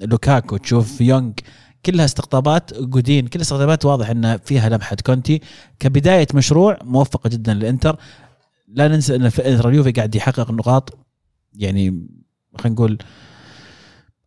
لوكاكو 0.03 0.57
تشوف 0.57 1.01
يونغ 1.01 1.33
كلها 1.87 2.05
استقطابات 2.05 2.75
جودين 2.75 3.27
كلها 3.27 3.43
استقطابات 3.43 3.85
واضح 3.85 4.11
إن 4.11 4.37
فيها 4.37 4.69
لمحة 4.69 4.97
كونتي. 5.07 5.41
كبداية 5.81 6.27
مشروع 6.35 6.79
موفقة 6.85 7.29
جدا 7.31 7.55
للإنتر. 7.55 7.97
لا 8.69 8.89
ننسى 8.89 9.17
إن 9.17 9.31
اليوفي 9.41 9.93
قاعد 9.93 10.15
يحقق 10.15 10.51
نقاط 10.51 10.99
يعني 11.55 12.07
خلينا 12.59 12.75
نقول 12.75 12.99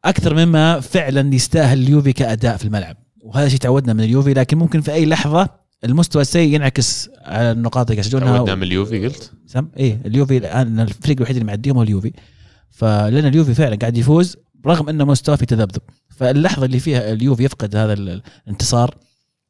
أكثر 0.06 0.36
مما 0.36 0.80
فعلا 0.80 1.36
يستاهل 1.36 1.80
اليوفي 1.80 2.14
كأداء 2.14 2.58
في 2.58 2.66
الملعب. 2.66 2.98
وهذا 3.22 3.48
شيء 3.48 3.60
تعودنا 3.60 3.94
من 3.94 4.04
اليوفي 4.04 4.34
لكن 4.34 4.58
ممكن 4.58 4.82
في 4.82 4.94
أي 4.94 5.06
لحظة 5.06 5.50
المستوى 5.84 6.22
السيء 6.22 6.56
ينعكس 6.56 7.10
على 7.26 7.52
النقاط 7.52 7.90
اللي 7.90 8.00
يسجلونها 8.00 8.36
تعودنا 8.36 8.56
من 8.56 8.64
اليوفي 8.64 9.06
قلت؟ 9.06 9.32
سم؟ 9.46 9.68
إيه 9.78 10.02
اليوفي 10.06 10.38
الآن 10.38 10.80
الفريق 10.80 11.18
الوحيد 11.18 11.36
اللي 11.36 11.48
معديهم 11.48 11.76
هو 11.76 11.84
اليوفي. 11.84 12.14
فلأن 12.70 13.26
اليوفي 13.26 13.54
فعلا 13.54 13.76
قاعد 13.76 13.98
يفوز 13.98 14.38
رغم 14.66 14.90
أنه 14.90 15.06
مستواه 15.06 15.36
في 15.36 15.46
تذبذب. 15.46 15.82
فاللحظة 16.10 16.66
اللي 16.66 16.80
فيها 16.80 17.12
اليوفي 17.14 17.44
يفقد 17.44 17.76
هذا 17.76 17.94
ال- 17.94 18.22
الانتصار 18.48 18.96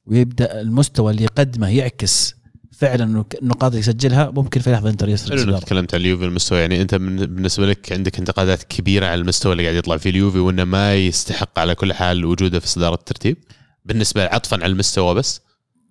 ويبدأ 0.06 0.62
المستوى 0.62 1.12
اللي 1.12 1.24
يقدمه 1.24 1.68
يعكس 1.70 2.36
فعلا 2.72 3.24
النقاط 3.42 3.64
اللي 3.72 3.80
يسجلها 3.80 4.32
ممكن 4.32 4.62
في 4.62 4.72
لحظة 4.72 4.90
انتر 4.90 5.08
انك 5.08 5.14
الصداره 5.14 5.60
تكلمت 5.60 5.94
عن 5.94 6.02
اليوفي 6.02 6.26
المستوى 6.26 6.60
يعني 6.60 6.82
أنت 6.82 6.96
بالنسبة 6.96 7.66
لك 7.68 7.92
عندك 7.94 8.20
انتقادات 8.20 8.64
كبيرة 8.64 9.06
على 9.06 9.22
المستوى 9.22 9.52
اللي 9.52 9.64
قاعد 9.64 9.76
يطلع 9.76 9.98
فيه 9.98 10.10
اليوفي 10.10 10.40
وأنه 10.40 10.64
ما 10.64 10.96
يستحق 10.96 11.60
على 11.60 11.76
كل 11.76 11.94
حال 11.94 12.26
وجوده 12.26 12.60
في 12.60 12.68
صدارة 12.68 12.96
الترتيب؟ 12.96 13.38
بالنسبة 13.86 14.24
عطفا 14.24 14.58
على 14.58 14.66
المستوى 14.72 15.16
بس؟ 15.16 15.42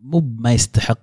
مو 0.02 0.36
ما 0.38 0.52
يستحق. 0.52 0.98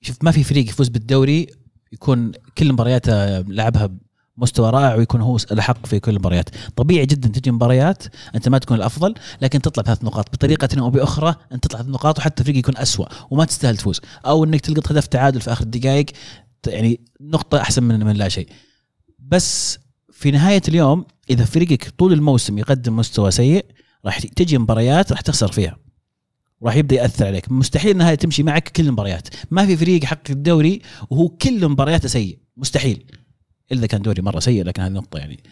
شوف 0.00 0.16
ما 0.22 0.30
في 0.30 0.44
فريق 0.44 0.68
يفوز 0.68 0.88
بالدوري 0.88 1.46
يكون 1.92 2.32
كل 2.58 2.72
مبارياته 2.72 3.40
لعبها 3.40 3.90
بمستوى 4.36 4.70
رائع 4.70 4.94
ويكون 4.94 5.20
هو 5.20 5.36
الاحق 5.36 5.86
في 5.86 6.00
كل 6.00 6.10
المباريات. 6.10 6.50
طبيعي 6.76 7.06
جدا 7.06 7.28
تجي 7.28 7.50
مباريات 7.50 8.02
أنت 8.34 8.48
ما 8.48 8.58
تكون 8.58 8.76
الأفضل 8.76 9.14
لكن 9.42 9.62
تطلع 9.62 9.82
بثلاث 9.82 10.04
نقاط 10.04 10.32
بطريقة 10.32 10.68
أو 10.80 10.90
بأخرى 10.90 11.34
انت 11.52 11.64
تطلع 11.64 11.78
ثلاث 11.82 11.90
نقاط 11.90 12.18
وحتى 12.18 12.44
فريق 12.44 12.56
يكون 12.56 12.76
أسوأ 12.76 13.06
وما 13.30 13.44
تستاهل 13.44 13.76
تفوز. 13.76 14.00
أو 14.26 14.44
إنك 14.44 14.60
تلقط 14.60 14.92
هدف 14.92 15.06
تعادل 15.06 15.40
في 15.40 15.52
آخر 15.52 15.64
الدقائق 15.64 16.06
يعني 16.66 17.00
نقطة 17.20 17.60
أحسن 17.60 17.82
من 17.82 18.06
من 18.06 18.16
لا 18.16 18.28
شيء. 18.28 18.48
بس 19.18 19.78
في 20.12 20.30
نهاية 20.30 20.62
اليوم 20.68 21.04
إذا 21.30 21.44
فريقك 21.44 21.88
طول 21.98 22.12
الموسم 22.12 22.58
يقدم 22.58 22.96
مستوى 22.96 23.30
سيء 23.30 23.66
راح 24.04 24.18
تجي 24.18 24.58
مباريات 24.58 25.12
راح 25.12 25.20
تخسر 25.20 25.52
فيها. 25.52 25.76
راح 26.62 26.76
يبدأ 26.76 26.96
يأثر 26.96 27.26
عليك. 27.26 27.52
مستحيل 27.52 27.90
إنها 27.90 28.14
تمشي 28.14 28.42
معك 28.42 28.68
كل 28.68 28.86
المباريات. 28.86 29.28
ما 29.50 29.66
في 29.66 29.76
فريق 29.76 30.04
يحقق 30.04 30.30
الدوري 30.30 30.82
وهو 31.10 31.28
كل 31.28 31.68
مبارياته 31.68 32.08
سيء. 32.08 32.38
مستحيل. 32.56 33.04
إلا 33.72 33.86
كان 33.86 34.02
دوري 34.02 34.22
مرة 34.22 34.38
سيء 34.38 34.64
لكن 34.64 34.82
هذه 34.82 34.92
نقطة 34.92 35.18
يعني. 35.18 35.42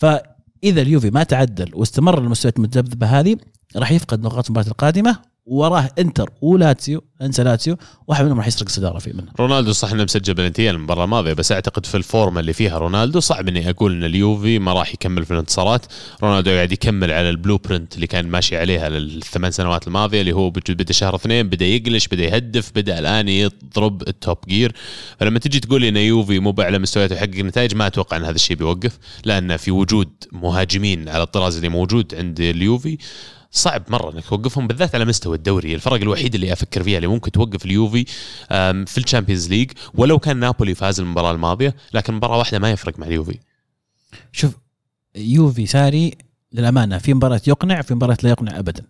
فإذا 0.00 0.82
اليوفي 0.82 1.10
ما 1.10 1.22
تعدل 1.22 1.70
واستمر 1.74 2.18
المستويات 2.18 2.56
المتذبذبة 2.56 3.06
هذه 3.06 3.36
راح 3.76 3.92
يفقد 3.92 4.22
نقاط 4.22 4.46
المباراة 4.46 4.66
القادمة 4.66 5.33
وراه 5.46 5.90
انتر 5.98 6.30
ولاتسيو 6.40 7.04
انسى 7.22 7.42
لاتسيو 7.42 7.76
واحد 8.08 8.24
منهم 8.24 8.38
راح 8.38 8.46
يسرق 8.46 8.66
الصدارة 8.66 8.98
في 8.98 9.12
منه 9.12 9.32
رونالدو 9.40 9.72
صح 9.72 9.92
إنه 9.92 10.04
مسجل 10.04 10.34
بلنتيين 10.34 10.74
المباراة 10.74 11.04
الماضية 11.04 11.32
بس 11.32 11.52
أعتقد 11.52 11.86
في 11.86 11.96
الفورمة 11.96 12.40
اللي 12.40 12.52
فيها 12.52 12.78
رونالدو 12.78 13.20
صعب 13.20 13.48
إني 13.48 13.70
أقول 13.70 13.92
إن 13.92 14.04
اليوفي 14.04 14.58
ما 14.58 14.72
راح 14.72 14.94
يكمل 14.94 15.24
في 15.24 15.30
الانتصارات. 15.30 15.86
رونالدو 16.22 16.50
قاعد 16.50 16.72
يكمل 16.72 17.12
على 17.12 17.30
ال 17.30 17.58
blueprint 17.58 17.94
اللي 17.94 18.06
كان 18.06 18.26
ماشي 18.28 18.56
عليها 18.56 18.88
للثمان 18.88 19.50
سنوات 19.50 19.86
الماضية 19.86 20.20
اللي 20.20 20.32
هو 20.32 20.50
بد- 20.50 20.70
بدا 20.70 20.92
شهر 20.92 21.14
اثنين 21.14 21.48
بدا 21.48 21.64
يقلش 21.66 22.08
بدا 22.08 22.24
يهدف 22.24 22.72
بدا 22.74 22.98
الآن 22.98 23.28
يضرب 23.28 24.02
ال 24.08 24.16
top 24.16 24.38
gear 24.48 24.72
فلما 25.20 25.38
تجي 25.38 25.60
تقول 25.60 25.80
لي 25.80 25.88
إن 25.88 25.96
يوفي 25.96 26.38
مو 26.38 26.52
بأعلى 26.52 26.78
مستوياته 26.78 27.14
يحقق 27.14 27.36
نتائج 27.38 27.74
ما 27.74 27.86
أتوقع 27.86 28.16
إن 28.16 28.24
هذا 28.24 28.34
الشيء 28.34 28.56
بيوقف 28.56 28.98
لأن 29.24 29.56
في 29.56 29.70
وجود 29.70 30.08
مهاجمين 30.32 31.08
على 31.08 31.22
الطراز 31.22 31.56
اللي 31.56 31.68
موجود 31.68 32.14
عند 32.14 32.40
اليوفي. 32.40 32.98
صعب 33.56 33.82
مرة 33.88 34.12
إنك 34.12 34.24
توقفهم 34.24 34.66
بالذات 34.66 34.94
على 34.94 35.04
مستوى 35.04 35.36
الدوري. 35.36 35.74
الفرق 35.74 36.00
الوحيد 36.00 36.34
اللي 36.34 36.52
أفكر 36.52 36.82
فيها 36.82 36.96
اللي 36.96 37.08
ممكن 37.08 37.30
توقف 37.30 37.64
اليوفي 37.64 38.04
في 38.86 38.98
ال 38.98 39.03
Champions 39.03 39.48
League. 39.48 39.70
ولو 39.94 40.18
كان 40.18 40.36
نابولي 40.36 40.74
فاز 40.74 41.00
المباراة 41.00 41.32
الماضية 41.32 41.76
لكن 41.94 42.14
مباراة 42.14 42.38
واحدة 42.38 42.58
ما 42.58 42.70
يفرق 42.70 42.98
مع 42.98 43.06
اليوفي. 43.06 43.38
شوف 44.32 44.52
يوفي 45.16 45.66
ساري 45.66 46.14
للأمانة 46.52 46.98
في 46.98 47.14
مباراة 47.14 47.40
يقنع 47.46 47.82
في 47.82 47.94
مباراة 47.94 48.18
لا 48.22 48.30
يقنع 48.30 48.58
ابدا. 48.58 48.82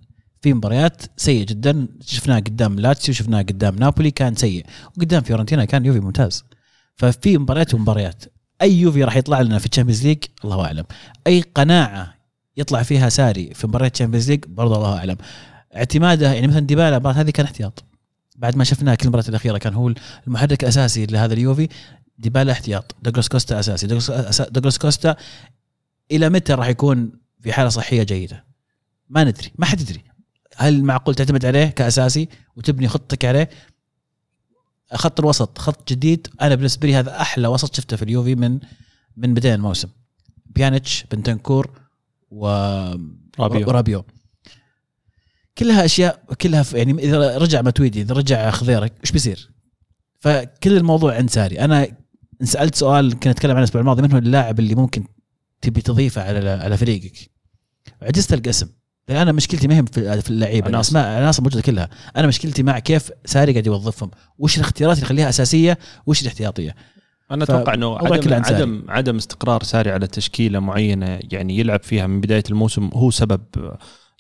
في 0.43 0.55
مباريات 0.55 1.03
سيء 1.17 1.47
جدا 1.47 1.89
شفناه 2.07 2.39
قدام 2.39 2.81
لاتسيو 2.81 3.15
شفناه 3.15 3.43
قدام 3.43 3.77
نابولي 3.77 4.11
كان 4.11 4.35
سيء. 4.35 4.67
وقدام 4.97 5.23
فيورنتينا 5.23 5.65
كان 5.65 5.87
يوفي 5.87 6.01
ممتاز. 6.01 6.45
ففي 6.97 7.39
مباريات 7.39 7.75
ومباريات 7.75 8.25
أي 8.63 8.81
يوفي 8.81 9.05
راح 9.05 9.17
يطلع 9.17 9.41
لنا 9.41 9.59
في 9.59 9.67
ال 9.67 9.71
Champions 9.71 10.07
League؟ 10.07 10.19
الله 10.45 10.65
أعلم. 10.65 10.85
أي 11.27 11.41
قناعة 11.55 12.14
يطلع 12.57 12.83
فيها 12.83 13.09
ساري 13.09 13.55
في 13.55 13.67
مباريات 13.67 13.95
ال 13.95 13.98
Champions 13.98 14.31
League 14.31 14.45
برضه 14.49 14.77
الله 14.77 14.99
أعلم. 14.99 15.17
اعتماده 15.77 16.33
يعني 16.33 16.47
مثلا 16.47 16.61
ديبالا 16.61 16.97
المباراه 16.97 17.15
هذه 17.15 17.31
كان 17.31 17.47
احتياط. 17.47 17.85
بعد 18.37 18.57
ما 18.57 18.65
شفناه 18.65 18.95
كل 18.95 19.03
المباريات 19.05 19.29
الأخيرة 19.29 19.59
كان 19.59 19.75
هو 19.75 19.95
المحرك 20.27 20.63
الأساسي 20.63 21.07
لهذا 21.07 21.35
اليوفي 21.35 21.69
ديبالا 22.19 22.53
احتياط. 22.53 22.97
دوغلاس 23.03 23.29
كوستا 23.29 23.61
أساسي. 23.61 23.87
دوغلاس 24.51 24.79
كوستا 24.79 25.17
إلى 26.13 26.29
متى 26.31 26.55
راح 26.55 26.69
يكون 26.69 27.13
في 27.41 27.53
حالة 27.53 27.69
صحية 27.69 28.03
جيدة؟ 28.03 28.45
ما 29.09 29.25
ندري. 29.25 29.53
ما 29.59 29.67
حد 29.67 29.81
يدري. 29.81 30.05
هل 30.57 30.85
معقول 30.85 31.15
تعتمد 31.15 31.45
عليه 31.45 31.67
كأساسي 31.67 32.29
وتبني 32.57 32.89
خطتك 32.89 33.25
عليه؟ 33.25 33.51
خط 34.95 35.21
الوسط 35.21 35.59
خط 35.59 35.93
جديد. 35.93 36.29
أنا 36.43 36.55
بالنسبة 36.55 36.89
لي 36.89 36.95
هذا 36.95 37.21
أحلى 37.21 37.49
وسط 37.49 37.75
شفته 37.75 37.97
في 37.97 38.03
اليوفي 38.03 38.35
من 38.35 38.59
من 39.17 39.35
بداية 39.35 39.55
الموسم. 39.55 39.89
بيانيتش 40.47 41.05
بنتنكور 41.11 41.84
و 42.35 42.47
رابيو. 43.41 43.69
ورابيو 43.69 44.05
كلها 45.59 45.85
أشياء 45.85 46.23
كلها 46.41 46.65
يعني 46.75 47.03
إذا 47.03 47.39
رجع 47.39 47.63
ماتويدي 47.63 48.03
إذا 48.03 48.15
رجع 48.15 48.51
خضيرة 48.51 48.93
إيش 49.01 49.13
بيصير؟ 49.13 49.51
فكل 50.21 50.77
الموضوع 50.77 51.15
عند 51.15 51.31
ساري. 51.31 51.61
أنا 51.61 51.89
سألت 52.43 52.75
سؤال 52.75 53.13
كنت 53.13 53.27
اتكلم 53.27 53.51
عنه 53.51 53.59
الأسبوع 53.59 53.81
الماضي 53.81 54.03
من 54.03 54.13
هو 54.13 54.19
اللاعب 54.19 54.59
اللي 54.59 54.75
ممكن 54.75 55.05
تبي 55.61 55.81
تضيفه 55.81 56.23
على 56.23 56.51
على 56.51 56.77
فريقك؟ 56.77 57.31
عجزت 58.03 58.33
القسم 58.33 58.69
لأن 59.09 59.17
أنا 59.17 59.33
مشكلتي 59.33 59.69
ما 59.69 59.79
هي 59.79 59.85
في 60.23 60.31
اللعيبة. 60.31 60.69
الأسماء 60.69 61.19
العناصر 61.19 61.43
موجودة 61.43 61.63
كلها. 61.63 61.91
أنا 62.17 62.27
مشكلتي 62.27 62.63
مع 62.63 62.79
كيف 62.79 63.11
ساري 63.25 63.53
قاعد 63.53 63.67
يوظفهم. 63.67 64.11
وش 64.39 64.57
الاختيارات 64.57 64.97
اللي 64.97 65.07
يخليها 65.07 65.29
أساسية؟ 65.29 65.79
وش 66.07 66.23
الاحتياطية؟ 66.23 66.75
أنا 67.31 67.45
ف- 67.45 67.51
أتوقع 67.51 67.75
إنه 67.75 67.99
عدم. 67.99 68.35
عدم 68.35 68.85
عدم 68.89 69.17
استقرار 69.17 69.63
ساري 69.63 69.91
على 69.91 70.07
تشكيلة 70.07 70.59
معينة 70.59 71.19
يعني 71.31 71.59
يلعب 71.59 71.83
فيها 71.83 72.07
من 72.07 72.21
بداية 72.21 72.43
الموسم 72.51 72.91
هو 72.95 73.11
سبب 73.11 73.41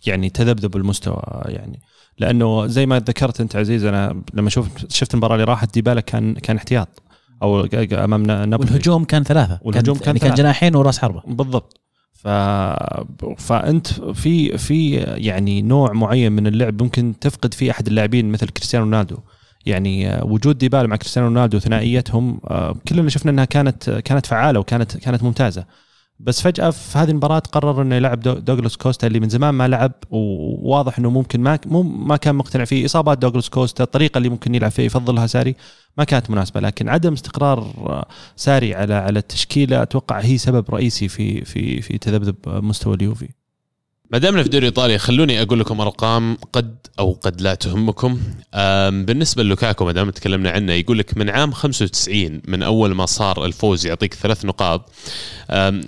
يعني 0.06 0.30
تذبذب 0.30 0.76
المستوى 0.76 1.22
يعني. 1.44 1.80
لأنه 2.18 2.66
زي 2.66 2.86
ما 2.86 2.98
ذكرت 2.98 3.40
أنت 3.40 3.56
عزيز 3.56 3.84
أنا 3.84 4.22
لما 4.34 4.50
شفت 4.50 4.92
شفت 4.92 5.14
المباراة 5.14 5.34
اللي 5.34 5.44
راحت 5.44 5.74
ديبالا 5.74 6.00
كان 6.00 6.34
كان 6.34 6.56
احتياط. 6.56 7.02
أو 7.42 7.60
أمام 7.92 8.22
نابولي. 8.22 8.70
والهجوم 8.70 9.04
كان 9.04 9.22
ثلاثة. 9.24 9.58
والهجوم 9.62 9.94
كان, 9.94 10.04
كان 10.04 10.06
يعني 10.06 10.18
كان 10.18 10.28
ثلاثة. 10.28 10.42
جناحين 10.42 10.76
وراس 10.76 10.98
حربة. 10.98 11.22
بالضبط. 11.26 11.80
ف... 12.12 12.28
فأنت 13.38 13.86
في 13.88 14.58
في 14.58 14.94
يعني 14.96 15.62
نوع 15.62 15.92
معين 15.92 16.32
من 16.32 16.46
اللعب 16.46 16.82
ممكن 16.82 17.14
تفقد 17.20 17.54
فيه 17.54 17.70
أحد 17.70 17.86
اللاعبين 17.86 18.32
مثل 18.32 18.48
كريستيانو 18.48 18.84
رونالدو. 18.84 19.16
يعني 19.66 20.08
آه، 20.10 20.24
وجود 20.24 20.58
ديبالا 20.58 20.88
مع 20.88 20.96
كريستيانو 20.96 21.28
رونالدو 21.28 21.58
ثنائيتهم 21.58 22.40
آه، 22.50 22.76
كلنا 22.88 23.08
شفنا 23.10 23.30
إنها 23.30 23.44
كانت 23.44 23.90
كانت 23.90 24.26
فعالة 24.26 24.60
وكانت 24.60 24.96
كانت 24.96 25.22
ممتازة. 25.22 25.64
بس 26.20 26.40
فجأة 26.42 26.70
في 26.70 26.98
هذه 26.98 27.10
المباراة 27.10 27.38
قرر 27.38 27.82
إنه 27.82 27.94
يلعب 27.94 28.20
دو- 28.20 28.32
دوغلاس 28.32 28.76
كوستا 28.76 29.06
اللي 29.06 29.20
من 29.20 29.28
زمان 29.28 29.54
ما 29.54 29.68
لعب 29.68 29.92
وواضح 30.10 30.98
إنه 30.98 31.10
ممكن 31.10 31.40
ما 31.40 31.58
مو 31.66 31.82
ما 31.82 32.16
كان 32.16 32.34
مقتنع 32.34 32.64
فيه. 32.64 32.84
إصابات 32.84 33.18
دوغلاس 33.18 33.48
كوستا 33.50 33.84
الطريقة 33.84 34.18
اللي 34.18 34.28
ممكن 34.28 34.54
يلعب 34.54 34.70
فيها 34.70 34.84
يفضلها 34.84 35.26
ساري 35.26 35.54
ما 35.98 36.04
كانت 36.04 36.30
مناسبة. 36.30 36.60
لكن 36.60 36.88
عدم 36.88 37.12
استقرار 37.12 37.58
آه، 37.58 38.06
ساري 38.36 38.74
على 38.74 38.94
على 38.94 39.18
التشكيلة 39.18 39.82
أتوقع 39.82 40.20
هي 40.20 40.38
سبب 40.38 40.70
رئيسي 40.70 41.08
في 41.08 41.44
في 41.44 41.80
في 41.82 41.98
تذبذب 41.98 42.36
مستوى 42.46 42.94
اليوفي. 42.94 43.28
ما 44.10 44.18
دامنا 44.18 44.42
في 44.42 44.48
دوري 44.48 44.66
إيطاليا 44.66 44.98
خلوني 44.98 45.42
أقول 45.42 45.60
لكم 45.60 45.80
أرقام 45.80 46.36
قد 46.52 46.86
أو 46.98 47.12
قد 47.12 47.40
لا 47.40 47.54
تهمكم. 47.54 48.20
بالنسبة 48.90 49.42
لوكاكو 49.42 49.84
ما 49.84 49.92
دام 49.92 50.10
تكلمنا 50.10 50.50
عنه 50.50 50.72
يقول 50.72 50.98
لك 50.98 51.16
من 51.16 51.30
عام 51.30 51.52
95 51.52 52.40
من 52.48 52.62
أول 52.62 52.94
ما 52.94 53.06
صار 53.06 53.44
الفوز 53.44 53.86
يعطيك 53.86 54.14
ثلاث 54.14 54.44
نقاط 54.44 54.92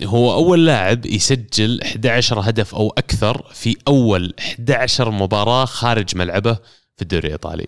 هو 0.03 0.33
أول 0.33 0.65
لاعب 0.65 1.05
يسجل 1.05 1.81
11 1.81 2.39
هدف 2.39 2.75
أو 2.75 2.93
أكثر 2.97 3.45
في 3.53 3.75
أول 3.87 4.33
11 4.39 5.11
مباراة 5.11 5.65
خارج 5.65 6.15
ملعبه 6.15 6.53
في 6.95 7.01
الدوري 7.01 7.27
الإيطالي. 7.27 7.67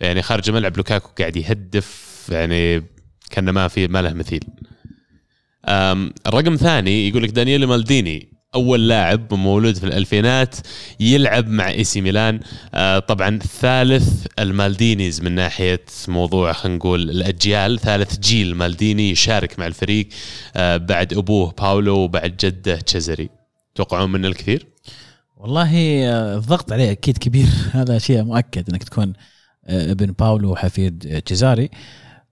يعني 0.00 0.22
خارج 0.22 0.48
الملعب 0.48 0.76
لوكاكو 0.76 1.10
قاعد 1.18 1.36
يهدف 1.36 2.12
يعني 2.28 2.84
كان 3.30 3.50
ما 3.50 3.68
في 3.68 3.88
ما 3.88 4.02
له 4.02 4.12
مثيل. 4.12 4.44
الرقم 6.26 6.56
ثاني 6.56 7.08
يقول 7.08 7.22
لك 7.22 7.30
دانييل 7.30 7.66
مالديني 7.66 8.31
أول 8.54 8.88
لاعب 8.88 9.34
مولود 9.34 9.76
في 9.76 9.84
الألفينات 9.84 10.56
يلعب 11.00 11.48
مع 11.48 11.68
AC 11.70 12.00
Milan. 12.00 12.40
آه 12.74 12.98
طبعا 12.98 13.38
ثالث 13.38 14.26
المالدينيز 14.38 15.20
من 15.22 15.32
ناحية 15.32 15.84
موضوع 16.08 16.52
خلينا 16.52 16.78
نقول 16.78 17.10
الأجيال. 17.10 17.78
ثالث 17.78 18.18
جيل 18.18 18.54
مالديني 18.54 19.10
يشارك 19.10 19.58
مع 19.58 19.66
الفريق. 19.66 20.08
آه 20.56 20.76
بعد 20.76 21.14
أبوه 21.14 21.52
باولو 21.52 21.98
وبعد 21.98 22.36
جده 22.36 22.76
تشيزاري. 22.76 23.30
توقعون 23.74 24.12
منه 24.12 24.28
الكثير؟ 24.28 24.66
والله 25.36 25.70
آه، 26.08 26.36
الضغط 26.36 26.72
عليه 26.72 26.90
أكيد 26.90 27.18
كبير. 27.18 27.46
هذا 27.72 27.98
شيء 27.98 28.22
مؤكد 28.22 28.70
إنك 28.70 28.82
تكون 28.84 29.12
آه، 29.66 29.92
ابن 29.92 30.12
باولو 30.12 30.52
وحفيد 30.52 31.22
تشيزاري. 31.24 31.70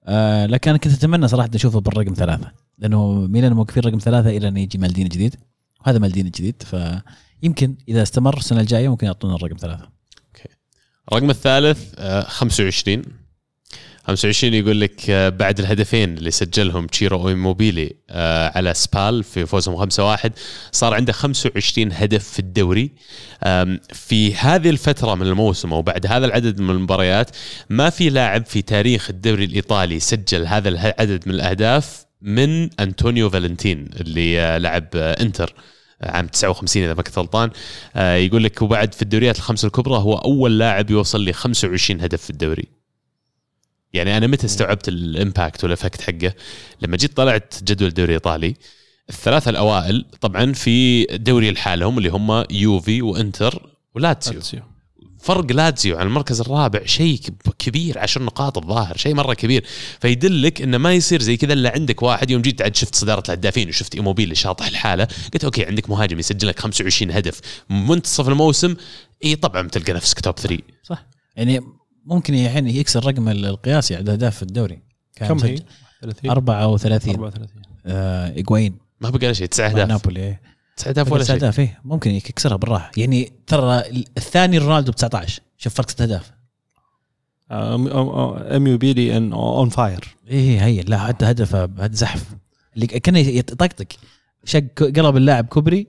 آه، 0.07 0.47
لكن 0.47 0.71
أنا 0.71 0.79
كنت 0.79 0.93
أتمنى 0.93 1.29
صراحة 1.29 1.51
أشوفه 1.55 1.81
بالرقم 1.81 2.15
ثلاثة 2.15 2.53
لأنه 2.79 3.13
ميلان 3.13 3.53
موقفين 3.53 3.83
رقم 3.83 3.99
ثلاثة 3.99 4.31
إلى 4.31 4.49
أن 4.49 4.57
يجي 4.57 4.79
مالديني 4.79 5.09
جديد. 5.09 5.37
وهذا 5.81 5.99
مالديني 5.99 6.31
جديد 6.31 6.63
فيمكن 6.63 7.77
إذا 7.89 8.03
استمر 8.03 8.37
السنة 8.37 8.61
الجاية 8.61 8.89
ممكن 8.89 9.07
يعطونا 9.07 9.35
الرقم 9.35 9.57
ثلاثة. 9.57 10.01
الرقم 11.13 11.31
الثالث 11.31 11.95
آه 11.99 12.23
25 12.23 13.03
25 14.07 14.55
يقول 14.55 14.81
لك 14.81 15.11
آه، 15.11 15.29
بعد 15.29 15.59
الهدفين 15.59 16.19
اللي 16.19 16.31
سجلهم 16.31 16.87
تشيرو 16.87 17.23
اويموبيلي 17.23 17.97
آه، 18.11 18.53
على 18.59 18.75
سبال 18.75 19.25
في 19.25 19.47
فوزهم 19.47 19.77
5-1 19.77 20.31
صار 20.73 20.95
عنده 20.95 21.13
25 21.13 21.93
هدف 21.93 22.29
في 22.29 22.39
الدوري. 22.39 22.91
في 23.93 24.35
هذه 24.35 24.71
الفترة 24.71 25.15
من 25.15 25.27
الموسم 25.27 25.73
أو 25.73 25.83
بعد 25.83 26.07
هذا 26.07 26.27
العدد 26.27 26.61
من 26.61 26.71
المباريات 26.71 27.31
ما 27.71 27.91
في 27.91 28.11
لاعب 28.11 28.47
في 28.47 28.63
تاريخ 28.63 29.11
الدوري 29.11 29.45
الإيطالي 29.45 30.01
سجل 30.01 30.47
هذا 30.47 30.69
العدد 30.69 31.23
من 31.29 31.35
الأهداف 31.35 32.07
من 32.23 32.81
أنطونيو 32.81 33.31
فالنتين 33.31 33.89
اللي 34.01 34.59
لعب 34.59 34.89
إنتر 34.95 35.55
عام 36.03 36.27
59 36.27 36.83
إذا 36.83 36.95
ما 36.95 37.03
كنت 37.03 37.19
غلطان. 37.19 37.51
آه، 37.97 38.15
يقول 38.15 38.45
لك 38.45 38.63
وبعد 38.63 38.95
في 38.95 39.03
الدوريات 39.03 39.37
الخمسة 39.37 39.67
الكبرى 39.67 39.95
هو 39.95 40.15
أول 40.15 40.59
لاعب 40.59 40.91
يوصل 40.91 41.25
ل 41.25 41.35
25 41.35 42.01
هدف 42.01 42.23
في 42.23 42.31
الدوري. 42.31 42.69
يعني 43.93 44.17
أنا 44.17 44.27
متى 44.27 44.47
استوعبت 44.47 44.89
ال 44.89 45.00
impact 45.00 45.65
وال 45.65 45.74
effect 45.74 46.01
حقه؟ 46.01 46.35
لما 46.81 46.97
جيت 46.97 47.17
طلعت 47.17 47.55
جدول 47.63 47.89
الدوري 47.89 48.09
الايطالي 48.09 48.55
الثلاثة 49.09 49.49
الأوائل 49.51 50.05
طبعا 50.21 50.53
في 50.53 51.05
دوري 51.05 51.51
لحالهم 51.51 51.99
اللي 51.99 52.09
هم 52.09 52.45
يوفي 52.51 53.03
وإنتر 53.03 53.71
ولاتسيو. 53.95 54.35
لاتسيو. 54.35 54.61
فرق 55.23 55.53
لاتسيو 55.53 55.99
عن 55.99 56.07
المركز 56.07 56.41
الرابع 56.41 56.85
شيء 56.85 57.17
كب- 57.19 57.53
كبير 57.59 57.99
عشر 57.99 58.23
نقاط 58.23 58.59
الظاهر 58.59 58.97
شيء 58.97 59.15
مرة 59.15 59.35
كبير. 59.35 59.65
فيدلك 60.01 60.63
إنه 60.63 60.79
ما 60.79 60.93
يصير 60.93 61.23
زي 61.23 61.37
كذا 61.37 61.53
إلا 61.53 61.73
عندك 61.75 62.03
واحد 62.03 62.31
يوم 62.31 62.43
جيت 62.43 62.63
عاد 62.63 62.77
شفت 62.77 62.95
صدارة 62.95 63.23
الهدافين 63.29 63.69
وشفت 63.69 63.95
إيموبيلي 63.95 64.37
شاطح 64.37 64.67
الحالة 64.67 65.09
قلت 65.35 65.45
okay 65.45 65.65
عندك 65.67 65.91
مهاجم 65.91 66.19
يسجل 66.19 66.49
لك 66.49 66.59
25 66.59 67.11
هدف. 67.11 67.41
منتصف 67.71 68.29
الموسم 68.29 68.75
إي 69.25 69.37
طبعا 69.37 69.63
بتلقى 69.63 69.93
نفسك 69.93 70.21
top 70.21 70.35
3 70.39 70.63
صح. 70.83 71.07
يعني 71.37 71.61
ممكن 72.07 72.35
الحين 72.35 72.69
يكسر 72.69 73.07
رقم 73.07 73.29
القياسي 73.29 73.97
عدد 73.97 74.09
اهداف 74.09 74.37
في 74.37 74.43
الدوري. 74.43 74.83
كان 75.17 75.29
كم 75.29 75.39
هي؟ 75.47 75.53
مسجل 75.53 75.65
30 76.03 76.31
34 76.31 77.15
34 77.15 77.49
آه 77.87 78.37
ايجوين 78.37 78.79
ما 79.01 79.11
بقى 79.11 79.35
شيء 79.35 79.47
تسع 79.47 79.67
أهداف. 79.67 79.89
نابولي 79.89 80.39
إيه. 80.87 80.93
تسع 80.93 81.01
اهداف 81.03 81.13
ولا 81.13 81.23
تسع 81.23 81.35
شيء. 81.35 81.43
اهداف 81.43 81.61
إيه. 81.61 81.81
ممكن 81.85 82.11
يكسرها 82.11 82.57
بالراحة. 82.57 82.91
يعني 82.97 83.33
ترى 83.47 83.83
الثاني 84.17 84.59
رونالدو 84.59 84.93
ب 84.93 84.95
19 84.95 85.43
شوف 85.59 85.75
فرق 85.75 85.91
ست 85.91 86.01
اهداف 86.01 86.31
ام 87.53 88.67
يو 88.67 88.79
بيلي 88.79 89.17
ان 89.17 89.33
اون 89.33 89.69
فاير 89.69 90.17
إيه 90.29 90.65
هي 90.65 90.81
لا 90.81 90.99
حتى 90.99 91.25
هدفه 91.25 91.65
هد 91.79 91.95
زحف. 91.95 92.25
اللي 92.75 92.87
كان 92.87 93.17
يطقطق. 93.17 93.87
شق 94.45 94.79
قلب 94.79 95.17
اللاعب 95.17 95.47
كوبري 95.47 95.87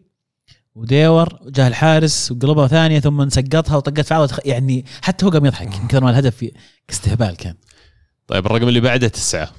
وديور 0.76 1.40
وجاه 1.42 1.68
الحارس 1.68 2.32
وقلبها 2.32 2.68
ثانية 2.68 3.00
ثم 3.00 3.30
سقطها 3.30 3.78
وطقت 3.78 4.00
في 4.00 4.14
عوض 4.14 4.32
يعني 4.46 4.86
حتى 5.02 5.26
هو 5.26 5.30
قام 5.30 5.46
يضحك. 5.46 5.68
من 5.82 5.88
كثر 5.88 6.04
ما 6.04 6.10
الهدف 6.10 6.46
كاستهبال 6.88 7.36
كان. 7.36 7.56
طيب 8.28 8.46
الرقم 8.46 8.68
اللي 8.68 8.80
بعده 8.80 9.08
تسعة. 9.08 9.52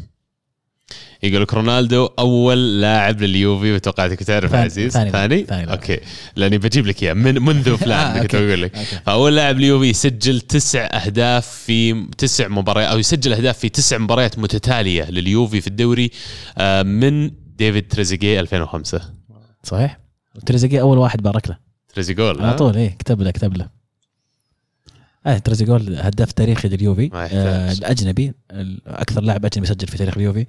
يقول 1.22 1.42
لك 1.42 1.54
رونالدو 1.54 2.06
أول 2.18 2.80
لاعب 2.80 3.20
لليوفي 3.22 3.72
وتوقعتك 3.72 4.22
تعرف 4.22 4.50
ثاني- 4.50 4.64
عزيز 4.64 4.92
ثاني. 4.92 5.10
ثاني, 5.10 5.44
ثاني. 5.44 5.72
okay 5.72 6.00
لأني 6.36 6.58
بجيب 6.58 6.86
لك 6.86 7.02
إياه 7.02 7.12
من 7.12 7.42
منذ 7.42 7.76
فلان 7.82 8.16
آه، 8.16 8.22
كنت. 8.22 8.36
بقول 8.36 8.62
لك. 8.62 8.76
فأول 9.06 9.36
لاعب 9.36 9.58
ليوفي 9.58 9.86
يسجل 9.86 10.40
تسع 10.40 10.80
أهداف 10.86 11.46
في 11.48 12.06
تسع 12.18 12.48
مباريات 12.48 12.88
أو 12.88 12.98
يسجل 12.98 13.32
أهداف 13.32 13.58
في 13.58 13.68
تسع 13.68 13.98
مباريات 13.98 14.38
متتالية 14.38 15.10
لليوفي 15.10 15.60
في 15.60 15.66
الدوري 15.66 16.10
آه، 16.58 16.82
من 16.82 17.30
ديفيد 17.56 17.88
تريزيجيه 17.88 18.40
2005 18.40 19.00
صحيح 19.62 19.98
وتريزيجيه 20.36 20.80
أول 20.80 20.98
واحد 20.98 21.22
بارك 21.22 21.48
له 21.48 21.56
تريزيجول 21.94 22.42
على؟ 22.42 22.54
طول 22.56 22.76
إيه 22.76 22.96
كتب 22.98 23.22
له 23.22 23.30
كتب 23.30 23.56
له 23.56 23.68
آه 25.26 25.38
تريزيجول 25.38 25.96
هداف 25.98 26.32
تاريخي 26.32 26.68
لليوفي 26.68 27.10
آه. 27.14 27.72
الأجنبي 27.72 28.32
أكثر 28.86 29.20
لاعب 29.22 29.44
أجنبي 29.44 29.66
سجل 29.66 29.86
في 29.88 29.98
تاريخ 29.98 30.16
اليوفي 30.16 30.40
آه 30.40 30.46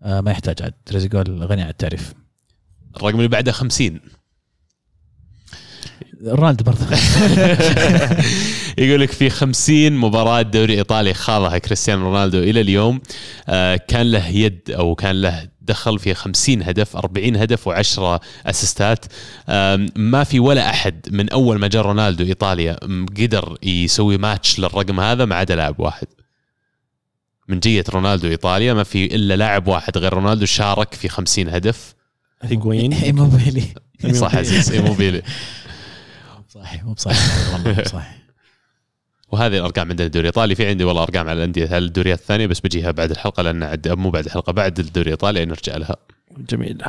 ما 0.00 0.30
يحتاج 0.30 0.62
عاد. 0.62 0.72
تريزيجول 0.86 1.44
غني 1.44 1.62
عن 1.62 1.68
التعريف. 1.68 2.14
الرقم 2.96 3.16
اللي 3.16 3.28
بعده 3.28 3.52
50 3.52 4.00
رونالدو 6.26 6.64
برضه. 6.64 6.86
يقول 8.78 9.00
لك 9.00 9.12
في 9.12 9.30
50 9.30 9.92
مباراة 9.92 10.42
دوري 10.42 10.74
إيطالي 10.78 11.14
خاضها 11.14 11.58
كريستيانو 11.58 12.02
رونالدو 12.04 12.38
إلى 12.38 12.60
اليوم. 12.60 13.00
آه، 13.48 13.76
كان 13.76 14.10
له 14.10 14.28
يد 14.28 14.70
أو 14.70 14.94
كان 14.94 15.22
له 15.22 15.48
دخل 15.60 15.98
في 15.98 16.14
50 16.14 16.62
هدف 16.62 16.96
40 16.96 17.36
هدف 17.36 17.68
و10 17.68 18.20
أسيستات. 18.46 19.04
ما 19.96 20.24
في 20.24 20.40
ولا 20.40 20.70
أحد 20.70 21.08
من 21.10 21.30
أول 21.30 21.58
ما 21.58 21.68
جاء 21.68 21.82
رونالدو 21.82 22.24
إيطاليا 22.24 22.76
قدر 23.20 23.58
يسوي 23.62 24.18
ماتش 24.18 24.58
للرقم 24.58 25.00
هذا 25.00 25.24
ما 25.24 25.34
عدا 25.34 25.56
لاعب 25.56 25.80
واحد. 25.80 26.06
من 27.48 27.60
جية 27.60 27.84
رونالدو 27.90 28.28
إيطاليا 28.28 28.74
ما 28.74 28.84
في 28.84 29.04
إلا 29.14 29.36
لاعب 29.36 29.66
واحد 29.68 29.98
غير 29.98 30.12
رونالدو 30.12 30.46
شارك 30.46 30.94
في 30.94 31.08
50 31.08 31.48
هدف. 31.48 31.94
هيجوين 32.42 32.92
إيموبيلي. 33.04 33.64
صح 34.20 34.36
عزيز 34.36 34.72
إيموبيلي. 34.72 35.22
صحيح 36.48 36.84
مو 36.84 36.92
بصحيح 36.92 37.52
والله 37.52 37.72
مو 37.72 37.82
بصحيح. 37.82 38.18
وهذه 39.32 39.58
الأرقام 39.58 39.90
عندنا 39.90 40.06
الدوري 40.06 40.22
الإيطالي. 40.28 40.54
في 40.54 40.66
عندي 40.66 40.84
والله 40.84 41.02
أرقام 41.02 41.28
على 41.28 41.38
الأندية 41.38 41.66
على 41.66 41.78
الدوريات 41.78 42.18
الثانية 42.18 42.46
بس 42.46 42.60
بجيها 42.60 42.90
بعد 42.90 43.10
الحلقة 43.10 43.42
لأن 43.42 43.62
عد 43.62 43.88
مو 43.88 44.10
بعد 44.10 44.24
الحلقة 44.24 44.52
بعد 44.52 44.78
الدوري 44.78 45.06
الإيطالي 45.06 45.44
نرجع 45.44 45.76
لها. 45.76 45.96
جميل. 46.50 46.82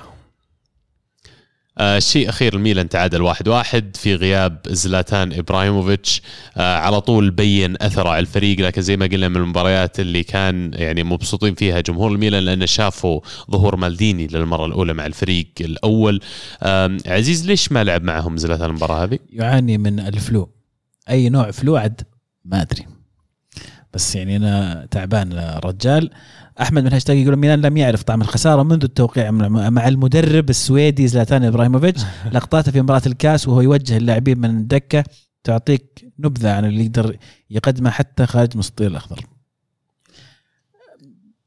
آه 1.80 2.00
شيء 2.00 2.30
أخير 2.30 2.54
الميلان 2.56 2.90
تعادل 2.90 3.22
واحد 3.22 3.48
واحد 3.48 3.96
في 3.96 4.16
غياب 4.16 4.60
زلاتان 4.68 5.34
إبراهيموفيتش. 5.34 6.22
آه 6.58 6.78
على 6.78 7.02
طول 7.02 7.32
بين 7.32 7.76
أثره 7.82 8.10
على 8.10 8.20
الفريق 8.20 8.60
لكن 8.60 8.82
زي 8.82 8.98
ما 8.98 9.06
قلنا 9.06 9.28
من 9.28 9.38
المباريات 9.38 10.00
اللي 10.00 10.24
كان 10.24 10.72
يعني 10.74 11.04
مبسوطين 11.04 11.56
فيها 11.56 11.80
جمهور 11.80 12.12
الميلان 12.12 12.44
لأن 12.44 12.68
شافوا 12.68 13.22
ظهور 13.52 13.76
مالديني 13.76 14.28
للمرة 14.28 14.66
الأولى 14.66 14.94
مع 14.94 15.06
الفريق 15.06 15.48
الأول. 15.62 16.20
آم، 16.64 16.98
عزيز 17.08 17.48
ليش 17.48 17.72
ما 17.72 17.84
لعب 17.84 18.04
معهم 18.04 18.38
زلاتان 18.38 18.70
المباراة 18.70 19.04
هذه؟ 19.04 19.20
يعاني 19.30 19.78
من 19.78 20.00
الفلو. 20.00 20.50
أي 21.10 21.30
نوع 21.30 21.52
فلو 21.52 21.76
عد 21.76 22.02
ما 22.46 22.62
أدري. 22.62 22.86
بس 23.94 24.16
يعني 24.16 24.36
أنا 24.36 24.88
تعبان 24.92 25.34
الرجال 25.34 26.12
أحمد 26.62 26.84
من 26.84 26.94
هاشتاج 26.94 27.18
يقول 27.18 27.36
ميلان 27.36 27.62
لم 27.62 27.78
يعرف 27.78 28.04
طعم 28.04 28.22
الخسارة 28.22 28.64
منذ 28.64 28.84
التوقيع 28.84 29.32
مع 29.32 29.70
مع 29.70 29.88
المدرب 29.88 30.50
السويدي 30.50 31.08
زلاتان 31.08 31.44
إبراهيموفيتش. 31.44 32.02
لقطاته 32.34 32.72
في 32.72 32.82
مباراة 32.82 33.02
الكاس 33.06 33.48
وهو 33.48 33.62
يوجه 33.62 33.98
اللاعبين 33.98 34.40
من 34.40 34.50
الدكه 34.50 35.04
تعطيك 35.44 36.12
نبذة 36.20 36.52
عن 36.52 36.66
اللي 36.66 36.86
يقدر 36.86 37.18
يقدمه 37.50 37.90
حتى 37.90 38.26
خارج 38.26 38.58
مستطيل 38.58 38.88
الأخضر. 38.88 39.26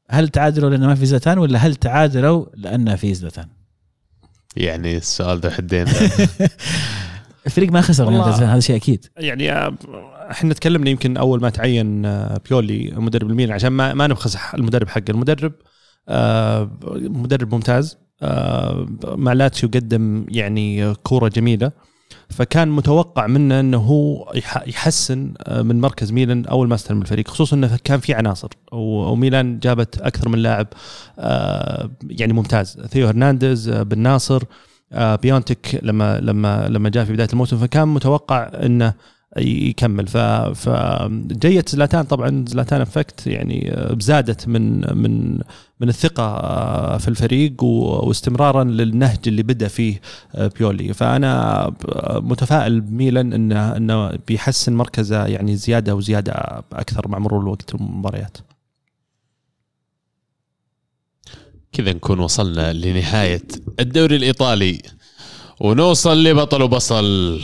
هل 0.09 0.29
تعادلوا 0.29 0.69
لأن 0.69 0.85
ما 0.85 0.95
في 0.95 1.05
زلاتان 1.05 1.37
ولا 1.37 1.59
هل 1.59 1.75
تعادلوا 1.75 2.45
لأن 2.55 2.95
في 2.95 3.13
زلاتان؟ 3.13 3.47
يعني 4.55 4.97
السؤال 4.97 5.39
ذا 5.39 5.49
حدين. 5.49 5.85
الفريق 7.45 7.71
ما 7.71 7.81
خسر 7.81 8.09
من 8.09 8.19
هذا 8.19 8.59
شيء 8.59 8.75
أكيد. 8.75 9.05
يعني 9.17 9.51
آه، 9.51 9.75
إحنا 10.31 10.53
تكلمنا 10.53 10.89
يمكن 10.89 11.17
أول 11.17 11.41
ما 11.41 11.49
تعين 11.49 12.05
آه، 12.05 12.41
بيولي 12.49 12.93
مدرب 12.95 13.29
الميلان 13.29 13.53
عشان 13.55 13.69
ما 13.69 13.93
ما 13.93 14.07
نبخس 14.07 14.37
المدرب 14.53 14.87
حق 14.89 15.01
المدرب 15.09 15.53
آه، 16.09 16.71
مدرب 16.93 17.53
ممتاز 17.53 17.97
آه، 18.21 18.87
مع 19.07 19.33
لاتسيو 19.33 19.69
قدم 19.73 20.25
يعني 20.29 20.93
كورة 20.93 21.27
جميلة. 21.27 21.71
فكان 22.29 22.69
متوقع 22.69 23.27
منه 23.27 23.59
إنه 23.59 23.77
هو 23.77 24.31
يح- 24.35 24.67
يحسن 24.67 25.33
من 25.51 25.81
مركز 25.81 26.11
ميلان 26.11 26.45
أول 26.45 26.67
ما 26.67 26.75
استلم 26.75 27.01
الفريق. 27.01 27.27
خصوصا 27.27 27.55
إنه 27.55 27.77
كان 27.83 27.99
في 27.99 28.13
عناصر 28.13 28.47
وميلان 28.71 29.59
جابت 29.59 29.97
أكثر 30.01 30.29
من 30.29 30.39
لاعب 30.39 30.67
يعني 32.09 32.33
ممتاز. 32.33 32.79
ثيو 32.89 33.07
هرنانديز 33.07 33.69
بن 33.69 33.99
ناصر 33.99 34.43
بيونتك 34.91 35.79
لما 35.83 36.19
لما 36.19 36.67
لما 36.67 36.89
جاء 36.89 37.05
في 37.05 37.13
بداية 37.13 37.29
الموسم 37.33 37.57
فكان 37.57 37.87
متوقع 37.87 38.51
إنه 38.65 38.93
يكمل. 39.37 40.07
ف 40.07 40.17
فجية 40.17 41.65
زلاتان 41.67 42.03
طبعا 42.03 42.45
زلاتان 42.47 42.81
افكت 42.81 43.27
يعني 43.27 43.71
آه، 43.73 43.97
زادت 43.99 44.47
من 44.47 44.93
من 44.97 45.39
من 45.79 45.89
الثقة 45.89 46.23
آه، 46.23 46.97
في 46.97 47.07
الفريق 47.07 47.63
واستمرارا 47.63 48.63
للنهج 48.63 49.19
اللي 49.27 49.43
بدأ 49.43 49.67
فيه 49.67 50.01
آه، 50.35 50.51
بيولي. 50.59 50.93
فأنا 50.93 51.63
آه، 51.67 52.19
متفائل 52.23 52.81
بميلان 52.81 53.33
انه 53.33 53.77
إنه 53.77 54.11
بيحسن 54.27 54.73
مركزه 54.73 55.25
يعني 55.25 55.55
زيادة 55.55 55.95
وزيادة 55.95 56.63
أكثر 56.73 57.07
مع 57.07 57.19
مرور 57.19 57.41
الوقت 57.41 57.73
والمباريات. 57.73 58.37
كذا 61.73 61.93
نكون 61.93 62.19
وصلنا 62.19 62.73
لنهاية 62.73 63.41
الدوري 63.79 64.15
الإيطالي. 64.15 64.81
ونوصل 65.59 66.23
لبطل 66.23 66.61
وبصل. 66.61 67.39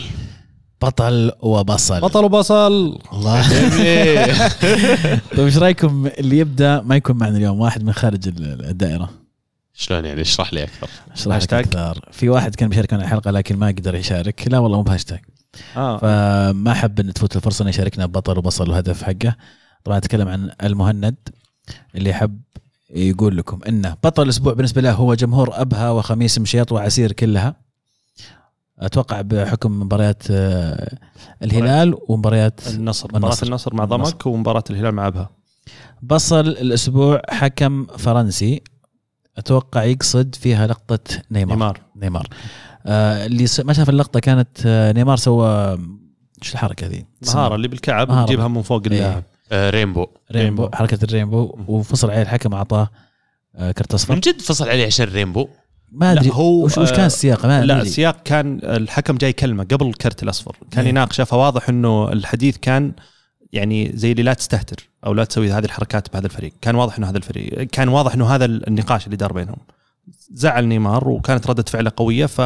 بطل 0.82 1.32
وبصل. 1.40 2.02
بطل 2.02 2.24
وبصل. 2.26 3.00
الله. 3.14 3.50
طيب 5.38 5.46
إيش 5.46 5.58
رأيكم 5.58 6.08
اللي 6.08 6.38
يبدأ 6.38 6.82
ما 6.82 6.96
يكون 6.96 7.18
معنا 7.18 7.38
اليوم؟ 7.38 7.60
واحد 7.60 7.84
من 7.84 7.94
خارج 7.94 8.28
ال- 8.28 8.66
الدائرة. 8.66 9.10
شلون 9.74 10.06
يعني؟ 10.06 10.22
اشرح 10.22 10.54
لي 10.54 10.64
أكثر. 10.64 10.90
اشرح 11.14 11.28
لك 11.28 11.34
هاشتاج؟ 11.34 11.66
أكثر. 11.66 12.10
في 12.12 12.30
واحد 12.30 12.56
كان 12.56 12.70
بيشارك 12.70 12.94
معنا 12.94 13.06
الحلقة 13.06 13.32
لكن 13.32 13.58
ما 13.58 13.68
قدر 13.68 13.96
يشارك. 13.96 14.48
لا 14.48 14.60
والله 14.60 14.78
مو 14.78 14.84
بهاشتاج 14.84 15.20
آه. 15.78 15.98
فما 15.98 16.74
حب 16.74 17.00
إن 17.00 17.14
تفوت 17.14 17.36
الفرصة 17.36 17.62
إنه 17.64 17.70
يشاركنا 17.70 18.06
ببطل 18.06 18.38
وبصل 18.38 18.70
وهدف 18.70 19.04
حقه. 19.04 19.36
طبعا 19.84 19.98
اتكلم 19.98 20.28
عن 20.28 20.52
المهند 20.64 21.16
اللي 21.96 22.14
حب 22.14 22.40
يقول 22.90 23.38
لكم 23.38 23.60
انه 23.68 23.96
بطل 24.04 24.24
الأسبوع 24.24 24.54
بالنسبة 24.54 24.82
له 24.82 24.92
هو 24.92 25.14
جمهور 25.14 25.50
أبها 25.62 25.92
وخميس 25.92 26.40
مشيط 26.40 26.72
وعسير 26.72 27.12
كلها 27.12 27.56
أتوقع 28.80 29.22
بحكم 29.22 29.80
مباريات 29.80 30.24
آه، 30.32 30.98
الهلال 31.44 31.96
ومباريات 32.08 32.68
النصر 32.68 33.08
مباراة 33.14 33.38
النصر. 33.44 33.74
مع 33.76 33.86
ضمك 33.86 34.26
ومباراة 34.26 34.64
الهلال 34.70 34.92
مع 34.92 35.08
أبها 35.08 35.30
بصل 36.02 36.48
الأسبوع 36.48 37.22
حكم 37.30 37.86
فرنسي 37.86 38.62
أتوقع 39.38 39.84
يقصد 39.84 40.36
فيها 40.36 40.68
لقطة 40.68 41.00
نيمار 41.32 41.56
نيمار 41.56 41.80
نيمار 41.96 42.28
آه 42.86 43.26
اللي 43.26 43.46
ما 43.64 43.74
شاف 43.74 43.90
اللقطة 43.90 44.20
كانت 44.20 44.58
آه 44.66 44.92
نيمار 44.92 45.18
سوى 45.18 45.78
شو 46.42 46.54
الحركة 46.54 46.88
ذي؟ 46.88 47.06
مهارة 47.28 47.56
اللي 47.56 47.68
بالكعب. 47.68 48.26
تجيبها 48.26 48.48
من 48.48 48.62
فوق 48.62 48.82
إيه. 48.88 48.92
اللاعب 48.94 49.24
rainbow. 49.54 49.70
rainbow 49.72 50.10
rainbow. 50.32 50.70
حركة 50.74 51.04
ال 51.04 51.10
rainbow. 51.10 51.58
وفصل 51.68 52.12
عليه 52.12 52.22
الحكم 52.22 52.54
اعطاه 52.54 52.90
آه 53.56 53.72
كرت 53.72 53.92
من 53.92 53.96
اصفر 53.96 54.20
جد 54.20 54.42
فصل 54.42 54.70
عليه 54.70 54.86
عشان 54.86 55.06
رينبو؟ 55.06 55.50
ما 55.92 56.12
أدري. 56.12 56.30
هو، 56.30 56.64
وش, 56.64 56.78
وش 56.78 56.92
آه، 56.92 56.96
كان 56.96 57.06
السياق؟ 57.06 57.46
ما 57.46 57.66
لا. 57.66 57.82
السياق 57.82 58.24
كان 58.24 58.60
الحكم 58.64 59.18
جاي 59.18 59.34
كلمة 59.34 59.64
قبل 59.64 59.88
الكرت 59.88 60.24
الأصفر. 60.24 60.56
كان 60.72 60.84
إيه. 60.84 60.90
يناقشه 60.90 61.24
فواضح 61.24 61.70
إنه 61.70 62.12
الحديث 62.12 62.58
كان 62.58 62.94
يعني 63.54 63.92
زي 63.96 64.12
اللي 64.12 64.24
لا 64.24 64.34
تستهتر 64.34 64.90
أو 65.06 65.14
لا 65.14 65.24
تسوي 65.24 65.52
هذه 65.52 65.66
الحركات 65.66 66.14
بهذا 66.14 66.26
الفريق. 66.26 66.54
كان 66.62 66.76
واضح 66.76 66.98
إنه 66.98 67.10
هذا 67.10 67.18
الفريق 67.18 67.64
كان 67.64 67.90
واضح 67.90 68.14
إنه 68.14 68.36
هذا 68.36 68.46
النقاش 68.46 69.06
اللي 69.06 69.18
دار 69.18 69.34
بينهم. 69.34 69.58
زعل 70.32 70.66
نيمار 70.66 71.10
وكانت 71.10 71.48
ردة 71.48 71.64
فعله 71.64 71.92
قوية 71.98 72.26
ف 72.26 72.42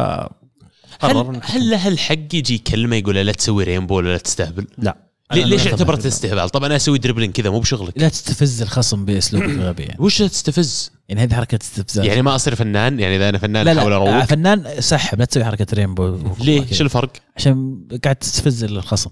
هل 1.00 1.40
هل 1.42 1.70
له 1.70 1.88
الحق 1.88 2.34
يجي 2.34 2.58
كلمة 2.58 2.96
يقول 2.96 3.14
له 3.14 3.22
لا 3.22 3.32
تسوي 3.32 3.64
رينبو 3.64 3.96
ولا 3.96 4.08
لا 4.08 4.18
تستهبل؟ 4.18 4.66
لا. 4.78 4.96
ليش 5.42 5.66
اعتبرت. 5.66 6.06
استهبال؟ 6.06 6.48
طب 6.48 6.64
أنا 6.64 6.76
أسوي 6.76 6.98
دربلين 6.98 7.32
كذا 7.32 7.50
مو 7.50 7.60
بشغلك. 7.60 7.92
لا 7.96 8.08
تستفز 8.08 8.62
الخصم 8.62 9.04
باسلوب 9.04 9.42
غبي 9.42 9.82
يعني. 9.82 9.96
وش 10.04 10.18
تستفز؟ 10.18 10.90
يعني 11.08 11.22
هذه 11.22 11.34
حركة 11.34 11.58
استفزاز. 11.62 12.04
يعني 12.04 12.22
ما 12.22 12.34
أصير 12.34 12.54
فنان؟ 12.54 13.00
يعني 13.00 13.16
إذا 13.16 13.28
أنا 13.28 13.38
فنان 13.38 13.68
احاول 13.68 13.90
لا 13.90 13.96
أروق. 13.96 14.24
فنان 14.24 14.64
سحب 14.80 15.18
لا 15.18 15.24
تسوي 15.24 15.44
حركة 15.44 15.66
rainbow 15.74 16.18
ليه؟ 16.40 16.72
شو 16.72 16.84
الفرق؟ 16.84 17.10
عشان 17.36 17.78
قاعد 18.04 18.16
تستفز 18.16 18.64
الخصم. 18.64 19.10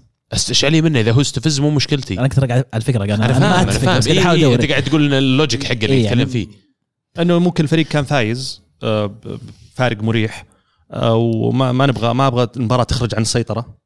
إيش 0.49 0.65
علي 0.65 0.81
منه؟ 0.81 0.99
إذا 0.99 1.11
هو 1.11 1.21
استفز 1.21 1.59
مو 1.59 1.69
مشكلتي. 1.69 2.19
أنا 2.19 2.27
كنت 2.27 2.39
قاعد 2.39 2.65
على 2.73 2.83
فكره 2.83 3.03
أنا 3.03 3.15
أنا 3.15 3.27
ما 3.27 3.33
فاهم 3.39 3.43
أنا 3.43 3.71
فاهم. 3.71 3.97
بس 3.97 4.09
قاعد 4.09 4.37
إيه 4.37 4.47
إيه 4.47 4.55
أنت 4.55 4.65
قاعد 4.65 4.83
تقول 4.83 5.05
إن 5.05 5.13
ال 5.13 5.21
logic 5.21 5.63
حقه 5.63 5.73
اللي 5.73 5.87
إيه 5.87 6.03
يتكلم 6.03 6.19
يعني- 6.19 6.31
فيه. 6.31 6.47
أنه 7.19 7.39
ممكن 7.39 7.63
الفريق 7.63 7.85
كان 7.87 8.03
فايز 8.03 8.61
آه، 8.83 9.15
بفارق 9.75 10.03
مريح. 10.03 10.45
آه، 10.91 11.15
وما 11.15 11.71
ما 11.71 11.85
نبغى 11.85 12.13
ما 12.13 12.27
أبغى 12.27 12.47
المباراة 12.57 12.83
تخرج 12.83 13.15
عن 13.15 13.21
السيطرة. 13.21 13.82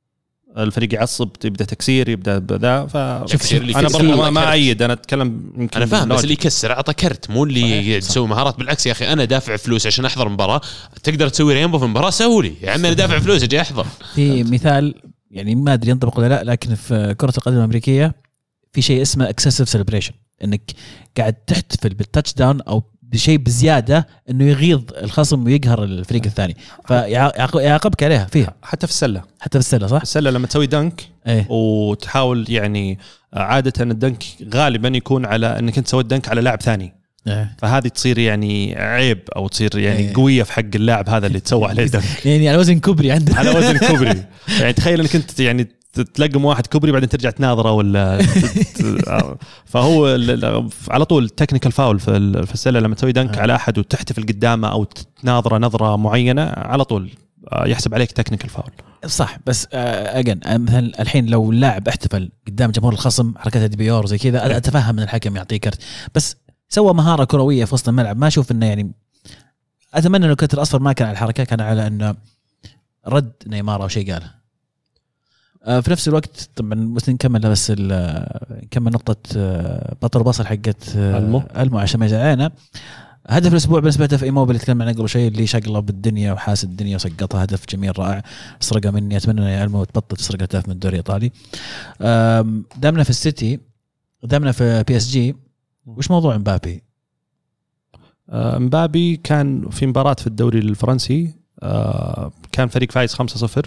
الفريق 0.64 0.94
يعصب 0.94 1.30
يبدأ 1.44 1.66
تكسير 1.66 2.10
يبدأ 2.10 2.38
بذا 2.38 2.86
ف 2.86 2.98
أنا 2.98 3.88
برضه 3.90 4.30
ما. 4.30 4.52
أيد 4.52 4.82
أنا 4.82 4.94
أتكلم 4.94 5.52
يمكن 5.58 5.78
أنا 5.78 5.86
فاهم 5.86 6.10
بس. 6.10 6.24
اللي 6.24 6.34
يكسر 6.34 6.72
أعطى 6.72 6.94
كرت 6.94 7.30
مو 7.30 7.44
اللي. 7.44 8.00
تسوي 8.00 8.28
مهارات 8.28 8.58
بالعكس 8.58 8.86
يا 8.86 8.92
أخي 8.92 9.14
أنا 9.14 9.26
دافع 9.26 9.56
فلوس 9.56 9.88
عشان 9.88 10.06
أحضر 10.06 10.30
مباراة 10.30 10.62
تقدر 11.04 11.30
تسوي 11.30 11.54
rainbow 11.54 11.78
في 11.80 11.86
المباراة 11.86 12.10
سوي 12.10 12.48
لي 12.48 12.54
يا 12.62 12.72
عمي 12.72 12.88
أنا 12.88 12.96
دافع 12.96 13.20
فلوس 13.20 13.44
أجي 13.44 13.62
أحضر 13.62 13.86
في 14.16 14.44
مثال 14.44 14.96
يعني 15.32 15.56
ما 15.56 15.74
أدري 15.74 15.92
ينطبق 15.92 16.20
ولا 16.20 16.28
لا 16.28 16.44
لكن 16.44 16.76
في 16.76 17.16
كرة 17.18 17.34
القدم 17.38 17.58
الأمريكية 17.58 18.16
في 18.74 18.82
شيء 18.82 19.02
اسمه 19.02 19.30
excessive 19.30 19.70
celebration 19.70 20.14
إنك 20.44 20.72
قاعد 21.18 21.34
تحتفل 21.34 21.94
بال 21.94 22.34
touchdown 22.34 22.62
أو 22.62 22.84
بشيء 23.12 23.38
بزيادة 23.38 24.08
إنه 24.30 24.46
يغيظ 24.46 24.82
الخصم 25.04 25.46
ويقهر 25.46 25.84
الفريق 25.84 26.22
الثاني. 26.26 26.58
فيعاقبك 26.88 28.04
عليها 28.04 28.26
فيها. 28.26 28.54
حتى 28.64 28.88
في 28.88 28.94
السلة. 28.94 29.22
حتى 29.40 29.52
في 29.52 29.66
السلة 29.66 29.88
صح؟ 29.88 30.02
السلة 30.02 30.30
لما 30.30 30.48
تسوي 30.48 30.68
dunk 30.68 31.02
إيه. 31.28 31.46
وتحاول 31.50 32.46
يعني 32.50 33.00
عادة 33.34 33.84
ال 33.84 33.92
dunk 33.92 34.24
غالبا 34.54 34.88
يكون 34.88 35.26
على 35.26 35.60
إنك 35.60 35.78
أنت 35.78 35.88
سويت 35.88 36.06
dunk 36.06 36.30
على 36.30 36.42
لاعب 36.42 36.62
ثاني. 36.62 36.94
إيه. 37.28 37.56
فهذه 37.58 37.88
تصير 37.88 38.18
يعني 38.18 38.76
عيب 38.76 39.20
أو 39.36 39.48
تصير 39.48 39.78
يعني 39.78 40.00
إيه. 40.00 40.14
قوية 40.14 40.44
في 40.44 40.54
حق 40.54 40.76
اللاعب 40.76 41.10
هذا 41.10 41.28
اللي 41.28 41.40
تسوى 41.40 41.68
عليه 41.68 41.86
دنك. 41.86 42.04
يعني 42.26 42.50
على 42.50 42.58
وزن 42.58 42.80
كبري 42.80 43.12
عندنا. 43.12 43.38
على 43.38 43.50
وزن 43.50 43.78
كوبري 43.78 44.24
يعني 44.60 44.74
تخيل 44.74 45.00
إنك 45.00 45.16
أنت 45.16 45.40
يعني 45.40 45.68
تلقم 46.04 46.46
واحد 46.46 46.68
كوبري 46.68 46.92
بعدين 46.92 47.10
ترجع 47.10 47.30
تناظره 47.30 47.72
ولا 47.72 48.20
فهو 49.66 50.18
على 50.90 51.06
طول 51.06 51.30
technical 51.30 51.72
foul 51.72 52.00
في 52.00 52.18
ال- 52.18 52.48
في 52.48 52.54
السلة 52.54 52.80
لما 52.80 52.96
تسوي 52.96 53.12
dunk 53.12 53.38
آه. 53.38 53.42
على 53.42 53.56
أحد 53.56 53.78
وتحتفل 53.78 54.22
قدامه 54.24 54.72
أو 54.72 54.84
تناظره 55.22 55.58
نظرة 55.58 55.96
معينة 55.96 56.42
على 56.58 56.84
طول 56.84 57.10
آه، 57.52 57.68
يحسب 57.68 57.94
عليك 57.94 58.12
technical 58.12 58.50
foul 58.50 58.72
صح 59.06 59.38
بس 59.46 59.68
اجن 59.74 60.40
مثلا 60.46 61.02
الحين 61.02 61.26
لو 61.26 61.52
اللاعب 61.52 61.88
احتفل 61.88 62.32
قدام 62.48 62.72
جمهور 62.72 62.94
الخصم 62.94 63.34
حركات 63.38 63.76
بيور 63.76 64.06
زي 64.06 64.18
كذا 64.18 64.46
أنا 64.46 64.58
أتفهم 64.58 64.98
ان 64.98 65.04
الحكم 65.04 65.36
يعطيه 65.36 65.58
كرت. 65.58 65.80
بس 66.16 66.36
سوى 66.70 66.94
مهارة 66.94 67.24
كروية 67.24 67.66
في 67.66 67.74
وسط 67.74 67.90
الملعب 67.90 68.18
ما 68.18 68.28
أشوف 68.28 68.52
إنه 68.52 68.66
يعني 68.66 68.92
أتمنى 69.94 70.26
إنه 70.26 70.32
الكرت 70.34 70.54
الأصفر 70.54 70.80
ما 70.80 70.94
كان 70.94 71.08
على 71.08 71.14
الحركة 71.14 71.44
كان 71.44 71.62
على 71.62 71.88
إنه 71.88 72.16
رد 73.08 73.32
نيمار 73.48 73.84
أو 73.84 73.88
شيء 73.88 74.14
قاله. 74.14 74.26
آه، 74.26 74.32
في 75.66 75.92
نفس 75.92 76.08
الوقت 76.08 76.50
طبعا 76.56 76.94
بس 76.94 77.10
نكمل 77.10 77.40
بس 77.40 77.72
نكمل 77.72 78.92
نقطة 78.92 79.16
آه، 79.38 79.96
بطل 80.02 80.24
بصل 80.24 80.46
حقت 80.46 80.96
آه، 80.96 81.18
ألمو. 81.18 81.44
ألمو 81.58 81.80
عشان 81.80 82.00
ما 82.00 82.06
يزعلنا 82.06 82.52
هدف 83.28 83.52
الأسبوع 83.52 83.80
بالنسبة 83.80 84.06
له 84.06 84.18
في 84.18 84.26
إيموبيلي 84.26 84.56
اللي 84.56 84.64
تكلمنا 84.64 84.86
عنه 84.86 84.94
قبل 84.94 85.10
شوي 85.10 85.28
اللي 85.28 85.48
شقلب 85.48 85.90
الدنيا 85.90 86.34
وحاس 86.34 86.64
الدنيا 86.64 86.96
وسقطها 86.96 87.44
هدف 87.44 87.66
جميل 87.70 88.00
رائع 88.00 88.24
سرقه 88.60 88.92
مني 88.92 89.18
أتمنى 89.18 89.42
ان 89.42 89.64
ألمو 89.64 89.84
تبطل 89.84 90.18
تسرق 90.18 90.42
اهداف 90.42 90.68
من 90.68 90.74
الدوري 90.74 91.00
الإيطالي 91.00 91.32
دامنا 92.78 93.04
في 93.04 93.10
السيتي 93.10 93.60
دامنا 94.24 94.52
في 94.52 94.84
بي 94.88 94.98
اس 94.98 95.10
جي 95.10 95.36
وش 95.86 96.12
موضوع 96.12 96.36
امبابي؟ 96.36 96.84
آه، 98.30 98.58
مبابي 98.58 99.16
كان 99.16 99.70
في 99.70 99.88
مباراة 99.88 100.14
في 100.14 100.28
الدوري 100.28 100.60
الفرنسي 100.60 101.34
آه، 101.64 102.32
كان 102.52 102.68
فريق 102.68 102.92
فايز 102.92 103.14
5-0 103.14 103.18
آه، 103.58 103.62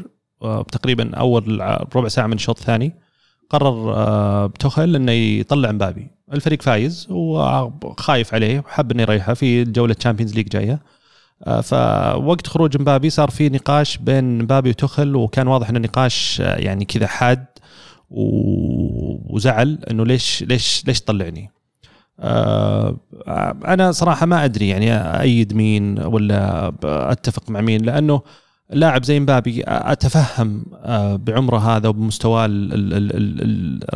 تقريبا 0.72 1.16
أول 1.16 1.61
ربع 1.97 2.09
ساعة 2.09 2.26
من 2.26 2.32
الشوط 2.32 2.59
الثاني 2.59 2.93
قرر 3.51 3.95
آه، 3.95 4.47
توخل 4.46 4.96
إنه 4.97 5.12
يطلع 5.12 5.72
مبابي 5.72 6.11
الفريق 6.32 6.62
فايز 6.62 7.07
وخايف 7.11 8.34
عليه 8.34 8.64
حب 8.66 8.93
إنه 8.93 9.03
يريحه 9.03 9.34
في 9.34 9.64
جولة 9.64 9.95
Champions 9.94 10.34
League 10.34 10.48
جاية 10.49 10.80
آه، 11.45 11.61
فوقت 11.61 12.47
خروج 12.47 12.80
مبابي 12.80 13.11
صار 13.11 13.30
في 13.30 13.49
نقاش 13.49 13.97
بين 13.97 14.38
مبابي 14.43 14.70
وتوخل 14.70 15.16
وكان 15.16 15.47
واضح 15.47 15.68
ان 15.68 15.76
النقاش 15.76 16.41
آه، 16.41 16.57
يعني 16.57 16.84
كذا 16.84 17.07
حاد 17.07 17.47
وزعل 18.11 19.78
إنه 19.91 20.05
ليش 20.05 20.43
ليش 20.43 20.82
ليش 20.86 21.01
تطلعني؟ 21.01 21.51
آه، 22.20 22.97
أنا 23.64 23.93
صراحة 23.93 24.26
ما 24.26 24.45
أدري 24.45 24.68
يعني 24.68 25.20
أيد 25.20 25.55
مين 25.55 25.99
ولا 25.99 26.72
أتفق 26.84 27.51
مع 27.51 27.61
مين 27.61 27.84
لأنه 27.84 28.22
لاعب 28.72 29.04
زي 29.04 29.20
مبابي 29.20 29.62
أتفهم 29.66 30.64
بعمره 31.26 31.76
هذا 31.76 31.88
وبمستواه 31.88 32.46
ال- 32.46 32.72
ال- 32.74 32.94
ال- 32.94 33.16
ال- 33.16 33.42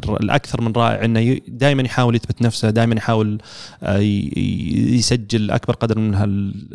ال- 0.08 0.22
الأكثر 0.24 0.60
من 0.60 0.72
رائع 0.72 1.04
إنه 1.04 1.38
دائما 1.48 1.82
يحاول 1.82 2.14
يثبت 2.16 2.42
نفسه 2.42 2.70
دائما 2.70 2.94
يحاول 2.96 3.38
يسجل 4.96 5.50
أكبر 5.50 5.74
قدر 5.74 5.98
من 5.98 6.14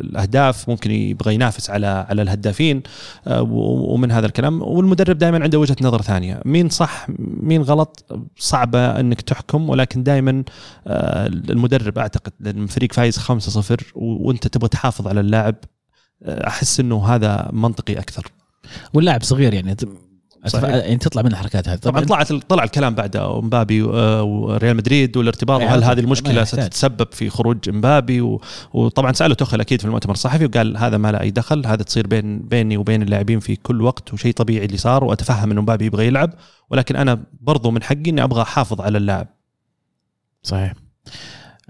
الأهداف 0.00 0.68
ممكن 0.68 0.90
يبغى 0.90 1.34
ينافس 1.34 1.70
على 1.70 2.06
على 2.08 2.22
الهدافين 2.22 2.82
ومن 3.26 4.10
هذا 4.12 4.26
الكلام. 4.26 4.62
والمدرب 4.62 5.18
دائما 5.18 5.42
عنده 5.42 5.58
وجهة 5.58 5.76
نظر 5.82 6.02
ثانية 6.02 6.40
مين 6.44 6.68
صح 6.68 7.06
مين 7.18 7.62
غلط؟ 7.62 8.04
صعبة 8.36 9.00
إنك 9.00 9.20
تحكم 9.20 9.68
ولكن 9.70 10.02
دائما 10.02 10.44
المدرب 10.86 11.98
أعتقد 11.98 12.32
لأن 12.40 12.62
الفريق 12.62 12.92
فايز 12.92 13.18
5-0 13.18 13.92
و- 13.94 14.28
وأنت 14.28 14.46
تبغى 14.48 14.68
تحافظ 14.68 15.08
على 15.08 15.20
اللاعب. 15.20 15.54
أحس 16.26 16.80
إنه 16.80 17.06
هذا 17.06 17.48
منطقي 17.52 17.98
أكثر 17.98 18.26
واللاعب 18.94 19.22
صغير 19.22 19.54
يعني 19.54 19.76
صحيح. 20.46 20.64
يعني 20.70 20.96
تطلع 20.96 21.22
من 21.22 21.32
الحركات 21.32 21.68
هذه 21.68 21.78
طبعا 21.78 22.04
طلعت 22.04 22.32
طلع 22.32 22.64
الكلام 22.64 22.94
بعد 22.94 23.16
مبابي 23.16 23.82
آه، 23.82 24.22
وريال 24.22 24.76
مدريد 24.76 25.16
والارتباط 25.16 25.60
وهل. 25.60 25.84
هذه 25.84 26.00
المشكلة. 26.00 26.44
ستتسبب 26.44 27.06
في 27.12 27.30
خروج 27.30 27.70
مبابي 27.70 28.20
و- 28.20 28.40
وطبعا 28.72 29.12
سأله 29.12 29.34
توخل 29.34 29.60
أكيد 29.60 29.80
في 29.80 29.86
المؤتمر 29.86 30.12
الصحفي 30.14 30.44
وقال 30.44 30.76
هذا 30.76 30.96
ما 30.96 31.12
له 31.12 31.20
أي 31.20 31.30
دخل 31.30 31.66
هذا 31.66 31.82
تصير 31.82 32.06
بين 32.06 32.38
بيني 32.38 32.76
وبين 32.76 33.02
اللاعبين 33.02 33.40
في 33.40 33.56
كل 33.56 33.82
وقت 33.82 34.12
وشيء 34.14 34.32
طبيعي 34.32 34.64
اللي 34.66 34.76
صار 34.76 35.04
وأتفهم 35.04 35.50
إنه 35.50 35.60
مبابي 35.62 35.84
يبغى 35.86 36.06
يلعب 36.06 36.30
ولكن 36.70 36.96
أنا 36.96 37.22
برضو 37.40 37.70
من 37.70 37.82
حقي 37.82 38.10
إني 38.10 38.22
أبغى 38.24 38.42
أحافظ 38.42 38.80
على 38.80 38.98
اللاعب 38.98 39.26
صحيح 40.42 40.74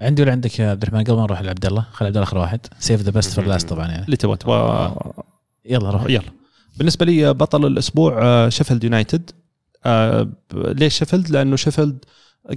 عندي 0.01 0.21
ولا 0.21 0.31
عندك 0.31 0.59
يا 0.59 0.69
عبد 0.69 0.81
الرحمن؟ 0.83 1.03
قبل 1.03 1.15
ما 1.15 1.23
نروح 1.23 1.41
لعبد 1.41 1.65
الله 1.65 1.85
خلي 1.91 2.07
عبد 2.07 2.17
الله 2.17 2.27
آخر 2.27 2.37
واحد. 2.37 2.59
سيف 2.79 3.01
ذا 3.01 3.11
best 3.11 3.33
for 3.33 3.45
last 3.45 3.69
طبعا 3.69 3.87
يعني. 3.87 4.05
اللي 4.05 4.17
تبغى 4.17 4.35
تبغى. 4.37 4.95
يلا 5.65 5.89
روح. 5.91 6.05
يلا. 6.09 6.21
بالنسبة 6.77 7.05
لي 7.05 7.33
بطل 7.33 7.65
الأسبوع 7.65 8.19
آه، 8.23 8.49
شيفيلد 8.49 8.83
يونايتد 8.83 9.31
آه، 9.85 10.29
ليش 10.53 10.97
شيفيلد؟ 10.97 11.29
لأنه 11.29 11.55
شيفيلد 11.55 12.05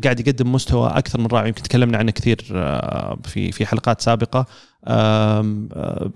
قاعد 0.05 0.21
يقدم 0.21 0.53
مستوى 0.53 0.89
أكثر 0.89 1.21
من 1.21 1.27
رائع. 1.27 1.47
يمكن 1.47 1.63
تكلمنا 1.63 1.99
عنه 1.99 2.11
كثير 2.11 2.45
آه، 2.53 3.19
في 3.25 3.53
في 3.53 3.67
حلقات 3.67 4.01
سابقة. 4.01 4.47
آه، 4.87 5.67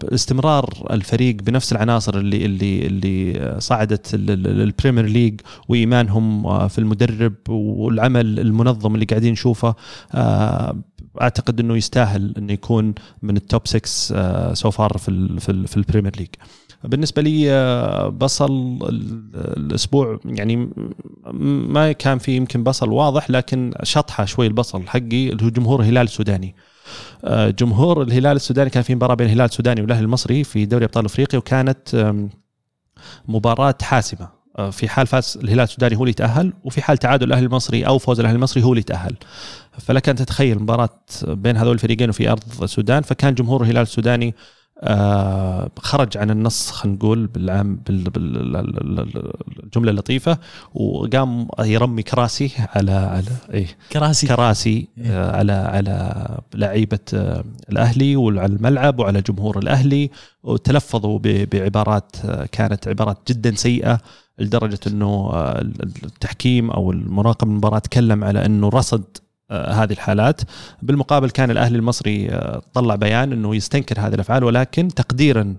استمرار 0.05 0.87
الفريق 0.91 1.35
بنفس 1.37 1.73
العناصر 1.73 2.15
اللي 2.19 2.45
اللي 2.47 2.87
اللي 2.87 3.57
صعدت 3.61 4.15
ال- 4.15 4.31
ال- 4.31 4.61
ال 4.63 4.68
Premier 4.68 5.05
League 5.07 5.41
وإيمانهم 5.69 6.47
آه، 6.47 6.69
في 6.69 6.79
المدرب 6.79 7.35
والعمل 7.49 8.41
المنظم 8.41 8.95
اللي 8.95 9.05
قاعدين 9.07 9.33
نشوفه. 9.33 9.75
آه، 10.15 10.77
أعتقد 11.23 11.61
إنه 11.61 11.77
يستاهل 11.77 12.35
إنه 12.39 12.53
يكون 12.53 12.95
من 13.23 13.37
ال 13.37 13.43
top 13.43 13.63
6 13.67 14.55
so 14.55 14.71
far 14.71 14.99
في 14.99 15.09
ال 15.09 15.41
في, 15.41 15.53
ال 15.53 15.69
في 15.69 15.77
ال 15.77 15.82
Premier 15.82 16.17
League 16.17 16.29
بالنسبة 16.85 17.23
لي 17.23 17.53
آه، 17.53 18.09
بصل 18.09 18.79
الأسبوع 19.35 20.19
يعني 20.25 20.71
ما 21.35 21.93
كان 21.93 22.19
في 22.19 22.37
يمكن 22.37 22.65
بصل 22.65 22.89
واضح 22.89 23.31
لكن 23.31 23.73
شطحة 23.83 24.25
شوي 24.25 24.47
البصل 24.47 24.87
حقي 24.87 25.29
اللي 25.29 25.45
هو 25.45 25.49
جمهور 25.49 25.81
الهلال 25.81 26.03
السوداني. 26.03 26.55
آه، 27.25 27.51
جمهور 27.51 28.03
الهلال 28.03 28.37
السوداني 28.37 28.71
كان 28.71 28.83
في 28.83 28.95
مباراة 28.95 29.15
بين 29.15 29.27
الهلال 29.27 29.45
السوداني 29.45 29.81
والأهلي 29.81 30.05
المصري 30.05 30.45
في 30.45 30.67
دوري 30.67 30.85
أبطال 30.85 31.05
أفريقيا 31.05 31.39
وكانت 31.39 32.15
مباراة 33.29 33.75
حاسمة. 33.83 34.38
في 34.71 34.89
حال 34.89 35.07
فاز 35.07 35.39
الهلال 35.43 35.61
السوداني 35.65 35.97
هو 35.97 36.01
اللي 36.01 36.11
يتأهل 36.11 36.53
وفي 36.65 36.83
حال 36.83 36.99
تعادل 36.99 37.27
الاهلي 37.27 37.47
المصري 37.47 37.87
أو 37.87 37.99
فوز 37.99 38.21
الأهلي 38.21 38.37
المصري 38.37 38.63
هو 38.63 38.69
اللي 38.69 38.81
يتأهل. 38.81 39.17
فلك 39.79 40.09
أن 40.09 40.17
تتخيل 40.17 40.59
مباراة 40.63 40.99
بين 41.23 41.57
هذول 41.57 41.75
الفريقين 41.75 42.09
وفي 42.09 42.31
أرض 42.31 42.43
السودان. 42.63 43.03
فكان 43.03 43.35
جمهور 43.35 43.63
الهلال 43.63 43.83
السوداني 43.83 44.35
آه 44.83 45.71
خرج 45.79 46.17
عن 46.19 46.31
النص 46.31 46.71
خلينا 46.71 46.97
نقول 46.97 47.27
بالعام 47.27 47.77
بالجمله 48.97 49.91
اللطيفة 49.91 50.39
وقام 50.75 51.49
يرمي 51.61 52.03
كراسي 52.03 52.51
على 52.59 52.93
على 52.93 53.25
إيه 53.55 53.67
كراسي. 53.93 54.27
كراسي 54.27 54.89
إيه. 54.99 55.11
آه 55.11 55.37
على 55.37 55.53
على 55.53 56.39
لعيبة 56.55 56.99
آه 57.15 57.45
الأهلي 57.71 58.17
وعلى 58.17 58.47
الملعب 58.47 58.99
وعلى 58.99 59.21
جمهور 59.21 59.59
الأهلي 59.59 60.11
وتلفظوا 60.43 61.19
بعبارات 61.23 62.17
آه 62.25 62.47
كانت 62.53 62.89
عبارات 62.89 63.19
جدا 63.29 63.55
سيئة 63.55 64.01
لدرجة 64.39 64.79
إنه 64.87 65.31
آه، 65.33 65.61
التحكيم 66.05 66.71
أو 66.71 66.93
المراقب 66.93 67.49
المباراة 67.49 67.79
تكلم 67.79 68.25
على 68.25 68.47
إنه 68.47 68.69
رصد 68.69 69.05
آه، 69.51 69.73
هذه 69.73 69.93
الحالات. 69.93 70.41
بالمقابل 70.83 71.31
كان 71.31 71.51
الأهلي 71.51 71.79
المصري 71.79 72.29
آه، 72.31 72.63
طلع 72.75 72.95
بيان 72.95 73.33
إنه 73.33 73.57
يستنكر 73.57 74.01
هذه 74.01 74.15
الأفعال 74.15 74.45
ولكن 74.45 74.89
تقديرا 74.89 75.57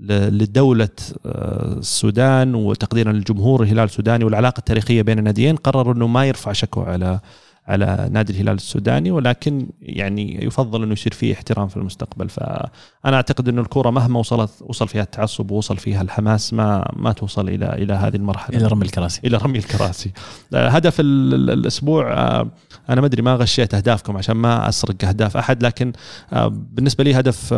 لدولة 0.00 0.88
السودان 1.26 2.54
وتقديرا 2.54 3.12
للجمهور 3.12 3.62
الهلال 3.62 3.84
السوداني 3.84 4.24
والعلاقة 4.24 4.58
التاريخية 4.58 5.02
بين 5.02 5.18
الناديين 5.18 5.56
قرروا 5.56 5.94
إنه 5.94 6.06
ما 6.06 6.26
يرفع 6.26 6.52
شكوى 6.52 6.84
على 6.84 7.20
على 7.66 8.08
نادي 8.12 8.32
الهلال 8.32 8.54
السوداني 8.54 9.10
ولكن 9.10 9.66
يعني 9.80 10.44
يفضل 10.44 10.82
إنه 10.82 10.92
يصير 10.92 11.12
فيه 11.12 11.32
احترام 11.32 11.68
في 11.68 11.76
المستقبل. 11.76 12.28
فأنا 12.28 13.16
أعتقد 13.16 13.48
إنه 13.48 13.60
الكوره 13.60 13.90
مهما 13.90 14.18
وصلت 14.18 14.50
وصل 14.60 14.88
فيها 14.88 15.02
التعصب 15.02 15.50
ووصل 15.50 15.76
فيها 15.76 16.02
الحماس 16.02 16.54
ما 16.54 16.92
ما 16.96 17.12
توصل 17.12 17.48
إلى 17.48 17.66
إلى 17.66 17.92
هذه 17.92 18.16
المرحلة. 18.16 18.58
إلى 18.58 18.66
رمي 18.66 18.84
الكراسي. 18.84 19.20
إلى 19.24 19.36
رمي 19.36 19.58
الكراسي. 19.58 20.12
آه، 20.54 20.68
هدف 20.68 20.96
الأسبوع 21.00 22.12
آه، 22.12 22.50
أنا 22.88 23.00
ما 23.00 23.06
أدري 23.06 23.22
ما 23.22 23.34
غشيت 23.34 23.74
أهدافكم 23.74 24.16
عشان 24.16 24.36
ما 24.36 24.68
أسرق 24.68 25.04
أهداف 25.04 25.36
أحد 25.36 25.62
لكن 25.62 25.92
آه، 26.32 26.48
بالنسبة 26.48 27.04
لي 27.04 27.14
هدف 27.14 27.54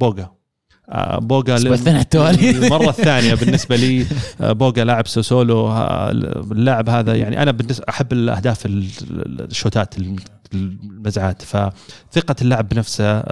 بوغا 0.00 0.37
بوغا 1.18 1.56
الثاني 1.56 2.00
التوالي. 2.00 2.50
المره 2.50 2.90
الثانية 2.90 3.34
بالنسبة 3.44 3.76
لي 3.76 4.06
آه، 4.40 4.52
بوغا 4.52 4.84
لاعب 4.84 5.06
ساسولو 5.06 5.68
آه، 5.68 6.10
اللاعب 6.52 6.88
هذا 6.88 7.14
يعني 7.14 7.42
أنا 7.42 7.50
بالنسبة 7.50 7.84
أحب 7.88 8.12
الأهداف 8.12 8.58
الشوتات 8.66 9.94
المزعات. 10.54 11.42
فثقة 11.42 12.36
اللاعب 12.42 12.68
بنفسه 12.68 13.22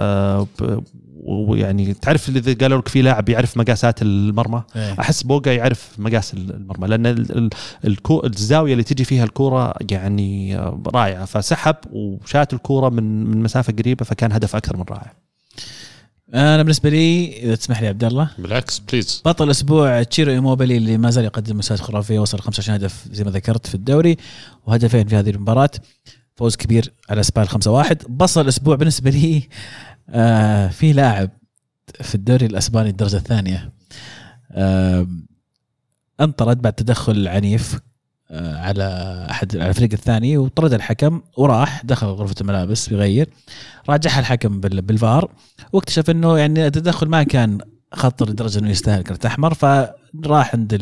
ويعني 1.27 1.93
تعرف 1.93 2.29
إذا 2.29 2.53
قالوا 2.53 2.77
لك 2.77 2.87
في 2.87 3.01
لاعب 3.01 3.29
يعرف 3.29 3.57
مقاسات 3.57 4.01
المرمى 4.01 4.63
إيه. 4.75 4.99
أحس 4.99 5.23
بوغا 5.23 5.51
يعرف 5.51 5.89
مقاس 5.97 6.33
المرمى 6.33 6.87
لأن 6.87 7.49
الزاوية 8.25 8.71
اللي 8.71 8.83
تجي 8.83 9.03
فيها 9.03 9.23
الكورة 9.23 9.73
يعني 9.91 10.57
رائعة. 10.87 11.25
فسحب 11.25 11.75
وشات 11.91 12.53
الكورة 12.53 12.89
من 12.89 13.23
من 13.23 13.43
مسافة 13.43 13.73
قريبة 13.79 14.05
فكان 14.05 14.31
هدف 14.31 14.55
أكثر 14.55 14.77
من 14.77 14.83
رائع. 14.89 15.13
أنا 16.33 16.63
بالنسبة 16.63 16.89
لي 16.89 17.37
إذا 17.43 17.55
تسمح 17.55 17.81
لي 17.81 17.87
عبد 17.87 18.03
الله. 18.03 18.29
بالعكس 18.37 18.79
please 18.79 19.21
بطل 19.25 19.45
الأسبوع 19.45 20.03
تشيرو 20.03 20.31
إيموبيلي 20.31 20.77
اللي 20.77 20.97
ما 20.97 21.09
زال 21.09 21.25
يقدم 21.25 21.57
مستويات 21.57 21.79
خرافية 21.79 22.19
وصل 22.19 22.39
25 22.39 22.75
هدف 22.79 23.07
زي 23.11 23.23
ما 23.23 23.31
ذكرت 23.31 23.67
في 23.67 23.75
الدوري 23.75 24.17
وهدفين 24.65 25.07
في 25.07 25.15
هذه 25.15 25.29
المباراة. 25.29 25.69
فوز 26.35 26.55
كبير 26.55 26.93
على 27.09 27.23
سبال 27.23 27.49
5-1 27.49 28.07
بصل 28.09 28.41
الأسبوع 28.41 28.75
بالنسبة 28.75 29.09
لي 29.09 29.49
آه 30.09 30.67
في 30.67 30.93
لاعب 30.93 31.29
في 32.01 32.15
الدوري 32.15 32.45
الأسباني 32.45 32.89
الدرجة 32.89 33.17
الثانية. 33.17 33.71
آه 34.51 35.07
انطرد 36.21 36.61
بعد 36.61 36.73
تدخل 36.73 37.27
عنيف. 37.27 37.79
على 38.31 38.83
احد 39.31 39.57
على 39.57 39.69
الفريق 39.69 39.89
الثاني 39.93 40.37
وطرد 40.37 40.73
الحكم 40.73 41.21
وراح 41.37 41.81
دخل 41.85 42.07
غرفة 42.07 42.35
الملابس 42.41 42.89
بيغير. 42.89 43.29
راجعها 43.89 44.19
الحكم 44.19 44.61
بالفار 44.61 45.31
واكتشف 45.73 46.09
إنه 46.09 46.37
يعني 46.37 46.67
التدخل 46.67 47.07
ما 47.07 47.23
كان 47.23 47.57
خطر 47.93 48.29
لدرجة 48.29 48.59
إنه 48.59 48.69
يستاهل 48.69 49.03
كرت 49.03 49.25
أحمر 49.25 49.53
فراح 49.53 50.55
عند 50.55 50.73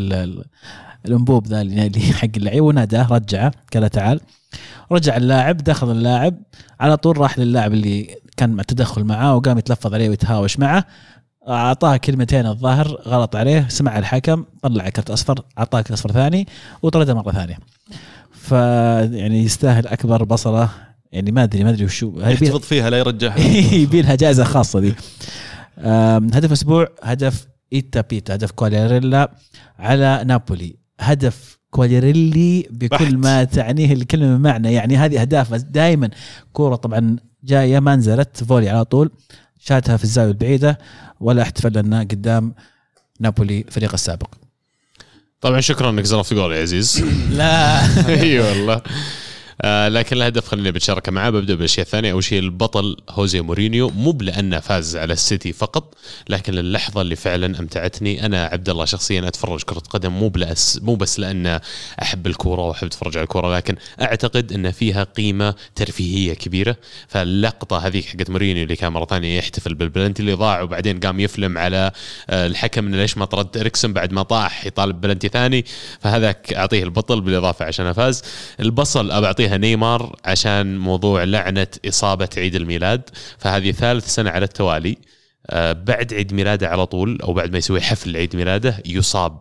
الأنبوب 1.05 1.47
ذا 1.47 1.61
اللي 1.61 1.91
حق 2.19 2.27
اللعيب 2.37 2.63
وناداه 2.63 3.07
رجعه 3.13 3.51
قال 3.73 3.81
له 3.81 3.87
تعال. 3.87 4.19
رجع 4.91 5.17
اللاعب 5.17 5.57
دخل 5.57 5.91
اللاعب 5.91 6.37
على 6.79 6.97
طول 6.97 7.17
راح 7.17 7.39
للاعب 7.39 7.73
اللي 7.73 8.15
كان 8.37 8.49
مع 8.49 8.63
تدخل 8.63 9.03
معاه 9.03 9.35
وقام 9.35 9.57
يتلفظ 9.57 9.93
عليه 9.93 10.09
ويتهاوش 10.09 10.59
معه. 10.59 10.85
أعطاه 11.47 11.97
كلمتين 11.97 12.45
الظاهر 12.45 12.87
غلط 13.07 13.35
عليه 13.35 13.65
سمع 13.69 13.97
الحكم 13.97 14.45
طلع 14.61 14.89
كرت 14.89 15.09
أصفر 15.09 15.41
أعطاه 15.57 15.81
كرت 15.81 15.91
أصفر 15.91 16.11
ثاني 16.11 16.47
وطرده 16.81 17.13
مرة 17.13 17.31
ثانية. 17.31 17.57
فيعني 18.31 19.43
يستاهل 19.43 19.87
أكبر 19.87 20.23
بصله 20.23 20.69
يعني 21.11 21.31
ما 21.31 21.43
أدري 21.43 21.63
ما 21.63 21.69
أدري 21.69 21.85
وشو 21.85 22.13
يحتفظ 22.19 22.59
فيها 22.59 22.89
لا 22.89 22.97
يرجعها. 22.97 23.39
يبي 23.81 24.01
لها 24.01 24.15
جائزة 24.15 24.43
خاصة 24.43 24.79
دي. 24.79 24.93
هدف 26.37 26.51
أسبوع 26.51 26.87
هدف 27.03 27.47
إيتا 27.73 28.01
بيتا 28.01 28.35
هدف 28.35 28.51
كوالياريلا 28.51 29.31
على 29.79 30.23
نابولي. 30.25 30.75
هدف 30.99 31.57
كوالياريلا 31.69 32.67
بكل 32.71 32.87
بحت. 32.87 33.13
ما 33.13 33.43
تعنيه 33.43 33.93
الكلمة 33.93 34.37
معنى 34.37 34.73
يعني 34.73 34.97
هذه 34.97 35.21
أهداف 35.21 35.53
دائما 35.53 36.09
كورة 36.53 36.75
طبعا 36.75 37.15
جاية 37.43 37.79
ما 37.79 37.95
نزلت 37.95 38.43
فولي 38.43 38.69
على 38.69 38.85
طول. 38.85 39.11
شاتها 39.59 39.97
في 39.97 40.03
الزاوية 40.03 40.29
البعيدة 40.31 40.77
ولا 41.19 41.41
احتفل 41.41 41.77
لنا 41.79 41.99
قدام 41.99 42.53
نابولي 43.19 43.61
الفريق 43.67 43.93
السابق. 43.93 44.27
طبعا 45.41 45.61
شكرا 45.61 45.89
انك 45.89 46.03
زرفت 46.03 46.33
جول 46.33 46.53
يا 46.53 46.61
عزيز. 46.61 47.03
لا. 47.39 47.79
إي 48.21 48.39
والله. 48.39 48.81
آه 49.61 49.87
لكن 49.87 50.15
الهدف 50.15 50.47
خليني 50.47 50.71
بتشاركه 50.71 51.11
معاه 51.11 51.29
ببدأ 51.29 51.55
بالاشياء 51.55 51.85
الثانية 51.85 52.11
أول 52.11 52.23
شيء 52.23 52.39
البطل 52.39 52.97
جوزيه 53.09 53.41
مورينيو. 53.41 53.89
مو 53.89 54.11
بلأنه 54.11 54.59
فاز 54.59 54.97
على 54.97 55.13
السيتي 55.13 55.53
فقط 55.53 55.95
لكن 56.29 56.57
اللحظة 56.57 57.01
اللي 57.01 57.15
فعلا 57.15 57.59
أمتعتني. 57.59 58.25
أنا 58.25 58.45
عبد 58.45 58.69
الله 58.69 58.85
شخصيا 58.85 59.27
أتفرج 59.27 59.63
كرة 59.63 59.79
قدم 59.79 60.11
مو 60.11 60.27
بلأس 60.29 60.79
مو 60.83 60.95
بس 60.95 61.19
لأن 61.19 61.59
أحب 62.01 62.27
الكورة 62.27 62.61
وأحب 62.61 62.87
أتفرج 62.87 63.17
على 63.17 63.23
الكورة 63.23 63.55
لكن 63.55 63.75
أعتقد 64.01 64.53
إن 64.53 64.71
فيها 64.71 65.03
قيمة 65.03 65.55
ترفيهية 65.75 66.33
كبيرة. 66.33 66.75
فاللقطة 67.07 67.77
هذه 67.77 68.01
حقت 68.01 68.29
مورينيو 68.29 68.63
اللي 68.63 68.75
كان 68.75 68.91
مرة 68.91 69.05
ثانية 69.05 69.37
يحتفل 69.37 69.73
بالبلنتي 69.73 70.21
اللي 70.21 70.33
ضاع 70.33 70.61
وبعدين 70.61 70.99
قام 70.99 71.19
يفلم 71.19 71.57
على 71.57 71.91
آه، 72.29 72.47
الحكم 72.47 72.87
إنه 72.87 72.97
ليش 72.97 73.17
ما 73.17 73.25
طرد 73.25 73.57
إريكسون 73.57 73.93
بعد 73.93 74.13
ما 74.13 74.23
طاح 74.23 74.65
يطالب 74.65 75.01
بلنتي 75.01 75.27
ثاني. 75.27 75.65
فهذاك 75.99 76.53
أعطيه 76.53 76.83
البطل 76.83 77.21
بالإضافة 77.21 77.65
عشان 77.65 77.93
فاز 77.93 78.23
البصل 78.59 79.11
أبى 79.11 79.25
أعطيه 79.25 79.44
يعطيها 79.45 79.57
نيمار 79.57 80.15
عشان 80.25 80.77
موضوع 80.77 81.23
لعنة 81.23 81.67
إصابة 81.87 82.29
عيد 82.37 82.55
الميلاد 82.55 83.09
فهذه 83.37 83.71
ثالث 83.71 84.07
سنة 84.07 84.29
على 84.29 84.45
التوالي. 84.45 84.97
آه، 85.49 85.71
بعد 85.71 86.13
عيد 86.13 86.33
ميلاده 86.33 86.67
على 86.69 86.85
طول 86.85 87.21
أو 87.21 87.33
بعد 87.33 87.51
ما 87.51 87.57
يسوي 87.57 87.81
حفل 87.81 88.17
عيد 88.17 88.35
ميلاده 88.35 88.77
يصاب 88.85 89.39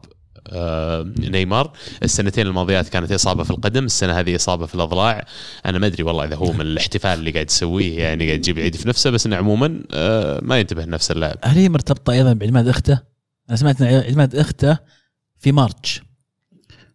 آه، 0.49 1.13
نيمار. 1.19 1.73
السنتين 2.03 2.47
الماضيات 2.47 2.89
كانت 2.89 3.13
إصابة 3.13 3.45
في 3.45 3.51
القدم 3.51 3.85
السنة 3.85 4.21
هذه 4.21 4.37
إصابة 4.37 4.67
في 4.67 4.75
الأضلاع. 4.75 5.27
أنا 5.67 5.79
ما 5.79 5.87
أدري 5.87 6.03
والله 6.03 6.25
إذا 6.25 6.37
هو 6.37 6.53
من 6.53 6.61
الاحتفال 6.61 7.19
اللي 7.19 7.31
قاعد 7.31 7.51
يسويه 7.51 7.99
يعني 7.99 8.27
قاعد 8.27 8.39
يجيب 8.39 8.59
عيد 8.59 8.77
في 8.77 8.89
نفسه 8.89 9.11
بس 9.11 9.27
إنه 9.27 9.37
عموما 9.37 9.83
آه، 9.93 10.41
ما 10.43 10.59
ينتبه 10.59 10.85
لنفس 10.85 11.11
اللاعب 11.11 11.37
هل 11.45 11.57
هي 11.57 11.69
مرتبطة 11.69 12.13
أيضا 12.13 12.33
بعيد 12.33 12.53
ميلاد 12.53 12.69
أخته؟ 12.69 13.01
أنا 13.49 13.57
سمعت 13.57 13.83
إن 13.83 14.15
ميلاد 14.15 14.37
أخته 14.37 14.79
في 15.39 15.53
مارتش. 15.53 16.03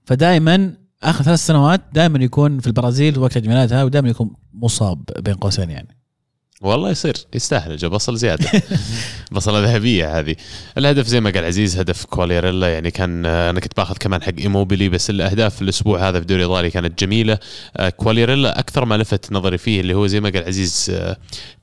فدائما 0.05 0.74
آخر 1.04 1.24
ثلاث 1.24 1.39
سنوات 1.39 1.82
دائما 1.93 2.24
يكون 2.24 2.60
في 2.60 2.68
البرازيل 2.68 3.20
وقت 3.20 3.38
عيد 3.38 3.47
ميلادها 3.47 3.84
ودائما 3.84 4.10
يكون 4.10 4.32
مصاب 4.54 5.04
بين 5.20 5.34
قوسين 5.34 5.70
يعني. 5.70 6.00
والله 6.62 6.89
يصير 6.89 7.18
يستاهل 7.34 7.78
جاب 7.78 7.91
بصل 7.91 8.18
زيادة. 8.18 8.52
بصله 9.32 9.60
ذهبية 9.60 10.20
هذه. 10.20 10.36
الهدف 10.78 11.08
زي 11.08 11.22
ما 11.22 11.30
قال 11.30 11.45
عزيز 11.45 11.80
هدف 11.80 12.06
كوالياريلا. 12.05 12.74
يعني 12.74 12.91
كان 12.91 13.26
أنا 13.26 13.60
كنت 13.60 13.78
باخذ 13.78 13.97
كمان 13.97 14.22
حق 14.22 14.34
إيموبيلي 14.39 14.89
بس 14.89 15.10
الأهداف 15.10 15.56
في 15.56 15.62
الأسبوع 15.62 16.10
هذا 16.10 16.12
في 16.12 16.22
الدوري 16.22 16.45
الايطالي 16.45 16.70
كانت 16.70 17.04
جميلة. 17.04 17.38
آه، 17.78 17.89
كوالياريلا 17.89 18.59
أكثر 18.60 18.86
ما 18.86 18.97
لفت 18.97 19.32
نظري 19.32 19.58
فيه 19.58 19.82
اللي 19.82 19.93
هو 19.93 20.08
زي 20.08 20.20
ما 20.20 20.30
قال 20.30 20.43
عزيز 20.43 20.91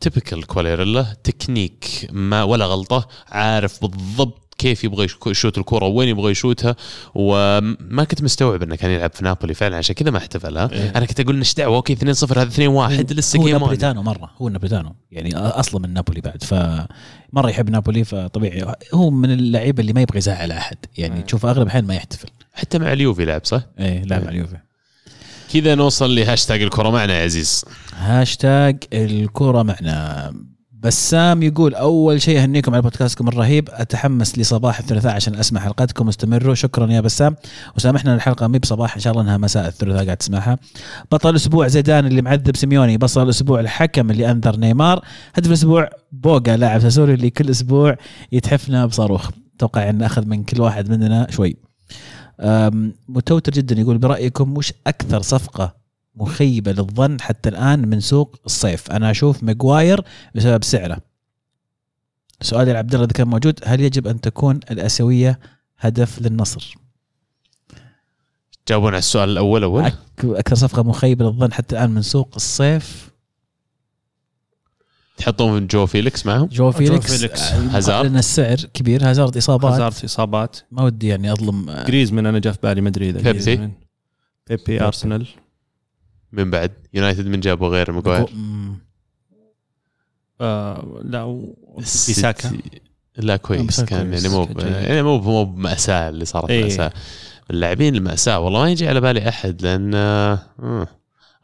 typical 0.00 0.46
كوالياريلا. 0.46 1.06
تكنيك 1.24 2.08
ما 2.12 2.42
ولا 2.42 2.66
غلطة 2.66 3.08
عارف 3.28 3.84
بالضبط 3.84 4.45
كيف 4.58 4.84
يبغى 4.84 5.06
يشوت 5.26 5.58
الكرة 5.58 5.86
وين 5.86 6.08
يبغى 6.08 6.30
يشوتها 6.30 6.76
وما 7.14 8.04
كنت 8.04 8.22
مستوعب 8.22 8.62
إنه 8.62 8.76
كان 8.76 8.90
يلعب 8.90 9.12
في 9.14 9.24
نابولي 9.24 9.54
فعلا 9.54 9.76
عشان 9.76 9.94
كذا 9.94 10.10
ما 10.10 10.18
أحتفل 10.18 10.58
إيه. 10.58 10.92
أنا 10.96 11.06
كنت 11.06 11.20
أقول 11.20 11.38
إيش 11.38 11.54
دعوه 11.54 11.76
أوكي 11.76 11.92
2 11.92 12.14
0 12.14 12.40
هذا 12.40 12.48
2 12.48 12.68
1 12.68 13.12
لسه 13.12 13.38
هو 13.38 13.48
نابوليتانو 13.48 14.02
مرة 14.02 14.30
هو 14.38 14.48
نابوليتانو 14.48 14.94
يعني 15.12 15.36
أصلا 15.36 15.80
من 15.80 15.94
نابولي 15.94 16.20
بعد 16.20 16.42
فمرة 16.42 17.50
يحب 17.50 17.70
نابولي 17.70 18.04
فطبيعي 18.04 18.74
هو 18.94 19.10
من 19.10 19.30
اللعيبة 19.30 19.80
اللي 19.80 19.92
ما 19.92 20.00
يبغى 20.00 20.18
يزعل 20.18 20.52
أحد 20.52 20.76
يعني 20.98 21.16
أيه. 21.16 21.22
تشوف 21.22 21.46
أغلب 21.46 21.62
الاحيان 21.62 21.84
ما 21.84 21.94
يحتفل. 21.94 22.28
حتى 22.52 22.78
مع 22.78 22.92
اليوفي 22.92 23.24
لعب 23.24 23.44
صح؟ 23.44 23.62
إيه 23.78 24.02
لاعب 24.02 24.22
على 24.22 24.30
اليوفي. 24.30 24.56
كذا 25.52 25.74
نوصل 25.74 26.14
لهاشتاج 26.14 26.62
الكرة 26.62 26.90
معنا 26.90 27.18
يا 27.18 27.24
عزيز. 27.24 27.64
هاشتاج 27.96 28.84
الكرة 28.92 29.62
معنا. 29.62 30.34
بسام 30.82 31.42
يقول 31.42 31.74
أول 31.74 32.22
شيء 32.22 32.42
أهنيكم 32.42 32.74
على 32.74 32.82
بودكاستكم 32.82 33.28
الرهيب 33.28 33.68
أتحمس 33.72 34.38
لصباح 34.38 34.78
الثلاثاء 34.78 35.14
عشان 35.14 35.34
أسمع 35.34 35.60
حلقتكم 35.60 36.08
استمروا. 36.08 36.54
شكرا 36.54 36.92
يا 36.92 37.00
بسام. 37.00 37.36
وسامحنا 37.76 38.14
الحلقة 38.14 38.46
مهي 38.46 38.58
بصباح 38.58 38.94
إن 38.94 39.00
شاء 39.00 39.12
الله 39.12 39.22
إنها 39.22 39.36
مساء 39.36 39.68
الثلاثاء 39.68 40.04
قاعد 40.04 40.16
تسمعها. 40.16 40.58
بطل 41.12 41.30
الأسبوع 41.30 41.68
زيدان 41.68 42.06
اللي 42.06 42.22
معذب 42.22 42.56
سيميوني. 42.56 42.96
بطل 42.96 43.22
الأسبوع 43.22 43.60
الحكم 43.60 44.10
اللي 44.10 44.30
أنذر 44.30 44.56
نيمار. 44.56 45.04
هدف 45.34 45.48
الأسبوع 45.48 45.90
بوغا 46.12 46.56
لاعب 46.56 46.80
ساسولو 46.80 47.14
اللي 47.14 47.30
كل 47.30 47.50
أسبوع 47.50 47.96
يتحفنا 48.32 48.86
بصاروخ. 48.86 49.30
أتوقع 49.56 49.90
إن 49.90 50.02
أخذ 50.02 50.26
من 50.26 50.44
كل 50.44 50.60
واحد 50.60 50.90
مننا 50.90 51.26
شوي. 51.30 51.56
متوتر 53.08 53.52
جدا. 53.52 53.80
يقول 53.80 53.98
برأيكم 53.98 54.56
وش 54.56 54.72
أكثر 54.86 55.22
صفقة 55.22 55.85
مخيبة 56.16 56.72
للظن 56.72 57.20
حتى 57.20 57.48
الآن 57.48 57.88
من 57.88 58.00
سوق 58.00 58.36
الصيف. 58.46 58.90
أنا 58.90 59.10
أشوف 59.10 59.42
ماجواير 59.42 60.00
بسبب 60.34 60.64
سعره. 60.64 60.98
سؤالي 62.40 62.72
لعبد 62.72 62.94
الله 62.94 63.04
إذا 63.04 63.12
كان 63.12 63.28
موجود 63.28 63.60
هل 63.64 63.80
يجب 63.80 64.06
أن 64.06 64.20
تكون 64.20 64.60
الآسيوية 64.70 65.38
هدف 65.78 66.22
للنصر؟ 66.22 66.74
جاوبون 68.68 68.88
على 68.88 68.98
السؤال 68.98 69.28
الأول 69.28 69.62
أول. 69.62 69.90
أك- 69.90 69.94
أكثر 70.24 70.54
صفقة 70.56 70.82
مخيبة 70.82 71.24
للظن 71.24 71.52
حتى 71.52 71.76
الآن 71.76 71.90
من 71.90 72.02
سوق 72.02 72.32
الصيف. 72.36 73.10
تحطون 75.16 75.66
جو 75.66 75.86
فيليكس 75.86 76.26
معهم؟ 76.26 76.46
جو 76.46 76.70
فيليكس 76.70 77.16
فيليكس. 77.16 77.42
آه، 77.42 77.76
هازارد. 77.76 78.06
لأن 78.06 78.16
السعر 78.18 78.56
كبير. 78.74 79.10
هازارد 79.10 79.36
إصابات. 79.36 79.72
هازارد 79.72 79.94
إصابات. 80.04 80.56
ما 80.70 80.82
ودي 80.82 81.06
يعني 81.06 81.32
أظلم 81.32 81.70
آه، 81.70 81.84
جريزمان 81.86 82.26
أنا 82.26 82.38
جاء 82.38 82.52
في 82.52 82.58
بالي 82.62 82.80
ما 82.80 82.88
أدري 82.88 83.10
إذا. 83.10 83.20
جريزمان. 83.20 83.72
بيبي 84.48 84.80
أرسنال. 84.82 85.26
من 86.36 86.50
بعد 86.50 86.72
يونايتد 86.94 87.26
من 87.26 87.40
جابوا 87.40 87.68
غير 87.68 87.92
ماجواير. 87.92 88.26
آه 90.40 91.00
لا 91.04 91.46
بيساكا 91.76 92.52
لا 93.16 93.36
كويس 93.36 93.60
بيساكا 93.60 93.96
كان. 93.96 94.12
يعني 94.12 94.28
مو. 94.28 94.48
يعني 94.58 95.02
مو 95.02 95.18
مو 95.18 95.44
بمأساة 95.44 96.08
اللي 96.08 96.24
صارت 96.24 96.50
إيه. 96.50 96.62
مأساة 96.62 96.92
اللاعبين 97.50 97.94
المأساة 97.94 98.38
والله 98.38 98.60
ما 98.60 98.70
يجي 98.70 98.88
على 98.88 99.00
بالي 99.00 99.28
أحد 99.28 99.62
لأن 99.62 99.94
آه، 99.94 100.38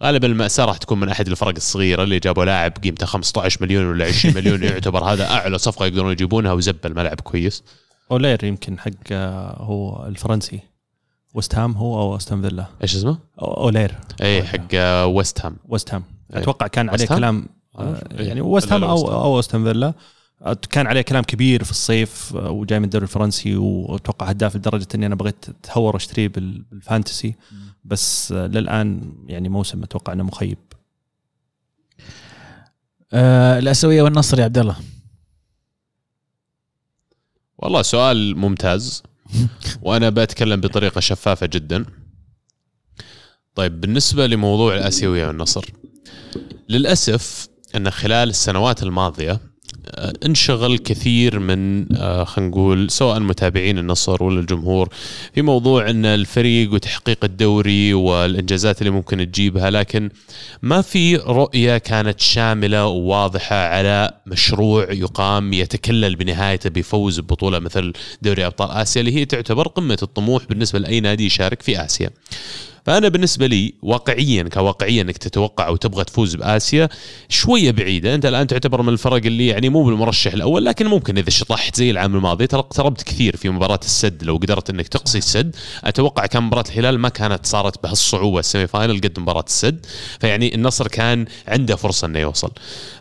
غالبا 0.03 0.27
المأساة 0.27 0.65
راح 0.65 0.77
تكون 0.77 1.01
من 1.01 1.09
أحد 1.09 1.29
الفرق 1.29 1.55
الصغيرة 1.57 2.03
اللي 2.03 2.19
جابوا 2.19 2.45
لاعب 2.45 2.73
قيمته 2.83 3.07
15 3.07 3.59
مليون 3.63 3.87
ولا 3.87 4.05
20 4.05 4.35
مليون 4.39 4.63
يعتبر 4.63 5.05
هذا 5.05 5.31
أعلى 5.31 5.59
صفقة 5.59 5.87
يقدرون 5.87 6.13
يجيبونها 6.13 6.53
وزبل 6.53 6.95
ما 6.95 7.01
لعب 7.01 7.21
كويس 7.21 7.63
هالير 8.11 8.45
يمكن 8.45 8.79
حق 8.79 8.91
آه، 9.13 9.57
هو 9.63 10.07
الفرنسي 10.07 10.61
وست 11.35 11.55
هام 11.55 11.73
هو 11.73 12.01
أو 12.01 12.17
أستون 12.17 12.43
فيلا. 12.43 12.67
إيش 12.83 12.97
اسمه؟ 12.97 13.19
هالير 13.43 13.95
اي 14.23 14.43
حق 14.45 14.59
آه، 14.75 15.07
ويست 15.07 15.45
هام. 15.45 15.57
وست 15.69 15.95
هام. 15.95 16.05
إيه. 16.35 16.39
أتوقع 16.43 16.67
كان 16.67 16.89
عليه؟ 16.89 17.07
كلام 17.07 17.47
آه، 17.79 18.03
إيه. 18.19 18.27
يعني 18.29 18.41
وست 18.41 18.73
ولا 18.73 18.87
هام 18.87 18.91
أو. 18.91 19.13
أو 19.13 19.39
أستون 19.41 19.65
فيلا. 19.65 19.95
كان 20.71 20.87
عليه 20.87 21.01
كلام 21.03 21.25
كبير 21.25 21.65
في 21.65 21.71
الصيف 21.71 22.37
آه، 22.37 22.51
وجاي 22.51 22.79
من 22.79 22.85
الدوري 22.85 23.03
الفرنسي 23.03 23.57
وأتوقع 23.57 24.27
هداف 24.27 24.57
لدرجة 24.57 24.87
إني 24.95 25.07
أنا 25.07 25.15
بغيت 25.15 25.47
أتهور 25.49 25.95
وأشتريه 25.95 26.29
بال- 26.29 26.63
بال 26.73 26.85
fantasy. 26.85 27.35
بس 27.85 28.33
للآن 28.33 29.13
يعني 29.27 29.49
موسم 29.49 29.83
أتوقع 29.83 30.13
إنه 30.13 30.25
مخيب. 30.25 30.59
آه 33.13 33.59
الأسيوية 33.59 34.03
والنصر 34.03 34.39
يا 34.39 34.45
عبد 34.45 34.59
الله. 34.59 34.77
والله 37.59 37.83
سؤال 37.83 38.37
ممتاز. 38.37 39.03
وأنا 39.83 40.11
بتكلم 40.11 40.61
بطريقة 40.61 41.01
شفافة 41.01 41.47
جدا. 41.47 41.85
طيب 43.55 43.81
بالنسبة 43.81 44.27
لموضوع 44.27 44.75
الاسيويه 44.75 45.27
والنصر 45.27 45.65
للأسف 46.69 47.49
إن 47.77 47.91
خلال 47.91 48.29
السنوات 48.29 48.83
الماضية 48.83 49.41
انشغل 50.27 50.79
كثير 50.79 51.39
من 51.39 51.87
آه، 51.97 52.25
خلينا 52.25 52.51
نقول 52.51 52.91
سواء 52.91 53.21
متابعين 53.21 53.79
النصر 53.79 54.23
ولا 54.23 54.41
الجمهور 54.41 54.89
في 55.35 55.43
موضوع 55.43 55.91
إن 55.91 56.07
الفريق 56.07 56.73
وتحقيق 56.73 57.25
الدوري 57.25 57.95
والإنجازات 57.95 58.81
اللي 58.81 58.91
ممكن 58.91 59.17
تجيبها 59.17 59.71
لكن 59.71 60.11
ما 60.63 60.83
في 60.83 61.17
رؤية 61.17 61.79
كانت 61.79 62.21
شاملة 62.21 62.87
وواضحة 62.87 63.57
على 63.57 64.11
مشروع 64.27 64.93
يقام 64.93 65.53
يتكلل 65.53 66.17
بنهايته 66.17 66.71
بفوز 66.71 67.21
ببطولة 67.21 67.59
مثل 67.59 67.93
دوري 68.23 68.47
أبطال 68.47 68.71
آسيا 68.71 69.01
اللي 69.01 69.17
هي 69.17 69.25
تعتبر 69.25 69.69
قمة 69.69 69.99
الطموح 70.03 70.45
بالنسبة 70.47 70.79
لأي 70.79 71.01
نادي 71.01 71.27
يشارك 71.27 71.63
في 71.63 71.85
آسيا. 71.85 72.11
فأنا 72.87 73.09
بالنسبة 73.09 73.47
لي 73.47 73.75
واقعيا 73.83 74.43
كواقعيا 74.43 75.03
إنك 75.03 75.19
تتوقع 75.19 75.69
وتبغى 75.69 76.05
تفوز 76.05 76.35
بآسيا 76.35 76.89
شوية 77.29 77.71
بعيدة، 77.71 78.15
أنت 78.15 78.27
الآن 78.27 78.47
تعتبر 78.47 78.83
من 78.83 78.89
الفرق 78.89 79.27
اللي 79.27 79.47
يعني 79.47 79.69
مو 79.69 79.85
بالمرشح 79.85 80.33
الأول 80.33 80.65
لكن 80.65 80.87
ممكن 80.87 81.19
إذا 81.19 81.31
شطحت 81.31 81.77
زي 81.77 81.91
العام 81.91 82.17
الماضي 82.17 82.47
ترى 82.47 82.61
اقتربت 82.61 83.03
كثير 83.03 83.37
في 83.37 83.49
مباراة 83.49 83.81
السد. 83.85 84.25
لو 84.25 84.37
قدرت 84.37 84.71
إنك 84.71 84.89
تقصي 84.89 85.19
السد، 85.19 85.57
أتوقع 85.85 86.27
كان 86.27 86.43
مباراة 86.43 86.65
الهلال 86.69 86.99
ما 86.99 87.09
كانت 87.09 87.47
صارت 87.47 87.83
بهالصعوبة 87.83 88.39
semi 88.39 88.67
final 88.67 88.97
قد 88.97 89.19
مباراة 89.19 89.45
السد، 89.47 89.87
فيعني 90.21 90.55
النصر 90.55 90.89
كان 90.89 91.27
عنده 91.49 91.77
فرصة 91.77 92.07
إنه 92.07 92.19
يوصل. 92.19 92.51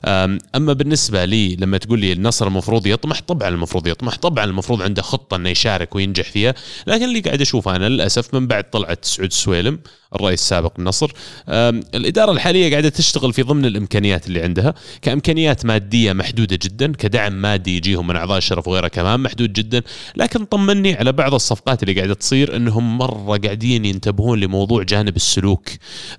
أما 0.05 0.73
بالنسبة 0.73 1.25
لي 1.25 1.55
لما 1.55 1.77
تقول 1.77 1.99
لي 1.99 2.13
النصر 2.13 2.47
المفروض 2.47 2.87
يطمح 2.87 3.21
طبعا 3.27 3.49
المفروض 3.49 3.87
يطمح 3.87 4.17
طبعا 4.17 4.45
المفروض 4.45 4.81
عنده 4.81 5.01
خطة 5.01 5.35
إنه 5.35 5.49
يشارك 5.49 5.95
وينجح 5.95 6.31
فيها. 6.31 6.55
لكن 6.87 7.03
اللي 7.03 7.19
قاعد 7.19 7.41
أشوفه 7.41 7.75
أنا 7.75 7.89
للأسف 7.89 8.33
من 8.33 8.47
بعد 8.47 8.69
طلعت 8.69 9.05
سعود 9.05 9.29
السويلم. 9.29 9.83
الرئيس 10.15 10.41
السابق 10.41 10.79
للنصر 10.79 11.11
أم، 11.49 11.83
الإدارة 11.95 12.31
الحالية 12.31 12.71
قاعدة 12.71 12.89
تشتغل 12.89 13.33
في 13.33 13.41
ضمن 13.41 13.65
الإمكانيات 13.65 14.27
اللي 14.27 14.41
عندها 14.41 14.73
كإمكانيات 15.01 15.65
مادية 15.65 16.13
محدودة 16.13 16.59
جدا 16.63 16.91
كدعم 16.91 17.33
مادي 17.33 17.77
يجيهم 17.77 18.07
من 18.07 18.15
أعضاء 18.15 18.37
الشرف 18.37 18.67
وغيره 18.67 18.87
كمان 18.87 19.19
محدود 19.19 19.53
جدا. 19.53 19.81
لكن 20.15 20.45
طمني 20.45 20.95
على 20.95 21.11
بعض 21.11 21.33
الصفقات 21.33 21.83
اللي 21.83 21.93
قاعدة 21.93 22.13
تصير 22.13 22.55
إنهم 22.55 22.97
مرة 22.97 23.37
قاعدين 23.37 23.85
ينتبهون 23.85 24.39
لموضوع 24.39 24.83
جانب 24.83 25.15
السلوك. 25.15 25.69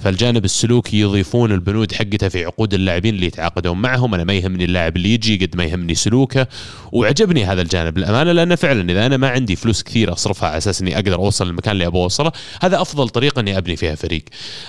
فالجانب 0.00 0.44
السلوكي 0.44 1.00
يضيفون 1.00 1.52
البنود 1.52 1.92
حقته 1.92 2.28
في 2.28 2.44
عقود 2.44 2.74
اللاعبين 2.74 3.14
اللي 3.14 3.26
يتعاقدون 3.26 3.78
معهم. 3.82 4.14
أنا 4.14 4.24
ما 4.24 4.32
يهمني 4.32 4.64
اللاعب 4.64 4.96
اللي 4.96 5.14
يجي 5.14 5.46
قد 5.46 5.56
ما 5.56 5.64
يهمني 5.64 5.94
سلوكه. 5.94 6.46
وعجبني 6.92 7.44
هذا 7.44 7.62
الجانب 7.62 7.98
الامانه 7.98 8.32
لأنه 8.32 8.54
فعلا 8.54 8.92
إذا 8.92 9.06
أنا 9.06 9.16
ما 9.16 9.28
عندي 9.28 9.56
فلوس 9.56 9.82
كثير 9.82 10.12
أصرفها 10.12 10.48
على 10.48 10.58
أساس 10.58 10.82
إني 10.82 10.94
أقدر 10.94 11.14
أوصل 11.14 11.46
للمكان 11.46 11.72
اللي 11.72 11.86
أبغى 11.86 12.02
أوصله 12.02 12.32
هذا 12.62 12.80
أفضل 12.80 13.08
طريقة 13.08 13.40
إني 13.40 13.58
أبني 13.58 13.76
فيها 13.82 13.94
فريق 13.94 14.24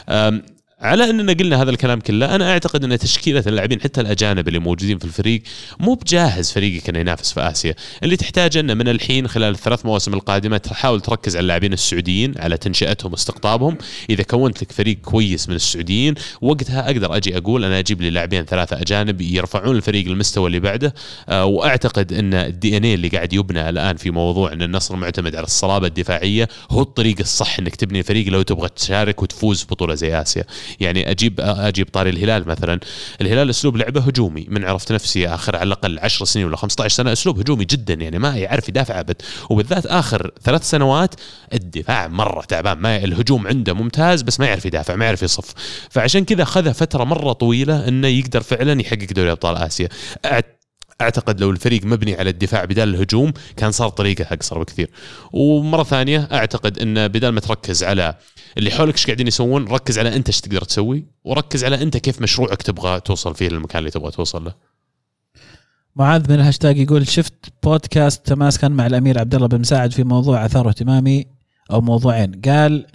أم، 0.09 0.43
على 0.84 1.09
أننا 1.09 1.34
قلنا 1.34 1.61
هذا 1.61 1.69
الكلام 1.69 1.99
كله 1.99 2.36
أنا 2.36 2.51
أعتقد 2.51 2.84
أن 2.84 2.99
تشكيلة 2.99 3.43
اللاعبين 3.47 3.81
حتى 3.81 4.01
الأجانب 4.01 4.47
اللي 4.47 4.59
موجودين 4.59 4.97
في 4.97 5.05
الفريق 5.05 5.41
مو 5.79 5.93
بجاهز 5.93 6.51
فريقك 6.51 6.89
انه 6.89 6.99
ينافس 6.99 7.34
في 7.34 7.41
آسيا. 7.41 7.75
اللي 8.03 8.17
تحتاجه 8.17 8.59
أنه 8.59 8.73
من 8.73 8.88
الحين 8.88 9.27
خلال 9.27 9.53
الثلاث 9.53 9.86
مواسم 9.86 10.13
القادمة 10.13 10.57
تحاول 10.57 11.01
تركز 11.01 11.36
على 11.36 11.41
اللاعبين 11.41 11.73
السعوديين 11.73 12.34
على 12.38 12.57
تنشئتهم 12.57 13.11
واستقطابهم. 13.11 13.77
إذا 14.09 14.23
كونت 14.23 14.61
لك 14.61 14.71
فريق 14.71 14.97
كويس 15.01 15.49
من 15.49 15.55
السعوديين 15.55 16.15
وقتها 16.41 16.86
أقدر 16.86 17.17
أجي 17.17 17.38
أقول 17.38 17.65
أنا 17.65 17.79
أجيب 17.79 18.01
لي 18.01 18.09
لاعبين 18.09 18.45
ثلاثة 18.45 18.82
أجانب 18.82 19.21
يرفعون 19.21 19.75
الفريق 19.75 20.08
للمستوى 20.08 20.47
اللي 20.47 20.59
بعده. 20.59 20.93
آه، 21.29 21.45
وأعتقد 21.45 22.13
أن 22.13 22.33
ال 22.33 22.78
DNA 22.78 22.86
اللي 22.86 23.08
قاعد 23.08 23.33
يبنى 23.33 23.70
الآن 23.70 23.95
في 23.95 24.12
موضوع 24.12 24.53
أن 24.53 24.62
النصر 24.62 24.95
معتمد 24.95 25.36
على 25.36 25.45
الصلابة 25.45 25.87
الدفاعية 25.87 26.47
هو 26.71 26.82
الطريق 26.82 27.16
الصح 27.20 27.59
إنك 27.59 27.75
تبني 27.75 28.03
فريق 28.03 28.28
لو 28.28 28.41
تبغى 28.41 28.70
تشارك 28.70 29.24
وتفوز 29.24 29.63
ببطوله 29.63 29.95
زي 29.95 30.21
آسيا. 30.21 30.43
يعني 30.79 31.12
أجيب 31.12 31.39
أجيب 31.39 31.87
طاري 31.93 32.09
الهلال 32.09 32.47
مثلا. 32.47 32.79
الهلال 33.21 33.50
أسلوب 33.50 33.78
لعبه 33.78 34.01
هجومي. 34.01 34.45
من 34.50 34.66
عرفت 34.66 34.91
نفسي 34.91 35.28
آخر 35.28 35.55
على 35.55 35.67
الأقل 35.67 36.00
10 36.00 36.25
سنين 36.25 36.45
ولا 36.45 36.58
15 36.58 36.95
سنة 36.95 37.12
أسلوب 37.12 37.39
هجومي 37.39 37.66
جدا 37.66 37.93
يعني 37.93 38.20
ما 38.20 38.37
يعرف 38.37 38.70
يدافع 38.70 39.00
أبد. 39.00 39.21
وبالذات 39.50 39.86
آخر 39.86 40.32
ثلاث 40.43 40.70
سنوات 40.70 41.16
الدفاع 41.54 42.08
مرة 42.08 42.41
تعبان. 42.41 42.78
ما 42.78 42.97
الهجوم 42.97 43.47
عنده 43.47 43.74
ممتاز 43.74 44.21
بس 44.21 44.39
ما 44.39 44.45
يعرف 44.45 44.66
يدافع 44.66 44.95
ما 44.95 45.05
يعرف 45.05 45.24
يصف. 45.24 45.54
فعشان 45.89 46.25
كذا 46.25 46.43
خذ 46.43 46.74
فترة 46.74 47.04
مرة 47.04 47.33
طويلة 47.33 47.87
إنه 47.87 48.08
يقدر 48.08 48.41
فعلا 48.41 48.82
يحقق 48.82 49.13
دوري 49.13 49.32
أبطال 49.32 49.58
آسيا. 49.58 49.89
أعتقد 51.04 51.39
لو 51.39 51.51
الفريق 51.51 51.86
مبني 51.86 52.16
على 52.16 52.30
الدفاع 52.30 52.66
بدال 52.66 52.89
الهجوم 52.89 53.34
كان 53.58 53.71
صار 53.71 53.89
طريقة 53.89 54.25
أقصر 54.32 54.59
بكثير. 54.59 54.89
ومرة 55.34 55.84
ثانية 55.84 56.30
أعتقد 56.32 56.80
إن 56.80 57.08
بدال 57.08 57.30
ما 57.30 57.39
تركز 57.39 57.84
على 57.84 58.16
اللي 58.58 58.71
حولك 58.71 58.93
إيش 58.93 59.05
قاعدين 59.05 59.28
يسوون 59.28 59.67
ركز 59.67 60.00
على 60.00 60.16
أنت 60.16 60.28
إيش 60.28 60.42
تقدر 60.42 60.63
تسوي 60.63 61.05
وركز 61.24 61.63
على 61.63 61.82
أنت 61.82 61.97
كيف 61.97 62.21
مشروعك 62.21 62.62
تبغى 62.62 63.00
توصل 63.00 63.36
فيه 63.36 63.50
للمكان 63.50 63.80
اللي 63.80 63.92
تبغى 63.92 64.12
توصل 64.12 64.46
له. 64.46 64.54
معاذ 65.96 66.30
من 66.30 66.36
الهاشتاج 66.36 66.78
يقول 66.78 67.08
شفت 67.08 67.34
بودكاست 67.63 68.25
تماسكا 68.25 68.67
مع 68.67 68.88
الأمير 68.88 69.20
عبد 69.20 69.36
الله 69.36 69.47
بن 69.47 69.59
مساعد 69.59 69.92
في 69.92 70.04
موضوع 70.04 70.46
آثار 70.46 70.70
اهتمامي 70.70 71.25
أو 71.71 71.82
موضوعين. 71.82 72.42
قال 72.46 72.88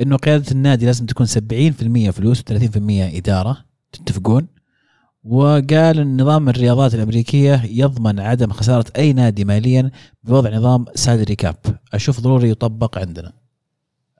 إنه 0.00 0.16
قيادة 0.16 0.50
النادي 0.52 0.86
لازم 0.86 1.06
تكون 1.06 1.26
70% 1.26 2.10
فلوس 2.10 2.40
و30% 2.40 2.76
إدارة. 2.90 3.64
تتفقون؟ 3.92 4.55
وقال 5.28 5.98
إن 5.98 6.22
نظام 6.22 6.48
الرياضات 6.48 6.94
الأمريكية 6.94 7.62
يضمن 7.64 8.20
عدم 8.20 8.52
خسارة 8.52 8.84
أي 8.96 9.12
نادي 9.12 9.44
ماليا 9.44 9.90
بوضع 10.24 10.50
نظام 10.50 10.84
salary 10.94 11.34
cap 11.34 11.56
أشوف 11.94 12.20
ضروري 12.20 12.50
يطبق 12.50 12.98
عندنا. 12.98 13.32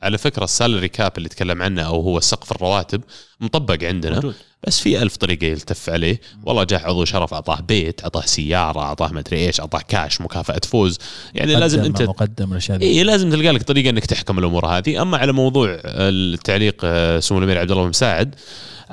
على 0.02 0.18
فكرة 0.18 0.44
ال 0.44 0.51
salary 0.51 0.88
cap 0.88 1.12
اللي 1.18 1.28
تكلم 1.28 1.62
عنه 1.62 1.82
أو 1.82 2.00
هو 2.00 2.20
سقف 2.20 2.52
الرواتب 2.52 3.00
مطبق 3.40 3.84
عندنا 3.84 4.14
موجود. 4.14 4.34
بس 4.66 4.80
في 4.80 5.02
ألف 5.02 5.16
طريقة 5.16 5.44
يلتف 5.44 5.90
عليه. 5.90 6.20
والله 6.44 6.64
جاء 6.64 6.86
عضو 6.86 7.04
شرف 7.04 7.34
أعطاه 7.34 7.60
بيت 7.60 8.02
أعطاه 8.02 8.20
سيارة 8.20 8.80
أعطاه 8.80 9.12
مدري 9.12 9.46
إيش 9.46 9.60
أعطاه 9.60 9.80
كاش 9.88 10.20
مكافأة 10.20 10.60
فوز 10.64 10.98
يعني 11.34 11.54
لازم 11.54 11.92
مع 11.92 12.06
مقدم 12.06 12.58
اي 12.82 13.02
لازم 13.02 13.30
تلقى 13.30 13.52
لك 13.52 13.62
طريقة 13.62 13.90
إنك 13.90 14.06
تحكم 14.06 14.38
الأمور 14.38 14.66
هذه. 14.66 15.02
أما 15.02 15.18
على 15.18 15.32
موضوع 15.32 15.78
التعليق 15.84 16.76
آه، 16.84 17.20
سمو 17.20 17.38
الأمير 17.38 17.58
عبد 17.58 17.70
الله 17.70 17.82
بن 17.82 17.88
مساعد 17.88 18.34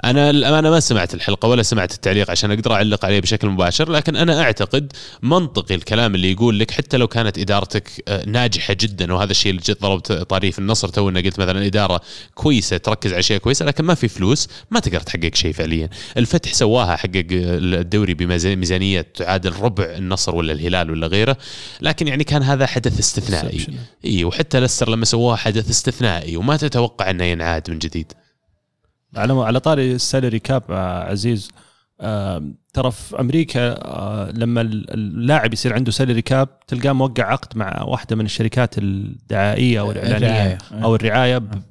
أنا 0.03 0.30
الأمانة 0.30 0.70
ما 0.70 0.80
سمعت 0.80 1.14
الحلقة 1.14 1.49
ولا 1.49 1.64
سمعت 1.64 1.94
التعليق 1.94 2.32
عشان 2.32 2.52
أقدر 2.52 2.74
أعلق 2.74 3.06
عليه 3.06 3.20
بشكل 3.20 3.49
مباشر. 3.49 3.91
لكن 3.91 4.15
أنا 4.15 4.41
أعتقد 4.41 4.94
منطقي 5.22 5.76
الكلام 5.76 6.15
اللي 6.15 6.32
يقول 6.32 6.60
لك 6.60 6.72
حتى 6.72 6.98
لو 6.98 7.07
كانت 7.07 7.38
إدارتك 7.38 8.03
آه، 8.07 8.26
ناجحة 8.26 8.74
جدا 8.74 9.14
وهذا 9.14 9.32
الشيء 9.32 9.52
اللي 9.52 9.61
ضربت 9.82 10.11
طاريه 10.11 10.52
في 10.52 10.60
النصر 10.60 10.88
تو 10.88 11.10
انه 11.10 11.22
قلت 11.22 11.40
مثلا 11.40 11.65
إدارة 11.65 12.02
كويسة 12.36 12.78
تركز 12.78 13.11
على 13.11 13.20
اشياء 13.20 13.40
كويسه 13.40 13.65
لكن 13.65 13.84
ما 13.84 13.94
في 13.94 14.07
فلوس. 14.07 14.33
ما 14.72 14.80
تقدر 14.80 15.00
تحقق 15.00 15.36
شيء 15.36 15.54
فعليا. 15.54 15.90
الفتح 16.18 16.54
سواها 16.54 16.96
حقق 16.96 17.26
الدوري 17.32 18.14
بميزانيه 18.14 19.02
تعادل 19.02 19.54
ربع 19.60 19.84
النصر 19.84 20.36
ولا 20.36 20.54
الهلال 20.54 20.92
ولا 20.92 21.08
غيره. 21.08 21.38
لكن 21.82 22.08
يعني 22.08 22.24
كان 22.24 22.44
هذا 22.44 22.66
حدث 22.66 23.00
استثنائي. 23.00 23.68
إي 24.06 24.24
وحتى 24.24 24.60
لستر 24.60 24.90
لما 24.90 25.06
سووها 25.06 25.36
حدث 25.36 25.70
استثنائي 25.70 26.38
وما 26.38 26.58
تتوقع 26.58 27.10
إنه 27.10 27.24
ينعاد 27.24 27.72
من 27.72 27.80
جديد. 27.80 28.14
على 29.16 29.34
على 29.34 29.60
طاري 29.60 29.92
ال 29.91 29.98
salary 29.98 30.40
cap 30.40 30.64
آه، 30.70 31.10
عزيز 31.10 31.52
آه، 32.02 32.44
ترى 32.74 32.92
في 32.92 33.20
أمريكا 33.20 33.62
آه، 33.62 34.32
لما 34.32 34.62
اللاعب 34.62 35.54
يصير 35.54 35.74
عنده 35.74 35.92
salary 35.91 36.22
cap 36.22 36.60
تلقاه 36.68 36.92
موقع 36.92 37.24
عقد 37.24 37.58
مع 37.58 37.84
واحدة 37.84 38.16
من 38.16 38.26
الشركات 38.26 38.78
الدعائية 38.78 39.80
أو 39.80 39.92
الإعلانية 39.92 40.28
الرعاية. 40.28 40.84
أو 40.84 40.96
الرعاية 40.96 41.38
ب 41.38 41.64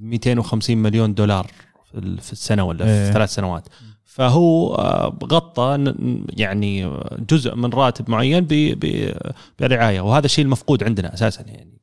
250 0.00 0.78
مليون 0.78 1.14
دولار. 1.14 1.46
في 1.92 1.98
ال- 1.98 2.18
في 2.18 2.32
السنة 2.32 2.64
ولا 2.64 2.84
في 2.84 2.90
إيه. 2.90 3.10
ثلاث 3.12 3.34
سنوات 3.34 3.68
فهو 4.04 4.74
آه، 4.74 5.18
غطى 5.24 5.94
يعني 6.36 6.90
جزء 7.30 7.54
من 7.54 7.70
راتب 7.70 8.10
معين 8.10 8.44
ب- 8.44 8.48
ب- 8.80 9.14
برعاية 9.58 10.00
وهذا 10.00 10.26
الشيء 10.26 10.44
المفقود 10.44 10.84
عندنا 10.84 11.14
أساسا 11.14 11.42
يعني 11.42 11.80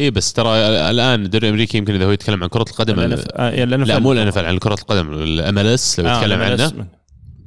اي 0.00 0.10
بس 0.10 0.32
ترى 0.32 0.48
الآن 0.90 1.24
الدوري 1.24 1.46
الأمريكي 1.46 1.78
يمكن 1.78 1.94
إذا 1.94 2.04
هو 2.04 2.10
يتكلم 2.10 2.42
عن 2.42 2.48
كرة 2.48 2.64
القدم 2.70 3.00
آه،. 3.00 3.64
لا 3.64 3.98
مو 3.98 4.12
ال 4.12 4.20
NFL 4.20 4.44
عن 4.44 4.58
كرة 4.58 4.74
القدم 4.74 5.12
ال 5.12 5.58
MLS 5.58 6.00
لو 6.00 6.08
آه، 6.08 6.16
يتكلم. 6.18 6.42
عنه 6.42 6.86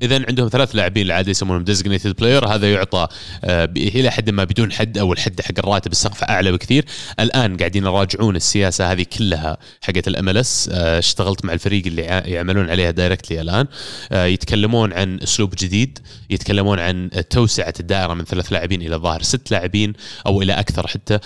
اذا 0.01 0.25
عندهم 0.29 0.49
ثلاث 0.49 0.75
لاعبين 0.75 1.05
العادة 1.05 1.31
يسمونهم 1.31 1.63
designated 1.63 2.15
player 2.15 2.47
هذا 2.47 2.71
يعطى 2.71 3.07
آه، 3.43 3.69
إلى 3.77 4.11
حد 4.11 4.29
ما 4.29 4.43
بدون 4.43 4.71
حد 4.71 4.97
أو 4.97 5.13
الحد 5.13 5.41
حق 5.41 5.59
الراتب 5.59 5.91
السقف 5.91 6.23
أعلى 6.23 6.51
بكثير. 6.51 6.85
الآن 7.19 7.57
قاعدين 7.57 7.85
يراجعون 7.85 8.35
السياسة 8.35 8.91
هذه 8.91 9.05
كلها 9.17 9.57
حقت 9.81 10.07
ال 10.07 10.37
MLS 10.37 10.69
اشتغلت 10.69 11.45
مع 11.45 11.53
الفريق 11.53 11.85
اللي 11.85 12.01
يعملون 12.01 12.69
عليها 12.69 12.91
directly 12.91 13.41
الآن. 13.41 13.67
آه، 14.11 14.25
يتكلمون 14.25 14.93
عن 14.93 15.19
أسلوب 15.23 15.53
جديد 15.57 15.99
يتكلمون 16.29 16.79
عن 16.79 17.09
توسعة 17.29 17.73
الدائرة 17.79 18.13
من 18.13 18.23
ثلاث 18.23 18.53
لاعبين 18.53 18.81
إلى 18.81 18.95
الظاهر 18.95 19.21
ست 19.21 19.51
لاعبين 19.51 19.93
أو 20.27 20.41
إلى 20.41 20.53
أكثر 20.53 20.87
حتى. 20.87 21.19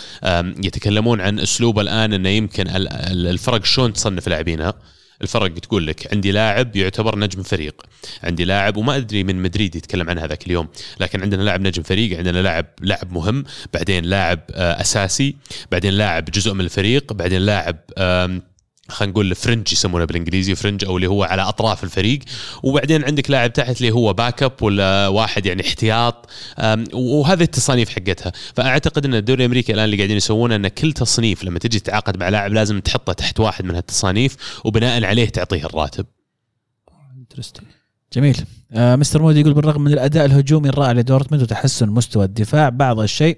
يتكلمون 0.64 1.22
عن 1.22 1.40
أسلوب 1.40 1.80
الآن 1.80 2.14
إنه 2.14 2.30
يمكن 2.30 2.68
ال- 2.68 2.94
ال- 2.94 3.28
الفرق 3.28 3.66
شلون 3.66 3.94
تصنف 3.94 4.28
لاعبينها. 4.28 4.74
الفرق 5.22 5.54
تقول 5.54 5.88
لك 5.88 6.14
عندي 6.14 6.32
لاعب 6.32 6.76
يعتبر 6.76 7.20
نجم 7.20 7.44
فريق. 7.44 7.82
عندي 8.24 8.46
لاعب 8.46 8.78
وما 8.78 8.96
أدري 8.96 9.24
من 9.24 9.42
مدريد 9.42 9.76
يتكلم 9.76 10.10
عن 10.10 10.20
هذاك 10.20 10.48
اليوم 10.48 10.68
لكن 11.00 11.22
عندنا 11.22 11.44
لاعب 11.44 11.62
نجم 11.62 11.84
فريق 11.84 12.18
عندنا 12.18 12.42
لاعب 12.42 12.66
لاعب 12.82 13.14
مهم 13.14 13.44
بعدين 13.74 14.06
لاعب 14.06 14.40
آه، 14.52 14.82
أساسي 14.82 15.36
بعدين 15.72 15.94
لاعب 15.94 16.26
جزء 16.26 16.54
من 16.54 16.62
الفريق 16.62 17.14
بعدين 17.14 17.42
لاعب 17.42 17.78
خلينا 18.92 19.12
نقول 19.12 19.36
fringe 19.36 19.74
يسمونه 19.74 20.06
بالإنجليزي 20.06 20.56
fringe 20.56 20.86
أو 20.86 20.96
اللي 20.98 21.08
هو 21.08 21.24
على 21.24 21.42
أطراف 21.42 21.84
الفريق. 21.84 22.20
وبعدين 22.64 23.04
عندك 23.04 23.32
لاعب 23.32 23.54
تحت 23.54 23.78
اللي 23.78 23.92
هو 23.92 24.14
backup 24.14 24.52
ولا 24.62 25.08
واحد 25.08 25.46
يعني 25.46 25.62
احتياط. 25.62 26.30
وهذه 26.94 27.44
التصانيف 27.44 27.90
حقتها. 27.90 28.32
فأعتقد 28.56 29.06
إن 29.06 29.16
الدوري 29.16 29.42
الأمريكي 29.46 29.74
الآن 29.74 29.86
اللي 29.86 29.98
قاعدين 29.98 30.18
يسوونه 30.18 30.56
إن 30.56 30.68
كل 30.68 30.94
تصنيف 30.94 31.44
لما 31.44 31.60
تجي 31.60 31.80
تتعاقد 31.80 32.18
مع 32.18 32.30
لاعب 32.30 32.54
لازم 32.54 32.80
تحطه 32.80 33.14
تحت 33.14 33.40
واحد 33.40 33.66
من 33.66 33.76
هالتصانيف 33.76 34.62
وبناء 34.66 35.04
عليه 35.06 35.30
تعطيه 35.30 35.66
الراتب. 35.66 36.06
جميل. 38.14 38.38
آه 38.72 38.96
مستر 38.96 39.22
مودي 39.22 39.40
يقول 39.40 39.54
بالرغم 39.54 39.82
من 39.82 39.94
الأداء 39.94 40.26
الهجومي 40.26 40.70
الرائع 40.70 40.92
لدورتموند 40.92 41.44
وتحسن 41.44 41.90
مستوى 41.90 42.26
الدفاع 42.26 42.70
بعض 42.70 43.00
الشيء 43.00 43.38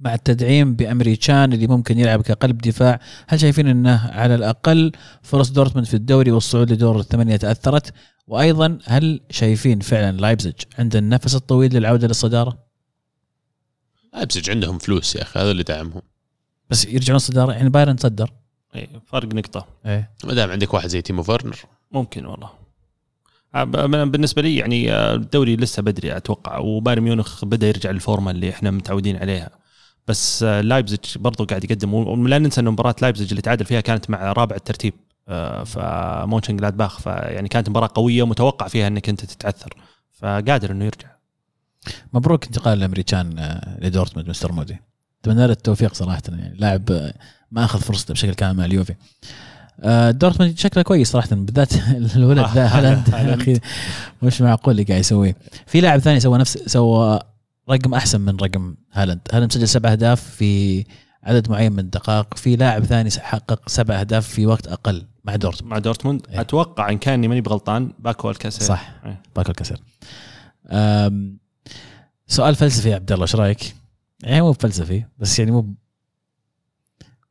مع 0.00 0.14
التدعيم 0.14 0.74
بايمري 0.74 1.30
كان 1.30 1.52
اللي 1.52 1.66
ممكن 1.66 1.98
يلعب 1.98 2.22
كقلب 2.22 2.58
دفاع. 2.58 3.00
هل 3.28 3.40
شايفين 3.40 3.68
إنه 3.68 4.10
على 4.12 4.34
الأقل 4.34 4.92
فرص 5.22 5.50
دورتموند 5.50 5.86
في 5.86 5.94
الدوري 5.94 6.30
والصعود 6.30 6.72
لدور 6.72 7.00
الثمانية 7.00 7.36
تأثرت؟ 7.36 7.92
وأيضا 8.26 8.78
هل 8.84 9.20
شايفين 9.30 9.80
فعلا 9.80 10.16
لايبزيج 10.16 10.54
عنده 10.78 10.98
النفس 10.98 11.34
الطويل 11.34 11.74
للعودة 11.74 12.06
للصدارة؟ 12.06 12.58
لايبزيج 14.14 14.50
عندهم 14.50 14.78
فلوس 14.78 15.16
يا 15.16 15.22
أخي 15.22 15.40
هذا 15.40 15.50
اللي 15.50 15.62
دعمهم. 15.62 16.02
بس 16.70 16.86
يرجعون 16.86 17.16
الصدارة؟ 17.16 17.52
يعني 17.52 17.68
بايرن 17.68 17.96
صدر 17.96 18.30
إيه، 18.74 18.88
فرق 19.06 19.34
نقطة. 19.34 19.66
إيه. 19.86 20.10
ما 20.24 20.34
دام 20.34 20.50
عندك 20.50 20.74
واحد 20.74 20.88
زي 20.88 21.02
تيمو 21.02 21.22
فيرنر. 21.22 21.56
ممكن 21.92 22.26
والله. 22.26 22.50
آه، 23.54 23.64
بالنسبة 24.04 24.42
لي 24.42 24.56
يعني 24.56 24.92
آه، 24.92 25.14
الدوري 25.14 25.56
لسه 25.56 25.82
بدري 25.82 26.16
أتوقع 26.16 26.58
وبايرن 26.58 27.02
ميونخ 27.02 27.44
بدأ 27.44 27.68
يرجع 27.68 27.90
للفورمة 27.90 28.30
اللي 28.30 28.50
إحنا 28.50 28.70
متعودين 28.70 29.16
عليها. 29.16 29.50
بس 30.08 30.42
آه، 30.42 30.60
لايبزيج 30.60 31.00
برضو 31.16 31.44
قاعد 31.44 31.64
يقدم 31.64 31.94
ولا 31.94 32.38
ننسى 32.38 32.60
إنه 32.60 32.70
مباراة 32.70 32.94
لايبزيج 33.02 33.28
اللي 33.30 33.42
تعادل 33.42 33.64
فيها 33.64 33.80
كانت 33.80 34.10
مع 34.10 34.32
رابع 34.32 34.56
الترتيب 34.56 34.94
آه، 35.28 35.64
مونشن 35.64 36.56
جلادباخ 36.56 37.00
فيعني 37.00 37.48
كانت 37.48 37.68
مباراة 37.68 37.90
قوية 37.94 38.22
ومتوقع 38.22 38.68
فيها 38.68 38.86
إنك 38.86 39.08
أنت 39.08 39.24
تتعثر 39.24 39.74
فقادر 40.12 40.70
إنه 40.70 40.84
يرجع. 40.84 41.08
مبروك 42.12 42.44
انتقال 42.44 42.78
إيمري 42.78 43.18
كان 43.18 43.38
آه، 43.38 43.78
لدورتموند 43.80 44.28
مستر 44.28 44.52
مودي. 44.52 44.76
أتمنى 45.22 45.46
له 45.46 45.52
التوفيق 45.52 45.94
صراحة 45.94 46.22
يعني 46.28 46.56
لاعب 46.58 47.12
ما 47.50 47.64
أخذ 47.64 47.80
فرصته 47.80 48.14
بشكل 48.14 48.34
كامل 48.34 48.56
مع 48.58 48.64
اليوفي. 48.64 48.94
دورتموند 50.10 50.58
شكله 50.58 50.82
كويس 50.82 51.10
صراحة 51.10 51.28
بالذات 51.32 51.72
الولد 52.16 52.46
ذا 52.54 52.66
هالاند. 52.66 53.60
مش 54.22 54.40
معقول 54.40 54.72
اللي 54.72 54.84
قاعد 54.84 55.00
يسويه. 55.00 55.36
في 55.66 55.80
لاعب 55.80 56.00
ثاني 56.00 56.20
سوى 56.20 56.38
نفس 56.38 56.58
سوى 56.58 57.20
رقم 57.70 57.94
أحسن 57.94 58.20
من 58.20 58.36
رقم 58.36 58.74
هالاند 58.92 59.20
هالاند 59.32 59.52
سجل 59.52 59.68
سبع 59.68 59.92
أهداف 59.92 60.22
في 60.22 60.84
عدد 61.22 61.50
معين 61.50 61.72
من 61.72 61.78
الدقائق 61.78 62.36
في 62.36 62.56
لاعب 62.56 62.84
ثاني 62.84 63.10
حقق 63.10 63.68
سبع 63.68 64.00
أهداف 64.00 64.28
في 64.28 64.46
وقت 64.46 64.66
أقل 64.66 65.06
مع 65.24 65.36
دورتموند 65.36 65.72
مع 65.72 65.78
دورتموند 65.78 66.26
إيه. 66.30 66.40
أتوقع 66.40 66.90
إن 66.90 66.98
كأني 66.98 67.28
ماني 67.28 67.40
بغلطان 67.40 67.92
باكو 67.98 68.30
ألكاسير 68.30 68.62
صح. 68.68 68.92
إيه. 69.04 69.22
باكو 69.36 69.52
ألكاسير 69.52 69.80
أم، 70.70 71.38
سؤال 72.26 72.54
فلسفي 72.54 72.88
يا 72.90 72.94
عبد 72.94 73.12
الله 73.12 73.22
إيش 73.24 73.36
رأيك؟ 73.36 73.74
يعني 74.22 74.40
مو 74.42 74.52
فلسفي 74.52 75.04
بس 75.18 75.38
يعني 75.38 75.50
مو 75.50 75.74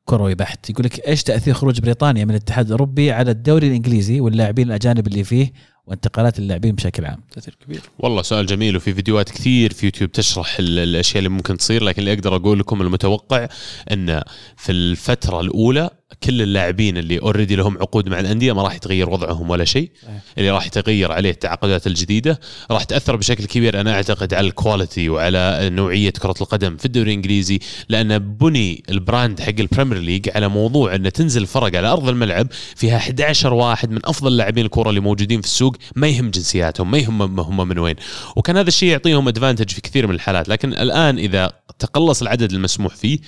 كروي 0.05 0.35
بحت 0.35 0.69
يقول 0.69 0.85
لك 0.85 1.07
إيش 1.07 1.23
تأثير 1.23 1.53
خروج 1.53 1.79
بريطانيا 1.81 2.25
من 2.25 2.31
الاتحاد 2.31 2.65
الأوروبي 2.65 3.11
على 3.11 3.31
الدوري 3.31 3.67
الإنجليزي 3.67 4.19
واللاعبين 4.21 4.67
الأجانب 4.67 5.07
اللي 5.07 5.23
فيه 5.23 5.51
وانتقالات 5.87 6.39
اللاعبين 6.39 6.75
بشكل 6.75 7.05
عام. 7.05 7.23
تأثير 7.31 7.57
كبير. 7.65 7.81
والله 7.99 8.21
سؤال 8.21 8.45
جميل 8.45 8.75
وفي 8.77 8.93
فيديوهات 8.93 9.29
كثير 9.29 9.73
في 9.73 9.85
يوتيوب 9.85 10.11
تشرح 10.11 10.59
ال- 10.59 10.79
الأشياء 10.79 11.17
اللي 11.17 11.29
ممكن 11.29 11.57
تصير 11.57 11.83
لكن 11.83 11.99
اللي 11.99 12.13
أقدر 12.13 12.35
أقول 12.35 12.59
لكم 12.59 12.81
المتوقع 12.81 13.47
إن 13.91 14.21
في 14.57 14.71
الفترة 14.71 15.41
الأولى 15.41 15.89
كل 16.23 16.41
اللاعبين 16.41 16.97
اللي 16.97 17.19
already 17.19 17.55
لهم 17.55 17.77
عقود 17.77 18.09
مع 18.09 18.19
الأندية 18.19 18.53
ما 18.53 18.63
راح 18.63 18.75
يتغير 18.75 19.09
وضعهم 19.09 19.49
ولا 19.49 19.65
شيء 19.65 19.91
أيه. 20.03 20.21
اللي 20.37 20.49
راح 20.49 20.67
يتغير 20.67 21.11
عليه 21.11 21.29
التعاقدات 21.29 21.87
الجديدة 21.87 22.39
راح 22.71 22.83
تأثر 22.83 23.15
بشكل 23.15 23.45
كبير 23.45 23.81
أنا 23.81 23.93
أعتقد 23.93 24.33
على 24.33 24.47
ال 24.47 24.55
quality 24.55 25.09
وعلى 25.09 25.69
نوعية 25.71 26.09
كرة 26.09 26.35
القدم 26.41 26.77
في 26.77 26.85
الدوري 26.85 27.09
الإنجليزي 27.09 27.59
لأن 27.89 28.17
بني 28.19 28.83
ال 28.89 28.98
brand 28.98 29.39
حق 29.39 29.53
البريمير 29.59 29.97
ليج 29.97 30.29
على 30.35 30.47
موضوع 30.47 30.95
ان 30.95 31.11
تنزل 31.11 31.47
فرق 31.47 31.77
على 31.77 31.87
أرض 31.87 32.09
الملعب 32.09 32.47
فيها 32.75 32.97
11 32.97 33.53
واحد 33.53 33.91
من 33.91 33.99
أفضل 34.05 34.37
لاعبين 34.37 34.65
الكره 34.65 34.89
اللي 34.89 34.99
موجودين 34.99 35.41
في 35.41 35.47
السوق 35.47 35.75
ما 35.95 36.07
يهم 36.07 36.29
جنسياتهم 36.29 36.91
ما 36.91 36.97
يهم 36.97 37.39
هم 37.39 37.67
من 37.67 37.79
وين 37.79 37.95
وكان 38.35 38.57
هذا 38.57 38.67
الشيء 38.67 38.89
يعطيهم 38.89 39.27
advantage 39.27 39.69
في 39.69 39.81
كثير 39.81 40.07
من 40.07 40.15
الحالات 40.15 40.49
لكن 40.49 40.73
الآن 40.73 41.17
إذا 41.17 41.51
تقلص 41.79 42.21
العدد 42.21 42.51
المسموح 42.51 42.95
فيه 42.95 43.19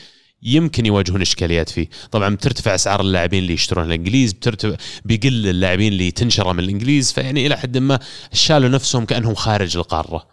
يمكن 0.43 0.85
يواجهون 0.85 1.21
إشكاليات 1.21 1.69
فيه، 1.69 1.87
طبعا 2.11 2.35
بترتفع 2.35 2.75
أسعار 2.75 3.01
اللاعبين 3.01 3.39
اللي 3.43 3.53
يشترون 3.53 3.85
الإنجليز، 3.85 4.33
بترتفع 4.33 4.75
بيقل 5.05 5.47
اللاعبين 5.47 5.93
اللي 5.93 6.11
تنشره 6.11 6.53
من 6.53 6.59
الإنجليز، 6.59 7.11
فيعني 7.11 7.47
إلى 7.47 7.57
حد 7.57 7.77
ما 7.77 7.99
شالوا 8.33 8.69
نفسهم 8.69 9.05
كأنهم 9.05 9.35
خارج 9.35 9.77
القارة. 9.77 10.27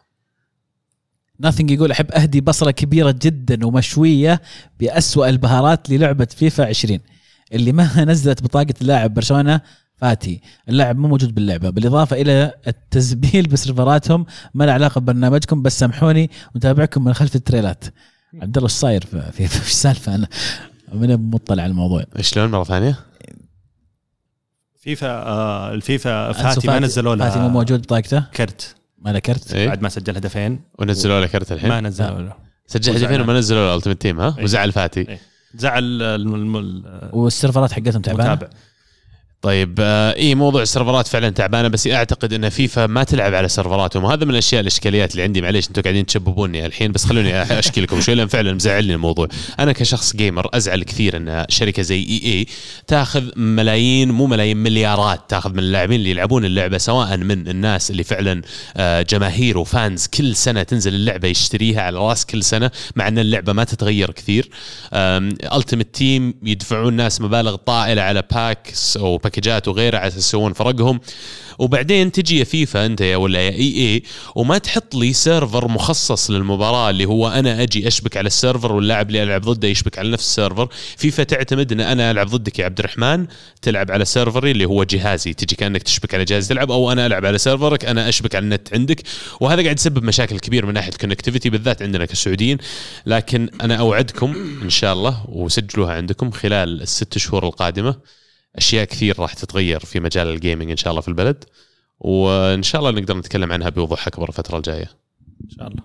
ناثينج 1.41 1.71
يقول 1.71 1.91
أحب 1.91 2.11
أهدي 2.11 2.41
بصرة 2.41 2.71
كبيرة 2.71 3.15
جدا 3.23 3.67
ومشوية 3.67 4.43
بأسوأ 4.81 5.29
البهارات 5.29 5.91
للعبة 5.91 6.29
فيفا 6.37 6.65
20 6.67 7.01
اللي 7.53 7.73
ما 7.73 8.05
نزلت 8.05 8.43
بطاقة 8.43 8.75
اللاعب 8.83 9.15
برشلونة 9.15 9.61
فاتي. 9.97 10.41
اللاعب 10.69 10.99
مو 10.99 11.09
موجود 11.09 11.35
باللعبة. 11.35 11.71
بالإضافة 11.71 12.21
إلى 12.21 12.55
التزبيل 12.67 13.47
بسيرفراتهم 13.47 14.27
ما 14.55 14.65
له 14.65 14.73
علاقة 14.73 15.01
ببرنامجكم 15.01 15.63
بس 15.63 15.79
سامحوني 15.79 16.31
متابعكم 16.55 17.05
من 17.05 17.15
خلف 17.15 17.37
التريلات. 17.37 17.85
عبد 18.35 18.57
الله 18.57 18.69
إيش 18.69 18.77
صاير 18.77 19.05
في 19.07 19.33
في 19.33 19.47
في 19.49 19.71
السالفة؟ 19.71 20.15
أنا 20.15 20.29
من 20.93 21.31
مطلع 21.31 21.63
على 21.63 21.71
الموضوع. 21.71 22.05
شلون 22.21 22.51
مرة 22.51 22.65
ثانية؟ 22.65 22.99
فيفا 24.81 25.09
آه 25.09 25.75
الفيفا 25.75 26.33
فاتي 26.33 26.67
ما 26.67 26.79
نزلوا 26.79 27.15
لها 27.15 27.29
فاتي 27.29 27.41
مو 27.41 27.49
موجود 27.49 27.83
بطاقته؟ 27.83 28.21
كرت. 28.21 28.75
ما 28.99 29.11
له 29.11 29.19
كرت؟ 29.19 29.55
إيه؟ 29.55 29.69
بعد 29.69 29.83
ما 29.83 29.89
سجل 29.89 30.17
هدفين. 30.17 30.61
ونزلوا 30.79 31.21
له 31.21 31.27
كرت 31.27 31.53
الحين. 31.53 31.69
ما 31.69 31.81
نزلوا 31.81 32.21
له. 32.21 32.33
سجل. 32.67 32.97
هدفين 32.97 33.21
وما 33.21 33.39
نزلوا 33.39 33.67
له 33.67 33.73
ال 33.73 33.76
Ultimate 33.76 34.01
Team 34.01 34.21
ها؟ 34.21 34.35
إيه. 34.39 34.45
وزعل 34.45 34.73
فاتي. 34.73 35.01
إيه. 35.01 35.19
زعل 35.55 36.03
الم- 36.03 36.35
الم- 36.35 36.57
ال- 36.57 37.11
وال 37.13 37.28
سيرفرات 37.28 37.73
حقتهم 37.73 38.03
تعبانة؟ 38.03 38.31
المتابع 38.33 38.53
طيب 39.47 39.79
آه 39.81 40.17
إي 40.17 40.35
موضوع 40.35 40.63
السيرفرات 40.63 41.07
فعلا 41.07 41.31
تعبانة 41.31 41.69
بس 41.69 41.87
أعتقد 41.87 42.33
إن 42.33 42.49
فيفا 42.49 42.87
ما 42.87 43.05
تلعب 43.05 43.35
على 43.35 43.49
سيرفراتهم. 43.49 44.05
وهذا 44.05 44.25
من 44.25 44.31
الأشياء 44.31 44.61
الإشكاليات 44.61 45.13
اللي 45.13 45.23
عندي 45.23 45.41
معليش 45.41 45.69
أنتم 45.69 45.83
قاعدين 45.83 46.07
تسببوني 46.07 46.67
الحين 46.67 46.93
بس 46.93 47.05
خلوني 47.05 47.43
أشكي 47.59 47.81
لكم 47.81 48.01
شوي 48.01 48.15
لأن 48.15 48.29
فعلا 48.29 48.53
مزعلني 48.53 48.95
الموضوع. 48.95 49.29
أنا 49.61 49.73
كشخص 49.73 50.17
gamer 50.17 50.49
أزعل 50.55 50.83
كثير 50.83 51.17
إن 51.17 51.47
شركة 51.49 51.83
زي 51.83 52.03
EA 52.03 52.47
تأخذ 52.87 53.25
ملايين 53.37 54.11
مو 54.11 54.27
ملايين 54.27 54.57
مليارات 54.57 55.21
تأخذ 55.29 55.53
من 55.53 55.59
اللاعبين 55.59 56.01
اللي 56.01 56.11
يلعبون 56.11 56.45
اللعبة 56.45 56.79
سواء 56.79 57.17
من 57.17 57.49
الناس 57.49 57.91
اللي 57.91 58.05
فعلا 58.05 58.43
آه، 58.77 59.03
جماهير 59.03 59.59
و 59.59 59.68
fans 59.68 60.07
كل 60.07 60.37
سنة 60.37 60.63
تنزل 60.63 60.95
اللعبة 60.95 61.29
يشتريها 61.29 61.83
على 61.83 61.99
رأس 61.99 62.27
كل 62.27 62.43
سنة 62.43 62.71
مع 62.97 63.09
إن 63.09 63.19
اللعبة 63.19 63.53
ما 63.53 63.65
تتغير 63.65 64.11
كثير. 64.11 64.49
Ultimate 64.93 65.95
Team 65.95 66.35
يدفعون 66.43 66.95
ناس 66.95 67.21
مبالغ 67.21 67.57
طائلة 67.57 68.03
على 68.03 68.23
packs 68.33 68.97
أو 68.97 69.19
باكجات 69.37 69.69
وغيرها 69.69 69.99
على 69.99 70.09
أساس 70.09 70.19
يسوون 70.19 70.53
فرقهم. 70.53 71.01
وبعدين 71.59 72.13
تجي 72.13 72.39
يا 72.39 72.45
فيفا 72.45 72.87
أنت 72.87 73.01
يا 73.01 73.17
ولا 73.17 73.41
يا 73.41 73.51
EA 73.51 74.03
وما 74.35 74.59
تحط 74.59 74.95
لي 74.95 75.13
server 75.13 75.69
مخصص 75.69 76.31
للمباراة 76.31 76.91
اللي 76.91 77.05
هو 77.05 77.29
أنا 77.29 77.63
أجي 77.63 77.89
أشبك 77.89 78.17
على 78.17 78.27
ال 78.27 78.33
server 78.33 78.73
واللاعب 78.73 79.09
اللي 79.09 79.23
ألعب 79.23 79.41
ضده 79.41 79.69
يشبك 79.69 79.99
على 79.99 80.11
نفس 80.11 80.25
ال 80.25 80.30
server. 80.30 80.69
فيفا 80.97 81.23
تعتمد 81.23 81.73
إن 81.73 81.81
أنا 81.81 82.11
ألعب 82.11 82.27
ضدك 82.27 82.59
يا 82.59 82.65
عبد 82.65 82.79
الرحمن 82.79 83.27
تلعب 83.63 83.91
على 83.91 84.05
server 84.05 84.44
ي 84.44 84.51
اللي 84.51 84.65
هو 84.65 84.85
جهازي. 84.85 85.35
تجي 85.35 85.57
كأنك 85.57 85.83
تشبك 85.83 86.15
على 86.15 86.25
جهاز 86.25 86.49
تلعب 86.49 86.71
أو 86.71 86.93
أنا 86.93 87.07
ألعب 87.07 87.27
على 87.27 87.39
server 87.39 87.78
ك 87.78 87.85
أنا 87.85 88.09
أشبك 88.09 88.35
على 88.35 88.43
النت 88.43 88.75
عندك. 88.75 89.03
وهذا 89.41 89.63
قاعد 89.63 89.79
يسبب 89.79 90.05
مشاكل 90.05 90.39
كبيره 90.39 90.67
من 90.67 90.75
ناحية 90.75 90.93
connectivity 91.01 91.51
بالذات 91.51 91.83
عندنا 91.83 92.05
كسعوديين. 92.05 92.59
لكن 93.07 93.51
أنا 93.61 93.75
أوعدكم 93.77 94.59
إن 94.63 94.71
شاء 94.71 94.93
الله 94.93 95.25
وسجلوها 95.29 95.93
عندكم 95.93 96.31
خلال 96.31 96.83
الست 96.83 97.19
شهور 97.19 97.47
القادمة 97.47 97.97
أشياء 98.57 98.85
كثير 98.85 99.21
راح 99.21 99.35
تتغير 99.35 99.81
في 99.81 100.01
مجال 100.01 100.29
ال 100.29 100.35
gaming 100.35 100.71
إن 100.71 100.77
شاء 100.77 100.91
الله 100.91 101.01
في 101.01 101.09
البلد 101.09 101.45
وإن 102.01 102.63
شاء 102.63 102.81
الله 102.89 103.01
نقدر 103.01 103.17
نتكلم 103.19 103.53
عنها 103.53 103.69
بوضوح 103.69 104.07
اكبر 104.07 104.29
الفترة 104.29 104.57
الجاية. 104.57 104.91
إن 105.45 105.51
شاء 105.51 105.69
الله. 105.69 105.83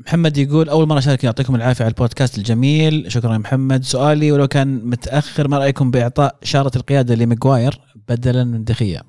محمد 0.00 0.36
يقول 0.38 0.68
أول 0.68 0.88
مرة 0.88 0.98
أشارك 0.98 1.24
يعطيكم 1.24 1.54
العافية 1.54 1.84
على 1.84 1.90
البودكاست 1.92 2.38
الجميل. 2.38 3.12
شكرا 3.12 3.32
يا 3.32 3.38
محمد. 3.38 3.84
سؤالي 3.84 4.32
ولو 4.32 4.48
كان 4.48 4.84
متأخر 4.84 5.48
ما 5.48 5.58
رأيكم 5.58 5.90
بإعطاء 5.90 6.38
شاره 6.42 6.72
القيادة 6.76 7.14
لماجواير 7.14 7.80
بدلا 8.08 8.44
من 8.44 8.64
دي 8.64 8.77
خيا؟ 8.77 9.02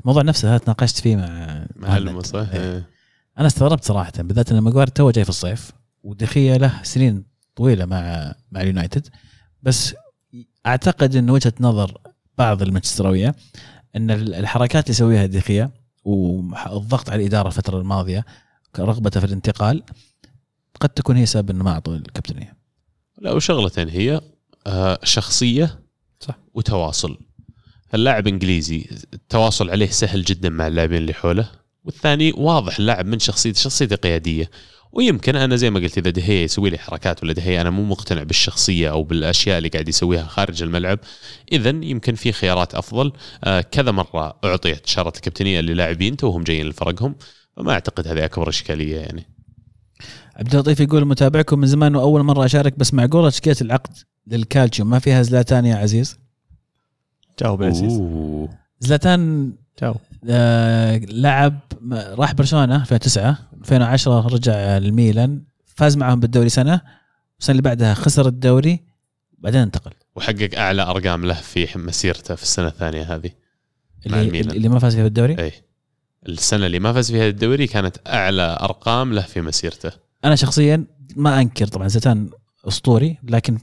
الموضوع 0.00 0.22
نفسه 0.22 0.48
هذا 0.50 0.58
تناقشت 0.58 1.00
فيه 1.00 1.16
مع 1.16 1.26
مع 1.76 1.88
محمد. 1.88 2.08
المص- 2.08 2.34
إيه. 2.34 2.46
إيه. 2.52 2.88
أنا 3.38 3.46
استغربت 3.46 3.84
صراحة 3.84 4.12
بالذات 4.18 4.52
إن 4.52 4.58
ماجواير 4.58 4.86
توه 4.86 5.10
جاي 5.10 5.24
في 5.24 5.30
الصيف 5.30 5.70
ودي 6.02 6.29
خيا 6.29 6.56
له 6.56 6.80
سنين 6.82 7.24
طويلة 7.56 7.84
مع 7.84 8.34
مع 8.52 8.60
اليونايتد. 8.60 9.08
بس 9.66 9.94
أعتقد 10.66 11.16
إن 11.16 11.30
وجهة 11.30 11.52
نظر 11.60 11.98
بعض 12.38 12.62
المانشستراويه 12.62 13.34
إن 13.96 14.10
الحركات 14.10 14.84
اللي 14.84 14.90
يسويها 14.90 15.26
دي 15.26 15.44
خيا 15.44 15.70
والضغط 16.04 17.10
على 17.10 17.20
الإدارة 17.22 17.46
الفترة 17.46 17.78
الماضية 17.78 18.24
رغبته 18.78 19.20
في 19.20 19.26
الانتقال 19.26 19.82
قد 20.80 20.88
تكون 20.88 21.16
هي 21.16 21.26
سبب 21.26 21.50
إنه 21.50 21.64
ما 21.64 21.70
أعطوا 21.70 21.96
الكابتنية. 21.96 22.56
لا 23.18 23.32
وشغلتين 23.32 23.88
هي 23.88 24.20
آه، 24.66 24.98
شخصية 25.02 25.80
صح. 26.20 26.38
وتواصل. 26.54 27.18
اللاعب 27.94 28.26
إنجليزي 28.26 28.86
التواصل 29.14 29.70
عليه 29.70 29.86
سهل 29.86 30.22
جدا 30.22 30.48
مع 30.48 30.66
اللاعبين 30.66 30.98
اللي 30.98 31.14
حوله 31.14 31.50
والثاني 31.84 32.32
واضح 32.32 32.78
اللاعب 32.78 33.06
من 33.06 33.18
شخصيته 33.18 33.60
شخصيته 33.60 33.96
قيادية. 33.96 34.50
ويمكن 34.92 35.36
أنا 35.36 35.56
زي 35.56 35.70
ما 35.70 35.80
قلت 35.80 35.98
إذا 35.98 36.10
دهية 36.10 36.44
يسوي 36.44 36.70
لي 36.70 36.78
حركات 36.78 37.22
ولا 37.22 37.32
دهية 37.32 37.60
أنا 37.60 37.70
مو 37.70 37.84
مقتنع 37.84 38.22
بالشخصية 38.22 38.90
أو 38.90 39.02
بالأشياء 39.02 39.58
اللي 39.58 39.68
قاعد 39.68 39.88
يسويها 39.88 40.26
خارج 40.26 40.62
الملعب 40.62 40.98
اذا 41.52 41.68
يمكن 41.68 42.14
في 42.14 42.32
خيارات 42.32 42.74
أفضل. 42.74 43.12
آه 43.44 43.60
كذا 43.60 43.90
مرة 43.90 44.38
أعطيت 44.44 44.86
شارة 44.86 45.12
الكابتنيه 45.16 45.60
للاعبين 45.60 46.16
توهم 46.16 46.44
جايين 46.44 46.66
لفرقهم 46.66 47.14
فما 47.56 47.72
أعتقد 47.72 48.08
هذه 48.08 48.24
أكبر 48.24 48.48
إشكالية 48.48 48.96
يعني. 48.96 49.26
عبد 50.36 50.54
اللطيف 50.54 50.80
يقول 50.80 51.04
متابعكم 51.04 51.58
من 51.58 51.66
زمان 51.66 51.96
وأول 51.96 52.22
مرة 52.22 52.44
أشارك 52.44 52.78
بس 52.78 52.94
معقولة 52.94 53.30
تشكيله 53.30 53.56
العقد 53.60 53.96
للكالتشيو 54.26 54.84
ما 54.84 54.98
فيها 54.98 55.22
زلاتان 55.22 55.66
يا 55.66 55.76
عزيز؟ 55.76 56.18
جاوب 57.42 57.62
يا 57.62 57.66
عزيز. 57.66 58.00
زلاتان 58.80 59.52
جاوب. 59.82 59.96
آه، 60.28 60.96
لعب 60.96 61.58
راح 61.92 62.32
برشلونة 62.32 62.76
2009 62.76 63.38
2010 63.60 64.26
رجع 64.26 64.54
الميلان 64.54 65.42
فاز 65.66 65.96
معهم 65.96 66.20
بالدوري 66.20 66.48
سنة 66.48 66.80
السنة 67.40 67.52
اللي 67.52 67.62
بعدها 67.62 67.94
خسر 67.94 68.26
الدوري 68.26 68.80
بعدين 69.38 69.60
انتقل. 69.60 69.92
وحقق 70.16 70.58
أعلى 70.58 70.82
أرقام 70.82 71.24
له 71.24 71.34
في 71.34 71.78
مسيرته 71.78 72.34
في 72.34 72.42
السنة 72.42 72.66
الثانية 72.66 73.02
هذه 73.02 73.30
مع 74.06 74.16
اللي, 74.20 74.28
الميلان. 74.28 74.56
اللي 74.56 74.68
ما 74.68 74.78
فاز 74.78 74.94
فيها 74.94 75.04
بالدوري؟ 75.04 75.38
اي 75.38 75.52
السنة 76.28 76.66
اللي 76.66 76.78
ما 76.78 76.92
فاز 76.92 77.10
فيها 77.12 77.28
الدوري 77.28 77.66
كانت 77.66 77.96
أعلى 78.06 78.58
أرقام 78.60 79.12
له 79.12 79.22
في 79.22 79.40
مسيرته. 79.40 79.90
أنا 80.24 80.36
شخصيا 80.36 80.86
ما 81.16 81.40
أنكر 81.40 81.66
طبعا 81.66 81.88
زلاتان 81.88 82.30
أسطوري 82.68 83.18
لكن 83.22 83.58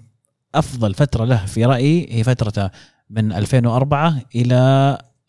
أفضل 0.55 0.93
فترة 0.93 1.25
له 1.25 1.45
في 1.45 1.65
رأيي 1.65 2.07
هي 2.11 2.23
فترته 2.23 2.69
من 3.09 3.33
2004 3.33 4.21
إلى 4.35 4.55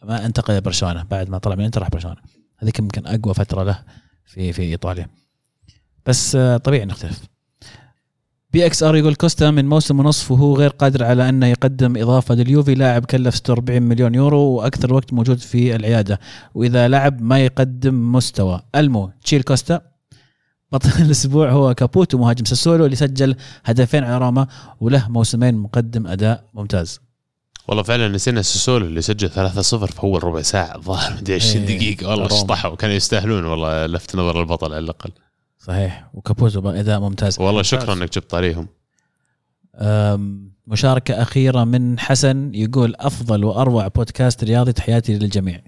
ما 0.02 0.26
انتقل 0.26 0.60
برشلونة 0.60 1.02
بعد 1.02 1.30
ما 1.30 1.38
طلع 1.38 1.54
من 1.54 1.64
انتر 1.64 1.80
راح 1.80 1.90
برشلونة. 1.90 2.16
هذيك 2.58 2.78
يمكن 2.78 3.06
أقوى 3.06 3.34
فترة 3.34 3.62
له 3.62 3.82
في 4.24 4.52
في 4.52 4.62
إيطاليا. 4.62 5.08
بس 6.06 6.36
آه، 6.36 6.56
طبيعي 6.56 6.84
نختلف. 6.84 7.20
بي 8.52 8.66
إكس 8.66 8.82
آر 8.82 8.96
يقول 8.96 9.14
كوستا 9.14 9.50
من 9.50 9.68
موسم 9.68 10.00
ونصف 10.00 10.30
وهو 10.30 10.56
غير 10.56 10.70
قادر 10.70 11.04
على 11.04 11.28
أنه 11.28 11.46
يقدم 11.46 11.96
إضافة 11.96 12.34
لليوفي 12.34 12.74
لاعب 12.74 13.04
كلف 13.04 13.34
46 13.34 13.82
مليون 13.82 14.14
يورو 14.14 14.38
وأكثر 14.38 14.94
وقت 14.94 15.12
موجود 15.12 15.38
في 15.38 15.76
العيادة. 15.76 16.20
وإذا 16.54 16.88
لعب 16.88 17.22
ما 17.22 17.44
يقدم 17.44 18.12
مستوى. 18.12 18.60
ألمو 18.74 19.10
تشيل 19.22 19.42
كوستا. 19.42 19.80
بطل 20.72 21.02
الأسبوع 21.04 21.50
هو 21.50 21.74
كابوتو 21.74 22.18
مهاجم 22.18 22.44
ساسولو 22.44 22.84
اللي 22.84 22.96
سجل 22.96 23.36
هدفين 23.64 24.04
على 24.04 24.18
روما 24.18 24.46
وله 24.80 25.08
موسمين 25.08 25.54
مقدم 25.54 26.06
أداء 26.06 26.44
ممتاز. 26.54 27.00
والله 27.68 27.82
فعلا 27.82 28.08
نسينا 28.08 28.42
ساسولو 28.42 28.82
اللي 28.82 29.02
سجل 29.02 29.30
3-0 29.30 29.60
في 29.84 30.02
أول 30.02 30.24
ربع 30.24 30.42
ساعة. 30.42 30.76
الظاهر 30.76 31.12
مدري 31.20 31.34
20 31.34 31.64
إيه. 31.64 31.76
دقيقة. 31.76 32.08
والله. 32.08 32.28
شطحوا 32.28 32.76
كانوا 32.76 32.94
يستاهلون 32.94 33.44
والله 33.44 33.86
لفت 33.86 34.16
نظر 34.16 34.40
البطل 34.40 34.66
على 34.66 34.78
الأقل. 34.78 35.10
صحيح. 35.58 36.06
وكابوتو 36.14 36.70
أداء 36.70 37.00
ممتاز. 37.00 37.38
والله 37.40 37.52
ممتاز. 37.52 37.66
شكرا 37.80 37.92
إنك 37.94 38.12
جبت 38.14 38.34
عليهم 38.34 38.68
مشاركة 40.66 41.22
أخيرة 41.22 41.64
من 41.64 41.98
حسن 41.98 42.50
يقول 42.54 42.94
أفضل 42.98 43.44
وأروع 43.44 43.88
بودكاست 43.88 44.44
رياضي 44.44 44.72
تحياتي 44.72 45.14
للجميع. 45.18 45.60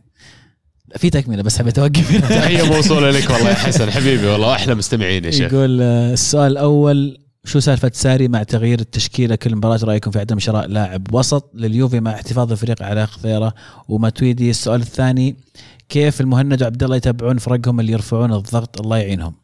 في 0.96 1.10
تكملة 1.10 1.42
بس 1.42 1.58
حبيت 1.58 1.78
هنا. 1.80 2.28
تحيه 2.28 2.62
موصولة 2.74 3.10
لك 3.10 3.30
والله 3.30 3.48
يا 3.50 3.54
حسن. 3.54 3.90
حبيبي 3.90 4.26
والله 4.26 4.52
أحلى 4.54 4.74
مستمعين 4.74 5.24
يا 5.24 5.30
شيخ. 5.30 5.52
يقول 5.52 5.82
آه، 5.82 6.12
السؤال 6.12 6.52
الأول 6.52 7.18
شو 7.46 7.60
سالفة 7.60 7.90
ساري 7.94 8.28
مع 8.28 8.42
تغيير 8.42 8.80
التشكيلة 8.80 9.34
كل 9.34 9.56
مباراة؟ 9.56 9.84
رأيكم 9.84 10.10
في 10.10 10.18
عدم 10.18 10.38
شراء 10.38 10.66
لاعب 10.66 11.14
وسط 11.14 11.50
لليوفي 11.54 12.00
مع 12.00 12.14
احتفاظ 12.14 12.52
الفريق 12.52 12.82
على 12.82 13.06
خضيرة 13.06 13.54
وماتويدي؟ 13.88 14.50
السؤال 14.50 14.80
الثاني 14.80 15.36
كيف 15.88 16.20
المهند 16.20 16.62
وعبد 16.62 16.82
الله 16.82 16.96
يتابعون 16.96 17.38
فرقهم 17.38 17.80
اللي 17.80 17.92
يرفعون 17.92 18.32
الضغط؟ 18.32 18.80
الله 18.80 18.96
يعينهم. 18.96 19.34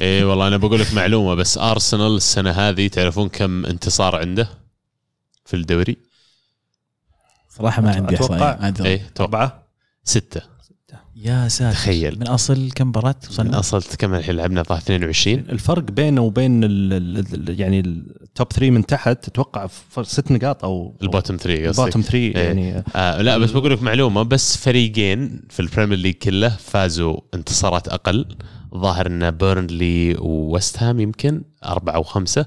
اي 0.00 0.06
إيه 0.06 0.24
والله 0.24 0.48
أنا 0.48 0.56
بقول 0.56 0.80
لك 0.80 0.94
معلومة 0.94 1.34
بس 1.34 1.58
أرسنال 1.58 2.16
السنة 2.16 2.50
هذه 2.50 2.88
تعرفون 2.88 3.28
كم 3.28 3.66
انتصار 3.66 4.16
عنده 4.16 4.48
في 5.44 5.56
الدوري؟ 5.56 5.96
صراحة 7.48 7.82
ما 7.82 7.94
عندي 7.94 8.14
أتوقع. 8.14 8.34
إحصائية 8.34 8.60
ما 8.60 8.66
عندي 8.66 8.88
اي 8.88 8.98
توقع 8.98 9.24
أربعة. 9.24 9.66
ستة. 10.04 10.59
يا 11.24 11.48
ساتر. 11.48 11.72
تخيل. 11.74 12.18
من 12.18 12.28
أصل 12.28 12.70
كم 12.74 12.88
مباراة 12.88 13.14
من 13.24 13.28
وصلنا؟ 13.30 13.58
أصل 13.58 13.82
كم 13.98 14.14
الحين 14.14 14.36
لعبنا؟ 14.36 14.62
ظهر 14.62 14.78
22 14.78 15.34
الفرق 15.38 15.82
بينه 15.82 16.20
وبين 16.20 16.64
ال 16.64 16.92
ال 17.48 17.60
يعني 17.60 17.80
التوب 17.80 18.52
3 18.52 18.70
من 18.70 18.86
تحت 18.86 19.28
أتوقع 19.28 19.66
ست 20.02 20.32
نقاط 20.32 20.64
أو 20.64 20.96
ال 21.02 21.07
bottom 21.07 21.36
3 21.36 21.68
قصدي 21.68 21.80
ال 21.82 21.85
bottom 21.85 22.00
3 22.00 22.18
يعني. 22.18 22.84
آه 22.96 23.22
لا 23.22 23.38
بس 23.38 23.50
بقول 23.50 23.72
لك 23.72 23.82
معلومة 23.82 24.22
بس 24.22 24.56
فريقين 24.56 25.42
في 25.50 25.60
البريمير 25.60 25.98
ليج 25.98 26.14
كله 26.14 26.48
فازوا 26.48 27.20
انتصارات 27.34 27.88
أقل. 27.88 28.26
ظاهر 28.74 29.06
إن 29.06 29.30
بيرنلي 29.30 30.16
وويست 30.18 30.78
هام 30.82 31.00
يمكن 31.00 31.42
أربعة 31.64 31.98
وخمسة 31.98 32.46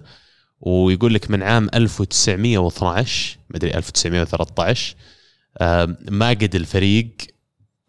ويقول 0.61 1.13
لك 1.13 1.31
من 1.31 1.43
عام 1.43 1.69
1912 1.73 3.37
مدري 3.49 3.73
1913 3.73 4.95
آه 5.57 5.97
ما 6.11 6.29
قد 6.29 6.55
الفريق 6.55 7.07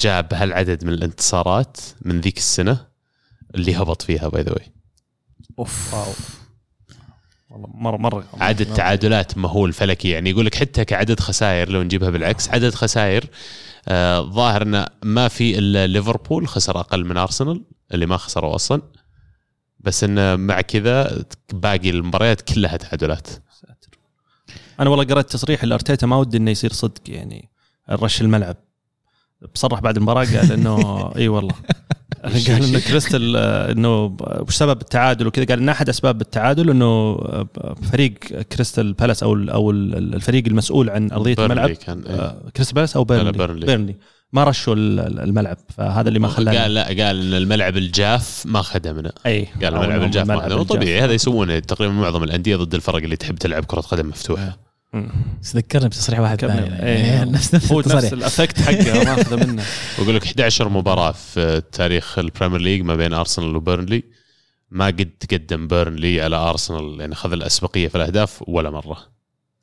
جاب 0.00 0.34
هالعدد 0.34 0.84
من 0.84 0.92
الانتصارات 0.92 1.76
من 2.02 2.20
ذيك 2.20 2.36
السنة 2.38 2.86
اللي 3.54 3.76
هبط 3.76 4.02
فيها 4.02 4.28
by 4.28 4.42
the 4.42 4.52
way 4.52 4.72
أوف. 5.58 5.94
wow. 5.94 6.12
والله 7.50 7.68
مره 7.74 7.96
مرة 7.96 8.28
عدد 8.34 8.74
تعادلات 8.74 9.38
مهول 9.38 9.72
فلكي. 9.72 10.08
يعني 10.10 10.30
يقول 10.30 10.46
لك 10.46 10.54
حتى 10.54 10.84
كعدد 10.84 11.20
خسائر 11.20 11.68
لو 11.68 11.82
نجيبها 11.82 12.10
بالعكس 12.10 12.48
عدد 12.48 12.74
خسائر 12.74 13.24
آه 13.88 14.20
ظاهر 14.20 14.62
إنه 14.62 14.86
ما 15.02 15.28
في 15.28 15.58
إلا 15.58 15.86
ليفربول 15.86 16.48
خسر 16.48 16.80
أقل 16.80 17.04
من 17.04 17.16
أرسنال 17.16 17.64
اللي 17.92 18.06
ما 18.06 18.16
خسروا 18.16 18.54
أصلا. 18.54 18.82
بس 19.80 20.04
إنه 20.04 20.36
مع 20.36 20.60
كذا 20.60 21.24
باقي 21.52 21.90
المباريات 21.90 22.40
كلها 22.40 22.76
تعادلات. 22.76 23.26
ساتر. 23.26 23.98
أنا 24.80 24.90
والله 24.90 25.04
قرأت 25.04 25.32
تصريح 25.32 25.62
الأرتيتا 25.62 26.06
ما 26.06 26.16
ودي 26.16 26.36
إنه 26.36 26.50
يصير 26.50 26.72
صدق 26.72 27.02
يعني 27.08 27.50
رش 27.90 28.20
الملعب. 28.20 28.56
بصرح 29.54 29.80
بعد 29.80 29.96
المباراة 29.96 30.24
قال 30.24 30.52
إنه 30.52 30.76
إي 31.16 31.28
والله. 31.28 31.54
قال 32.24 32.64
إنه 32.64 32.78
كريستال 32.78 33.36
آه، 33.36 33.72
إنه 33.72 34.16
وش 34.40 34.54
سبب 34.54 34.80
التعادل 34.80 35.26
وكذا؟ 35.26 35.44
قال 35.44 35.58
إن 35.58 35.68
أحد 35.68 35.88
أسباب 35.88 36.20
التعادل 36.20 36.70
إنه 36.70 36.84
آه، 36.86 37.46
فريق 37.92 38.14
كريستال 38.52 38.92
بالاس 38.92 39.22
أو 39.22 39.34
ال- 39.34 39.50
أو 39.50 39.70
ال- 39.70 40.14
الفريق 40.14 40.44
المسؤول 40.46 40.90
عن 40.90 41.10
أرضية 41.12 41.36
الملعب 41.38 41.70
كان 41.70 42.02
إيه. 42.06 42.14
آه، 42.14 42.36
كريستال 42.56 42.74
بالاس 42.74 42.96
أو 42.96 43.04
بيرنلي؟ 43.04 43.32
بيرنلي. 43.32 43.66
بيرنلي. 43.66 43.96
ما 44.32 44.44
رشوا 44.44 44.74
ال- 44.74 45.00
ال- 45.00 45.20
الملعب 45.20 45.56
فهذا 45.76 46.08
اللي 46.08 46.18
ما 46.18 46.28
خلاني 46.28 46.58
قال 46.58 46.74
لا 46.74 46.84
قال 46.86 47.00
إن 47.00 47.34
الملعب 47.42 47.76
الجاف 47.76 48.42
ما 48.46 48.62
خدمنا. 48.62 49.12
إي. 49.26 49.48
قال 49.62 49.74
أو 49.74 49.82
الملعب 49.82 50.02
الجاف 50.02 50.26
ما 50.28 50.40
خدمنا. 50.40 50.62
طبيعي 50.62 51.00
هذا 51.00 51.12
يسوونه 51.12 51.58
تقريبا 51.58 51.92
معظم 51.94 52.24
الأندية 52.24 52.56
ضد 52.56 52.74
الفرق 52.74 52.96
اللي 53.02 53.16
تحب 53.16 53.34
تلعب 53.34 53.64
كرة 53.64 53.80
قدم 53.80 54.08
مفتوحة. 54.08 54.58
مم. 54.94 55.08
بس 55.42 55.56
ذكرني 55.56 55.88
بتصريح 55.88 56.20
واحد. 56.20 56.40
ثاني. 56.40 56.82
إيه. 56.82 57.04
يعني 57.14 57.30
نفس 57.30 57.54
نفس 57.54 57.72
هو 57.72 57.80
نفس 57.80 57.90
التصريح. 57.90 58.12
ال 58.12 58.19
effect 58.19 58.60
حقه 58.60 59.04
ماخذه 59.04 59.46
منه. 59.46 59.64
ويقول 59.98 60.16
لك 60.16 60.24
11 60.24 60.68
مباراة 60.68 61.12
في 61.12 61.62
تاريخ 61.72 62.18
البريمير 62.18 62.60
ليج 62.60 62.82
ما 62.82 62.96
بين 62.96 63.14
أرسنال 63.14 63.56
وبيرنلي. 63.56 64.02
ما 64.70 64.86
قد 64.86 65.10
تقدم 65.20 65.68
بيرنلي 65.68 66.22
على 66.22 66.36
أرسنال 66.36 67.00
يعني 67.00 67.14
خذ 67.14 67.32
الأسبقية 67.32 67.88
في 67.88 67.94
الأهداف 67.94 68.44
ولا 68.46 68.70
مرة. 68.70 68.98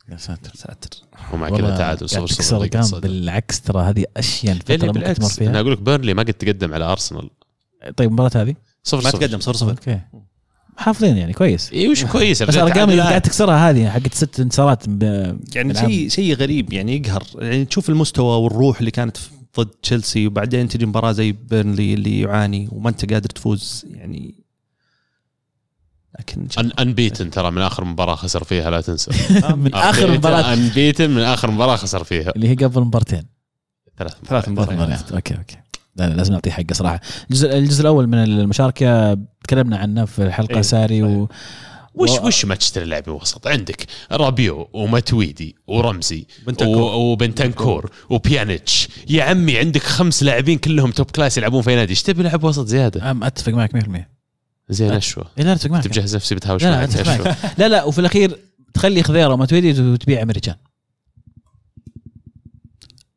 يا 0.10 0.18
ساتر. 0.18 0.52
ساتر. 0.56 0.90
ومع 1.34 1.49
كذا 1.49 1.78
تعادل 1.78 1.78
قاعد 1.78 2.06
0 2.06 2.28
تكسر 2.28 2.44
0 2.44 2.58
ارقام 2.58 3.02
بالعكس 3.02 3.62
ترى 3.62 3.82
هذه 3.82 4.06
أشياء 4.18 4.56
الفترة 4.56 4.76
اللي 4.76 4.88
ممكن 4.88 4.94
تمر 4.94 5.14
بالعكس 5.14 5.40
أنا 5.40 5.52
فيها 5.52 5.62
أقول 5.62 5.72
لك 5.72 5.82
بيرنلي 5.82 6.14
ما 6.14 6.24
قد 6.24 6.34
تقدم 6.34 6.74
على 6.74 6.86
أرسنال. 6.86 7.30
طيب 7.98 8.08
المباراه 8.10 8.32
هذه؟ 8.36 8.56
0 8.84 9.03
ما 9.03 9.10
0 9.10 9.18
تقدم 9.18 9.40
صفر 9.40 9.53
صفر. 9.53 9.70
okay. 9.70 9.99
حافظين 10.82 11.18
يعني 11.18 11.34
كويس. 11.34 11.74
اي 11.74 11.88
وش 11.88 12.06
كويس؟ 12.06 12.44
بس 12.44 12.56
الارقام 12.56 12.90
اللي 12.90 13.02
قاعد 13.02 13.22
تكسرها 13.22 13.70
هذه 13.70 13.90
حقت 13.90 14.14
ست 14.14 14.40
انتصارات 14.40 14.84
يعني. 15.56 15.74
شيء 15.74 16.10
شيء 16.10 16.36
غريب 16.36 16.74
يعني 16.74 16.95
يقهر. 16.95 17.24
يعني 17.36 17.66
تشوف 17.66 17.90
المستوى 17.90 18.38
والروح 18.44 18.80
اللي 18.80 18.91
كانت 18.91 19.18
ضد 19.60 19.68
تشيلسي 19.68 20.28
وبعدين 20.28 20.68
تجي 20.68 20.86
مباراة 20.86 21.12
زي 21.12 21.32
بيرنلي 21.32 21.94
اللي 21.94 22.20
يعاني 22.20 22.70
وما 22.72 22.90
أنت 22.90 23.14
قادر 23.14 23.30
تفوز 23.30 23.86
يعني 23.91 24.36
لكن 26.20 26.48
unbeaten 26.80 27.30
ترى 27.30 27.52
من 27.52 27.62
آخر 27.62 27.84
مباراة 27.84 28.16
خسر 28.16 28.44
فيها 28.44 28.70
لا 28.70 28.82
تنسى. 28.82 29.12
من 29.64 29.74
آخر 29.74 30.12
مباراة. 30.12 30.53
unbeaten 30.53 31.10
من 31.10 31.22
آخر 31.22 31.52
مباراة 31.52 31.76
خسر 31.76 32.03
فيها. 32.03 32.32
اللي 32.36 32.49
هي 32.49 32.56
قبل 32.56 32.82
مبارتين. 32.82 33.24
ثلاث 33.98 34.14
ثلاث 34.26 34.49
مباريات. 34.49 35.12
okay 35.12 35.38
okay. 35.38 35.58
لا 35.96 36.10
لا 36.10 36.14
لازم 36.14 36.34
نعطيه 36.34 36.52
حقه 36.52 36.74
صراحة. 36.74 37.02
الجزء 37.30 37.58
الجزء 37.58 37.82
الأول 37.82 38.08
من 38.08 38.24
المشاركة 38.24 39.14
تكلمنا 39.44 39.78
عنه 39.78 40.06
في 40.06 40.24
الحلقة 40.24 40.56
إيه، 40.56 40.62
ساري 40.62 41.04
و... 41.04 41.30
وش 41.96 42.10
و- 42.10 42.28
وش 42.28 42.46
ما 42.46 42.56
تشتري 42.56 42.86
لاعبين 42.86 43.14
وسط؟ 43.14 43.48
عندك 43.48 43.86
رابيو 44.12 44.70
وماتويدي 44.74 45.56
ورمزي 45.68 46.26
بنتنكور. 46.48 46.82
و- 46.82 47.12
وبنتنكور 47.12 47.92
وبيانيتش. 48.10 48.88
يا 49.10 49.24
عمي 49.24 49.58
عندك 49.58 49.84
خمس 49.84 50.24
لاعبين 50.24 50.58
كلهم 50.58 50.92
top 50.91 51.12
class 51.12 51.38
يلعبون 51.38 51.62
في 51.62 51.76
نادي. 51.76 51.90
إيش 51.90 52.04
تبي 52.04 52.24
لاعب 52.24 52.44
وسط 52.44 52.68
زيادة؟ 52.68 53.12
أم 53.12 53.24
أتفق 53.24 53.54
معك 53.54 53.72
100% 53.76 53.90
لا 53.90 54.06
زين 54.70 54.92
أشوى. 54.92 55.24
لا 55.38 55.54
أتفق 55.54 55.70
معك. 55.72 55.84
بجهز 55.84 56.16
نفسي 56.16 56.36
بتهاوش 56.36 56.64
لا 56.64 56.86
لا 56.86 57.36
لا 57.58 57.68
لا 57.68 57.84
وفي 57.84 58.00
الأخير 58.00 58.38
تخلي 58.74 59.04
خضيرة 59.04 59.34
وماتويدي 59.34 59.82
وتبيع 59.82 60.22
إيمري 60.22 60.41
كان. 60.41 60.56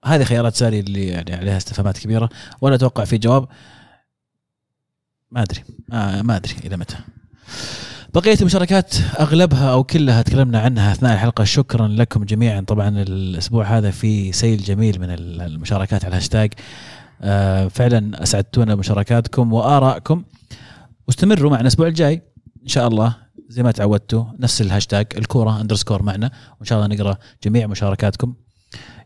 هذه 0.05 0.25
خيارات 0.25 0.55
ساري 0.55 0.81
اللي 0.81 1.07
يعني 1.07 1.35
عليها 1.35 1.57
استفهامات 1.57 1.99
كبيرة 1.99 2.29
ولا 2.61 2.75
أتوقع 2.75 3.05
في 3.05 3.19
جواب. 3.19 3.49
ما 5.31 5.43
أدري. 5.43 5.65
ما, 5.89 6.23
ما 6.23 6.37
أدري 6.37 6.55
إلى 6.65 6.77
متى. 6.77 6.97
بقية 8.15 8.37
المشاركات 8.41 8.95
أغلبها 9.21 9.73
أو 9.73 9.85
كلها 9.85 10.23
تكلمنا 10.23 10.61
عنها 10.61 10.93
أثناء 10.93 11.15
الحلقة. 11.15 11.45
شكرا 11.45 11.89
لكم 11.89 12.25
جميعا. 12.25 12.61
طبعا 12.61 12.89
الأسبوع 12.89 13.65
هذا 13.65 13.91
في 13.91 14.33
سيل 14.33 14.63
جميل 14.63 15.01
من 15.01 15.11
المشاركات 15.11 16.05
على 16.05 16.13
الهاشتاج. 16.13 16.53
آه، 17.23 17.69
فعلا 17.69 18.23
أسعدتونا 18.23 18.75
بمشاركاتكم 18.75 19.53
وآرائكم. 19.53 20.25
واستمروا 21.07 21.51
معنا 21.51 21.63
الأسبوع 21.63 21.87
الجاي. 21.87 22.23
إن 22.63 22.69
شاء 22.69 22.89
الله 22.89 23.17
زي 23.49 23.63
ما 23.63 23.71
تعودتوا 23.71 24.25
نفس 24.39 24.61
الهاشتاج 24.61 25.07
الكورة 25.17 25.61
underscore 25.61 26.03
معنا. 26.03 26.31
وإن 26.59 26.67
شاء 26.67 26.79
الله 26.79 26.95
نقرأ 26.95 27.19
جميع 27.45 27.67
مشاركاتكم. 27.67 28.35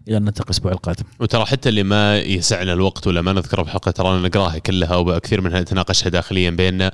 إلى 0.08 0.16
ان 0.16 0.24
نلتقي 0.24 0.44
الأسبوع 0.44 0.72
القادم. 0.72 1.04
وترى 1.20 1.44
حتى 1.44 1.68
اللي 1.68 1.82
ما 1.82 2.18
يسعنا 2.18 2.72
الوقت 2.72 3.06
ولا 3.06 3.22
ما 3.22 3.32
نذكره 3.32 3.62
بحلقة 3.62 3.90
ترانا 3.90 4.28
نقراها 4.28 4.58
كلها 4.58 4.96
وكثير 4.96 5.40
منها 5.40 5.60
نتناقشها 5.60 6.08
داخليا 6.08 6.50
بيننا. 6.50 6.92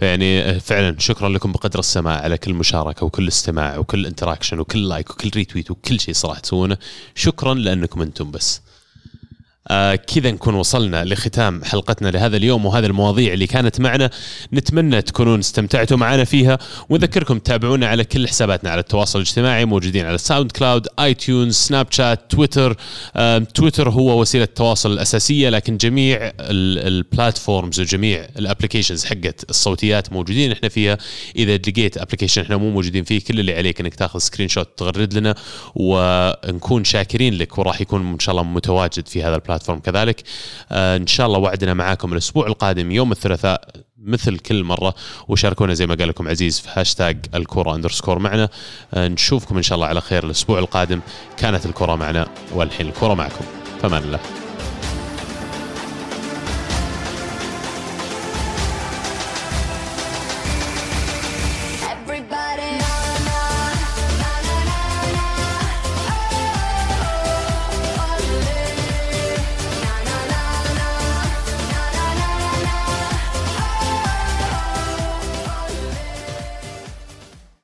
يعني 0.00 0.60
فعلا 0.60 0.96
شكرا 0.98 1.28
لكم 1.28 1.52
بقدر 1.52 1.78
السماع 1.78 2.20
على 2.20 2.38
كل 2.38 2.54
مشاركة 2.54 3.06
وكل 3.06 3.28
استماع 3.28 3.78
وكل 3.78 4.06
interaction 4.06 4.58
وكل 4.58 4.88
like 4.88 5.10
وكل 5.10 5.30
retweet 5.36 5.70
وكل 5.70 6.00
شيء 6.00 6.14
صراحة 6.14 6.40
تسوونه. 6.40 6.76
شكرا 7.14 7.54
لأنكم 7.54 8.02
أنتم 8.02 8.30
بس. 8.30 8.62
آه 9.68 9.94
كذا 9.94 10.30
نكون 10.30 10.54
وصلنا 10.54 11.04
لختام 11.04 11.64
حلقتنا 11.64 12.08
لهذا 12.08 12.36
اليوم 12.36 12.66
وهذه 12.66 12.86
المواضيع 12.86 13.32
اللي 13.32 13.46
كانت 13.46 13.80
معنا. 13.80 14.10
نتمنى 14.52 15.02
تكونون 15.02 15.38
استمتعتوا 15.38 15.96
معنا 15.96 16.24
فيها. 16.24 16.58
ونذكركم 16.88 17.38
تتابعونا 17.38 17.86
على 17.86 18.04
كل 18.04 18.28
حساباتنا 18.28 18.70
على 18.70 18.80
التواصل 18.80 19.18
الاجتماعي 19.18 19.64
موجودين 19.64 20.06
على 20.06 20.18
ساوند 20.18 20.52
كلاود 20.52 20.86
اي 21.00 21.14
تيونز 21.14 21.54
سناب 21.54 21.86
شات 21.90 22.30
تويتر 22.30 22.76
آم، 23.16 23.44
تويتر 23.44 23.90
هو 23.90 24.20
وسيلة 24.20 24.44
التواصل 24.44 24.92
الأساسية 24.92 25.48
لكن 25.48 25.76
جميع 25.76 26.32
ال 26.40 26.54
platforms 26.54 27.80
وجميع 27.80 28.26
ال 28.38 28.43
applications 28.43 29.04
حقت 29.04 29.50
الصوتيات 29.50 30.12
موجودين 30.12 30.52
إحنا 30.52 30.68
فيها. 30.68 30.98
إذا 31.36 31.56
لقيت 31.56 31.98
application 31.98 32.42
إحنا 32.42 32.56
مو 32.56 32.70
موجودين 32.70 33.04
فيه 33.04 33.20
كل 33.20 33.40
اللي 33.40 33.54
عليك 33.56 33.80
إنك 33.80 33.94
تاخذ 33.94 34.18
screenshot 34.18 34.68
تغرد 34.78 35.14
لنا 35.14 35.34
ونكون 35.74 36.84
شاكرين 36.84 37.34
لك 37.34 37.58
وراح 37.58 37.80
يكون 37.80 38.12
إن 38.12 38.18
شاء 38.18 38.32
الله 38.32 38.42
متواجد 38.48 39.08
في 39.08 39.22
هذا 39.22 39.34
ال 39.34 39.36
platform 39.36 39.55
كذلك 39.58 40.22
آه، 40.72 40.96
إن 40.96 41.06
شاء 41.06 41.26
الله 41.26 41.38
وعدنا 41.38 41.74
معاكم 41.74 42.12
الأسبوع 42.12 42.46
القادم 42.46 42.90
يوم 42.90 43.12
الثلاثاء 43.12 43.68
مثل 43.98 44.38
كل 44.38 44.64
مرة. 44.64 44.94
وشاركونا 45.28 45.74
زي 45.74 45.86
ما 45.86 45.94
قال 45.94 46.08
لكم 46.08 46.28
عزيز 46.28 46.60
في 46.60 46.68
هاشتاج 46.72 47.26
الكورة 47.34 47.74
underscore 47.74 48.18
معنا. 48.18 48.48
آه، 48.94 49.08
نشوفكم 49.08 49.56
إن 49.56 49.62
شاء 49.62 49.76
الله 49.76 49.86
على 49.86 50.00
خير 50.00 50.24
الأسبوع 50.24 50.58
القادم. 50.58 51.00
كانت 51.36 51.66
الكره 51.66 51.94
معنا 51.94 52.26
والحين 52.54 52.88
الكره 52.88 53.14
معكم. 53.14 53.44
فمان 53.82 54.02
الله. 54.02 54.45